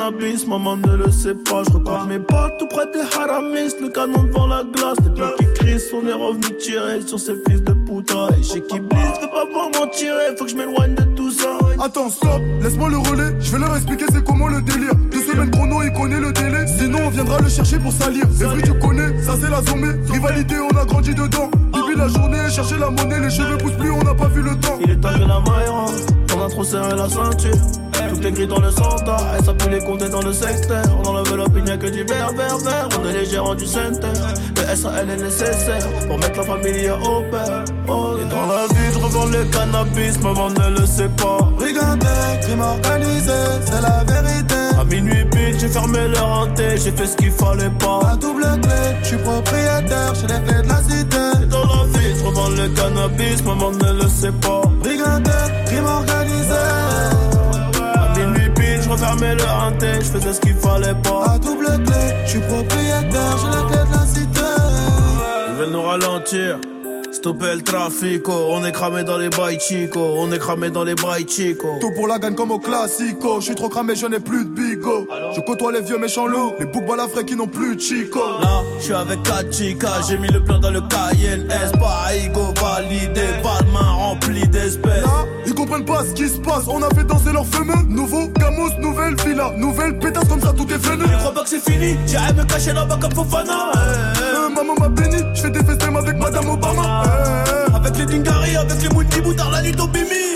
cannabis, 0.05 0.47
maman 0.47 0.77
ne 0.77 0.97
le 0.97 1.11
sait 1.11 1.35
pas. 1.35 1.63
Je 1.65 1.71
recompte 1.71 2.09
mes 2.09 2.19
pas 2.19 2.51
tout 2.59 2.67
près 2.67 2.87
des 2.93 3.01
haramis, 3.17 3.73
le 3.81 3.89
canon 3.89 4.25
devant 4.25 4.47
la 4.47 4.63
glace. 4.65 4.99
Les 5.05 5.11
blocs 5.11 5.37
qui 5.39 5.47
crient, 5.55 5.83
on 5.95 6.07
est 6.07 6.13
revenu 6.13 6.57
tirer 6.59 7.01
sur 7.07 7.19
ces 7.19 7.35
fils 7.47 7.63
de 7.63 7.73
puta. 7.73 8.29
Et 8.39 8.43
chez 8.43 8.61
qui 8.63 8.81
blisse, 8.81 9.21
veut 9.21 9.29
pas 9.29 9.45
voir 9.53 9.71
m'en 9.75 9.87
tirer, 9.89 10.37
faut 10.37 10.45
que 10.45 10.51
je 10.51 10.57
m'éloigne 10.57 10.95
de 10.95 11.05
tout 11.17 11.31
ça. 11.31 11.59
Attends, 11.83 12.11
stop, 12.11 12.41
laisse-moi 12.63 12.89
le 12.91 12.99
relais. 12.99 13.35
Je 13.41 13.53
vais 13.53 13.59
leur 13.59 13.75
expliquer 13.77 14.05
c'est 14.13 14.25
comment 14.25 14.49
le 14.49 14.63
délire. 14.63 14.95
Deux 15.11 15.21
semaines 15.21 15.51
chrono, 15.51 15.83
il 15.83 15.93
connaît 15.93 16.21
le 16.21 16.33
délai. 16.33 16.67
Sinon, 16.67 16.99
on 17.07 17.11
viendra 17.11 17.41
le 17.41 17.49
chercher 17.49 17.79
pour 17.79 17.93
salir. 17.93 18.25
Les 18.39 18.47
fruits, 18.47 18.63
tu 18.63 18.75
connais, 18.79 19.23
ça 19.23 19.35
c'est 19.41 19.51
la 19.51 19.63
zombie. 19.63 19.95
Rivalité, 20.11 20.57
on 20.59 20.77
a 20.77 20.85
grandi 20.85 21.15
dedans. 21.15 21.51
Depuis 21.73 21.97
la 21.97 22.09
journée, 22.09 22.39
chercher 22.51 22.79
la 22.79 22.91
monnaie, 22.91 23.21
les 23.21 23.31
cheveux 23.31 23.59
poussent 23.59 23.77
plus, 23.79 23.91
on 23.91 24.03
n'a 24.03 24.15
pas 24.15 24.29
vu 24.29 24.43
le 24.43 24.55
temps. 24.57 24.79
Il 24.83 24.91
est 24.91 24.97
temps 24.97 25.13
que 25.13 25.21
la 25.21 25.41
maille 25.41 25.69
on 26.37 26.45
a 26.45 26.49
trop 26.49 26.65
serré 26.65 26.97
la 26.97 27.09
ceinture. 27.09 27.84
Est 28.25 28.33
gris 28.33 28.47
dans 28.47 28.61
le 28.61 28.71
centre, 28.71 29.05
et 29.39 29.45
ça 29.45 29.53
les 29.71 29.81
compter 29.81 30.09
dans 30.09 30.23
le 30.23 30.33
secteur. 30.33 30.83
On 30.99 31.09
enlève 31.09 31.37
l'opinion 31.37 31.77
que 31.77 31.89
du 31.89 32.05
vert, 32.05 32.33
vert, 32.33 32.57
vert. 32.57 32.89
On 32.99 33.07
est 33.07 33.13
les 33.13 33.27
gérants 33.27 33.55
du 33.55 33.67
center. 33.67 34.09
Le 34.57 34.77
SAL 34.77 35.11
est 35.11 35.23
nécessaire 35.23 35.87
pour 36.09 36.17
mettre 36.17 36.39
la 36.39 36.43
famille 36.45 36.89
au 36.89 37.21
père. 37.31 37.65
Oh, 37.87 38.15
et 38.19 38.25
dans 38.31 38.47
la 38.47 38.67
vie, 38.69 38.93
je 38.95 38.99
revends 38.99 39.27
le 39.27 39.45
cannabis, 39.45 40.19
maman 40.23 40.49
ne 40.49 40.81
le 40.81 40.87
sait 40.87 41.11
pas. 41.19 41.51
Brigandais, 41.59 42.41
crime 42.41 42.61
organisé, 42.61 43.33
c'est 43.67 43.83
la 43.83 44.05
vérité. 44.05 44.55
À 44.81 44.85
minuit 44.85 45.25
pile, 45.31 45.61
j'ai 45.61 45.69
fermé 45.69 46.09
leur 46.09 46.27
hanté, 46.27 46.79
j'ai 46.83 46.93
fait 46.93 47.07
ce 47.07 47.17
qu'il 47.17 47.31
fallait 47.31 47.69
pas. 47.79 48.01
À 48.11 48.17
double 48.17 48.47
clé, 48.63 48.97
je 49.03 49.07
suis 49.07 49.19
propriétaire, 49.19 50.15
j'ai 50.15 50.29
les 50.29 50.43
clés 50.47 50.63
de 50.63 50.69
la 50.69 50.83
cité. 50.83 51.43
Et 51.43 51.47
dans 51.47 51.65
la 51.65 51.85
vie, 51.93 52.15
je 52.19 52.25
revends 52.25 52.49
le 52.49 52.69
cannabis, 52.69 53.45
maman 53.45 53.71
ne 53.71 54.03
le 54.03 54.09
sait 54.09 54.33
pas. 54.33 54.63
Refermais 59.15 59.35
leur 59.37 59.65
hanté, 59.65 59.87
je 59.97 60.07
faisais 60.07 60.33
ce 60.33 60.41
qu'il 60.41 60.55
fallait 60.55 60.95
pas. 61.03 61.33
À 61.35 61.39
double 61.39 61.67
clé, 61.85 62.15
je 62.25 62.31
suis 62.31 62.41
propriétaire, 62.41 63.37
j'ai 63.39 63.49
les 63.49 63.67
clés 63.67 63.85
de 63.87 63.93
la 63.93 64.07
cité. 64.07 64.41
Ils 65.49 65.55
veulent 65.55 65.71
nous 65.71 65.83
ralentir. 65.83 66.59
Stopper 67.25 67.55
le 67.55 67.63
trafic, 67.63 68.29
on 68.29 68.63
est 68.67 68.73
cramé 68.73 69.03
dans 69.03 69.17
les 69.17 69.31
bails 69.31 69.59
chico, 69.59 69.99
on 70.19 70.31
est 70.31 70.39
cramé 70.39 70.69
dans 70.69 70.85
les 70.85 70.95
bails 70.95 71.27
chico. 71.27 71.79
Tout 71.81 71.91
pour 71.97 72.07
la 72.07 72.19
gagne 72.19 72.35
comme 72.35 72.51
au 72.51 72.59
classico. 72.59 73.41
Je 73.41 73.47
suis 73.47 73.55
trop 73.55 73.71
cramé, 73.71 73.97
je 73.97 74.05
n'ai 74.05 74.21
plus 74.21 74.45
de 74.45 74.51
bigot. 74.51 75.09
Je 75.35 75.41
côtoie 75.41 75.73
les 75.73 75.81
vieux 75.81 75.97
méchants 75.97 76.27
loups, 76.27 76.53
les 76.61 76.67
boucs 76.67 76.85
balafrés 76.85 77.25
qui 77.25 77.35
n'ont 77.35 77.47
plus 77.47 77.77
de 77.77 77.81
chico. 77.81 78.21
Là, 78.43 78.61
je 78.79 78.85
suis 78.85 78.93
avec 78.93 79.23
Kachika, 79.23 80.03
j'ai 80.07 80.19
mis 80.19 80.29
le 80.29 80.45
plan 80.45 80.59
dans 80.59 80.71
le 80.71 80.83
Cayenne 80.83 81.51
S, 81.51 81.73
pas 81.81 82.15
ego 82.15 82.53
validé, 82.61 83.23
pas 83.43 83.63
de 83.65 83.71
main 83.73 83.91
remplie 83.91 84.47
d'espèces. 84.47 85.01
Là, 85.01 85.25
ils 85.47 85.55
comprennent 85.55 85.87
pas 85.87 86.05
ce 86.05 86.13
qui 86.13 86.29
se 86.29 86.39
passe. 86.41 86.65
On 86.69 86.83
a 86.83 86.91
fait 86.91 87.05
danser 87.05 87.33
leurs 87.33 87.47
fameux. 87.47 87.73
Nouveau 87.89 88.29
Gamos, 88.39 88.69
nouvelle 88.81 89.15
villa, 89.25 89.51
nouvelle 89.57 89.99
pétasse 89.99 90.29
comme 90.29 90.43
ça, 90.43 90.53
tout 90.53 90.71
est 90.71 90.77
venu. 90.77 91.05
Je 91.11 91.17
crois 91.21 91.33
pas 91.33 91.45
que 91.45 91.49
c'est 91.49 91.71
fini, 91.71 91.97
j'irai 92.07 92.35
me 92.35 92.45
cacher 92.45 92.75
là-bas 92.75 92.99
comme 93.01 93.15
Fofana. 93.15 93.73
Euh, 93.79 94.51
maman 94.51 94.75
m'a 94.79 94.91
béni, 94.91 95.23
je 95.35 95.41
fais 95.41 95.51
des 95.51 95.65
festins 95.65 95.97
avec 95.97 96.19
Madame 96.19 96.51
Obama. 96.51 96.64
Avec 97.75 97.97
les 97.99 98.07
Dingari, 98.07 98.57
avec 98.57 98.83
les 98.83 98.89
multi 98.97 99.21
boutards, 99.21 99.51
la 99.51 99.63
nuit 99.63 99.75
au 99.81 99.87
bimi. 99.87 100.35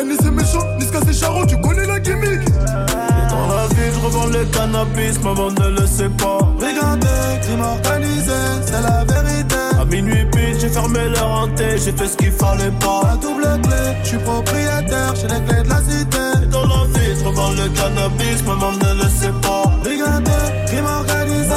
Eh, 0.00 0.04
ni 0.04 0.16
c'est 0.22 0.30
méchant, 0.30 0.66
ni 0.78 0.86
c'est 0.86 1.12
charron, 1.12 1.44
tu 1.46 1.60
connais 1.60 1.86
la 1.86 1.98
gimmick. 2.00 2.40
Et 2.48 3.30
dans 3.30 3.46
la 3.54 3.66
vie, 3.68 3.90
je 3.92 4.00
revends 4.04 4.26
le 4.26 4.44
cannabis, 4.46 5.22
maman 5.22 5.50
ne 5.50 5.80
le 5.80 5.86
sait 5.86 6.08
pas. 6.08 6.38
Brigandais, 6.58 7.40
crime 7.42 7.60
organisé, 7.60 8.32
c'est 8.64 8.82
la 8.82 9.04
vérité. 9.04 9.54
À 9.80 9.84
minuit 9.84 10.24
pile, 10.32 10.56
j'ai 10.60 10.68
fermé 10.68 11.08
leur 11.14 11.28
hanté, 11.28 11.78
j'ai 11.84 11.92
fait 11.92 12.06
ce 12.06 12.16
qu'il 12.16 12.32
fallait 12.32 12.72
pas. 12.80 13.02
À 13.12 13.16
double 13.16 13.46
clé, 13.62 13.96
je 14.02 14.08
suis 14.08 14.18
propriétaire, 14.18 15.14
j'ai 15.14 15.28
les 15.28 15.42
clés 15.44 15.62
de 15.62 15.68
la 15.68 15.78
cité. 15.78 16.18
Et 16.42 16.46
dans 16.46 16.66
la 16.66 16.84
vie, 16.94 17.14
je 17.18 17.24
revends 17.24 17.50
le 17.50 17.68
cannabis, 17.68 18.42
maman 18.46 18.72
ne 18.72 19.02
le 19.02 19.08
sait 19.10 19.34
pas. 19.42 19.64
Brigandais, 19.82 20.66
crime 20.66 20.86
organisé. 20.86 21.50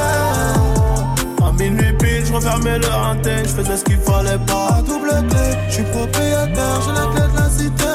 À 1.46 1.52
minuit 1.54 1.94
refermais 2.38 2.80
leur 2.80 3.00
hanté, 3.10 3.36
je 3.44 3.50
faisais 3.50 3.78
ce 3.78 3.84
qu'il 3.84 3.98
fallait 3.98 4.38
pas. 4.46 4.78
À 4.78 4.82
double 4.82 5.10
clé, 5.30 5.48
je 5.68 5.74
suis 5.74 5.84
propriétaire, 5.84 6.80
j'ai 6.84 6.94
les 7.00 7.08
clés 7.14 7.30
de 7.34 7.38
la 7.42 7.50
cité. 7.50 7.94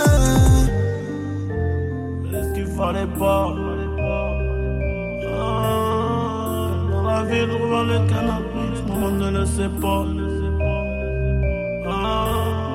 Faisais 2.24 2.42
ce 2.48 2.54
qu'il 2.54 2.66
fallait 2.66 3.12
pas. 3.18 3.46
Ah, 5.34 6.70
dans 6.90 7.02
la 7.02 7.22
vie, 7.24 7.46
je 7.48 7.56
revends 7.62 7.84
le 7.84 7.98
cannabis, 8.10 8.78
maman 8.88 9.10
ne 9.10 9.38
le 9.38 9.46
sait 9.46 9.72
pas. 9.80 10.04
Ah. 11.88 12.71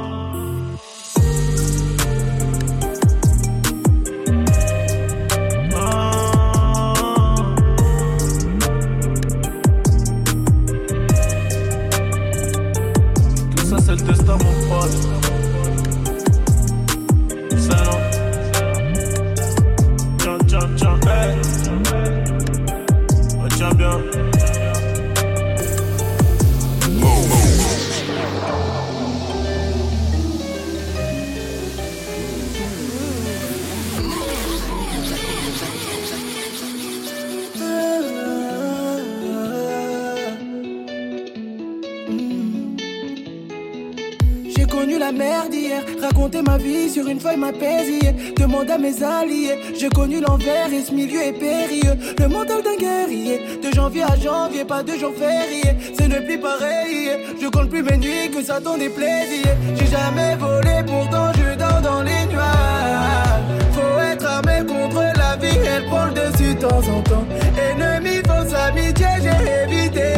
La 45.07 45.13
merde 45.13 45.53
hier, 45.53 45.83
raconter 46.01 46.41
ma 46.41 46.57
vie 46.57 46.89
sur 46.89 47.07
une 47.07 47.19
feuille 47.19 47.37
m'apaisier. 47.37 48.11
Demande 48.35 48.69
à 48.69 48.77
mes 48.77 49.01
alliés, 49.01 49.57
j'ai 49.79 49.87
connu 49.87 50.19
l'envers 50.19 50.71
et 50.73 50.81
ce 50.83 50.91
milieu 50.93 51.21
est 51.21 51.31
périlleux. 51.31 51.95
Le 52.19 52.27
mental 52.27 52.61
d'un 52.61 52.75
guerrier, 52.75 53.39
de 53.63 53.73
janvier 53.73 54.03
à 54.03 54.15
janvier, 54.17 54.65
pas 54.65 54.83
de 54.83 54.93
jour 54.97 55.13
férié. 55.15 55.63
Ce 55.97 56.03
n'est 56.03 56.25
plus 56.25 56.39
pareil, 56.39 57.11
je 57.41 57.47
compte 57.47 57.69
plus 57.69 57.83
mes 57.83 57.97
nuits 57.97 58.29
que 58.33 58.43
ça 58.43 58.59
t'en 58.59 58.77
déplaisir. 58.77 59.47
J'ai 59.77 59.87
jamais 59.87 60.35
volé, 60.35 60.83
pourtant 60.85 61.31
je 61.37 61.57
dors 61.57 61.81
dans 61.81 62.01
les 62.01 62.25
nuages. 62.31 63.45
Faut 63.75 63.99
être 64.11 64.25
armé 64.25 64.65
contre 64.67 65.03
la 65.15 65.37
vie, 65.37 65.57
elle 65.73 65.85
prend 65.85 66.07
le 66.07 66.15
dessus 66.19 66.53
de 66.53 66.59
temps 66.59 66.85
en 66.95 67.01
temps. 67.03 67.27
Ennemi, 67.65 68.17
fausse 68.27 68.53
amitié, 68.53 69.07
j'ai 69.23 69.73
évité. 69.73 70.09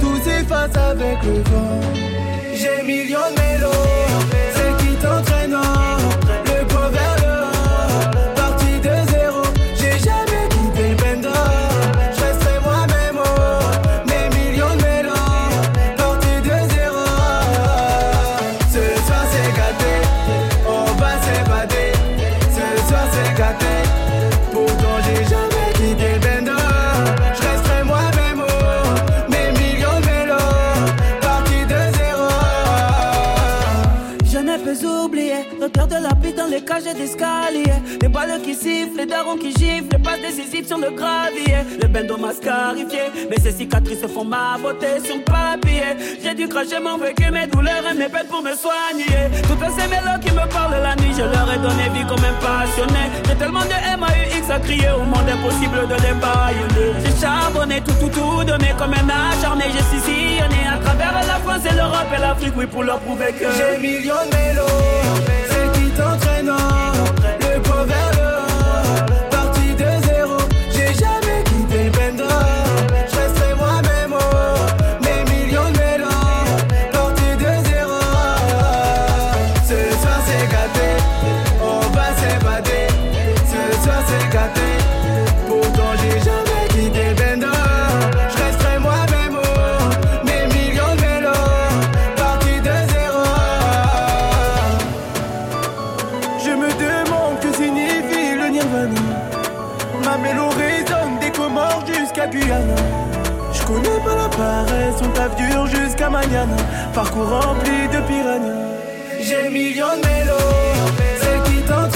Tout 0.00 0.16
s'efface 0.24 0.76
avec 0.76 1.18
le 1.24 1.42
vent. 1.50 2.06
J'ai 2.66 2.82
millions 2.82 3.20
de 3.30 3.40
mélos, 3.40 3.76
Qui 38.44 38.54
sifflent, 38.54 38.98
les 38.98 39.06
darons 39.06 39.36
qui 39.36 39.50
giflent, 39.50 39.88
les 39.90 39.98
passes 39.98 40.20
décisives 40.20 40.66
sur 40.68 40.78
le 40.78 40.90
gravier. 40.90 41.64
Le 41.80 41.88
bendo 41.88 42.16
m'a 42.16 42.32
scarifié, 42.32 43.00
mais 43.28 43.36
ces 43.42 43.50
cicatrices 43.50 44.06
font 44.06 44.24
ma 44.24 44.56
beauté 44.62 45.00
sur 45.02 45.16
le 45.16 45.22
papier. 45.22 45.96
J'ai 46.22 46.34
dû 46.34 46.46
cracher 46.46 46.78
mon 46.78 46.96
vécu, 46.96 47.28
mes 47.32 47.46
douleurs 47.48 47.82
et 47.90 47.94
mes 47.94 48.08
peines 48.08 48.28
pour 48.28 48.42
me 48.42 48.54
soigner. 48.54 49.30
Toutes 49.48 49.66
ces 49.74 49.88
mélos 49.88 50.20
qui 50.20 50.30
me 50.30 50.46
parlent 50.52 50.80
la 50.80 50.94
nuit, 50.96 51.12
je 51.16 51.22
leur 51.22 51.52
ai 51.52 51.58
donné 51.58 51.88
vie 51.94 52.06
comme 52.06 52.22
un 52.22 52.36
passionné. 52.38 53.10
J'ai 53.26 53.34
tellement 53.34 53.64
de 53.64 53.98
MAUX 53.98 54.50
à 54.50 54.60
crier 54.60 54.90
au 54.94 55.04
monde 55.04 55.28
impossible 55.28 55.88
de 55.88 55.94
les. 55.94 56.14
J'ai 57.04 57.20
charbonné 57.20 57.80
tout, 57.80 57.94
tout, 57.98 58.10
tout 58.10 58.44
donné 58.44 58.74
comme 58.78 58.92
un 58.92 59.08
acharné. 59.08 59.64
J'ai 59.72 59.98
sillonné 59.98 60.68
à 60.72 60.78
travers 60.78 61.14
la 61.14 61.38
France 61.42 61.64
et 61.68 61.74
l'Europe 61.74 62.12
et 62.14 62.20
l'Afrique, 62.20 62.54
oui, 62.56 62.66
pour 62.66 62.84
leur 62.84 63.00
prouver 63.00 63.32
que 63.32 63.46
j'ai 63.56 63.78
millions 63.80 64.14
de 64.30 64.36
mélos. 64.36 65.26
Celle 65.48 65.72
qui 65.72 65.90
t'entraîne, 65.90 66.52
paresse, 104.96 105.02
on 105.02 105.12
tape 105.12 105.36
dur 105.36 105.66
jusqu'à 105.66 106.10
Magnana. 106.10 106.56
Parcours 106.94 107.28
rempli 107.28 107.88
de 107.88 108.00
piranhas. 108.06 108.66
J'ai 109.20 109.48
millions 109.50 109.96
de 109.96 110.06
mélos, 110.06 111.20
celles 111.20 111.42
qui 111.44 111.62
t'entraînent. 111.62 111.95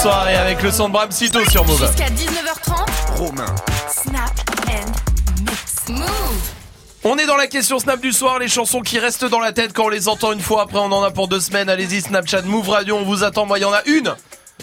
Soirée 0.00 0.36
avec 0.36 0.62
le 0.62 0.70
son 0.70 0.88
de 0.88 0.92
Bram 0.92 1.10
Sito 1.10 1.44
sur 1.50 1.64
Move. 1.64 1.80
Jusqu'à 1.86 2.06
19h30. 2.10 3.16
Romain. 3.16 3.54
Snap 3.90 4.30
and 4.68 4.92
mix. 5.42 5.88
Move. 5.88 6.06
On 7.04 7.16
est 7.16 7.26
dans 7.26 7.36
la 7.36 7.46
question 7.46 7.78
Snap 7.78 8.00
du 8.00 8.12
soir, 8.12 8.38
les 8.38 8.48
chansons 8.48 8.80
qui 8.80 8.98
restent 8.98 9.24
dans 9.24 9.40
la 9.40 9.52
tête 9.52 9.72
quand 9.72 9.84
on 9.84 9.88
les 9.88 10.08
entend 10.08 10.32
une 10.32 10.40
fois, 10.40 10.62
après 10.62 10.78
on 10.78 10.92
en 10.92 11.02
a 11.02 11.10
pour 11.10 11.26
deux 11.28 11.40
semaines. 11.40 11.68
Allez-y, 11.68 12.00
Snapchat, 12.02 12.42
Move 12.42 12.68
Radio, 12.68 12.96
on 12.96 13.04
vous 13.04 13.24
attend. 13.24 13.46
Moi, 13.46 13.58
il 13.58 13.62
y 13.62 13.64
en 13.64 13.72
a 13.72 13.82
une. 13.86 14.14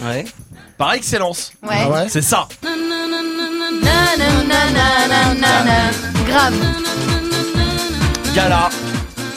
Ouais. 0.02 0.24
Par 0.78 0.92
excellence. 0.92 1.52
Ouais. 1.62 1.76
Ah 1.84 1.88
ouais 1.90 2.06
C'est 2.08 2.22
ça. 2.22 2.48
Grave. 6.26 6.54
Gala. 8.34 8.68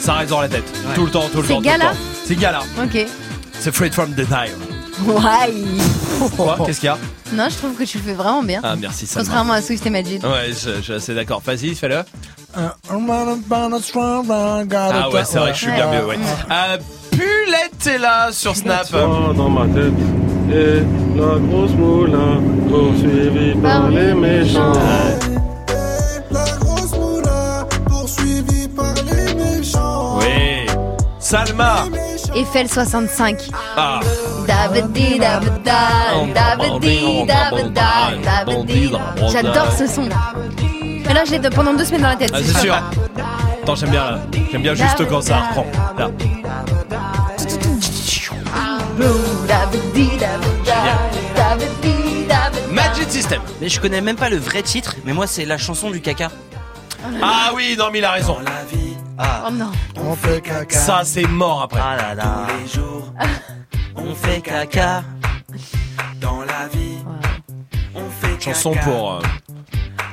Ça 0.00 0.14
reste 0.14 0.30
dans 0.30 0.40
la 0.40 0.48
tête. 0.48 0.64
Tout 0.94 1.04
le 1.04 1.10
temps, 1.10 1.28
tout 1.30 1.38
le 1.38 1.42
C'est 1.44 1.52
temps. 1.54 1.60
le 1.60 1.64
Gala. 1.64 1.92
C'est 2.24 2.36
Gala. 2.36 2.60
Ok. 2.82 3.06
C'est 3.58 3.74
Free 3.74 3.90
from 3.90 4.12
Denial. 4.14 4.50
Ouais. 5.06 5.54
Quoi? 6.36 6.58
Qu'est-ce 6.66 6.80
qu'il 6.80 6.86
y 6.86 6.90
a? 6.90 6.98
Non, 7.32 7.48
je 7.48 7.56
trouve 7.56 7.74
que 7.74 7.84
tu 7.84 7.98
le 7.98 8.04
fais 8.04 8.12
vraiment 8.14 8.42
bien. 8.42 8.60
Ah, 8.62 8.74
merci, 8.76 9.06
ça 9.06 9.20
Contrairement 9.20 9.54
à 9.54 9.62
Swift 9.62 9.86
et 9.86 9.90
Majid. 9.90 10.24
Ouais, 10.24 10.48
je, 10.48 10.76
je 10.76 10.80
suis 10.82 10.92
assez 10.92 11.14
d'accord. 11.14 11.40
Vas-y, 11.44 11.74
fais-le. 11.74 12.02
Ah 12.54 12.74
ouais, 15.10 15.24
c'est 15.24 15.38
vrai 15.38 15.50
que 15.52 15.56
je 15.56 15.62
suis 15.62 15.72
bien 15.72 15.90
mieux, 15.90 16.04
ouais. 16.06 16.18
Euh, 16.50 16.76
Pulette 17.12 17.86
est 17.86 17.98
là 17.98 18.30
sur 18.32 18.56
Snap. 18.56 18.90
dans 18.92 19.48
ma 19.48 19.66
tête 19.66 19.92
et 20.52 20.82
la 21.16 21.38
grosse 21.38 21.70
moulin 21.72 22.40
poursuivie 22.68 23.54
par 23.62 23.88
les 23.88 24.14
méchants. 24.14 24.72
La 26.30 26.44
grosse 26.58 26.92
moula 26.98 27.66
poursuivie 27.86 28.68
par 28.68 28.94
les 28.94 29.34
méchants. 29.34 30.18
Oui. 30.18 30.66
Salma. 31.20 31.84
Eiffel 32.34 32.68
65. 32.68 33.48
Ah. 33.76 34.00
J'adore 39.32 39.72
ce 39.72 39.86
son. 39.86 40.08
Mais 41.06 41.14
là, 41.14 41.24
je 41.24 41.32
l'ai 41.32 41.50
pendant 41.50 41.74
deux 41.74 41.84
semaines 41.84 42.02
dans 42.02 42.08
la 42.08 42.16
tête. 42.16 42.30
Ah, 42.32 42.38
c'est 42.42 42.58
sûr. 42.58 42.74
Attends, 43.62 43.74
j'aime 43.74 43.90
bien 43.90 44.10
là. 44.10 44.18
J'aime 44.50 44.62
bien 44.62 44.74
juste 44.74 45.06
quand 45.08 45.20
ça 45.20 45.38
reprend. 45.38 45.66
Là. 45.98 46.10
Magic 52.70 53.10
System. 53.10 53.40
Mais 53.60 53.68
je 53.68 53.80
connais 53.80 54.00
même 54.00 54.16
pas 54.16 54.30
le 54.30 54.36
vrai 54.36 54.62
titre, 54.62 54.96
mais 55.04 55.12
moi 55.12 55.26
c'est 55.26 55.44
la 55.44 55.58
chanson 55.58 55.90
du 55.90 56.00
caca. 56.00 56.30
Ah 57.22 57.50
oui, 57.54 57.76
non, 57.78 57.86
mais 57.92 57.98
il 57.98 58.04
a 58.04 58.12
raison. 58.12 58.36
Ah. 59.18 59.44
Oh 59.46 59.50
non. 59.52 59.70
On 59.96 60.14
fait 60.14 60.40
caca. 60.40 60.78
Ça, 60.78 61.00
c'est 61.04 61.26
mort 61.26 61.62
après. 61.62 61.80
Ah 61.82 61.96
là 61.96 62.14
là. 62.14 62.46
Tous 62.48 62.62
les 62.62 62.82
jours, 62.82 63.12
on 63.96 64.14
fait 64.14 64.40
caca. 64.40 65.02
Dans 66.20 66.40
la 66.40 66.68
vie, 66.72 66.98
on 67.94 68.00
fait 68.20 68.36
caca. 68.38 68.52
Chanson 68.52 68.74
pour, 68.84 69.12
euh, 69.14 69.20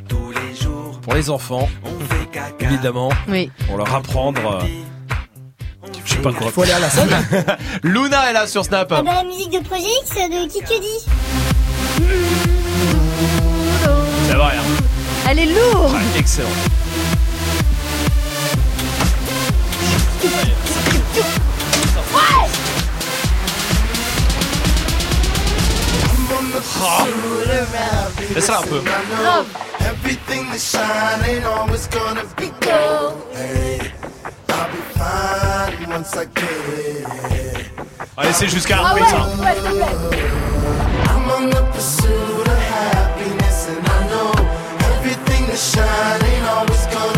Tous 0.07 0.31
les 0.31 0.55
jours, 0.55 0.99
pour 1.01 1.13
les 1.15 1.29
enfants. 1.29 1.67
on 1.83 1.99
fait 2.13 2.25
caca. 2.31 2.65
Évidemment. 2.65 3.09
Oui. 3.27 3.51
Pour 3.67 3.77
leur 3.77 3.93
apprendre. 3.93 4.59
euh, 4.63 5.89
Je 6.05 6.13
sais 6.13 6.19
pas 6.21 6.33
quoi. 6.33 6.51
Faut 6.51 6.63
aller 6.63 6.71
à 6.73 6.79
la 6.79 6.89
salle. 6.89 7.09
Luna 7.83 8.29
est 8.29 8.33
là 8.33 8.47
sur 8.47 8.63
Snap. 8.65 8.91
Ah 8.91 9.01
bah, 9.01 9.11
la 9.15 9.23
musique 9.23 9.51
de 9.51 9.59
Projet 9.59 9.83
X 10.03 10.11
de 10.15 10.47
qui 10.51 10.59
que 10.61 10.79
dit 10.81 11.05
C'est 14.27 14.35
vrai. 14.35 14.53
hein. 14.57 14.83
Elle 15.29 15.39
est 15.39 15.45
lourde. 15.45 15.93
Ouais, 15.93 16.19
excellent. 16.19 16.47
Ah. 26.81 27.05
Laisse-la 28.35 28.59
un 28.59 28.63
peu. 28.63 28.81
Everything 29.81 30.49
that 30.51 30.59
shine 30.59 31.23
ain't 31.29 31.45
always 31.45 31.87
gonna 31.87 32.23
be 32.35 32.49
gold. 32.61 33.23
Hey, 33.33 33.91
I'll 34.49 34.69
be 34.71 34.81
fine 34.97 35.89
once 35.89 36.13
I 36.15 36.25
get 36.35 36.43
it. 36.73 37.07
Allez, 38.17 38.33
c'est 38.33 38.47
jusqu'à 38.49 38.77
Ah 38.83 38.93
ouais, 38.95 39.01
ouais, 39.01 39.07
s'il 39.07 39.17
te 39.17 39.69
plaît. 39.69 39.93
I'm 41.09 41.29
on 41.31 41.49
the 41.49 41.61
pursuit 41.73 42.47
of 42.47 42.59
happiness, 42.73 43.67
and 43.69 43.85
I 43.85 44.07
know 44.09 44.31
everything 44.91 45.45
that 45.47 45.57
shine 45.57 46.21
ain't 46.23 46.47
always 46.47 46.85
gonna 46.87 47.16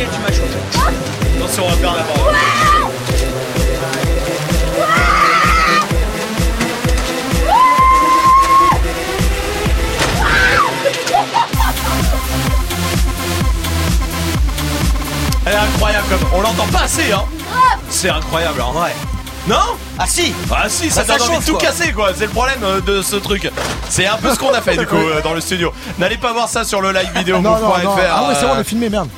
Ok, 0.00 0.06
tu 0.10 0.20
m'as 0.20 0.32
changé. 0.32 0.58
Attention, 1.36 1.64
on 1.66 1.68
va 1.70 1.76
faire 1.76 1.94
la 1.94 2.02
barre. 2.02 3.40
Elle 15.46 15.52
est 15.52 15.56
incroyable 15.56 16.06
comme. 16.08 16.28
On 16.34 16.42
l'entend 16.42 16.66
pas 16.66 16.82
assez, 16.84 17.12
hein. 17.12 17.24
C'est 17.88 18.10
incroyable, 18.10 18.60
en 18.60 18.72
vrai. 18.72 18.94
Non? 19.48 19.56
Ah 19.98 20.04
si 20.06 20.34
Ah 20.50 20.68
si, 20.68 20.90
ça 20.90 21.02
Bah, 21.02 21.06
ça 21.14 21.18
donne 21.18 21.22
envie 21.22 21.30
de 21.30 21.34
chauffe, 21.36 21.46
tout 21.46 21.52
quoi. 21.52 21.60
casser 21.62 21.92
quoi, 21.92 22.10
c'est 22.14 22.26
le 22.26 22.30
problème 22.30 22.58
euh, 22.62 22.80
de 22.82 23.00
ce 23.00 23.16
truc. 23.16 23.50
C'est 23.88 24.06
un 24.06 24.16
peu 24.16 24.32
ce 24.34 24.38
qu'on 24.38 24.52
a 24.52 24.60
fait 24.60 24.76
du 24.76 24.86
coup 24.86 24.96
euh, 24.96 25.22
dans 25.22 25.32
le 25.32 25.40
studio. 25.40 25.72
N'allez 25.98 26.18
pas 26.18 26.32
voir 26.34 26.46
ça 26.48 26.62
sur 26.62 26.82
le 26.82 26.92
live 26.92 27.10
vidéo 27.16 27.38
Non, 27.40 27.52
non, 27.52 27.60
non. 27.60 27.66
move.fr, 27.68 28.00
Ah 28.14 28.28
ouais, 28.28 28.34
c'est 28.38 28.46
bon, 28.46 28.52
on 28.52 28.56
euh, 28.56 28.60
est 28.60 28.64
filmé, 28.64 28.90
merde. 28.90 29.08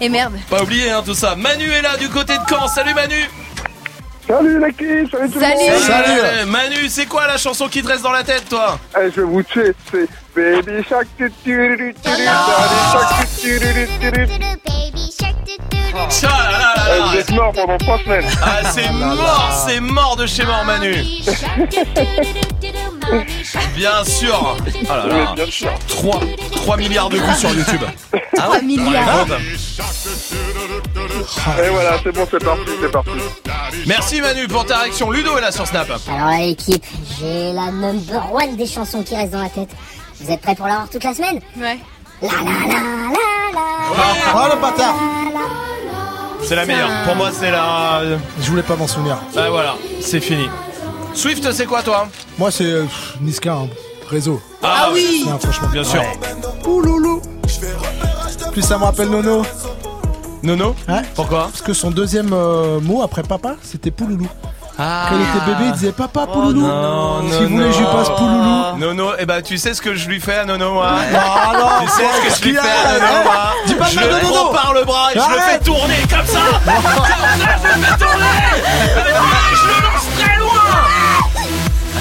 Et 0.00 0.08
merde. 0.08 0.34
Pas 0.50 0.62
oublier 0.62 0.90
hein, 0.90 1.02
tout 1.04 1.14
ça. 1.14 1.34
Manu 1.36 1.70
est 1.70 1.82
là 1.82 1.96
du 1.96 2.08
côté 2.08 2.34
de 2.34 2.42
Caen. 2.48 2.68
Salut 2.68 2.94
Manu. 2.94 3.28
Salut 4.26 4.58
l'équipe, 4.60 5.08
salut 5.10 5.30
tout 5.30 5.38
le 5.38 5.46
monde 5.46 5.80
Salut. 5.82 6.20
Euh, 6.24 6.46
Manu, 6.46 6.88
c'est 6.88 7.06
quoi 7.06 7.28
la 7.28 7.38
chanson 7.38 7.68
qui 7.68 7.80
te 7.80 7.86
reste 7.86 8.02
dans 8.02 8.10
la 8.10 8.24
tête 8.24 8.48
toi 8.48 8.76
Eh, 8.98 9.08
je 9.14 9.20
vais 9.20 9.26
vous 9.26 9.42
tuer, 9.44 9.72
c'est 9.90 10.08
Baby 10.34 10.82
Shark 10.88 11.06
tu 11.16 11.32
tu 11.44 11.94
Tcha, 16.10 16.28
là, 16.28 16.50
là, 16.50 16.74
là, 16.76 16.98
là. 16.98 17.06
Vous 17.06 17.16
êtes 17.16 17.30
mort 17.30 17.52
pendant 17.52 17.78
3 17.78 17.98
semaines 18.00 18.24
Ah 18.42 18.60
c'est 18.70 18.90
mort, 18.92 19.64
c'est 19.66 19.80
mort 19.80 20.16
de 20.16 20.26
chez 20.26 20.44
mort 20.44 20.64
Manu. 20.64 20.92
Bien 23.76 24.04
sûr. 24.04 24.56
Oh 24.66 24.88
là 24.88 25.06
là. 25.06 25.14
Oui, 25.14 25.34
bien 25.36 25.46
sûr. 25.46 25.70
3, 25.88 26.20
3 26.52 26.76
milliards 26.76 27.08
de 27.08 27.16
vues 27.18 27.34
sur 27.34 27.50
YouTube. 27.50 27.82
Ah 28.38 28.50
ouais 28.50 28.58
3 28.58 28.62
milliards. 28.62 29.26
Et 31.64 31.70
voilà, 31.70 31.96
c'est 32.02 32.12
bon, 32.12 32.26
c'est 32.30 32.44
parti, 32.44 32.70
c'est 32.82 32.90
parti 32.90 33.10
Merci 33.86 34.20
Manu 34.20 34.46
pour 34.46 34.66
ta 34.66 34.78
réaction. 34.80 35.10
Ludo 35.10 35.38
est 35.38 35.40
là 35.40 35.50
sur 35.50 35.66
Snap. 35.66 35.88
Alors 35.90 36.30
là, 36.30 36.38
l'équipe, 36.38 36.84
j'ai 37.18 37.52
la 37.54 37.70
number 37.70 38.30
one 38.34 38.56
des 38.56 38.66
chansons 38.66 39.02
qui 39.02 39.16
restent 39.16 39.32
dans 39.32 39.42
la 39.42 39.48
tête. 39.48 39.70
Vous 40.20 40.30
êtes 40.30 40.40
prêts 40.42 40.54
pour 40.54 40.66
l'avoir 40.66 40.88
toute 40.90 41.04
la 41.04 41.14
semaine? 41.14 41.40
Ouais. 41.56 41.78
La 42.22 42.28
la 42.28 42.34
la 42.34 42.78
la 43.54 43.60
la 43.94 44.34
Oh 44.34 44.54
le 44.54 44.60
bâtard 44.60 44.94
C'est 46.42 46.56
la 46.56 46.66
meilleure. 46.66 46.90
Pour 47.04 47.16
moi 47.16 47.30
c'est 47.32 47.50
la... 47.50 48.02
Je 48.40 48.50
voulais 48.50 48.62
pas 48.62 48.76
m'en 48.76 48.86
souvenir. 48.86 49.18
Ah 49.36 49.48
voilà, 49.50 49.76
c'est 50.00 50.20
fini. 50.20 50.48
Swift 51.16 51.50
c'est 51.52 51.66
quoi 51.66 51.82
toi 51.82 52.08
Moi, 52.38 52.50
c'est 52.50 52.64
euh, 52.64 52.84
Niska, 53.20 53.52
hein. 53.52 53.68
réseau. 54.10 54.40
Ah 54.62 54.88
oui 54.92 55.24
Non, 55.26 55.38
franchement. 55.38 55.68
Bien 55.72 55.82
sûr. 55.84 56.02
Ouloulou. 56.66 57.20
Plus 58.52 58.62
ça 58.62 58.78
me 58.78 58.84
rappelle 58.84 59.08
Nono. 59.10 59.42
Nono 60.42 60.74
Ouais. 60.88 61.02
Pourquoi 61.14 61.44
Parce 61.50 61.62
que 61.62 61.72
son 61.72 61.90
deuxième 61.90 62.32
euh, 62.32 62.80
mot 62.80 63.02
après 63.02 63.22
papa, 63.22 63.56
c'était 63.62 63.90
Pouloulou. 63.90 64.28
Ah. 64.78 65.06
Quand 65.08 65.16
il 65.16 65.22
était 65.22 65.46
bébé, 65.46 65.64
il 65.68 65.72
disait 65.72 65.92
papa 65.92 66.26
pouloulou. 66.26 66.60
Non, 66.60 67.22
non, 67.22 67.30
S'il 67.32 67.46
voulait, 67.46 67.72
je 67.72 67.78
lui 67.78 67.86
passe 67.86 68.10
pouloulou. 68.10 68.76
Nono, 68.78 69.12
eh 69.18 69.24
ben, 69.24 69.40
tu 69.40 69.56
sais 69.56 69.72
ce 69.72 69.80
que 69.80 69.94
je 69.94 70.06
lui 70.06 70.20
fais 70.20 70.34
à 70.36 70.44
Nono, 70.44 70.74
moi 70.74 70.86
Ah, 71.14 71.52
non, 71.54 71.86
Tu 71.86 71.90
sais 71.92 72.02
ce 72.30 72.40
que 72.40 72.44
je 72.44 72.50
lui 72.50 72.54
fais 72.54 72.60
à 72.60 72.92
Nono, 72.92 73.04
arrête. 73.06 73.24
moi 73.24 73.34
Dis 73.66 73.74
pas 73.74 73.86
Je 73.86 73.96
mal 73.96 74.04
de 74.04 74.14
le 74.16 74.20
Nono. 74.22 74.34
prends 74.34 74.52
par 74.52 74.74
le 74.74 74.84
bras 74.84 75.08
et 75.14 75.18
je 75.18 75.18
le 75.20 75.24
fais 75.24 75.40
Arrête. 75.42 75.64
tourner 75.64 75.94
comme 76.10 76.26
ça 76.26 76.40
Comme 76.62 76.82
ça, 76.82 77.16
je 77.32 77.80
le 77.80 77.84
fais 77.86 78.04
tourner 78.04 78.36
Et 78.96 79.54
je 79.56 79.66
le 79.66 79.82
lance 79.82 80.05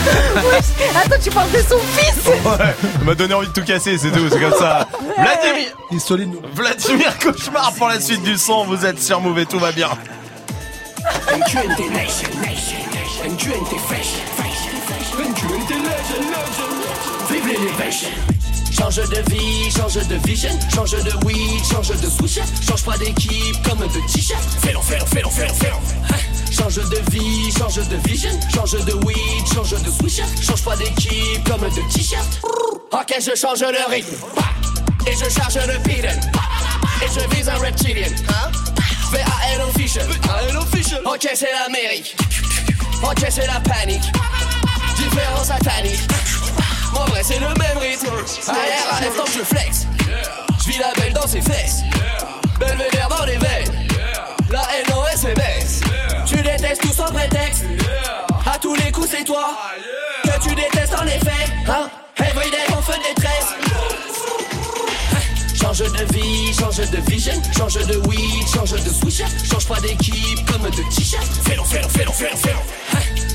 Attends, 0.95 1.15
tu 1.21 1.29
parles 1.29 1.51
de 1.51 1.57
son 1.57 1.79
fils 1.79 2.25
Ouais, 2.27 2.75
il 2.99 3.05
m'a 3.05 3.15
donné 3.15 3.33
envie 3.33 3.47
de 3.47 3.53
tout 3.53 3.63
casser, 3.63 3.97
c'est 3.97 4.11
tout, 4.11 4.29
c'est 4.31 4.39
comme 4.39 4.57
ça. 4.57 4.87
Vladimir 5.17 5.67
Il 5.91 5.97
est 5.97 5.99
solide, 5.99 6.29
nous. 6.31 6.41
Vladimir 6.53 7.17
Cauchemar 7.19 7.73
pour 7.73 7.87
la 7.87 7.99
suite 7.99 8.23
du 8.23 8.37
son, 8.37 8.65
vous 8.65 8.85
êtes 8.85 9.01
sur 9.01 9.21
et 9.37 9.45
tout 9.45 9.59
va 9.59 9.71
bien. 9.71 9.89
Vive 17.29 17.47
l'élévation. 17.47 18.09
Change 18.71 18.95
de 19.09 19.31
vie, 19.31 19.71
change 19.71 19.95
de 20.07 20.15
vision, 20.27 20.49
change 20.73 20.91
de 20.91 21.25
weed, 21.25 21.63
change 21.71 21.89
de 21.89 22.09
switch, 22.09 22.39
change 22.67 22.83
pas 22.83 22.97
d'équipe 22.97 23.55
comme 23.67 23.79
de 23.79 24.11
t-shirt. 24.11 24.43
Fais-le, 24.61 24.79
fais-le, 24.79 25.05
fais-le, 25.05 25.29
fais-le, 25.29 25.53
fais-le. 25.53 26.34
Change 26.57 26.75
de 26.89 27.11
vie, 27.11 27.51
change 27.51 27.75
de 27.75 27.97
vision, 28.07 28.29
change 28.53 28.71
de 28.85 28.93
weed, 29.05 29.53
change 29.53 29.71
de 29.71 29.91
switch, 29.91 30.21
change 30.41 30.63
pas 30.63 30.75
d'équipe 30.77 31.43
comme 31.43 31.61
de 31.61 31.93
t-shirt. 31.93 32.39
Ok, 32.91 33.13
je 33.19 33.35
change 33.35 33.59
le 33.59 33.91
rythme. 33.91 34.15
Et 35.05 35.11
je 35.11 35.29
charge 35.29 35.57
le 35.67 35.77
pidon. 35.83 36.07
Et 37.01 37.07
je 37.13 37.35
vise 37.35 37.49
un 37.49 37.57
reptilien. 37.57 38.07
Hein? 38.29 38.51
VAN 39.11 39.67
official. 39.69 40.07
official. 40.57 41.01
Ok, 41.05 41.29
c'est 41.35 41.51
l'Amérique. 41.51 42.15
Ok, 43.03 43.25
c'est 43.29 43.47
la 43.47 43.59
panique. 43.59 44.11
Différence 44.95 45.47
satanique. 45.47 46.07
En 46.95 47.05
vrai, 47.05 47.21
c'est 47.23 47.39
le 47.39 47.47
même 47.47 47.77
rythme. 47.79 48.07
Arrière, 48.47 48.93
à 48.93 49.01
donc 49.17 49.27
je 49.27 49.43
flex. 49.43 49.87
Je 50.63 50.71
vis 50.71 50.79
la 50.79 50.93
belle 50.93 51.13
dans 51.13 51.27
ses 51.27 51.41
fesses. 51.41 51.83
Belvédère 52.59 53.09
dans 53.09 53.25
les 53.25 53.37
veines. 53.37 53.87
La 54.49 54.61
NOS 54.87 55.33
baisse. 55.35 55.84
Tu 56.45 56.51
détestes 56.51 56.81
tout 56.81 56.93
sans 56.93 57.11
prétexte. 57.11 57.65
À 58.45 58.59
tous 58.59 58.75
les 58.75 58.91
coups, 58.91 59.07
c'est 59.09 59.23
toi. 59.23 59.57
Que 60.23 60.47
tu 60.47 60.53
détestes 60.53 60.93
en 60.93 61.05
effet. 61.07 61.51
Hein? 61.67 61.89
Everyday, 62.19 62.57
on 62.77 62.81
fait 62.83 62.99
détresse. 62.99 63.55
Change 65.59 65.91
de 65.91 66.13
vie, 66.13 66.53
change 66.53 66.77
de 66.77 66.97
vision, 67.09 67.33
change 67.57 67.87
de 67.87 67.97
weed, 68.07 68.47
change 68.53 68.73
de 68.73 68.89
switch, 68.89 69.23
change 69.49 69.67
pas 69.67 69.79
d'équipe 69.79 70.45
comme 70.51 70.69
de 70.69 70.95
t-shirt. 70.95 71.25
Fais-le, 71.43 71.63
fais-le, 71.63 71.89
fais-le, 71.89 72.11
fais-le, 72.11 72.37
fais-le. 72.37 73.34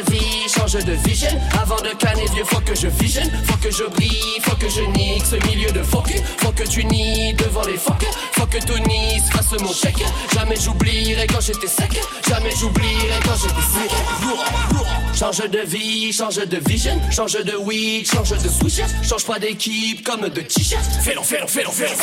Change 0.00 0.08
de 0.08 0.12
vie, 0.12 0.29
change 0.70 0.84
de 0.84 0.92
vision. 1.08 1.28
Avant 1.60 1.76
de 1.76 1.88
canner 1.98 2.26
vieux, 2.32 2.44
faut 2.44 2.60
que 2.60 2.74
je 2.74 2.86
vision. 2.86 3.22
Faut 3.44 3.56
que 3.56 3.70
je 3.70 3.84
brille, 3.84 4.40
faut 4.42 4.56
que 4.56 4.68
je 4.68 4.82
nique 4.82 5.24
ce 5.24 5.36
milieu 5.48 5.70
de 5.72 5.80
cul. 5.80 6.20
Faut 6.38 6.52
que 6.52 6.62
tu 6.64 6.84
nies 6.84 7.34
devant 7.34 7.62
les 7.66 7.76
phoques. 7.76 8.06
Faut 8.32 8.46
que 8.46 8.58
Tony 8.58 9.20
se 9.20 9.30
fasse 9.32 9.60
mon 9.60 9.72
chèque. 9.72 10.04
Jamais 10.34 10.56
j'oublierai 10.56 11.26
quand 11.26 11.40
j'étais 11.40 11.66
sec. 11.66 12.00
Jamais 12.28 12.52
j'oublierai 12.58 13.18
quand 13.24 13.36
j'étais 13.36 13.66
sec. 13.72 13.90
Change 15.18 15.50
de 15.50 15.60
vie, 15.60 16.12
change 16.12 16.36
de 16.36 16.58
vision. 16.68 17.00
Change 17.10 17.44
de 17.44 17.56
weed, 17.56 18.06
change 18.06 18.30
de 18.30 18.48
switch. 18.48 18.80
Change 19.02 19.24
pas 19.24 19.38
d'équipe 19.38 20.04
comme 20.04 20.28
de 20.28 20.40
t-shirt. 20.40 20.84
Fais-le, 21.02 21.22
fais-le, 21.22 21.46
fais-le, 21.46 21.70
fais-le. 21.70 21.96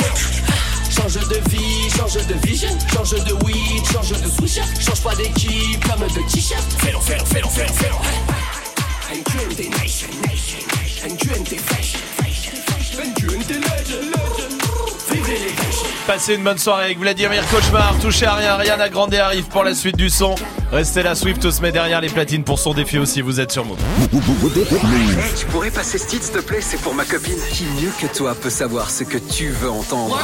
Change 0.89 1.13
de 1.27 1.49
vie, 1.49 1.89
change 1.95 2.25
de 2.25 2.47
vision, 2.47 2.69
change 2.93 3.23
de 3.23 3.33
weed, 3.45 3.85
change 3.91 4.09
de 4.09 4.29
switch, 4.29 4.59
change 4.79 5.01
pas 5.01 5.15
d'équipe 5.15 5.85
comme 5.87 6.07
de 6.07 6.31
t-shirt. 6.31 6.63
Fais-le, 6.79 6.99
fais-le, 6.99 7.25
fais-le, 7.25 7.47
fais-le, 7.47 7.73
fais-le. 7.73 8.56
Passez 16.05 16.35
une 16.35 16.43
bonne 16.43 16.57
soirée 16.57 16.85
avec 16.85 16.99
Vladimir 16.99 17.45
Cauchemar. 17.49 17.95
Touchez 18.01 18.25
à 18.25 18.35
rien, 18.35 18.55
Rihanna 18.55 18.89
Grande 18.89 19.13
arrive 19.15 19.45
pour 19.45 19.63
la 19.63 19.75
suite 19.75 19.97
du 19.97 20.09
son. 20.09 20.35
Restez 20.71 21.01
là, 21.01 21.15
Swift 21.15 21.49
se 21.49 21.61
met 21.61 21.71
derrière 21.71 22.01
les 22.01 22.09
platines 22.09 22.43
pour 22.43 22.59
son 22.59 22.73
défi 22.73 22.97
aussi. 22.99 23.21
Vous 23.21 23.39
êtes 23.39 23.51
sur 23.51 23.63
Move. 23.63 23.77
Hey, 23.79 25.33
tu 25.37 25.45
pourrais 25.45 25.71
passer 25.71 25.97
ce 25.97 26.07
titre, 26.07 26.25
s'il 26.25 26.33
te 26.33 26.39
plaît 26.39 26.59
C'est 26.61 26.79
pour 26.81 26.93
ma 26.93 27.05
copine. 27.05 27.37
Qui 27.53 27.63
mieux 27.81 27.91
que 27.99 28.07
toi 28.13 28.35
peut 28.35 28.49
savoir 28.49 28.89
ce 28.89 29.05
que 29.05 29.17
tu 29.17 29.49
veux 29.49 29.69
entendre? 29.69 30.19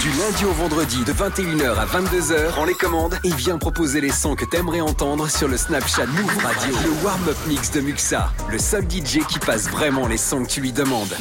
Du 0.00 0.08
lundi 0.10 0.44
au 0.46 0.52
vendredi, 0.52 1.04
de 1.04 1.12
21h 1.12 1.74
à 1.74 1.86
22h, 1.86 2.48
prends 2.48 2.64
les 2.64 2.74
commandes 2.74 3.18
et 3.24 3.30
viens 3.32 3.58
proposer 3.58 4.00
les 4.00 4.10
sons 4.10 4.34
que 4.34 4.44
t'aimerais 4.44 4.80
entendre 4.80 5.28
sur 5.28 5.48
le 5.48 5.56
Snapchat 5.56 6.06
Move 6.06 6.38
Radio. 6.42 6.74
Le 6.84 7.04
warm-up 7.04 7.36
mix 7.46 7.70
de 7.70 7.80
Muxa, 7.80 8.30
le 8.50 8.58
seul 8.58 8.84
DJ 8.84 9.18
qui 9.28 9.38
passe 9.38 9.68
vraiment 9.68 10.06
les 10.06 10.18
sons 10.18 10.44
que 10.44 10.48
tu 10.48 10.60
lui 10.60 10.72
demandes. 10.72 11.14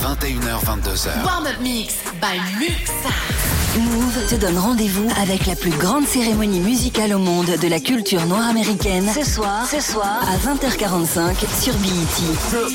21h, 0.00 0.64
22h. 0.64 1.24
Warm-up 1.24 1.60
mix 1.60 1.94
by 2.20 2.38
Muxa. 2.58 3.61
Move 3.78 4.26
te 4.28 4.34
donne 4.34 4.58
rendez-vous 4.58 5.08
avec 5.22 5.46
la 5.46 5.56
plus 5.56 5.70
grande 5.70 6.06
cérémonie 6.06 6.60
musicale 6.60 7.14
au 7.14 7.18
monde 7.18 7.46
de 7.46 7.68
la 7.68 7.80
culture 7.80 8.26
noire 8.26 8.46
américaine. 8.48 9.08
Ce 9.14 9.24
soir, 9.24 9.66
ce 9.66 9.80
soir 9.80 10.20
à 10.28 10.36
20h45 10.36 11.36
sur 11.58 11.72
BET. 11.76 12.66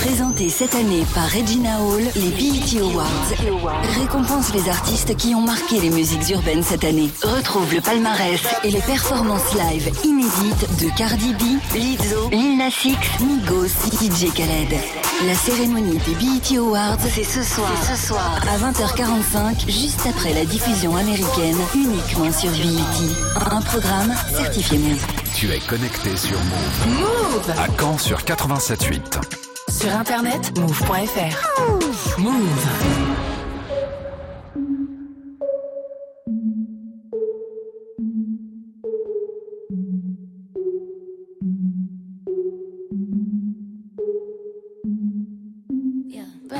Présenté 0.00 0.48
cette 0.48 0.74
année 0.74 1.04
par 1.14 1.28
Regina 1.28 1.82
Hall, 1.82 2.04
les 2.14 2.30
BET 2.30 2.80
Awards 2.80 3.74
récompensent 4.00 4.54
les 4.54 4.70
artistes 4.70 5.14
qui 5.16 5.34
ont 5.34 5.42
marqué 5.42 5.80
les 5.80 5.90
musiques 5.90 6.30
urbaines 6.30 6.62
cette 6.62 6.84
année. 6.84 7.10
Retrouve 7.22 7.74
le 7.74 7.82
palmarès 7.82 8.40
et 8.64 8.70
les 8.70 8.80
performances 8.80 9.52
live 9.54 9.92
inédites 10.02 10.80
de 10.80 10.96
Cardi 10.96 11.34
B, 11.34 11.74
Lizzo, 11.74 12.30
Lil 12.30 12.56
Nas 12.56 12.68
X, 12.68 12.96
Migos, 13.20 13.66
DJ 13.92 14.32
Khaled. 14.32 14.80
La 15.26 15.34
cérémonie 15.34 15.98
des 15.98 16.14
BET 16.14 16.58
Awards, 16.58 16.98
c'est 17.14 17.24
ce 17.24 17.42
soir, 17.42 17.72
ce 17.82 18.06
soir 18.06 18.40
à 18.50 18.58
20h45, 18.58 19.70
juste 19.70 20.05
après 20.08 20.32
la 20.32 20.44
diffusion 20.44 20.96
américaine, 20.96 21.56
uniquement 21.74 22.30
sur 22.32 22.50
BET. 22.50 23.50
Un 23.50 23.60
programme 23.60 24.14
certifié 24.30 24.78
Move. 24.78 25.04
Tu 25.34 25.50
es 25.50 25.58
connecté 25.58 26.16
sur 26.16 26.38
Move. 26.38 27.00
Move 27.00 27.50
À 27.58 27.66
Caen 27.80 27.98
sur 27.98 28.18
87.8. 28.18 29.20
Sur 29.68 29.92
internet, 29.94 30.58
move.fr. 30.58 32.18
Move. 32.18 33.05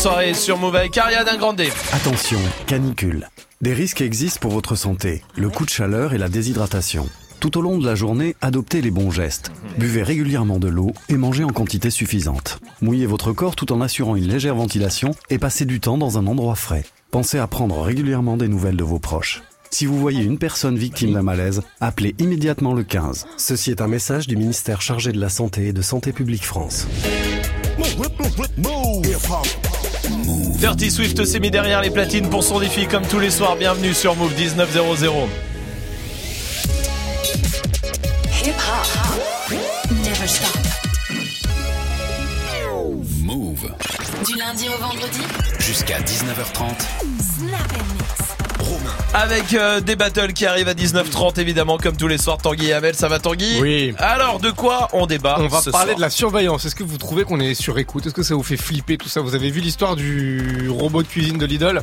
Soirée 0.00 0.32
sur 0.32 0.56
Move 0.56 0.76
avec 0.76 0.96
Ariana 0.96 1.36
Grande. 1.36 1.60
Attention, 1.92 2.38
canicule. 2.66 3.28
Des 3.60 3.74
risques 3.74 4.00
existent 4.00 4.40
pour 4.40 4.50
votre 4.50 4.74
santé, 4.74 5.22
le 5.36 5.50
coup 5.50 5.66
de 5.66 5.70
chaleur 5.70 6.14
et 6.14 6.18
la 6.18 6.30
déshydratation. 6.30 7.06
Tout 7.38 7.58
au 7.58 7.60
long 7.60 7.76
de 7.76 7.84
la 7.84 7.94
journée, 7.94 8.34
adoptez 8.40 8.80
les 8.80 8.90
bons 8.90 9.10
gestes. 9.10 9.52
Buvez 9.76 10.02
régulièrement 10.02 10.58
de 10.58 10.68
l'eau 10.68 10.92
et 11.10 11.18
mangez 11.18 11.44
en 11.44 11.50
quantité 11.50 11.90
suffisante. 11.90 12.60
Mouillez 12.80 13.04
votre 13.04 13.34
corps 13.34 13.56
tout 13.56 13.74
en 13.74 13.82
assurant 13.82 14.16
une 14.16 14.26
légère 14.26 14.54
ventilation 14.54 15.10
et 15.28 15.36
passez 15.36 15.66
du 15.66 15.80
temps 15.80 15.98
dans 15.98 16.16
un 16.16 16.26
endroit 16.26 16.54
frais. 16.54 16.86
Pensez 17.10 17.38
à 17.38 17.46
prendre 17.46 17.78
régulièrement 17.82 18.38
des 18.38 18.48
nouvelles 18.48 18.78
de 18.78 18.84
vos 18.84 19.00
proches. 19.00 19.42
Si 19.70 19.84
vous 19.84 19.98
voyez 19.98 20.22
une 20.22 20.38
personne 20.38 20.78
victime 20.78 21.12
d'un 21.12 21.22
malaise, 21.22 21.60
appelez 21.82 22.14
immédiatement 22.18 22.72
le 22.72 22.84
15. 22.84 23.26
Ceci 23.36 23.70
est 23.70 23.82
un 23.82 23.86
message 23.86 24.26
du 24.26 24.36
ministère 24.36 24.80
chargé 24.80 25.12
de 25.12 25.20
la 25.20 25.28
Santé 25.28 25.66
et 25.66 25.72
de 25.74 25.82
Santé 25.82 26.12
publique 26.12 26.46
France. 26.46 26.86
Dirty 30.58 30.90
Swift 30.90 31.24
s'est 31.24 31.40
mis 31.40 31.50
derrière 31.50 31.80
les 31.80 31.90
platines 31.90 32.28
pour 32.28 32.44
son 32.44 32.60
défi 32.60 32.86
comme 32.86 33.06
tous 33.06 33.18
les 33.18 33.30
soirs. 33.30 33.56
Bienvenue 33.56 33.94
sur 33.94 34.14
Move 34.16 34.34
1900. 34.34 35.28
Hip 38.44 38.50
hop. 38.50 39.52
Never 39.90 40.26
stop. 40.26 40.58
Move. 43.22 43.70
Du 44.26 44.36
lundi 44.36 44.68
au 44.68 44.78
vendredi. 44.82 45.20
Jusqu'à 45.58 46.00
19h30. 46.00 46.74
Snap. 47.38 47.99
Avec 49.12 49.54
euh, 49.54 49.80
des 49.80 49.96
battles 49.96 50.32
qui 50.32 50.46
arrivent 50.46 50.68
à 50.68 50.74
19h30 50.74 51.40
évidemment 51.40 51.78
comme 51.78 51.96
tous 51.96 52.06
les 52.08 52.18
soirs. 52.18 52.38
Tanguy 52.38 52.68
et 52.68 52.72
Amel, 52.72 52.94
ça 52.94 53.08
va 53.08 53.18
Tanguy? 53.18 53.58
Oui. 53.60 53.94
Alors 53.98 54.38
de 54.38 54.50
quoi 54.50 54.88
on 54.92 55.06
débat 55.06 55.36
On 55.40 55.48
va 55.48 55.60
ce 55.60 55.70
parler 55.70 55.88
soir 55.88 55.96
de 55.96 56.00
la 56.00 56.10
surveillance. 56.10 56.64
Est-ce 56.64 56.74
que 56.76 56.84
vous 56.84 56.96
trouvez 56.98 57.24
qu'on 57.24 57.40
est 57.40 57.54
sur 57.54 57.78
écoute? 57.78 58.06
Est-ce 58.06 58.14
que 58.14 58.22
ça 58.22 58.34
vous 58.34 58.42
fait 58.44 58.56
flipper 58.56 58.98
tout 58.98 59.08
ça? 59.08 59.20
Vous 59.20 59.34
avez 59.34 59.50
vu 59.50 59.60
l'histoire 59.60 59.96
du 59.96 60.68
robot 60.70 61.02
de 61.02 61.08
cuisine 61.08 61.38
de 61.38 61.46
Lidl? 61.46 61.82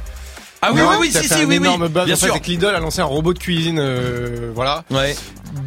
Ah 0.62 0.72
oui, 0.74 0.80
Non 0.80 0.90
oui, 0.92 0.96
oui, 1.02 1.12
si, 1.12 1.28
si, 1.28 1.34
un 1.36 1.46
oui, 1.46 1.60
oui. 1.62 1.90
buzz. 1.90 2.06
Bien 2.06 2.16
en 2.16 2.18
fait, 2.18 2.26
sûr. 2.28 2.40
Lidl 2.48 2.66
a 2.68 2.80
lancé 2.80 3.02
un 3.02 3.06
robot 3.06 3.34
de 3.34 3.40
cuisine, 3.40 3.78
euh, 3.80 4.52
voilà. 4.56 4.84
Ouais. 4.90 5.16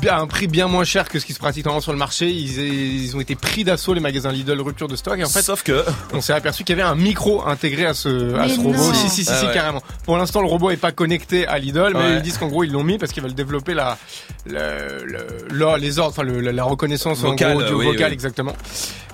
À 0.08 0.18
un 0.20 0.26
prix 0.26 0.46
bien 0.46 0.66
moins 0.66 0.84
cher 0.84 1.08
que 1.08 1.18
ce 1.18 1.26
qui 1.26 1.32
se 1.34 1.38
pratique 1.38 1.64
normalement 1.64 1.80
sur 1.82 1.92
le 1.92 1.98
marché. 1.98 2.28
Ils, 2.30 2.58
ils 3.04 3.16
ont 3.16 3.20
été 3.20 3.34
pris 3.34 3.64
d'assaut 3.64 3.92
les 3.94 4.00
magasins 4.00 4.32
Lidl 4.32 4.60
rupture 4.60 4.88
de 4.88 4.96
stock. 4.96 5.18
Et 5.18 5.24
en 5.24 5.28
fait, 5.28 5.42
Sauf 5.42 5.62
que 5.62 5.84
on 6.12 6.20
s'est 6.20 6.32
aperçu 6.32 6.64
qu'il 6.64 6.76
y 6.76 6.80
avait 6.80 6.88
un 6.88 6.94
micro 6.94 7.46
intégré 7.46 7.86
à 7.86 7.94
ce, 7.94 8.34
à 8.34 8.46
Mais 8.46 8.54
ce 8.54 8.60
robot. 8.60 8.92
Si, 8.94 9.08
si, 9.10 9.24
si, 9.24 9.30
Ah 9.32 9.36
si, 9.40 9.46
ouais. 9.46 9.52
carrément. 9.54 9.82
Pour 10.04 10.16
l'instant, 10.16 10.40
le 10.40 10.48
robot 10.48 10.70
est 10.70 10.76
pas 10.76 10.92
connecté 10.92 11.46
à 11.46 11.58
Lidl, 11.58 11.90
mais 11.94 11.98
Ouais. 12.00 12.16
ils 12.16 12.22
disent 12.22 12.38
qu'en 12.38 12.48
gros, 12.48 12.64
ils 12.64 12.72
l'ont 12.72 12.84
mis 12.84 12.98
parce 12.98 13.12
qu'ils 13.12 13.22
veulent 13.22 13.34
développer 13.34 13.74
la, 13.74 13.98
les 14.46 15.98
ordres, 15.98 16.14
enfin, 16.18 16.24
la, 16.24 16.52
la 16.52 16.64
reconnaissance 16.64 17.22
en 17.24 17.30
Vocale, 17.30 17.54
gros, 17.54 17.62
audio 17.62 17.78
oui, 17.78 17.86
vocal, 17.86 18.08
oui. 18.08 18.12
exactement. 18.14 18.52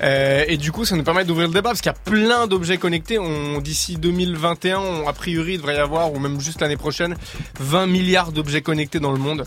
Euh, 0.02 0.44
et 0.46 0.56
du 0.56 0.72
coup, 0.72 0.84
ça 0.84 0.96
nous 0.96 1.02
permet 1.04 1.24
d'ouvrir 1.24 1.48
le 1.48 1.54
débat 1.54 1.70
parce 1.70 1.80
qu'il 1.80 1.90
y 1.90 1.94
a 1.94 1.98
plein 2.10 2.46
d'objets 2.46 2.76
connectés. 2.78 3.18
On, 3.18 3.60
d'ici 3.60 3.96
2021, 3.96 4.78
on, 4.78 5.08
a 5.08 5.12
priori, 5.12 5.54
il 5.54 5.56
devrait 5.58 5.76
y 5.76 5.78
avoir, 5.78 6.12
ou 6.12 6.18
même 6.18 6.40
juste 6.40 6.60
l'année 6.60 6.76
prochaine, 6.76 7.16
20 7.60 7.86
milliards 7.86 8.32
d'objets 8.32 8.62
connectés 8.62 9.00
dans 9.00 9.12
le 9.12 9.18
monde. 9.18 9.46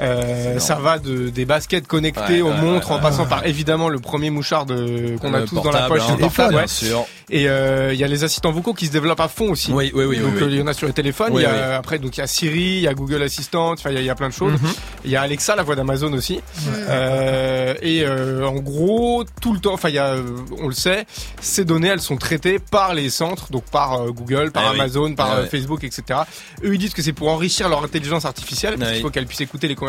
Euh, 0.00 0.58
ça 0.58 0.76
va 0.76 0.98
de 0.98 1.28
des 1.28 1.44
baskets 1.44 1.86
connectées 1.86 2.40
Ouais, 2.42 2.42
aux 2.42 2.48
ouais, 2.52 2.60
montres, 2.60 2.90
ouais, 2.90 2.96
en 2.96 3.00
passant 3.00 3.26
par 3.26 3.46
évidemment 3.46 3.88
le 3.88 3.98
premier 3.98 4.30
mouchard 4.30 4.64
de 4.66 5.16
qu'on 5.20 5.34
a 5.34 5.42
tous 5.42 5.56
dans 5.60 5.70
la 5.72 5.88
poche, 5.88 6.02
hein, 6.08 6.14
le 6.16 6.20
portable, 6.22 6.54
bien 6.54 6.66
sûr. 6.66 7.04
Et 7.30 7.48
euh, 7.48 7.92
il 7.92 7.98
y 8.00 8.04
a 8.04 8.06
les 8.08 8.24
assistants 8.24 8.52
vocaux 8.52 8.72
qui 8.72 8.86
se 8.86 8.92
développent 8.92 9.20
à 9.20 9.28
fond 9.28 9.50
aussi. 9.50 9.70
Oui, 9.72 9.90
oui, 9.94 10.04
oui, 10.04 10.18
Donc 10.18 10.32
oui, 10.36 10.42
euh, 10.42 10.46
oui. 10.46 10.52
il 10.54 10.58
y 10.58 10.62
en 10.62 10.66
a 10.66 10.72
sur 10.72 10.86
les 10.86 10.92
téléphones. 10.94 11.32
Oui, 11.32 11.42
il 11.42 11.44
y 11.44 11.46
a 11.46 11.52
oui. 11.52 11.74
après 11.74 11.98
donc 11.98 12.16
il 12.16 12.20
y 12.20 12.22
a 12.22 12.26
Siri, 12.26 12.60
il 12.76 12.80
y 12.80 12.88
a 12.88 12.94
Google 12.94 13.22
Assistant. 13.22 13.72
Enfin 13.72 13.90
il 13.90 13.94
y 13.94 13.98
a, 13.98 14.00
il 14.00 14.06
y 14.06 14.10
a 14.10 14.14
plein 14.14 14.28
de 14.28 14.34
choses. 14.34 14.52
Mhm. 14.52 14.68
Il 15.04 15.10
y 15.10 15.16
a 15.16 15.20
Alexa, 15.22 15.54
la 15.56 15.62
voix 15.62 15.76
d'Amazon 15.76 16.12
aussi. 16.14 16.40
Euh, 16.88 17.74
et 17.82 18.02
euh, 18.04 18.46
en 18.46 18.54
gros 18.56 19.24
tout 19.42 19.52
le 19.52 19.60
temps, 19.60 19.74
enfin 19.74 19.88
il 19.90 19.96
y 19.96 19.98
a, 19.98 20.12
euh, 20.14 20.22
on 20.58 20.68
le 20.68 20.74
sait, 20.74 21.06
ces 21.40 21.64
données 21.64 21.88
elles 21.88 22.00
sont 22.00 22.16
traitées 22.16 22.58
par 22.58 22.94
les 22.94 23.10
centres, 23.10 23.50
donc 23.50 23.64
par 23.64 24.00
euh, 24.00 24.10
Google, 24.10 24.50
par 24.52 24.72
oui. 24.72 24.80
Amazon, 24.80 25.14
par 25.14 25.40
ouais. 25.40 25.46
Facebook, 25.46 25.84
etc. 25.84 26.20
Eux 26.64 26.74
ils 26.74 26.78
disent 26.78 26.94
que 26.94 27.02
c'est 27.02 27.12
pour 27.12 27.28
enrichir 27.28 27.68
leur 27.68 27.84
intelligence 27.84 28.24
artificielle, 28.24 28.76
parce 28.78 28.84
Ah 28.90 28.92
qu'il 28.92 28.96
oui. 28.98 29.02
faut 29.02 29.10
qu'elle 29.10 29.26
puisse 29.26 29.40
écouter 29.42 29.68
les 29.68 29.74
conversations. 29.74 29.87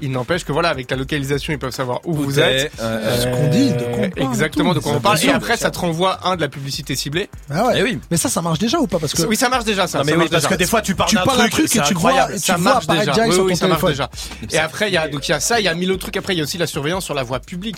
Il 0.00 0.10
n'empêche 0.10 0.44
que 0.44 0.52
voilà 0.52 0.68
avec 0.70 0.90
la 0.90 0.96
localisation 0.96 1.52
ils 1.52 1.58
peuvent 1.58 1.72
savoir 1.74 2.00
où, 2.04 2.14
vous 2.14 2.32
t'es, 2.32 2.40
êtes. 2.66 2.72
euh, 2.80 3.20
Ce 3.22 3.26
qu'on 3.28 3.48
dit, 3.48 3.70
de 3.70 3.78
quoi 3.78 4.04
on 4.04 4.10
parle, 4.10 4.28
Exactement, 4.32 4.74
de 4.74 4.78
quoi 4.80 4.92
on 4.92 5.00
parle. 5.00 5.18
Et 5.24 5.28
après 5.30 5.56
ça 5.56 5.70
te 5.70 5.78
renvoie 5.78 6.18
un 6.26 6.36
de 6.36 6.40
la 6.40 6.48
publicité 6.48 6.94
ciblée. 6.96 7.28
Ah 7.50 7.66
ouais. 7.66 7.74
Eh 7.76 7.82
oui. 7.82 7.98
Mais 8.10 8.16
ça, 8.16 8.28
ça 8.28 8.42
marche 8.42 8.58
déjà 8.58 8.78
ou 8.78 8.86
pas 8.86 8.98
Parce 8.98 9.12
que 9.14 9.22
Oui, 9.22 9.36
ça 9.36 9.48
marche 9.48 9.64
déjà, 9.64 9.86
ça. 9.86 9.98
Non, 9.98 10.04
mais 10.04 10.10
ça 10.12 10.16
oui, 10.16 10.18
marche 10.18 10.30
parce 10.30 10.42
déjà. 10.44 10.54
que 10.54 10.58
des 10.58 10.66
fois, 10.66 10.82
tu 10.82 10.94
parles 10.94 11.08
tu 11.10 11.16
d'un 11.16 11.22
truc, 11.24 11.50
truc 11.50 11.64
et 11.64 11.68
tu 11.68 11.78
vois, 11.78 11.86
incroyable. 11.88 12.32
et 12.34 12.36
tu 12.36 12.42
ça 12.42 12.56
vois 12.56 12.72
marche 12.72 12.86
déjà. 12.86 13.12
direct 13.12 13.28
Oui, 13.30 13.34
sur 13.34 13.44
oui, 13.44 13.52
ton 13.52 13.56
ça 13.58 13.68
marche 13.68 13.80
téléphone. 13.82 14.08
déjà. 14.40 14.56
Et 14.56 14.58
après, 14.60 14.88
il 14.88 14.94
y 14.94 14.96
a 14.96 15.08
donc 15.08 15.28
il 15.28 15.30
y 15.32 15.34
a 15.34 15.40
ça, 15.40 15.60
il 15.60 15.64
y 15.64 15.68
a 15.68 15.74
mille 15.74 15.90
autres 15.92 16.00
trucs. 16.02 16.16
Après, 16.16 16.34
il 16.34 16.38
y 16.38 16.40
a 16.40 16.44
aussi 16.44 16.58
la 16.58 16.66
surveillance 16.66 17.04
sur 17.04 17.14
la 17.14 17.22
voie 17.22 17.40
publique. 17.40 17.76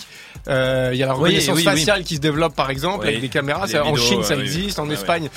Euh, 0.48 0.90
Il 0.93 0.98
y 0.98 1.03
a 1.03 1.07
la 1.07 1.12
reconnaissance 1.12 1.55
oui, 1.57 1.62
oui. 1.66 1.77
faciale 1.77 2.05
qui 2.05 2.16
se 2.16 2.20
développe, 2.20 2.55
par 2.55 2.70
exemple, 2.70 3.01
Oui. 3.05 3.09
avec 3.09 3.20
des 3.20 3.28
caméras. 3.28 3.66
En 3.85 3.97
Chine, 3.97 4.23
ça 4.23 4.35
euh, 4.35 4.43
existe, 4.43 4.78
en 4.78 4.89
Espagne. 4.90 5.28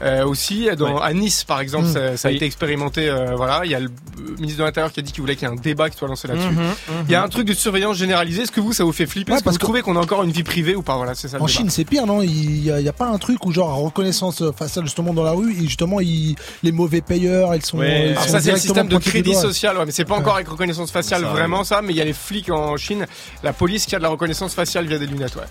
Euh, 0.00 0.24
aussi 0.24 0.68
dans, 0.78 0.94
Ouais. 0.94 1.00
à 1.02 1.12
Nice 1.12 1.42
par 1.42 1.60
exemple 1.60 1.86
Mm. 1.86 1.92
ça, 1.92 2.16
ça 2.16 2.28
a 2.28 2.30
Oui. 2.30 2.36
été 2.36 2.46
expérimenté 2.46 3.08
euh, 3.08 3.34
voilà 3.36 3.62
il 3.64 3.70
y 3.72 3.74
a 3.74 3.80
le 3.80 3.86
euh, 3.86 4.36
ministre 4.38 4.60
de 4.60 4.64
l'intérieur 4.64 4.92
qui 4.92 5.00
a 5.00 5.02
dit 5.02 5.10
qu'il 5.10 5.22
voulait 5.22 5.34
qu'il 5.34 5.48
y 5.48 5.50
ait 5.50 5.54
un 5.54 5.56
débat 5.60 5.90
qui 5.90 5.96
soit 5.98 6.06
lancé 6.06 6.28
là-dessus 6.28 6.46
Mhm, 6.50 6.62
il 7.06 7.10
y 7.12 7.16
a 7.16 7.22
un 7.22 7.28
truc 7.28 7.46
de 7.48 7.52
surveillance 7.52 7.96
généralisée 7.96 8.42
est-ce 8.42 8.52
que 8.52 8.60
vous 8.60 8.72
ça 8.72 8.84
vous 8.84 8.92
fait 8.92 9.06
flipper? 9.06 9.32
Ouais, 9.32 9.38
est-ce 9.38 9.44
que 9.44 9.50
vous 9.50 9.58
trouvez 9.58 9.82
qu'on 9.82 9.96
a 9.96 10.00
encore 10.00 10.22
une 10.22 10.30
vie 10.30 10.44
privée 10.44 10.76
ou 10.76 10.82
pas? 10.82 10.96
Voilà 10.96 11.16
c'est 11.16 11.26
ça 11.26 11.38
le 11.38 11.42
En 11.42 11.46
débat. 11.46 11.58
Chine, 11.58 11.70
c'est 11.70 11.84
pire, 11.84 12.06
non? 12.06 12.22
Il 12.22 12.64
y, 12.64 12.70
a, 12.70 12.78
il 12.78 12.86
y 12.86 12.88
a 12.88 12.92
pas 12.92 13.06
un 13.08 13.18
truc 13.18 13.44
où 13.44 13.52
genre 13.52 13.74
reconnaissance 13.76 14.42
faciale 14.56 14.84
justement 14.84 15.12
dans 15.14 15.24
la 15.24 15.32
rue 15.32 15.52
et 15.52 15.62
justement 15.62 15.98
ils, 16.00 16.36
les 16.62 16.70
mauvais 16.72 17.00
payeurs, 17.00 17.54
ils 17.56 17.64
sont. 17.64 17.78
Ouais. 17.78 18.06
ils 18.06 18.10
Alors 18.12 18.22
sont 18.24 18.30
ça 18.32 18.40
c'est 18.40 18.52
le 18.52 18.58
système 18.58 18.86
de 18.88 18.98
crédit 18.98 19.34
social, 19.34 19.76
ouais, 19.78 19.84
mais 19.84 19.90
c'est 19.92 20.04
pas 20.04 20.14
encore 20.16 20.36
avec 20.36 20.46
reconnaissance 20.48 20.92
faciale 20.92 21.22
Ça, 21.22 21.28
vraiment 21.28 21.64
ça, 21.64 21.82
mais 21.82 21.92
il 21.92 21.96
y 21.96 22.00
a 22.00 22.04
les 22.04 22.12
flics 22.12 22.50
en 22.50 22.76
Chine, 22.76 23.06
la 23.42 23.52
police 23.52 23.84
qui 23.86 23.96
a 23.96 23.98
de 23.98 24.04
la 24.04 24.10
reconnaissance 24.10 24.54
faciale 24.54 24.86
via 24.86 24.98
des 24.98 25.06
lunettes, 25.06 25.34
ouais. 25.34 25.42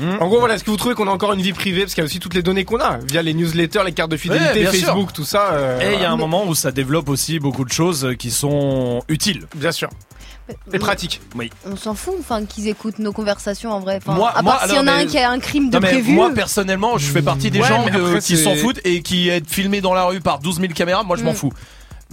Mhm. 0.00 0.18
En 0.22 0.28
gros 0.28 0.38
voilà, 0.38 0.54
est-ce 0.54 0.62
que 0.64 0.70
vous 0.70 0.76
trouvez 0.76 0.94
qu'on 0.94 1.08
a 1.08 1.10
encore 1.10 1.32
une 1.32 1.42
vie 1.42 1.52
privée? 1.52 1.80
Parce 1.80 1.94
qu'il 1.94 2.02
y 2.02 2.04
a 2.04 2.06
aussi 2.06 2.20
toutes 2.20 2.34
les 2.34 2.42
données 2.42 2.64
qu'on 2.64 2.78
a 2.80 2.98
via 2.98 3.22
les 3.22 3.34
newsletters, 3.34 3.71
les 3.84 3.92
cartes 3.92 4.10
de 4.10 4.16
fidélité, 4.16 4.46
Ouais, 4.52 4.60
bien 4.60 4.72
sûr. 4.72 4.86
Facebook, 4.88 5.12
tout 5.12 5.24
ça. 5.24 5.50
euh, 5.52 5.80
Et 5.80 5.94
il 5.94 6.00
y 6.00 6.04
a 6.04 6.10
un 6.12 6.16
moment 6.16 6.44
où 6.46 6.54
ça 6.54 6.70
développe 6.72 7.08
aussi 7.08 7.38
beaucoup 7.38 7.64
de 7.64 7.72
choses 7.72 8.14
qui 8.18 8.30
sont 8.30 9.02
utiles. 9.08 9.46
bien 9.56 9.72
sûr, 9.72 9.88
et 10.72 10.78
pratique. 10.78 11.20
Oui. 11.34 11.50
On 11.70 11.76
s'en 11.76 11.94
fout, 11.94 12.14
enfin, 12.20 12.44
qu'ils 12.44 12.68
écoutent 12.68 12.98
nos 12.98 13.12
conversations 13.12 13.70
en 13.72 13.80
vrai. 13.80 13.98
Enfin, 14.02 14.14
Moi- 14.14 14.32
à 14.34 14.42
part 14.42 14.64
s'il 14.66 14.74
y 14.74 14.78
en 14.78 14.86
a 14.86 14.92
un 14.92 15.06
qui 15.06 15.16
a 15.18 15.30
un 15.30 15.38
crime 15.38 15.70
de 15.70 15.76
Non, 15.76 15.80
mais 15.80 15.88
prévu. 15.92 16.12
moi 16.12 16.30
personnellement, 16.34 16.98
je 16.98 17.06
fais 17.06 17.22
partie 17.22 17.50
des 17.50 17.60
Ouais, 17.60 17.68
gens 17.68 17.86
après, 17.86 18.20
qui 18.20 18.36
s'en 18.36 18.54
foutent 18.56 18.80
et 18.84 19.00
qui 19.02 19.28
être 19.30 19.48
filmés 19.48 19.80
dans 19.80 19.94
la 19.94 20.04
rue 20.04 20.20
par 20.20 20.40
12 20.40 20.60
000 20.60 20.72
caméras. 20.74 21.04
Moi, 21.04 21.16
je 21.16 21.24
m'en 21.24 21.32
Mm. 21.32 21.36
fous. 21.36 21.52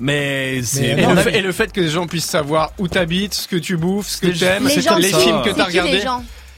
Mais 0.01 0.61
c'est 0.63 0.85
Et 0.85 0.95
le, 1.05 1.15
fait, 1.17 1.37
et 1.37 1.41
le 1.41 1.51
fait 1.51 1.73
que 1.73 1.81
les 1.81 1.89
gens 1.89 2.07
puissent 2.07 2.23
savoir 2.29 2.71
où 2.77 2.87
t'habites, 2.87 3.33
ce 3.33 3.47
que 3.49 3.57
tu 3.57 3.75
bouffes, 3.75 4.07
ce 4.07 4.21
que 4.21 4.27
t'aimes, 4.27 4.65
Les 4.67 4.75
les 4.75 5.11
films 5.13 5.41
que 5.43 5.49
t'as 5.49 5.65
regardés. 5.65 6.01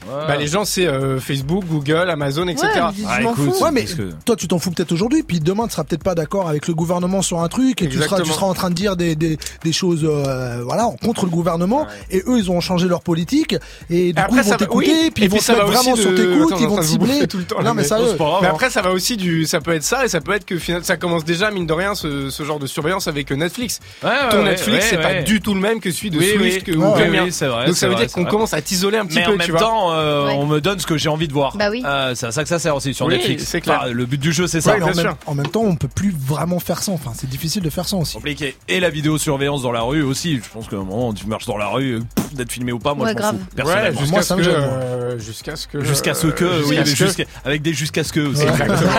Bah 0.08 0.36
les 0.36 0.46
gens 0.46 0.64
c'est 0.64 0.86
euh, 0.86 1.18
Facebook, 1.20 1.64
Google, 1.66 2.08
Amazon, 2.10 2.46
etc. 2.48 2.66
Ouais, 2.66 2.80
je 2.96 3.02
Ah, 3.08 3.20
m'en 3.20 3.32
écoute, 3.32 3.54
fous. 3.54 3.64
Ouais, 3.64 3.70
mais 3.72 3.84
que- 3.84 4.10
toi, 4.24 4.36
tu 4.36 4.48
t'en 4.48 4.58
fous 4.58 4.70
peut-être 4.70 4.92
aujourd'hui, 4.92 5.22
puis 5.22 5.40
demain, 5.40 5.66
tu 5.66 5.72
seras 5.72 5.84
peut-être 5.84 6.02
pas 6.02 6.14
d'accord 6.14 6.48
avec 6.48 6.66
le 6.68 6.74
gouvernement 6.74 7.22
sur 7.22 7.40
un 7.40 7.48
truc, 7.48 7.82
et 7.82 7.88
tu 7.88 7.98
seras, 8.00 8.20
tu 8.20 8.30
seras 8.30 8.46
en 8.46 8.54
train 8.54 8.70
de 8.70 8.74
dire 8.74 8.96
des, 8.96 9.14
des, 9.14 9.38
des 9.62 9.72
choses, 9.72 10.02
euh, 10.04 10.62
voilà, 10.64 10.88
contre 11.02 11.24
le 11.24 11.30
gouvernement, 11.30 11.86
et 12.10 12.22
eux, 12.26 12.38
ils 12.38 12.50
ont 12.50 12.60
changé 12.60 12.88
leur 12.88 13.02
politique, 13.02 13.56
et 13.90 14.12
du 14.12 14.14
coup, 14.14 14.20
après, 14.20 14.36
ils 14.36 14.36
vont 14.38 14.42
ça 14.44 14.50
va- 14.50 14.56
t'écouter, 14.56 14.90
oui. 15.04 15.10
puis 15.14 15.24
ils 15.24 15.26
Et 15.26 15.28
vont 15.28 15.36
puis 15.36 15.40
se 15.40 15.46
ça 15.46 15.52
va 15.54 15.64
mettre 15.64 15.72
vraiment 15.72 15.92
aussi 15.92 16.02
sur 16.02 16.14
tes 16.14 16.22
coudes, 16.26 16.52
Attends, 16.52 16.60
ils 16.62 16.68
vont 16.68 16.76
te 16.78 16.82
cibler. 16.84 17.26
tout 17.28 17.38
le 17.38 17.44
temps, 17.44 17.62
Non, 17.62 17.74
mais 17.74 17.90
hein. 17.92 18.08
après, 18.44 18.70
ça 18.70 18.82
va 18.82 18.90
aussi 18.90 19.16
du, 19.16 19.46
ça 19.46 19.60
peut 19.60 19.72
être 19.74 19.82
ça 19.84 20.04
et 20.04 20.08
ça 20.08 20.20
peut 20.20 20.32
être 20.32 20.44
que 20.44 20.58
finalement, 20.58 20.84
ça 20.84 20.96
commence 20.96 21.24
déjà 21.24 21.50
mine 21.50 21.66
de 21.66 21.72
rien 21.72 21.94
ce, 21.94 22.30
ce 22.30 22.42
genre 22.42 22.58
de 22.58 22.66
surveillance 22.66 23.08
avec 23.08 23.30
Netflix. 23.30 23.78
Ouais, 24.02 24.10
ouais, 24.10 24.16
Ton 24.30 24.42
Netflix, 24.44 24.86
c'est 24.90 25.00
pas 25.00 25.22
du 25.22 25.40
tout 25.40 25.54
le 25.54 25.60
même 25.60 25.80
que 25.80 25.90
celui 25.90 26.10
de 26.10 26.20
Swift 26.20 26.68
ou 26.68 26.80
Donc 26.80 27.76
ça 27.76 27.88
veut 27.88 27.94
dire 27.94 28.10
qu'on 28.12 28.24
commence 28.24 28.54
à 28.54 28.60
t'isoler 28.62 28.98
un 28.98 29.06
petit 29.06 29.20
peu, 29.22 29.38
tu 29.38 29.50
vois. 29.50 29.60
Euh, 29.92 30.26
Ouais. 30.26 30.34
on 30.38 30.46
me 30.46 30.60
donne 30.60 30.78
ce 30.78 30.86
que 30.86 30.96
j'ai 30.96 31.08
envie 31.08 31.28
de 31.28 31.32
voir. 31.32 31.56
Bah 31.56 31.68
oui. 31.70 31.82
Euh, 31.84 32.14
c'est 32.14 32.26
à 32.26 32.32
ça 32.32 32.42
que 32.42 32.48
ça 32.48 32.58
sert 32.58 32.74
aussi 32.76 32.94
sur 32.94 33.06
Oui, 33.06 33.14
Netflix. 33.14 33.44
c'est 33.44 33.60
clair. 33.60 33.80
Enfin, 33.82 33.90
le 33.92 34.06
but 34.06 34.18
du 34.20 34.32
jeu, 34.32 34.46
c'est 34.46 34.60
ça. 34.60 34.72
Ouais, 34.72 34.78
mais 34.78 34.84
en, 34.92 34.94
même, 34.94 35.14
en 35.26 35.34
même 35.34 35.48
temps, 35.48 35.62
on 35.62 35.76
peut 35.76 35.88
plus 35.88 36.14
vraiment 36.16 36.60
faire 36.60 36.82
ça. 36.82 36.92
Enfin, 36.92 37.12
c'est 37.16 37.28
difficile 37.28 37.62
de 37.62 37.70
faire 37.70 37.88
ça 37.88 37.96
aussi. 37.96 38.14
Compliqué. 38.14 38.56
Et 38.68 38.80
la 38.80 38.90
vidéosurveillance 38.90 39.62
dans 39.62 39.72
la 39.72 39.82
rue 39.82 40.02
aussi. 40.02 40.36
Je 40.36 40.48
pense 40.52 40.68
qu'à 40.68 40.76
un 40.76 40.84
moment, 40.84 41.12
tu 41.12 41.26
marches 41.26 41.46
dans 41.46 41.56
la 41.56 41.66
rue, 41.68 42.00
pff, 42.14 42.34
d'être 42.34 42.52
filmé 42.52 42.72
ou 42.72 42.78
pas, 42.78 42.94
moi 42.94 43.06
Ouais, 43.06 43.12
je 43.12 43.16
m'en 43.16 43.20
grave. 43.22 43.36
fous. 43.38 43.46
Personnellement. 43.56 43.88
Ouais, 43.90 43.98
jusqu'à 43.98 44.12
Moi, 44.12 44.22
ce 44.22 44.28
ça 44.28 44.36
me 44.36 44.42
que, 44.42 44.48
euh, 44.48 45.18
jusqu'à 45.18 45.56
ce 45.56 45.66
que, 45.66 45.84
Jusqu'à 45.84 46.14
ce 46.14 46.26
que, 46.28 46.44
euh, 46.44 46.62
oui, 46.66 46.78
mais 46.78 47.26
avec 47.44 47.62
des 47.62 47.72
jusqu'à 47.74 48.04
ce 48.04 48.12
que 48.12 48.20
aussi. 48.20 48.42
Exactement, 48.46 48.90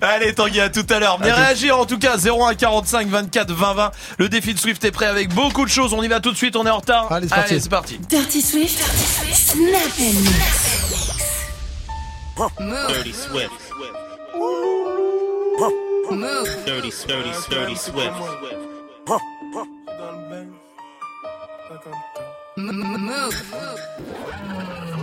Allez, 0.00 0.34
Tanguy, 0.34 0.60
à 0.60 0.68
tout 0.70 0.86
à 0.90 0.98
l'heure. 0.98 1.16
Tout. 1.18 1.24
réagir 1.24 1.78
en 1.78 1.86
tout 1.86 1.98
cas, 1.98 2.16
01 2.16 2.54
45 2.54 3.08
24 3.08 3.52
20 3.52 3.74
20. 3.74 3.90
Le 4.18 4.28
défi 4.28 4.54
de 4.54 4.58
Swift 4.58 4.84
est 4.84 4.90
prêt 4.90 5.06
avec 5.06 5.32
beaucoup 5.34 5.64
de 5.64 5.70
choses. 5.70 5.92
On 5.92 6.02
y 6.02 6.08
va 6.08 6.20
tout 6.20 6.30
de 6.32 6.36
suite, 6.36 6.56
on 6.56 6.66
est 6.66 6.70
en 6.70 6.78
retard. 6.78 7.10
Allez, 7.10 7.28
c'est 7.28 7.34
parti. 7.34 7.60
c'est 7.60 7.68
parti. 7.70 7.98
Dirty 8.08 8.42
Swift, 8.42 8.78
Snap 9.50 9.98
and 9.98 10.14
Mix. 10.22 10.70
Swift. 13.12 13.50
Dirty, 16.66 16.90
dirty, 17.04 17.32
dirty. 17.50 17.74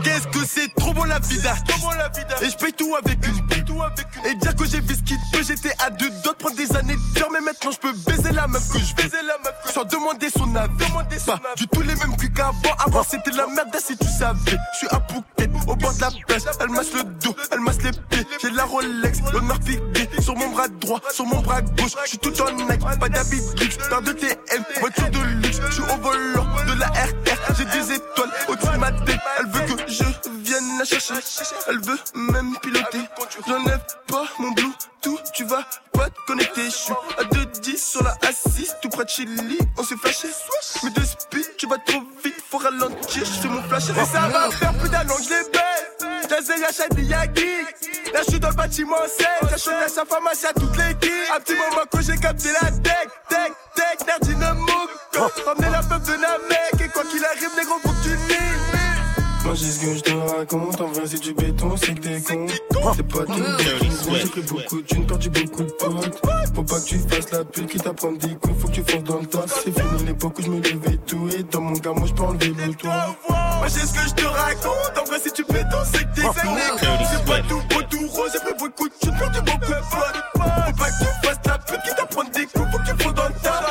Qu'est-ce 0.04 0.28
que 0.28 0.46
c'est? 0.48 0.74
Trop 0.76 0.94
bon 0.94 1.04
la 1.04 1.20
d'artiste 1.20 1.46
Et 2.42 2.50
je 2.50 2.56
paye 2.56 2.72
tout 2.72 2.96
avec 2.96 3.18
une 3.28 3.48
Et 4.26 4.36
dire 4.36 4.56
que 4.56 4.66
j'ai 4.66 4.80
vu 4.82 4.96
ce 4.96 5.04
qu'il 5.04 5.18
peut 5.32 5.44
J'étais 5.48 5.74
à 5.86 5.90
deux 5.90 6.10
de 6.10 6.30
prendre 6.38 6.56
des 6.56 6.76
années 6.76 6.96
de 6.96 7.14
dur 7.16 7.28
Mais 7.32 7.42
maintenant 7.42 7.72
je 7.72 7.78
peux 7.78 7.94
baiser 8.06 8.32
la 8.32 8.48
meuf 8.48 8.68
que 8.72 8.80
je 8.80 8.96
veux 9.04 9.10
Sans 9.74 9.84
demander 9.86 10.30
son 10.30 10.56
avis. 10.56 10.78
Pas 11.26 11.40
du 11.56 11.68
tout 11.68 11.82
les 11.82 11.96
mêmes 11.96 12.16
culs 12.18 12.32
qu'avant. 12.34 12.76
Avant 12.86 13.04
c'était 13.04 13.32
la 13.32 13.48
merde 13.48 13.76
si 13.80 13.98
tu 13.98 14.08
savais. 14.08 14.58
Je 14.74 14.78
suis 14.78 14.88
à 14.90 15.02
Phuket 15.08 15.50
au 15.68 15.76
bord 15.76 15.94
de 15.94 16.02
la 16.02 16.10
plage 16.26 16.42
Elle 16.60 16.70
masse 16.70 16.94
le 16.94 17.04
dos, 17.04 17.36
elle 17.52 17.60
masse 17.60 17.82
les 17.84 17.92
pieds. 17.92 18.28
J'ai 18.42 18.50
la 18.52 18.66
Rolex, 18.66 19.20
l'honneur 19.32 19.60
piqué 19.60 20.10
Sur 20.22 20.36
mon 20.36 20.50
bras 20.50 20.68
droit, 20.68 21.02
sur 21.12 21.26
mon 21.26 21.42
bras 21.42 21.62
gauche. 21.62 21.94
Je 22.04 22.10
suis 22.10 22.18
tout 22.18 22.34
en 22.42 22.52
Nike, 22.52 23.00
pas 23.00 23.10
d'habit 23.10 23.42
luxe. 23.60 23.78
Paire 23.90 24.02
de 24.02 24.12
TM, 24.12 24.64
voiture 24.80 25.10
de 25.10 25.20
luxe. 25.44 25.60
Je 25.70 25.74
suis 25.74 25.84
au 25.84 25.98
volant 26.02 26.48
de 26.68 26.80
la 26.80 26.88
RR 26.88 27.56
J'ai 27.58 27.66
des 27.66 27.94
étoiles 27.94 28.32
au-dessus 28.48 28.72
de 28.74 28.78
ma 28.78 28.92
tête. 28.92 29.20
Elle 29.40 29.48
veut 29.48 29.76
que 29.76 29.92
je 29.92 30.04
vienne 30.44 30.78
la 30.80 30.86
chercher. 30.86 31.14
Elle 31.68 31.80
veut 31.82 32.00
même 32.16 32.56
piloter 32.62 33.02
J'enlève 33.68 33.86
pas 34.08 34.24
mon 34.40 34.52
Bluetooth 34.52 35.32
Tu 35.34 35.44
vas 35.44 35.66
pas 35.92 36.10
te 36.10 36.20
connecter. 36.26 36.66
Je 36.66 36.70
suis 36.70 36.94
à 37.18 37.24
2-10 37.24 37.78
sur 37.78 38.04
la 38.04 38.16
assise 38.22 38.74
Tout 38.82 38.88
près 38.90 39.04
de 39.04 39.10
Chili, 39.10 39.58
on 39.78 39.84
s'est 39.84 39.98
flashé. 39.98 40.30
Mais 40.84 40.90
de 40.92 41.02
speed, 41.02 41.58
tu 41.58 41.68
vas 41.68 41.78
trop 41.80 42.02
vite 42.24 42.36
Faut 42.50 42.60
ralentir, 42.60 43.26
je 43.26 43.42
fais 43.42 43.48
mon 43.50 43.62
flash 43.64 43.90
Et 43.90 44.06
ça 44.06 44.28
va 44.30 44.52
faire 44.52 44.74
plus 44.78 44.90
d'un 44.90 45.04
que 45.04 45.24
je 45.24 45.30
les 45.30 45.50
baisse. 45.52 46.30
Jazzy, 46.30 46.62
Yachad, 46.62 46.98
Yagi. 46.98 47.46
Là 48.14 48.22
je 48.26 48.32
suis 48.32 48.40
dans 48.40 48.50
le 48.50 48.56
bâtiment 48.56 48.96
7 49.06 49.28
J'ai 49.50 49.58
choisi 49.58 49.84
à 49.84 49.88
sa 49.90 50.06
pharmacie 50.06 50.46
à 50.46 50.54
toute 50.54 50.78
l'équipe. 50.78 51.12
Un 51.36 51.40
petit 51.42 51.56
moment 51.56 51.84
quand 51.92 52.02
j'ai 52.02 52.18
capté 52.18 52.50
la 52.62 52.72
tech 52.72 53.08
Tech, 53.28 53.52
tech, 53.76 54.08
nerdine 54.08 54.54
mouk 54.60 54.90
Ramener 55.46 55.70
la 55.72 55.82
peuple 55.82 56.06
de 56.06 56.12
Namek. 56.14 56.82
Et 56.86 56.90
quoi 56.90 57.04
qu'il 57.04 57.26
arrive, 57.26 57.52
les 57.58 57.64
faut 57.64 57.80
que 57.80 58.04
tu 58.04 58.10
nies 58.10 58.47
Moi 59.48 59.56
j'ai 59.56 59.72
ce 59.72 59.80
que 59.80 59.96
je 59.96 60.02
te 60.02 60.12
raconte, 60.12 60.82
en 60.82 60.88
vrai 60.88 61.04
c'est 61.06 61.22
du 61.22 61.34
béton, 61.34 61.78
c'est 61.78 61.94
que 61.94 62.02
des 62.02 62.22
cons. 62.22 62.48
C'est 62.98 63.08
pas 63.08 63.24
tout 63.24 63.34
j'ai 64.14 64.28
pris 64.28 64.42
beaucoup 64.42 64.82
de 64.82 64.86
thunes, 64.86 65.08
perdu 65.08 65.30
beaucoup 65.30 65.64
de 65.64 65.72
potes 65.72 66.22
Faut 66.54 66.64
pas 66.64 66.82
que 66.82 66.86
tu 66.86 67.00
fasses 67.00 67.32
la 67.32 67.46
pute, 67.46 67.68
qui 67.68 67.78
t'apprend 67.78 68.12
des 68.12 68.36
coups, 68.36 68.60
faut 68.60 68.68
que 68.68 68.74
tu 68.74 68.84
fonces 68.84 69.04
dans 69.06 69.22
le 69.22 69.26
tas. 69.26 69.46
C'est 69.48 69.72
fini 69.72 70.04
l'époque 70.06 70.38
où 70.40 70.42
je 70.42 70.50
me 70.50 70.58
levais 70.58 70.98
tout 71.06 71.30
et 71.30 71.44
dans 71.44 71.62
mon 71.62 71.70
moi 71.72 72.08
je 72.08 72.14
peux 72.14 72.24
enlever 72.24 72.48
le 72.50 72.74
toit. 72.76 73.16
Moi 73.30 73.68
j'ai 73.68 73.88
ce 73.88 73.94
que 73.94 74.10
je 74.10 74.16
te 74.16 74.26
raconte. 74.26 74.98
En 75.00 75.06
vrai 75.06 75.18
si 75.24 75.32
tu 75.32 75.46
pétons 75.46 75.78
c'est 75.94 76.04
que 76.04 76.16
t'es 76.16 76.22
fake 76.24 77.08
C'est 77.10 77.26
pas 77.26 77.40
tout 77.48 77.62
beau 77.70 77.82
tout 77.90 78.08
rose 78.10 78.32
J'ai 78.34 78.40
pris 78.40 78.54
beaucoup 78.60 78.90
de 78.90 78.94
thunes, 79.00 79.18
perdu 79.18 79.40
beaucoup 79.40 79.72
de 79.72 79.80
potes 79.92 80.24
Faut 80.34 80.74
pas 80.78 80.90
que 80.90 81.00
tu 81.00 81.26
fasses 81.26 81.40
la 81.46 81.58
pute 81.58 81.82
Qui 81.84 81.96
t'apprend 81.96 82.24
des 82.26 82.46
coups 82.48 82.68
Faut 82.70 82.78
que 82.80 82.84
tu 82.84 83.04
fonces 83.04 83.14
dans 83.14 83.28
le 83.30 83.34
tas 83.42 83.67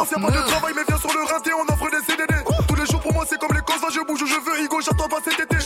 France 0.00 0.12
y'a 0.12 0.26
pas 0.26 0.30
de 0.30 0.46
travail 0.46 0.72
mais 0.74 0.82
viens 0.88 0.96
sur 0.96 1.12
le 1.12 1.30
rinté 1.30 1.50
on 1.52 1.72
offre 1.72 1.90
des 1.90 2.02
CDD 2.06 2.34
Tous 2.66 2.74
les 2.74 2.86
jours 2.86 3.00
pour 3.00 3.12
moi 3.12 3.24
c'est 3.28 3.38
comme 3.38 3.52
les 3.54 3.60
causes. 3.60 3.76
Je 3.92 4.00
bouge 4.00 4.22
où 4.22 4.26
je 4.26 4.34
veux 4.34 4.64
Igo 4.64 4.80
j'attends 4.80 5.08
pas 5.08 5.18
cet 5.22 5.38
été. 5.38 5.56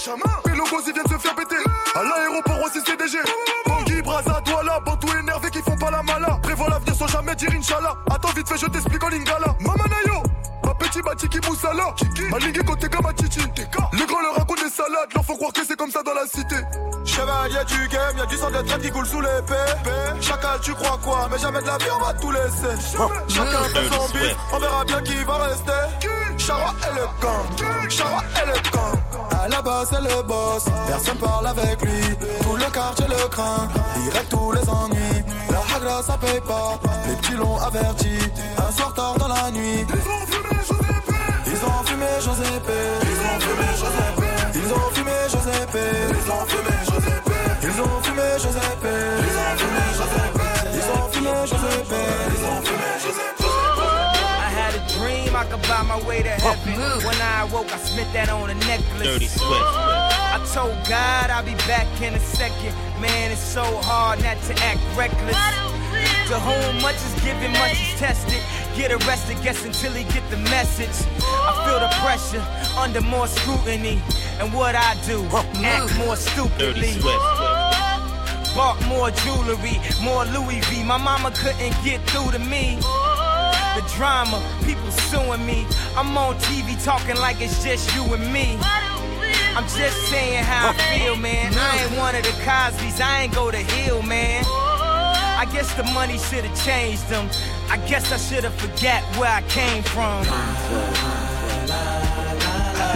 Les 0.46 0.56
logos 0.56 0.82
ils 0.86 0.92
viennent 0.92 1.06
se 1.06 1.18
faire 1.18 1.34
péter. 1.36 1.62
À 1.94 2.02
l'aéroport 2.02 2.60
aussi 2.64 2.80
CDG 2.80 3.18
Bangui, 3.66 4.02
Braza, 4.02 4.40
Douala, 4.44 4.80
Bantou 4.80 5.06
énervé 5.20 5.50
qui 5.50 5.62
font 5.62 5.76
pas 5.76 5.90
la 5.90 6.02
mala. 6.02 6.38
Prévois 6.42 6.68
l'avenir 6.68 6.96
sans 6.96 7.06
jamais 7.06 7.36
dire 7.36 7.50
Inch'Allah. 7.56 7.94
Attends 8.10 8.32
vite 8.34 8.48
fait 8.48 8.58
je 8.58 8.66
t'explique 8.66 9.04
en 9.04 9.08
lingala 9.08 9.54
Ma 11.04 11.10
petit 11.14 11.28
Batiki 11.28 11.48
Moussala 11.48 11.94
Aligné 12.34 12.64
côté 12.64 12.88
comme 12.88 13.06
Chichi 13.20 13.40
Les 13.92 14.06
grands 14.06 14.20
leur 14.20 14.34
racontent 14.36 14.62
des 14.62 14.70
salades 14.70 15.12
Leur 15.14 15.24
faut 15.24 15.36
croire 15.36 15.52
que 15.52 15.64
c'est 15.66 15.76
comme 15.76 15.90
ça 15.90 16.02
dans 16.02 16.14
la 16.14 16.26
cité 16.26 16.56
Chevalier 17.04 17.64
du 17.66 17.88
game, 17.88 18.16
y'a 18.16 18.26
du 18.26 18.36
sang 18.36 18.50
de 18.50 18.66
traite 18.66 18.82
qui 18.82 18.90
coule 18.90 19.06
sous 19.06 19.20
l'épée. 19.20 19.54
Chacal, 20.20 20.58
tu 20.62 20.72
crois 20.72 20.98
quoi? 21.02 21.28
Mais 21.30 21.38
jamais 21.38 21.60
de 21.60 21.66
la 21.66 21.76
vie, 21.76 21.84
on 21.94 22.02
va 22.02 22.14
tout 22.14 22.30
laisser. 22.30 22.96
Chacun 23.28 23.62
fait 23.64 23.94
son 23.94 24.12
bif, 24.12 24.36
on 24.52 24.58
verra 24.58 24.84
bien 24.84 25.02
qui 25.02 25.22
va 25.24 25.34
rester. 25.34 26.08
Charwa 26.38 26.74
est 26.82 26.94
le 26.94 27.06
camp, 27.20 27.90
Charwa 27.90 28.22
est 28.36 28.46
le 28.46 28.70
camp. 28.70 29.38
À 29.38 29.48
la 29.48 29.60
base, 29.60 29.88
c'est 29.90 30.00
le 30.00 30.22
boss, 30.22 30.64
personne 30.88 31.18
parle 31.18 31.46
avec 31.46 31.82
lui. 31.82 32.16
Tout 32.42 32.56
le 32.56 32.70
quartier 32.72 33.06
le 33.06 33.28
craint, 33.28 33.68
il 33.96 34.10
règle 34.10 34.28
tous 34.30 34.52
les 34.52 34.68
ennuis. 34.68 35.24
La 35.50 35.76
hagra, 35.76 36.02
ça 36.02 36.16
paye 36.16 36.40
pas, 36.40 36.80
les 37.06 37.16
petits 37.16 37.34
l'ont 37.34 37.58
averti. 37.58 38.18
Un 38.56 38.72
soir 38.72 38.94
tard 38.94 39.18
dans 39.18 39.28
la 39.28 39.50
nuit. 39.50 39.84
I 42.26 42.30
Ils 42.30 42.40
ont 42.40 43.40
fumé 43.40 43.66
Ils 43.74 44.64
ont 44.72 44.90
fumé 44.90 45.12
Ils 45.24 45.44
ont 46.30 46.46
fumé 46.46 46.72
Ils 47.62 47.80
ont 47.80 48.00
fumé 48.00 48.22
Ils 48.32 48.50
ont 48.50 48.62
fumé 48.80 49.02
Ils 50.72 50.90
ont 50.90 51.08
fumé 51.12 51.30
Ils 52.32 52.44
ont 52.44 52.62
fumé 52.62 52.84
Dream 54.98 55.34
I 55.34 55.44
could 55.50 55.62
buy 55.62 55.82
my 55.82 56.00
way 56.06 56.22
to 56.22 56.28
heaven. 56.28 57.04
When 57.04 57.16
I 57.16 57.48
awoke, 57.48 57.72
I 57.72 57.78
spent 57.78 58.12
that 58.12 58.28
on 58.30 58.48
a 58.48 58.54
necklace. 58.54 59.02
Dirty 59.02 59.26
Swift. 59.26 59.50
I 59.50 60.38
told 60.54 60.76
God 60.88 61.30
I'll 61.30 61.42
be 61.42 61.54
back 61.66 61.88
in 62.00 62.14
a 62.14 62.20
second. 62.20 62.74
Man, 63.00 63.32
it's 63.32 63.40
so 63.40 63.64
hard 63.82 64.22
not 64.22 64.40
to 64.42 64.54
act 64.62 64.80
reckless. 64.96 65.73
To 66.28 66.40
whom 66.40 66.82
much 66.82 66.96
is 66.96 67.14
given, 67.22 67.52
much 67.52 67.72
is 67.72 67.98
tested. 68.00 68.40
Get 68.76 68.90
arrested, 68.90 69.36
guess 69.42 69.64
until 69.64 69.92
he 69.92 70.04
get 70.12 70.28
the 70.30 70.38
message. 70.50 71.06
I 71.22 71.52
feel 71.64 71.78
the 71.78 71.92
pressure 72.02 72.44
under 72.78 73.00
more 73.00 73.26
scrutiny. 73.26 74.00
And 74.40 74.52
what 74.52 74.74
I 74.74 74.96
do, 75.06 75.22
act 75.62 75.96
more 75.98 76.16
stupidly. 76.16 76.98
Bought 78.54 78.78
more 78.88 79.10
jewelry, 79.10 79.80
more 80.02 80.24
Louis 80.26 80.60
V. 80.70 80.82
My 80.84 80.96
mama 80.96 81.30
couldn't 81.30 81.74
get 81.84 82.00
through 82.10 82.32
to 82.32 82.38
me. 82.38 82.78
The 83.74 83.82
drama, 83.94 84.42
people 84.64 84.90
suing 84.90 85.44
me. 85.44 85.66
I'm 85.96 86.16
on 86.16 86.36
TV 86.36 86.82
talking 86.84 87.16
like 87.16 87.40
it's 87.40 87.62
just 87.62 87.94
you 87.94 88.02
and 88.14 88.32
me. 88.32 88.58
I'm 89.56 89.64
just 89.64 90.08
saying 90.08 90.42
how 90.42 90.70
I 90.70 90.98
feel, 90.98 91.16
man. 91.16 91.52
I 91.54 91.84
ain't 91.84 91.98
one 91.98 92.14
of 92.14 92.22
the 92.22 92.34
Cosby's, 92.44 93.00
I 93.00 93.22
ain't 93.22 93.34
go 93.34 93.50
to 93.50 93.56
Hill, 93.56 94.02
man. 94.02 94.44
I 95.44 95.52
guess 95.52 95.74
the 95.74 95.84
money 95.92 96.16
should 96.16 96.42
have 96.42 96.64
changed 96.64 97.06
them. 97.10 97.28
I 97.68 97.76
guess 97.86 98.10
I 98.10 98.16
should 98.16 98.44
have 98.44 98.54
forget 98.54 99.02
where 99.20 99.28
I 99.28 99.42
came 99.52 99.82
from. 99.82 100.24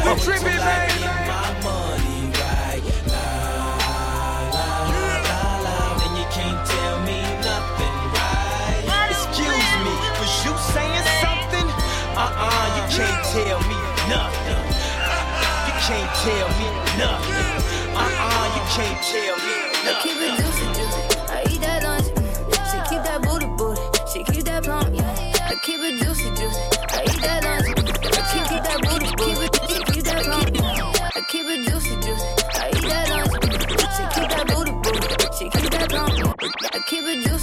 We 0.01 0.17
tripping, 0.25 0.57
baby. 0.57 1.05
You 6.17 6.25
can't 6.33 6.65
tell 6.65 6.97
me 7.05 7.21
nothing, 7.45 7.97
right? 8.17 9.13
Excuse 9.13 9.69
me, 9.85 9.93
was 10.17 10.33
you 10.41 10.57
saying 10.73 11.05
something? 11.21 11.69
Uh-uh, 12.17 12.65
you 12.81 12.85
can't 12.97 13.21
tell 13.29 13.61
me 13.69 13.77
nothing. 14.09 14.65
You 15.69 15.75
can't 15.85 16.13
tell 16.25 16.49
me 16.57 16.69
nothing. 16.97 17.61
Uh-uh, 17.93 18.57
you 18.57 18.65
can't 18.73 19.01
tell 19.05 19.37
me 19.37 19.53
I 19.85 20.01
keep 20.01 20.17
it 20.17 20.33
nothing. 20.41 21.18
overdue 37.09 37.38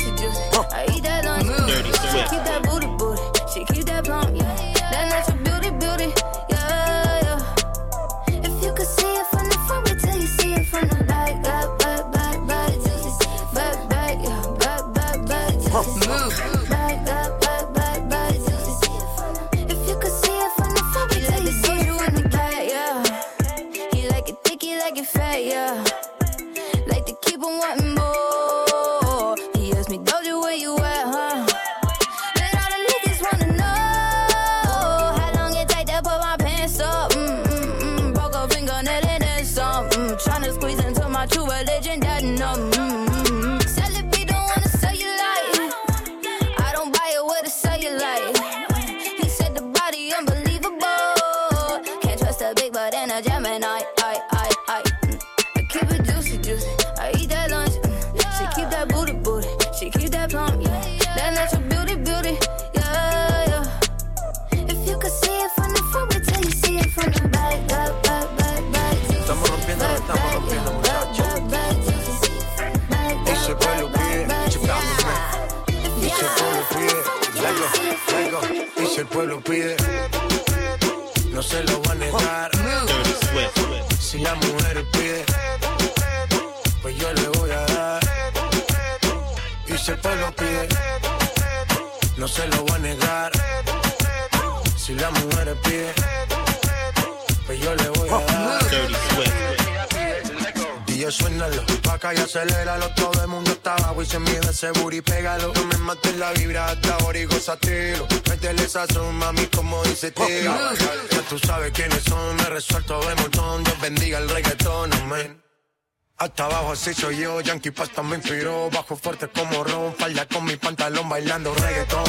así 116.76 116.94
soy 116.94 117.18
yo, 117.18 117.40
Yankee 117.40 117.72
Pasta 117.72 118.04
me 118.04 118.18
inspiró 118.18 118.70
Bajo 118.70 118.98
fuerte 118.98 119.30
como 119.30 119.64
Ron, 119.64 119.96
falda 119.96 120.26
con 120.28 120.44
mi 120.44 120.58
pantalón 120.58 121.08
bailando 121.08 121.54
reggaetón. 121.56 122.04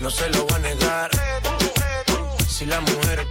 No 0.00 0.10
se 0.10 0.28
lo 0.30 0.46
voy 0.46 0.56
a 0.56 0.58
negar. 0.60 1.10
Si 2.48 2.64
la 2.64 2.80
mujer 2.80 3.25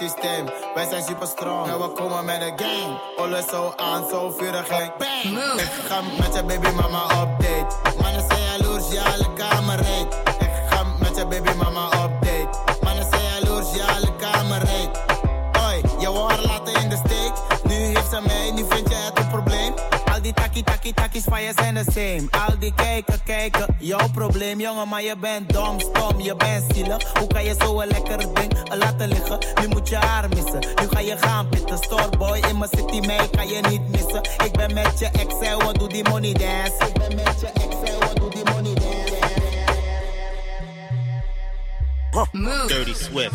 systeem. 0.00 0.44
Wij 0.74 0.86
zijn 0.88 1.02
super 1.02 1.26
strong, 1.26 1.66
en 1.66 1.78
we 1.78 1.88
komen 1.88 2.24
met 2.24 2.40
de 2.40 2.64
gang. 2.64 2.98
Alles 3.16 3.46
zo 3.48 3.72
aan, 3.76 4.08
zo 4.08 4.30
vurig 4.30 4.68
en 4.68 4.92
bang. 4.98 5.60
Ik 5.60 5.70
ga 5.88 6.00
met 6.18 6.34
je 6.34 6.44
baby 6.44 6.70
mama 6.74 7.02
update. 7.02 7.76
Mannen 8.02 8.24
zijn 8.28 8.42
jaloers, 8.42 8.92
ja, 8.92 9.02
alle 9.02 9.32
kamer 9.32 9.76
reed. 9.76 10.29
Takkie 21.40 21.40
takkies 21.40 21.40
van 21.40 21.44
je 21.44 21.52
zijn 21.56 21.74
de 21.74 21.84
same. 21.92 22.46
Al 22.48 22.58
die 22.58 22.74
kijken, 22.74 23.22
kijken, 23.24 23.76
jouw 23.78 24.08
probleem, 24.12 24.60
jongen, 24.60 24.88
maar 24.88 25.02
je 25.02 25.16
bent 25.16 25.52
dom, 25.52 25.80
stom, 25.80 26.20
je 26.20 26.36
bent 26.36 26.74
zielig. 26.74 27.12
Hoe 27.18 27.26
kan 27.26 27.44
je 27.44 27.54
zo 27.58 27.80
een 27.80 27.88
lekker 27.88 28.18
ding 28.18 28.52
eh, 28.52 28.78
laten 28.78 29.08
liggen? 29.08 29.38
Nu 29.60 29.68
moet 29.68 29.88
je 29.88 29.96
haar 29.96 30.28
missen, 30.28 30.58
nu 30.58 30.88
ga 30.90 31.00
je 31.00 31.16
gaan 31.16 31.48
pitten. 31.48 31.78
Storeboy 31.78 32.38
in 32.48 32.58
mijn 32.58 32.70
city, 32.70 33.06
mij 33.06 33.28
kan 33.30 33.48
je 33.48 33.60
niet 33.68 33.88
missen. 33.88 34.22
Ik 34.44 34.52
ben 34.52 34.74
met 34.74 34.98
je 34.98 35.06
ex, 35.06 35.40
en 35.40 35.58
wat 35.58 35.78
doe 35.78 35.88
die 35.88 36.08
money 36.08 36.32
dance? 36.32 36.86
Ik 36.86 36.92
ben 36.92 37.16
met 37.16 37.40
je 37.40 37.46
ex, 37.46 37.90
en 37.90 37.98
wat 37.98 38.16
doe 38.16 38.30
die 38.30 38.44
money 38.44 38.74
dance? 38.74 38.88
Dirty 42.66 42.94
Swift. 42.94 43.34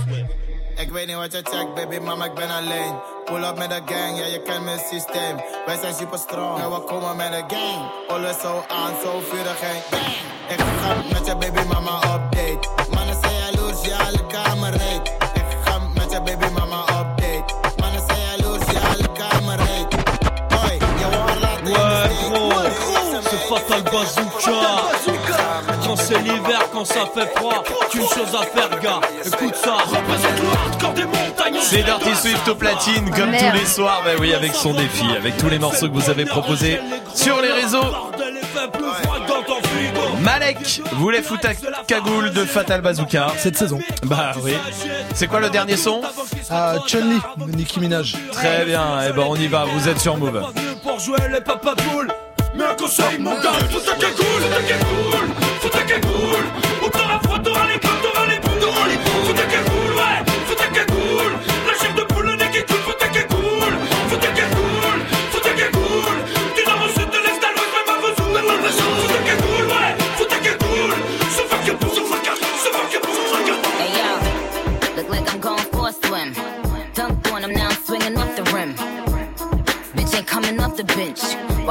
Ik 0.76 0.90
weet 0.92 1.08
niet 1.08 1.16
wat 1.16 1.32
je 1.32 1.42
checkt, 1.44 1.74
baby, 1.74 1.98
mama, 1.98 2.26
ik 2.26 2.34
ben 2.34 2.50
alleen. 2.50 3.15
Pull 3.26 3.44
up 3.44 3.58
met 3.58 3.70
de 3.70 3.82
gang, 3.86 4.18
ja, 4.18 4.26
je 4.26 4.42
kent 4.42 4.64
mijn 4.64 4.80
systeem. 4.80 5.36
Wij 5.66 5.78
zijn 5.82 5.94
super 5.94 6.20
strong, 6.20 6.60
en 6.62 6.72
we 6.72 6.80
komen 6.80 7.16
met 7.16 7.32
de 7.32 7.56
gang. 7.56 7.92
Alles 8.08 8.40
zo 8.42 8.64
aan, 8.68 8.94
zo 9.04 9.20
vurig 9.30 9.62
en 9.62 9.82
bang. 9.92 10.16
Ik 10.50 10.60
ga 10.82 10.96
met 11.14 11.26
je 11.26 11.36
baby 11.36 11.68
mama 11.68 11.96
update. 11.96 12.68
Mannen 12.94 13.18
zijn 13.22 13.36
jaloers, 13.36 13.86
ja, 13.86 13.98
alle 13.98 14.26
kamer 14.28 14.72
reed. 14.72 15.08
Ik 15.34 15.46
ga 15.64 15.80
met 15.94 16.12
je 16.12 16.22
baby 16.22 16.48
mama 16.54 16.80
update. 16.82 17.54
Mannen 17.78 18.02
zijn 18.08 18.20
jaloers, 18.22 18.72
ja, 18.72 18.80
alle 18.80 19.12
kamer 19.12 19.58
reed. 19.58 19.94
Hoi, 20.58 20.74
je 20.74 21.18
wordt 21.18 21.40
laten 21.40 21.66
in 21.66 21.74
de 21.74 22.02
steek. 22.02 22.84
C'est 23.30 23.42
Fatal 23.50 23.82
Bazooka 23.92 24.85
c'est 26.16 26.24
l'hiver, 26.24 26.70
quand 26.72 26.86
ça 26.86 27.06
fait 27.14 27.28
froid 27.36 27.64
Qu'une 27.90 28.02
chose 28.02 28.36
à 28.40 28.44
faire 28.44 28.80
gars 28.80 29.02
Écoute 29.26 29.56
ça 29.56 29.74
Représente 29.74 30.42
le 30.42 30.50
hardcore 30.50 30.94
des 30.94 31.06
montagnes 31.06 31.60
C'est 31.62 31.84
Dirty 31.84 32.16
Swift 32.16 32.48
au 32.48 32.56
platine 32.56 33.10
comme 33.12 33.32
Merde. 33.32 33.54
tous 33.54 33.60
les 33.60 33.66
soirs. 33.66 34.02
Bah 34.06 34.12
oui, 34.20 34.34
avec 34.34 34.54
son 34.54 34.74
défi, 34.74 35.06
avec 35.18 35.38
tous 35.38 35.50
les 35.50 35.60
morceaux 35.60 35.88
que 35.90 35.94
vous 35.94 36.10
avez 36.10 36.26
proposés 36.26 36.80
sur 37.14 37.42
les 37.42 37.52
réseaux. 37.52 37.84
Malek 40.22 40.82
voulait 40.94 41.22
foutre 41.22 41.48
à 41.50 41.84
cagoule 41.84 42.32
de 42.32 42.46
Fatal 42.46 42.82
Bazooka. 42.82 43.28
Cette 43.38 43.58
saison. 43.58 43.80
Bah 44.04 44.32
oui. 44.44 44.54
C'est 45.14 45.28
quoi 45.28 45.40
le 45.40 45.50
dernier 45.50 45.78
son? 45.78 46.02
Ah, 46.50 46.76
Chun-Li, 46.88 47.20
Nicki 47.56 47.80
Minaj. 47.80 48.16
Très 48.32 48.66
bien. 48.66 49.02
Et 49.04 49.12
ben 49.14 49.26
on 49.28 49.36
y 49.36 49.48
va. 49.48 49.66
Vous 49.66 49.88
êtes 49.88 50.00
sur 50.00 50.18
Move. 50.18 50.44
Pour 50.84 51.00
jouer 51.00 51.18
les 51.32 51.42
Me 52.56 52.76
Kosej 52.80 53.20
Mogan 53.20 53.68
Futa 53.70 53.96
ke 54.00 54.10
kur, 54.16 54.42
futa 54.42 54.62
ke 54.68 54.78
kur, 54.88 55.24
futa 55.62 55.82
ke 55.84 55.98
kur 56.08 56.44
U 56.86 56.90
to 56.90 57.04
a 57.04 57.20
foto, 57.20 57.52
ali 57.52 57.78
punto, 57.80 58.10
ali 58.16 58.40
punto, 58.40 58.68
ali 58.82 58.96
punto 58.96 59.15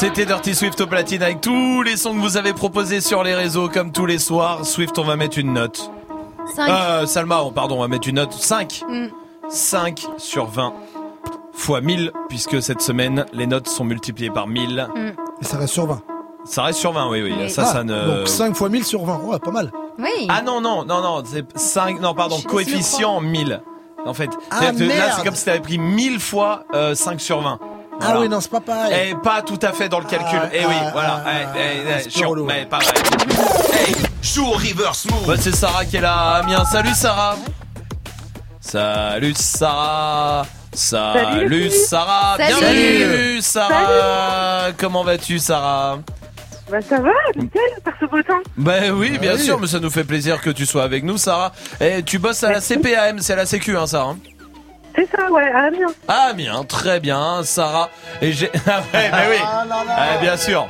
C'était 0.00 0.24
Dirty 0.24 0.54
Swift 0.54 0.80
au 0.80 0.86
platine 0.86 1.22
avec 1.22 1.42
tous 1.42 1.82
les 1.82 1.98
sons 1.98 2.14
que 2.14 2.20
vous 2.20 2.38
avez 2.38 2.54
proposés 2.54 3.02
sur 3.02 3.22
les 3.22 3.34
réseaux 3.34 3.68
comme 3.68 3.92
tous 3.92 4.06
les 4.06 4.18
soirs. 4.18 4.64
Swift, 4.64 4.98
on 4.98 5.04
va 5.04 5.14
mettre 5.14 5.36
une 5.36 5.52
note. 5.52 5.90
Cinq. 6.56 6.70
Euh, 6.70 7.04
Salma, 7.04 7.42
on- 7.42 7.52
pardon, 7.52 7.76
on 7.76 7.80
va 7.82 7.88
mettre 7.88 8.08
une 8.08 8.14
note 8.14 8.32
5. 8.32 8.80
Mm. 8.88 9.08
5 9.50 10.06
sur 10.16 10.46
20 10.46 10.72
fois 11.52 11.82
1000 11.82 12.12
puisque 12.30 12.62
cette 12.62 12.80
semaine 12.80 13.26
les 13.34 13.46
notes 13.46 13.68
sont 13.68 13.84
multipliées 13.84 14.30
par 14.30 14.46
1000. 14.46 14.88
Et 15.42 15.44
ça 15.44 15.58
reste 15.58 15.74
sur 15.74 15.84
20. 15.84 16.00
Ça 16.46 16.62
reste 16.62 16.78
sur 16.78 16.92
20, 16.92 17.10
oui, 17.10 17.20
oui. 17.20 17.34
Oui. 17.38 17.50
Ça, 17.50 17.64
Ah, 17.66 17.72
ça 17.74 17.84
ne. 17.84 18.20
Donc 18.20 18.28
5 18.28 18.56
fois 18.56 18.70
1000 18.70 18.86
sur 18.86 19.04
20. 19.04 19.20
Ouais, 19.24 19.38
pas 19.38 19.50
mal. 19.50 19.70
Oui. 19.98 20.26
Ah 20.30 20.40
non, 20.40 20.62
non, 20.62 20.82
non, 20.86 21.02
non, 21.02 21.22
c'est 21.26 21.44
5, 21.58 22.00
non, 22.00 22.14
pardon, 22.14 22.40
coefficient 22.48 23.20
1000. 23.20 23.60
En 24.06 24.14
fait, 24.14 24.30
Ah, 24.50 24.62
là, 24.62 25.12
c'est 25.14 25.24
comme 25.26 25.34
si 25.36 25.44
t'avais 25.44 25.60
pris 25.60 25.76
1000 25.76 26.20
fois 26.20 26.64
euh, 26.74 26.94
5 26.94 27.20
sur 27.20 27.42
20. 27.42 27.58
Ah 28.00 28.04
Voilà. 28.06 28.20
oui, 28.20 28.28
non, 28.28 28.40
c'est 28.40 28.50
pas 28.50 28.60
pareil. 28.60 29.10
Et 29.10 29.14
pas 29.14 29.42
tout 29.42 29.58
à 29.62 29.72
fait 29.72 29.88
dans 29.88 29.98
le 29.98 30.06
calcul. 30.06 30.38
Ah, 30.42 30.48
eh 30.52 30.64
oui, 30.64 30.74
ah, 30.80 30.90
voilà. 30.92 31.22
ah, 31.26 31.30
Eh, 31.30 31.44
ah, 31.44 31.56
eh, 31.56 31.60
ah, 31.60 31.96
eh, 31.98 32.02
c'est 32.02 32.10
chiant, 32.10 32.34
mais 32.46 32.64
pas 32.66 32.78
vrai. 32.78 32.94
Hey, 33.78 33.94
joue 34.22 34.46
au 34.46 34.52
reverse 34.52 35.04
move. 35.10 35.26
Bah, 35.26 35.34
c'est 35.38 35.54
Sarah 35.54 35.84
qui 35.84 35.96
est 35.96 36.00
là, 36.00 36.14
à 36.14 36.36
Amiens. 36.38 36.64
Salut 36.64 36.94
Sarah. 36.94 37.36
Salut 38.60 39.34
Sarah. 39.34 40.46
Salut, 40.72 41.24
Salut, 41.24 41.70
Sarah. 41.70 42.36
Salut. 42.38 42.54
Bienvenue 42.60 43.40
Sarah. 43.42 44.68
Comment 44.78 45.02
vas-tu 45.04 45.38
Sarah? 45.38 45.98
Bah 46.70 46.78
ça 46.88 47.00
va, 47.00 47.10
nickel, 47.34 47.60
par 47.84 47.94
ce 47.98 48.06
beau 48.06 48.22
temps. 48.22 48.38
Ben 48.56 48.92
oui, 48.92 49.18
bien 49.18 49.34
oui. 49.34 49.40
sûr, 49.42 49.58
mais 49.58 49.66
ça 49.66 49.80
nous 49.80 49.90
fait 49.90 50.04
plaisir 50.04 50.40
que 50.40 50.50
tu 50.50 50.64
sois 50.66 50.84
avec 50.84 51.02
nous, 51.02 51.18
Sarah. 51.18 51.50
Et 51.80 52.04
tu 52.04 52.20
bosses 52.20 52.44
à 52.44 52.52
la 52.52 52.60
CPAM, 52.60 53.18
c'est 53.18 53.32
à 53.32 53.36
la 53.36 53.46
Sécu, 53.46 53.76
hein, 53.76 53.88
Sarah? 53.88 54.14
C'est 54.94 55.08
ça, 55.10 55.30
ouais, 55.30 55.50
à 55.50 55.64
Amiens. 55.64 55.86
Ah 56.08 56.32
bien, 56.34 56.64
très 56.64 57.00
bien, 57.00 57.42
Sarah. 57.44 57.90
Et 58.20 58.32
j'ai, 58.32 58.50
ah 58.66 58.80
ouais, 58.92 59.10
mais 59.12 59.28
oui, 59.30 59.36
Ah, 59.88 60.18
bien 60.20 60.36
sûr. 60.36 60.66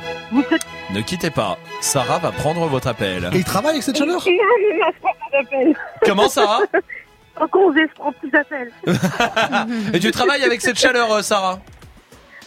Ne 0.91 1.01
quittez 1.01 1.29
pas. 1.31 1.57
Sarah 1.81 2.19
va 2.19 2.31
prendre 2.31 2.65
votre 2.67 2.87
appel. 2.87 3.29
Et 3.33 3.37
il 3.37 3.43
travaille 3.43 3.71
avec 3.71 3.83
cette 3.83 3.97
chaleur 3.97 4.23
Comment, 6.05 6.29
Sarah 6.29 6.59
En 7.39 7.47
congé, 7.47 7.81
je 7.89 7.93
prends 7.95 8.11
plus 8.11 8.29
d'appels. 8.29 8.71
Et 9.93 9.99
tu 9.99 10.11
travailles 10.11 10.43
avec 10.43 10.61
cette 10.61 10.77
chaleur, 10.79 11.11
euh, 11.11 11.21
Sarah 11.21 11.59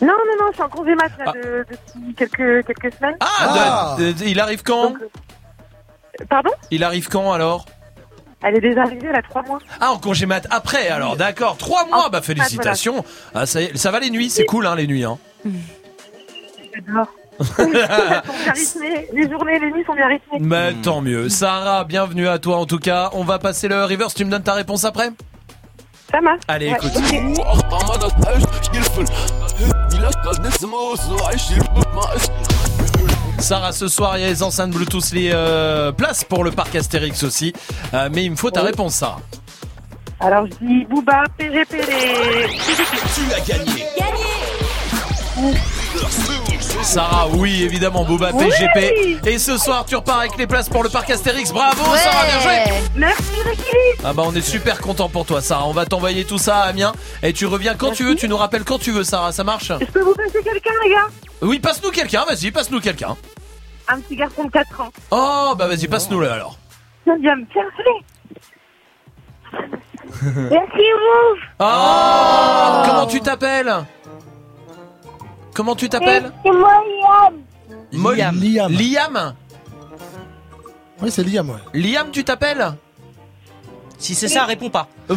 Non, 0.01 0.09
non, 0.09 0.45
non, 0.45 0.47
je 0.51 0.55
suis 0.55 0.63
en 0.63 0.69
congé 0.69 0.95
mat 0.95 1.09
là, 1.19 1.25
Ah. 1.29 1.33
de- 1.33 1.67
depuis 1.71 2.15
quelques, 2.15 2.67
quelques 2.67 2.95
semaines. 2.97 3.17
Ah, 3.21 3.97
de- 3.99 4.13
de- 4.13 4.25
il 4.25 4.39
arrive 4.41 4.63
quand 4.63 4.95
Pardon? 6.29 6.51
Il 6.71 6.85
arrive 6.85 7.09
quand 7.09 7.33
alors? 7.33 7.65
Elle 8.47 8.57
est 8.57 8.61
déjà 8.61 8.83
arrivée, 8.83 9.07
elle 9.09 9.17
a 9.17 9.23
trois 9.23 9.43
mois. 9.43 9.59
Ah, 9.81 9.91
en 9.93 9.99
congé 9.99 10.27
mat 10.27 10.47
après, 10.51 10.89
alors 10.89 11.17
d'accord. 11.17 11.57
Trois 11.57 11.87
mois, 11.87 12.11
bah 12.11 12.21
félicitations. 12.21 13.03
Ah, 13.35 13.47
ça, 13.47 13.63
y 13.63 13.65
est, 13.65 13.77
ça 13.77 13.91
va 13.91 14.01
les 14.01 14.11
nuits, 14.11 14.29
c'est 14.29 14.45
cool, 14.45 14.67
hein, 14.67 14.75
les 14.77 14.87
nuits. 14.87 15.05
Hein. 15.05 15.19
J'adore. 16.75 17.07
Elles 17.41 17.47
sont 17.47 17.67
bien 17.67 18.53
rythmées. 18.53 19.09
Les 19.13 19.31
journées, 19.31 19.59
les 19.59 19.71
nuits 19.73 19.85
sont 19.87 19.95
bien 19.95 20.09
rythmées. 20.09 20.39
Mais 20.41 20.73
tant 20.75 21.01
mieux. 21.01 21.29
Sarah, 21.29 21.85
bienvenue 21.85 22.29
à 22.29 22.39
toi 22.39 22.59
en 22.59 22.67
tout 22.67 22.79
cas. 22.79 23.11
On 23.15 23.25
va 23.25 23.39
passer 23.39 23.67
le 23.67 23.85
reverse, 23.85 24.15
tu 24.15 24.25
me 24.25 24.31
donnes 24.31 24.43
ta 24.43 24.53
réponse 24.55 24.85
après? 24.85 25.09
Ça 26.11 26.21
marche. 26.21 26.43
Allez, 26.47 26.69
Ouais. 26.71 26.77
écoute. 26.77 26.93
Sarah, 33.45 33.73
ce 33.73 33.89
soir, 33.89 34.17
il 34.17 34.23
y 34.23 34.25
a 34.25 34.29
les 34.29 34.43
enceintes 34.43 34.71
Bluetooth, 34.71 35.13
les 35.13 35.31
euh, 35.31 35.93
places 35.93 36.25
pour 36.25 36.45
le 36.45 36.51
parc 36.51 36.75
Astérix 36.77 37.23
aussi. 37.25 37.53
Euh, 37.93 38.09
mais 38.11 38.25
il 38.25 38.31
me 38.31 38.37
faut 38.37 38.51
ta 38.51 38.63
réponse, 38.63 38.95
Sarah. 38.95 39.21
Alors 40.19 40.47
je 40.47 40.67
dis 40.67 40.87
Booba, 40.87 41.25
PGP, 41.37 41.77
les... 41.77 42.49
Tu 43.15 43.35
as 43.35 43.41
gagné. 43.47 43.85
Sarah, 46.83 47.29
oui, 47.33 47.63
évidemment, 47.63 48.05
Booba, 48.05 48.31
Oui 48.35 48.45
PGP. 48.51 49.19
Et 49.27 49.39
ce 49.39 49.57
soir, 49.57 49.85
tu 49.87 49.97
repars 49.97 50.21
avec 50.21 50.37
les 50.37 50.47
places 50.47 50.69
pour 50.69 50.83
le 50.83 50.89
parc 50.89 51.11
Astérix. 51.11 51.51
Bravo, 51.53 51.83
Ouais. 51.91 51.99
Sarah, 51.99 52.25
bien 52.27 52.41
joué. 52.41 52.57
Merci, 52.97 53.23
Ricky. 53.45 53.77
Ah 54.05 54.13
bah, 54.13 54.23
on 54.27 54.35
est 54.35 54.41
super 54.43 54.81
content 54.81 55.09
pour 55.09 55.25
toi, 55.25 55.41
Sarah. 55.41 55.67
On 55.67 55.73
va 55.73 55.87
t'envoyer 55.87 56.25
tout 56.25 56.39
ça 56.39 56.59
à 56.59 56.69
Amiens. 56.69 56.93
Et 57.23 57.33
tu 57.33 57.47
reviens 57.47 57.75
quand 57.75 57.93
tu 57.93 58.05
veux, 58.05 58.15
tu 58.15 58.29
nous 58.29 58.37
rappelles 58.37 58.65
quand 58.65 58.79
tu 58.79 58.91
veux, 58.93 59.05
Sarah. 59.05 59.33
Ça 59.33 59.45
marche? 59.45 59.73
Je 59.81 59.87
peux 59.87 60.03
vous 60.03 60.15
passer 60.15 60.43
quelqu'un, 60.43 60.71
les 60.85 60.91
gars? 60.91 61.07
Oui, 61.43 61.59
passe-nous 61.59 61.91
quelqu'un, 61.91 62.25
vas-y, 62.25 62.51
passe-nous 62.51 62.81
quelqu'un. 62.81 63.17
Un 63.89 64.01
petit 64.01 64.17
garçon 64.17 64.45
de 64.45 64.51
4 64.51 64.81
ans. 64.81 64.91
Oh, 65.11 65.55
bah 65.57 65.67
vas-y, 65.67 65.89
passe-nous 65.89 66.21
le 66.21 66.31
alors. 66.31 66.57
Viens, 67.05 67.17
viens 67.21 67.37
me 67.37 67.45
Merci, 70.51 70.77
Move. 70.79 71.39
Oh, 71.61 72.83
Comment 72.87 73.07
tu 73.07 73.21
t'appelles? 73.21 73.75
Comment 75.55 75.75
tu 75.77 75.89
t'appelles 75.89 76.33
C'est 76.45 76.51
moi, 76.51 76.83
Liam. 77.01 77.35
Mo- 77.93 78.13
Liam. 78.13 78.37
Liam 78.73 79.35
Oui, 81.01 81.11
c'est 81.11 81.23
Liam, 81.25 81.49
ouais. 81.51 81.57
Liam, 81.81 82.11
tu 82.11 82.25
t'appelles 82.25 82.73
Si 83.99 84.15
c'est 84.17 84.29
ça, 84.29 84.45
réponds 84.45 84.71
pas. 84.71 84.89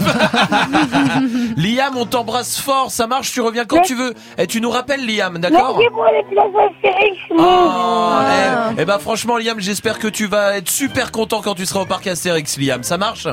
Liam, 1.57 1.97
on 1.97 2.05
t'embrasse 2.05 2.59
fort, 2.59 2.91
ça 2.91 3.07
marche, 3.07 3.31
tu 3.31 3.41
reviens 3.41 3.65
quand 3.65 3.81
tu 3.81 3.95
veux. 3.95 4.13
Et 4.37 4.45
tu 4.47 4.61
nous 4.61 4.69
rappelles 4.69 5.05
Liam, 5.05 5.37
d'accord 5.39 5.77
Merci 5.77 5.89
pour 5.91 6.05
les 6.05 6.23
places 6.23 6.69
Astérix, 6.75 7.17
Move. 7.31 7.39
Oh, 7.41 8.19
eh, 8.29 8.81
eh 8.81 8.85
ben 8.85 8.99
franchement 8.99 9.37
Liam, 9.37 9.59
j'espère 9.59 9.97
que 9.97 10.07
tu 10.07 10.27
vas 10.27 10.57
être 10.57 10.69
super 10.69 11.11
content 11.11 11.41
quand 11.41 11.55
tu 11.55 11.65
seras 11.65 11.81
au 11.81 11.85
parc 11.85 12.05
Astérix, 12.07 12.57
Liam. 12.57 12.83
Ça 12.83 12.97
marche 12.97 13.27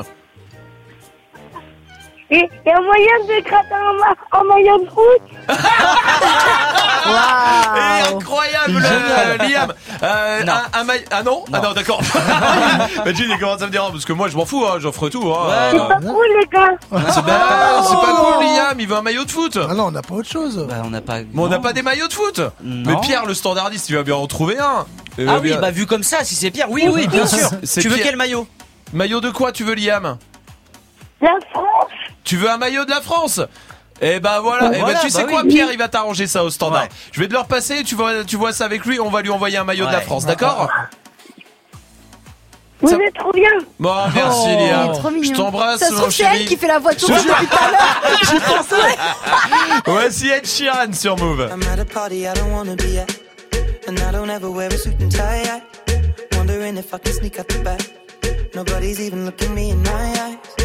Et 2.31 2.37
il 2.65 2.65
y 2.65 2.69
a 2.71 2.81
moyen 2.81 3.19
de 3.27 3.43
gratter 3.43 3.75
un, 3.75 3.93
ma- 3.93 4.39
un 4.39 4.43
maillot 4.45 4.79
de 4.79 4.85
incroyable, 8.11 8.81
euh, 8.83 9.37
Liam. 9.37 9.73
Euh, 10.03 10.43
Un, 10.47 10.79
un 10.79 10.83
maille- 10.83 11.05
Ah 11.11 11.23
non, 11.23 11.45
Ah 11.51 11.59
non, 11.59 11.73
d'accord. 11.73 12.01
Gilles, 13.13 13.29
il 13.31 13.39
commence 13.39 13.61
à 13.61 13.65
me 13.67 13.71
dire, 13.71 13.83
ah, 13.87 13.91
parce 13.91 14.05
que 14.05 14.13
moi 14.13 14.27
je 14.29 14.35
m'en 14.37 14.45
fous, 14.45 14.65
hein, 14.65 14.75
j'offre 14.79 15.09
tout. 15.09 15.31
Hein. 15.33 15.69
C'est 15.71 15.77
pas 15.77 15.95
cool, 16.01 16.25
les 16.39 16.47
gars. 16.47 16.71
C'est 17.11 17.25
pas, 17.25 17.83
c'est 17.83 17.95
pas 17.95 18.15
cool, 18.15 18.43
Liam. 18.43 18.79
Il 18.79 18.87
veut 18.87 18.95
un 18.95 19.01
maillot 19.01 19.25
de 19.25 19.31
foot. 19.31 19.57
Ah 19.69 19.73
non, 19.73 19.85
on 19.87 19.91
n'a 19.91 20.01
pas 20.01 20.15
autre 20.15 20.29
chose. 20.29 20.65
Bah, 20.69 20.81
on 20.83 20.89
n'a 20.89 21.01
pas. 21.01 21.19
Mais 21.19 21.25
on 21.41 21.47
n'a 21.47 21.59
pas 21.59 21.73
des 21.73 21.81
maillots 21.81 22.07
de 22.07 22.13
foot. 22.13 22.39
Non. 22.63 22.91
Mais 22.91 23.01
Pierre, 23.01 23.25
le 23.25 23.33
standardiste, 23.33 23.89
il 23.89 23.95
va 23.95 24.03
bien 24.03 24.15
en 24.15 24.27
trouver 24.27 24.57
un. 24.59 24.85
Il 25.17 25.27
Ah 25.29 25.35
oui, 25.41 25.49
bien- 25.49 25.59
bah 25.61 25.71
vu 25.71 25.85
comme 25.85 26.03
ça, 26.03 26.23
si 26.23 26.35
c'est 26.35 26.51
Pierre, 26.51 26.69
oui, 26.69 26.87
oui, 26.91 27.07
bien 27.07 27.25
sûr. 27.27 27.49
Tu 27.61 27.87
veux 27.87 27.95
Pierre. 27.95 28.07
quel 28.07 28.15
maillot? 28.17 28.47
Maillot 28.93 29.21
de 29.21 29.29
quoi 29.29 29.51
tu 29.51 29.63
veux, 29.63 29.73
Liam? 29.75 30.17
La 31.21 31.29
France. 31.51 31.65
Tu 32.23 32.37
veux 32.37 32.49
un 32.49 32.57
maillot 32.57 32.85
de 32.85 32.89
la 32.91 33.01
France? 33.01 33.39
Eh 34.01 34.19
ben 34.19 34.39
voilà, 34.41 34.67
eh 34.67 34.71
ben 34.71 34.79
Voilà, 34.81 34.99
tu 34.99 35.09
sais 35.09 35.23
bah 35.23 35.29
quoi 35.29 35.41
oui. 35.43 35.49
Pierre, 35.53 35.71
il 35.71 35.77
va 35.77 35.87
t'arranger 35.87 36.27
ça 36.27 36.43
au 36.43 36.49
standard. 36.49 36.83
Ouais. 36.83 36.89
Je 37.11 37.19
vais 37.21 37.27
te 37.27 37.33
le 37.33 37.39
repasser, 37.39 37.83
tu 37.83 37.95
vois, 37.95 38.23
tu 38.25 38.35
vois 38.35 38.51
ça 38.51 38.65
avec 38.65 38.85
lui, 38.85 38.99
on 38.99 39.09
va 39.09 39.21
lui 39.21 39.29
envoyer 39.29 39.57
un 39.57 39.63
maillot 39.63 39.85
de 39.87 39.91
la 39.91 39.99
Ouais. 39.99 40.03
France, 40.03 40.25
d'accord 40.25 40.69
Vous 42.81 42.89
Ça- 42.89 42.97
êtes 42.97 43.13
trop 43.15 43.31
bien. 43.31 43.49
Bon, 43.79 43.95
merci 44.13 44.37
Oh, 44.47 44.91
est 44.93 44.99
trop 44.99 45.09
Je 45.23 45.31
t'embrasse, 45.33 45.79
Ça 45.79 45.87
se 45.89 46.09
c'est 46.11 46.23
elle 46.23 46.45
qui 46.45 46.57
fait 46.57 46.67
la 46.67 46.79
voiture 46.79 47.07
Je- 47.07 47.13
depuis 47.27 47.47
tout 47.47 47.57
à 47.57 47.71
l'heure. 47.71 48.19
J'y 48.23 48.39
pensais. 48.39 48.97
Voici 49.85 50.29
Ed 50.29 50.45
Sheeran 50.45 50.91
sur 50.93 51.15
Move. 51.17 51.49
I'm 51.51 51.63
at 51.73 51.79
a 51.79 51.85
party 51.85 52.25
I 52.27 52.33
don't 52.35 52.51
wanna 52.51 52.75
be 52.75 52.97
at. 52.99 53.09
And 53.87 53.95
I 53.97 54.11
don't 54.11 54.29
ever 54.29 54.49
wear 54.49 54.67
a 54.73 54.77
suit 54.77 54.95
and 55.01 55.09
tie. 55.09 55.61
Wondering 56.37 56.75
if 56.77 56.93
I 56.93 56.97
can 56.99 57.13
sneak 57.13 57.39
out 57.39 57.47
the 57.47 57.59
back. 57.59 57.81
Nobody's 58.53 58.99
even 58.99 59.25
looking 59.25 59.53
me 59.55 59.69
in 59.71 59.81
my 59.81 59.89
eyes. 59.91 60.64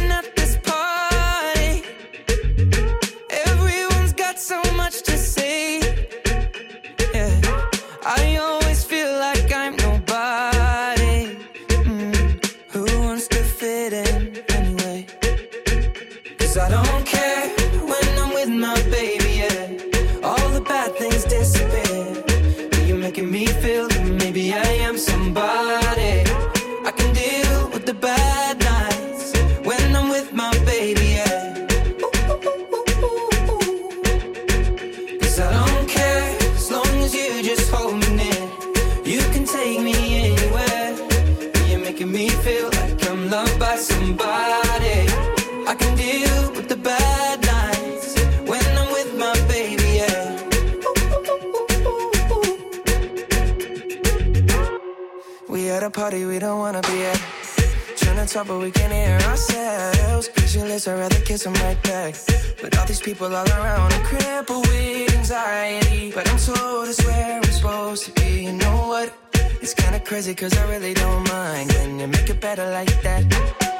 talk, 58.31 58.47
but 58.47 58.59
we 58.59 58.71
can't 58.71 58.93
hear 58.93 59.17
ourselves. 59.29 60.29
Pictureless, 60.29 60.87
I'd 60.87 60.99
rather 60.99 61.19
kiss 61.21 61.43
them 61.43 61.53
right 61.55 61.81
back. 61.83 62.15
But 62.61 62.77
all 62.77 62.85
these 62.85 63.01
people 63.01 63.27
all 63.27 63.47
around, 63.47 63.93
I'm 63.93 64.03
crippled 64.05 64.67
with 64.67 65.15
anxiety. 65.17 66.11
But 66.11 66.29
I'm 66.29 66.37
told 66.37 66.87
it's 66.87 67.03
where 67.05 67.37
I'm 67.37 67.43
supposed 67.43 68.05
to 68.05 68.11
be. 68.21 68.45
You 68.45 68.53
know 68.53 68.87
what? 68.87 69.13
It's 69.61 69.73
kinda 69.73 69.99
crazy, 69.99 70.33
cause 70.33 70.57
I 70.57 70.63
really 70.71 70.93
don't 70.93 71.27
mind 71.29 71.71
when 71.73 71.99
you 71.99 72.07
make 72.07 72.29
it 72.29 72.39
better 72.39 72.67
like 72.71 73.01
that. 73.01 73.23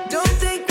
Don't 0.09 0.35
think 0.43 0.70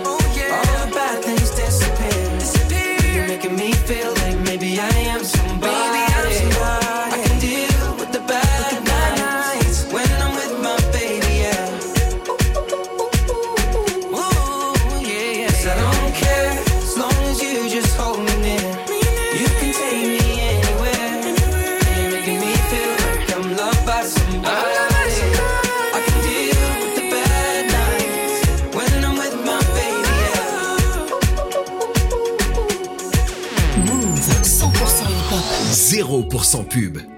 pub. 36.71 37.10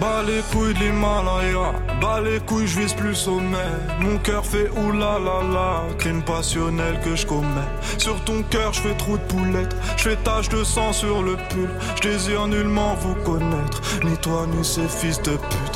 Bas 0.00 0.22
les 0.26 0.42
couilles 0.52 0.74
de 0.74 0.80
l'Himalaya, 0.80 1.72
bas 2.02 2.20
les 2.20 2.38
couilles, 2.40 2.66
je 2.66 2.80
vise 2.80 2.92
plus 2.92 3.14
sommet. 3.14 3.72
Mon 4.00 4.18
cœur 4.18 4.44
fait 4.44 4.68
oulala 4.76 5.40
la, 5.52 5.94
crime 5.96 6.22
passionnel 6.22 7.00
que 7.00 7.16
je 7.16 7.26
commets. 7.26 7.70
Sur 7.96 8.22
ton 8.24 8.42
cœur, 8.42 8.74
je 8.74 8.80
fais 8.82 8.94
trou 8.94 9.16
de 9.16 9.22
poulette, 9.22 9.74
je 9.96 10.10
fais 10.10 10.16
tache 10.16 10.50
de 10.50 10.64
sang 10.64 10.92
sur 10.92 11.22
le 11.22 11.36
pull. 11.48 11.70
Je 11.96 12.08
désire 12.10 12.46
nullement 12.46 12.94
vous 12.96 13.14
connaître, 13.24 13.80
ni 14.04 14.16
toi 14.18 14.46
ni 14.54 14.62
ces 14.64 14.86
fils 14.86 15.20
de 15.22 15.32
pute. 15.32 15.75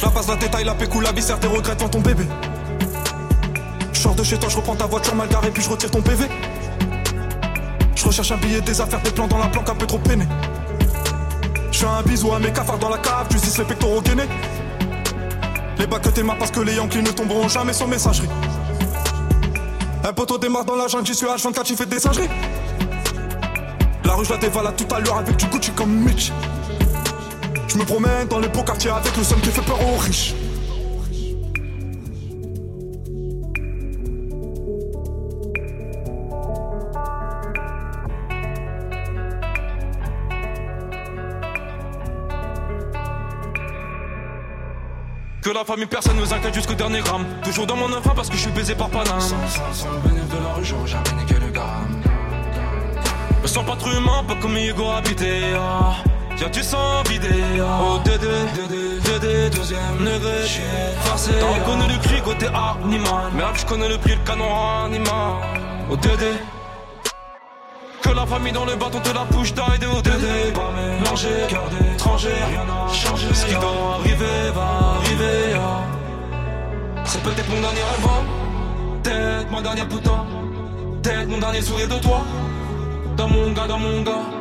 Je 0.00 0.06
la 0.06 0.12
passe 0.12 0.28
la 0.28 0.36
détail, 0.36 0.64
la 0.64 0.74
pécou, 0.74 0.98
la 1.02 1.12
viscère, 1.12 1.38
tes 1.38 1.46
regrets 1.46 1.76
devant 1.76 1.90
ton 1.90 2.00
bébé. 2.00 2.24
Je 3.92 4.00
sors 4.00 4.14
de 4.14 4.24
chez 4.24 4.38
toi, 4.38 4.48
je 4.48 4.56
reprends 4.56 4.74
ta 4.74 4.86
voiture 4.86 5.14
mal 5.14 5.28
garée, 5.28 5.50
puis 5.50 5.62
je 5.62 5.68
retire 5.68 5.90
ton 5.90 6.00
PV. 6.00 6.24
Je 7.96 8.04
recherche 8.06 8.32
un 8.32 8.38
billet, 8.38 8.62
des 8.62 8.80
affaires, 8.80 9.02
des 9.02 9.10
plans 9.10 9.26
dans 9.26 9.36
la 9.36 9.48
planque 9.48 9.68
un 9.68 9.74
peu 9.74 9.86
trop 9.86 9.98
peiné. 9.98 10.26
Je 11.70 11.80
fais 11.80 11.86
un 11.86 12.00
bisou 12.00 12.32
à 12.32 12.38
mes 12.38 12.50
cafards 12.50 12.78
dans 12.78 12.88
la 12.88 12.96
cave, 12.96 13.26
tu 13.28 13.36
dis 13.36 13.54
les 13.58 13.64
pectoraux 13.64 14.00
gainés. 14.00 14.28
Les 15.78 15.86
bacs 15.86 16.00
que 16.00 16.08
t'aimas 16.08 16.36
parce 16.38 16.50
que 16.50 16.60
les 16.60 16.76
Yankees 16.76 17.02
ne 17.02 17.10
tomberont 17.10 17.48
jamais 17.48 17.74
sans 17.74 17.86
messagerie. 17.86 18.30
Un 20.02 20.14
poteau 20.14 20.38
démarre 20.38 20.64
dans 20.64 20.76
la 20.76 20.88
jungle, 20.88 21.04
j'y 21.04 21.14
suis 21.14 21.26
H24, 21.26 21.66
j'y 21.66 21.76
fais 21.76 21.84
des 21.84 22.00
singeries. 22.00 22.30
La 24.04 24.14
rue, 24.14 24.24
je 24.24 24.30
la 24.30 24.38
dévalade 24.38 24.76
tout 24.76 24.94
à 24.94 24.98
l'heure 24.98 25.18
avec 25.18 25.36
du 25.36 25.44
Gucci 25.44 25.72
comme 25.72 25.90
Mitch. 25.90 26.32
Je 27.72 27.78
me 27.78 27.84
promène 27.84 28.26
dans 28.26 28.40
les 28.40 28.48
beaux 28.48 28.64
quartiers 28.64 28.90
avec 28.90 29.16
le 29.16 29.22
seum 29.22 29.40
qui 29.40 29.50
fait 29.50 29.62
peur 29.62 29.78
aux 29.80 29.96
riches. 29.98 30.34
Que 45.40 45.50
la 45.50 45.64
famille, 45.64 45.86
personne 45.86 46.16
nous 46.16 46.34
inquiète 46.34 46.52
jusqu'au 46.52 46.74
dernier 46.74 46.98
gramme. 47.02 47.24
Toujours 47.44 47.68
dans 47.68 47.76
mon 47.76 47.92
enfant 47.92 48.14
parce 48.16 48.28
que 48.28 48.34
je 48.34 48.40
suis 48.40 48.50
baisé 48.50 48.74
par 48.74 48.90
Paname. 48.90 49.20
Sans, 49.20 49.36
sans, 49.46 49.72
sans 49.72 49.92
le 49.92 49.98
bénéfice 50.08 50.28
de 50.28 50.42
la 50.42 50.54
rue, 50.54 50.64
j'aurais 50.64 50.88
jamais 50.88 51.12
niqué 51.20 51.34
le 51.34 51.52
gramme. 51.52 52.02
Me 53.42 53.46
sens 53.46 53.64
pas 53.64 53.76
trop 53.76 53.92
humain, 53.92 54.24
pas 54.26 54.34
comme 54.42 54.56
Hugo 54.56 54.90
habité. 54.90 55.54
Ah. 55.54 55.94
Y'a 56.40 56.48
du 56.48 56.62
sang 56.62 57.02
vidé. 57.06 57.28
Oh, 57.60 57.98
Dédé, 58.02 58.26
Dédé, 58.54 59.00
Dédé, 59.00 59.50
deuxième 59.50 59.98
degré. 59.98 60.46
J'suis 60.46 60.62
farcé. 61.02 61.32
T'as 61.38 61.46
reconnu 61.46 61.92
le 61.92 61.98
cri 61.98 62.22
côté 62.22 62.46
animal. 62.46 63.30
Merde, 63.34 63.56
j'connais 63.56 63.90
le 63.90 63.98
prix, 63.98 64.12
le 64.14 64.24
canon 64.24 64.46
animal. 64.86 65.34
Oh, 65.90 65.96
Dédé. 65.96 66.32
Que 68.00 68.08
la 68.08 68.24
famille 68.24 68.52
dans 68.52 68.64
le 68.64 68.74
bâton 68.74 69.00
te 69.00 69.10
la 69.10 69.26
push 69.26 69.52
taille 69.52 69.78
de 69.78 69.86
ODD 69.86 70.54
Pas 70.54 70.70
mélangé, 70.74 71.28
cœur 71.48 71.68
d'étranger, 71.68 72.32
rien 72.48 72.64
n'a 72.64 72.92
changé 72.92 73.26
Ce 73.32 73.44
qui 73.44 73.52
doit 73.52 73.98
arriver 74.00 74.50
va 74.54 74.96
arriver 74.96 75.54
ah. 75.54 75.82
C'est 77.04 77.22
peut-être 77.22 77.48
mon 77.50 77.60
dernier 77.60 77.80
hein. 77.82 78.24
peut-être 79.02 79.50
ma 79.52 79.60
dernière 79.60 79.88
putain 79.88 80.26
T'es 81.02 81.26
mon 81.26 81.38
dernier 81.38 81.60
sourire 81.60 81.88
de 81.88 81.96
toi. 81.96 82.22
Dans 83.16 83.28
mon 83.28 83.52
gars, 83.52 83.66
dans 83.66 83.78
mon 83.78 84.02
gars. 84.02 84.39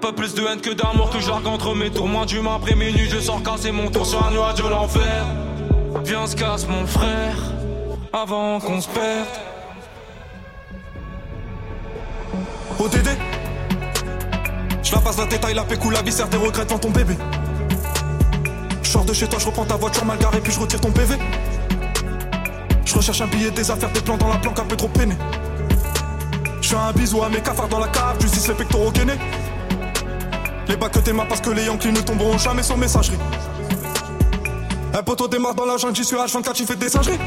Pas 0.00 0.12
plus 0.12 0.34
de 0.34 0.42
haine 0.42 0.62
que 0.62 0.70
d'amour 0.70 1.10
que 1.10 1.20
j'argue 1.20 1.46
entre 1.46 1.74
mes 1.74 1.90
tours. 1.90 2.08
Moins 2.08 2.24
d'humain 2.24 2.54
après 2.56 2.74
minuit, 2.74 3.08
je 3.10 3.20
sors 3.20 3.42
casser 3.42 3.70
mon 3.70 3.90
tour 3.90 4.06
sur 4.06 4.24
un 4.26 4.30
nuage 4.30 4.54
de 4.54 4.66
l'enfer. 4.66 5.26
Viens, 6.04 6.26
se 6.26 6.34
casse 6.34 6.66
mon 6.66 6.86
frère. 6.86 7.36
Avant 8.10 8.60
qu'on 8.60 8.80
se 8.80 8.88
perde. 8.88 9.26
ODD 12.78 13.08
Je 14.82 14.92
la 14.92 14.98
passe 15.00 15.18
la 15.18 15.26
détail, 15.26 15.54
la 15.54 15.64
pécou, 15.64 15.90
la 15.90 16.00
viscère, 16.00 16.28
des 16.28 16.38
regrets 16.38 16.64
devant 16.64 16.78
ton 16.78 16.90
bébé. 16.90 17.16
Je 18.82 18.88
sors 18.88 19.04
de 19.04 19.12
chez 19.12 19.28
toi, 19.28 19.38
je 19.38 19.46
reprends 19.46 19.66
ta 19.66 19.76
voiture 19.76 20.06
mal 20.06 20.16
garée, 20.16 20.40
puis 20.40 20.52
je 20.52 20.60
retire 20.60 20.80
ton 20.80 20.90
PV. 20.90 21.16
Je 22.86 22.94
recherche 22.94 23.20
un 23.20 23.26
billet, 23.26 23.50
des 23.50 23.70
affaires, 23.70 23.92
des 23.92 24.00
plans 24.00 24.16
dans 24.16 24.28
la 24.28 24.38
planque, 24.38 24.58
un 24.58 24.64
peu 24.64 24.76
trop 24.76 24.88
peiné. 24.88 25.14
Je 26.62 26.70
fais 26.70 26.76
un 26.76 26.92
bisou 26.92 27.22
à 27.22 27.28
mes 27.28 27.42
cafards 27.42 27.68
dans 27.68 27.80
la 27.80 27.88
cave, 27.88 28.18
justice 28.20 28.48
les 28.48 28.54
pectoraux 28.54 28.90
gainés. 28.90 29.18
Les 30.70 30.76
bacs 30.76 30.92
que 30.92 31.00
t'aimes 31.00 31.24
parce 31.28 31.40
que 31.40 31.50
les 31.50 31.64
Yankees 31.64 31.90
ne 31.90 32.00
tomberont 32.00 32.38
jamais 32.38 32.62
sans 32.62 32.76
messagerie. 32.76 33.18
Un 34.94 35.02
poteau 35.02 35.26
démarre 35.26 35.56
dans 35.56 35.66
la 35.66 35.76
jungle, 35.76 35.96
j'y 35.96 36.04
suis 36.04 36.14
H24, 36.14 36.54
j'y 36.54 36.64
fais 36.64 36.76
des 36.76 36.88
singeries. 36.88 37.18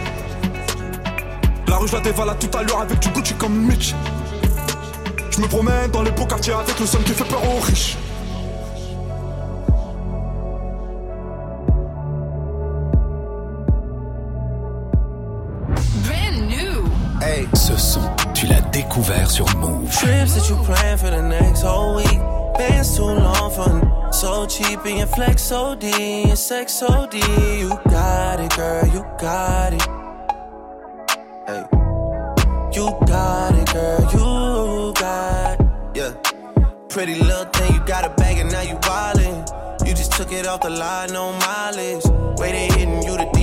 La 1.67 1.75
rue, 1.75 1.89
je 1.89 1.93
la 1.93 1.99
dévalade 1.99 2.39
tout 2.39 2.57
à 2.57 2.63
l'heure 2.63 2.79
avec 2.79 2.99
du 2.99 3.09
Gucci 3.09 3.33
comme 3.33 3.53
Mitch. 3.53 3.93
Je 5.29 5.41
me 5.41 5.47
promène 5.47 5.91
dans 5.91 6.03
les 6.03 6.11
beaux 6.11 6.25
quartiers 6.25 6.53
avec 6.53 6.79
le 6.79 6.85
son 6.85 6.99
qui 6.99 7.11
fait 7.11 7.25
peur 7.25 7.41
aux 7.45 7.59
riches. 7.59 7.97
Découvert 18.93 19.31
sur 19.31 19.55
Move. 19.57 19.89
Trips 19.89 20.35
that 20.35 20.49
you 20.49 20.55
plan 20.63 20.97
for 20.97 21.09
the 21.09 21.21
next 21.21 21.63
whole 21.63 21.95
week. 21.95 22.19
Bands 22.57 22.95
too 22.95 23.03
long 23.03 23.49
for 23.51 24.11
so 24.11 24.45
cheap 24.45 24.85
and 24.85 24.99
your 24.99 25.07
flex 25.07 25.51
OD 25.51 25.83
and 25.83 26.37
sex 26.37 26.83
OD. 26.83 27.15
You 27.15 27.69
got 27.89 28.39
it, 28.39 28.55
girl, 28.55 28.85
you 28.93 29.03
got 29.19 29.73
it. 29.73 29.81
Hey. 31.47 31.63
You 32.73 32.91
got 33.07 33.55
it, 33.55 33.73
girl, 33.73 34.09
you 34.13 34.93
got 34.93 35.59
it. 35.59 35.67
Yeah. 35.95 36.11
Pretty 36.89 37.15
little 37.15 37.45
thing, 37.45 37.73
you 37.73 37.79
got 37.85 38.05
a 38.05 38.09
bag 38.09 38.37
and 38.37 38.51
now 38.51 38.61
you 38.61 38.75
wildin'. 38.75 39.87
You 39.87 39.93
just 39.95 40.11
took 40.13 40.31
it 40.31 40.45
off 40.45 40.61
the 40.61 40.69
line, 40.69 41.11
no 41.13 41.33
mileage. 41.33 42.05
Way 42.37 42.51
they 42.51 42.67
hitting 42.67 43.01
you, 43.01 43.17
the. 43.17 43.42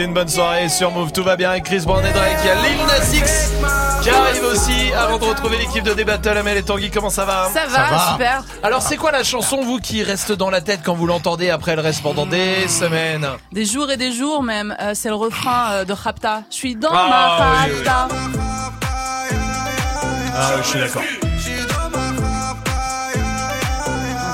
Passez 0.00 0.08
une 0.08 0.14
bonne 0.14 0.28
soirée 0.28 0.70
sur 0.70 0.90
Move, 0.92 1.12
tout 1.12 1.22
va 1.22 1.36
bien 1.36 1.50
avec 1.50 1.64
Chris 1.64 1.82
Brown 1.84 2.02
et 2.02 2.10
Drake. 2.10 2.38
Il 2.42 2.46
y 2.46 2.50
a 2.50 2.54
Lil 2.54 2.86
Nas 2.86 3.14
X 3.18 3.50
qui 4.02 4.08
arrive 4.08 4.44
aussi 4.44 4.94
avant 4.94 5.18
de 5.18 5.24
retrouver 5.26 5.58
l'équipe 5.58 5.84
de 5.84 5.92
D-Battle. 5.92 6.38
Amel 6.38 6.56
et 6.56 6.62
Tanguy, 6.62 6.90
comment 6.90 7.10
ça 7.10 7.26
va 7.26 7.50
Ça 7.52 7.66
va, 7.66 8.12
super. 8.12 8.42
Alors, 8.62 8.80
c'est 8.80 8.96
quoi 8.96 9.12
la 9.12 9.22
chanson, 9.22 9.60
vous, 9.62 9.78
qui 9.78 10.02
reste 10.02 10.32
dans 10.32 10.48
la 10.48 10.62
tête 10.62 10.80
quand 10.82 10.94
vous 10.94 11.06
l'entendez 11.06 11.50
après 11.50 11.72
elle 11.72 11.80
reste 11.80 12.02
pendant 12.02 12.24
des 12.24 12.66
semaines 12.66 13.28
Des 13.52 13.66
jours 13.66 13.90
et 13.90 13.98
des 13.98 14.10
jours 14.10 14.42
même, 14.42 14.74
euh, 14.80 14.92
c'est 14.94 15.10
le 15.10 15.16
refrain 15.16 15.70
euh, 15.72 15.84
de 15.84 15.92
Rapta. 15.92 16.44
Je 16.50 16.54
suis 16.56 16.76
dans 16.76 16.88
Ah, 16.94 17.06
ma 17.10 17.66
oui, 17.66 17.72
oui. 17.78 17.86
Rapta. 17.86 18.08
Ah, 20.34 20.50
je 20.62 20.66
suis 20.66 20.78
d'accord. 20.78 21.02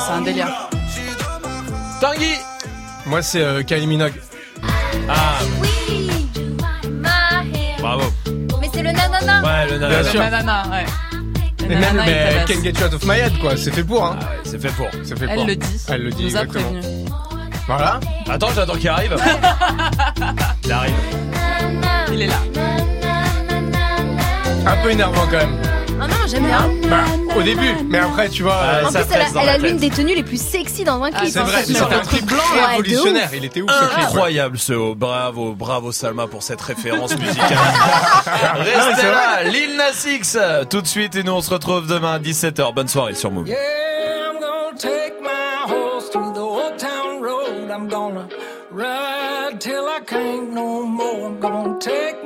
C'est 0.06 0.12
un 0.12 0.20
délire. 0.20 0.68
Tanguy 2.00 2.34
Moi, 3.06 3.20
c'est 3.20 3.40
euh, 3.42 3.64
Kylie 3.64 3.88
Minogue. 3.88 4.14
Ah, 5.08 5.38
bravo. 7.80 8.02
Mais 8.60 8.68
c'est 8.72 8.82
le 8.82 8.90
nanana. 8.92 9.42
Ouais, 9.42 9.70
le 9.70 9.78
Bien 9.78 9.88
nanana. 9.88 10.10
sûr. 10.10 10.20
Nanana, 10.20 10.62
ouais. 10.70 10.84
Le 11.60 11.66
Mais 11.68 11.74
même, 11.76 11.80
nanana, 11.80 12.02
il 12.06 12.14
mais 12.14 12.32
tabasse. 12.32 12.46
Can't 12.46 12.62
Get 12.64 12.72
You 12.80 12.86
Out 12.86 12.94
of 12.94 13.04
My 13.04 13.18
Head, 13.18 13.38
quoi. 13.38 13.56
C'est 13.56 13.70
fait 13.74 13.84
pour, 13.84 14.04
hein. 14.04 14.18
c'est 14.44 14.60
fait 14.60 14.68
pour. 14.70 14.86
C'est 15.04 15.18
fait 15.18 15.26
Elle 15.28 15.36
pour. 15.38 15.46
le 15.46 15.56
dit. 15.56 15.80
Elle 15.88 16.02
le 16.02 16.10
dit, 16.10 16.24
nous 16.24 16.36
a 16.36 16.40
exactement. 16.42 16.64
prévenu. 16.70 17.04
Voilà. 17.66 18.00
Attends, 18.28 18.48
j'attends 18.54 18.74
qu'il 18.76 18.88
arrive. 18.88 19.16
Il 20.64 20.72
arrive. 20.72 20.94
Il 22.12 22.22
est 22.22 22.26
là. 22.26 22.38
Un 24.66 24.76
peu 24.82 24.90
énervant, 24.90 25.26
quand 25.30 25.36
même. 25.38 25.55
Ah 26.26 26.28
j'aime 26.28 26.44
bien. 26.44 26.68
Bah, 26.90 27.04
au 27.38 27.42
début, 27.42 27.68
mais 27.88 27.98
après, 27.98 28.28
tu 28.28 28.42
vois. 28.42 28.54
euh, 28.56 28.84
En 28.86 28.88
plus, 28.90 28.98
elle 29.12 29.20
a, 29.20 29.42
elle 29.42 29.48
a 29.48 29.58
l'une 29.58 29.76
des 29.76 29.90
tenues 29.90 30.16
les 30.16 30.24
plus 30.24 30.42
sexy 30.42 30.82
dans 30.82 31.00
un 31.00 31.12
clip. 31.12 31.30
c'est 31.30 31.38
hein, 31.38 31.44
vrai, 31.44 31.62
c'était 31.64 31.80
un 31.80 32.00
clip 32.00 32.26
blanc 32.26 32.42
Ouais, 32.52 32.66
révolutionnaire. 32.72 33.30
Il 33.32 33.44
était 33.44 33.62
ouf, 33.62 33.70
ce 33.70 33.94
clip. 33.94 34.04
Incroyable 34.06 34.58
ce 34.58 34.72
haut. 34.72 34.94
Bravo, 34.96 35.52
bravo 35.54 35.92
Salma 35.92 36.26
pour 36.26 36.42
cette 36.42 36.60
référence 36.60 37.16
musicale. 37.18 37.56
Restez 38.56 38.94
c'est 39.00 39.10
là. 39.10 39.44
Lil 39.44 39.76
Nas 39.76 40.04
X, 40.04 40.36
tout 40.68 40.82
de 40.82 40.86
suite 40.88 41.14
et 41.14 41.22
nous 41.22 41.32
on 41.32 41.40
se 41.42 41.50
retrouve 41.50 41.86
demain 41.86 42.14
à 42.14 42.18
17h. 42.18 42.74
Bonne 42.74 42.88
soirée 42.88 43.14
sur 43.14 43.30
Move. 43.30 43.46
Yeah, 43.46 43.56
I'm 44.32 44.40
gonna 44.40 44.76
take 44.76 45.20
my 45.22 45.72
horse 45.72 46.10
through 46.10 46.32
the 46.34 46.40
old 46.40 46.76
town 46.76 47.20
road. 47.22 47.70
I'm 47.70 47.86
gonna 47.88 48.26
ride 48.72 49.60
till 49.60 49.84
I 49.86 50.00
can't 50.04 50.52
no 50.52 50.84
more. 50.84 51.26
I'm 51.28 51.38
gonna 51.38 51.78
take 51.78 52.24
my 52.24 52.24
horse 52.24 52.24
through 52.24 52.25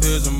life 0.00 0.10
is 0.16 0.26
a 0.26 0.39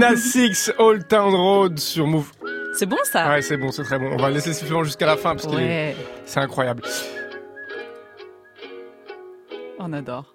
Lil 0.00 0.08
Nas 0.08 0.34
X, 0.34 0.72
Old 0.78 1.08
Town 1.08 1.34
Road 1.34 1.78
sur 1.78 2.06
Move. 2.06 2.32
C'est 2.72 2.86
bon 2.86 2.96
ça? 3.04 3.28
Ouais, 3.28 3.42
c'est 3.42 3.58
bon, 3.58 3.70
c'est 3.70 3.82
très 3.82 3.98
bon. 3.98 4.10
On 4.12 4.16
va 4.16 4.30
laisser 4.30 4.54
sifflement 4.54 4.82
jusqu'à 4.82 5.04
la 5.04 5.18
fin 5.18 5.34
parce 5.34 5.46
que 5.46 5.92
c'est 6.24 6.40
incroyable. 6.40 6.82
On 9.78 9.92
adore. 9.92 10.29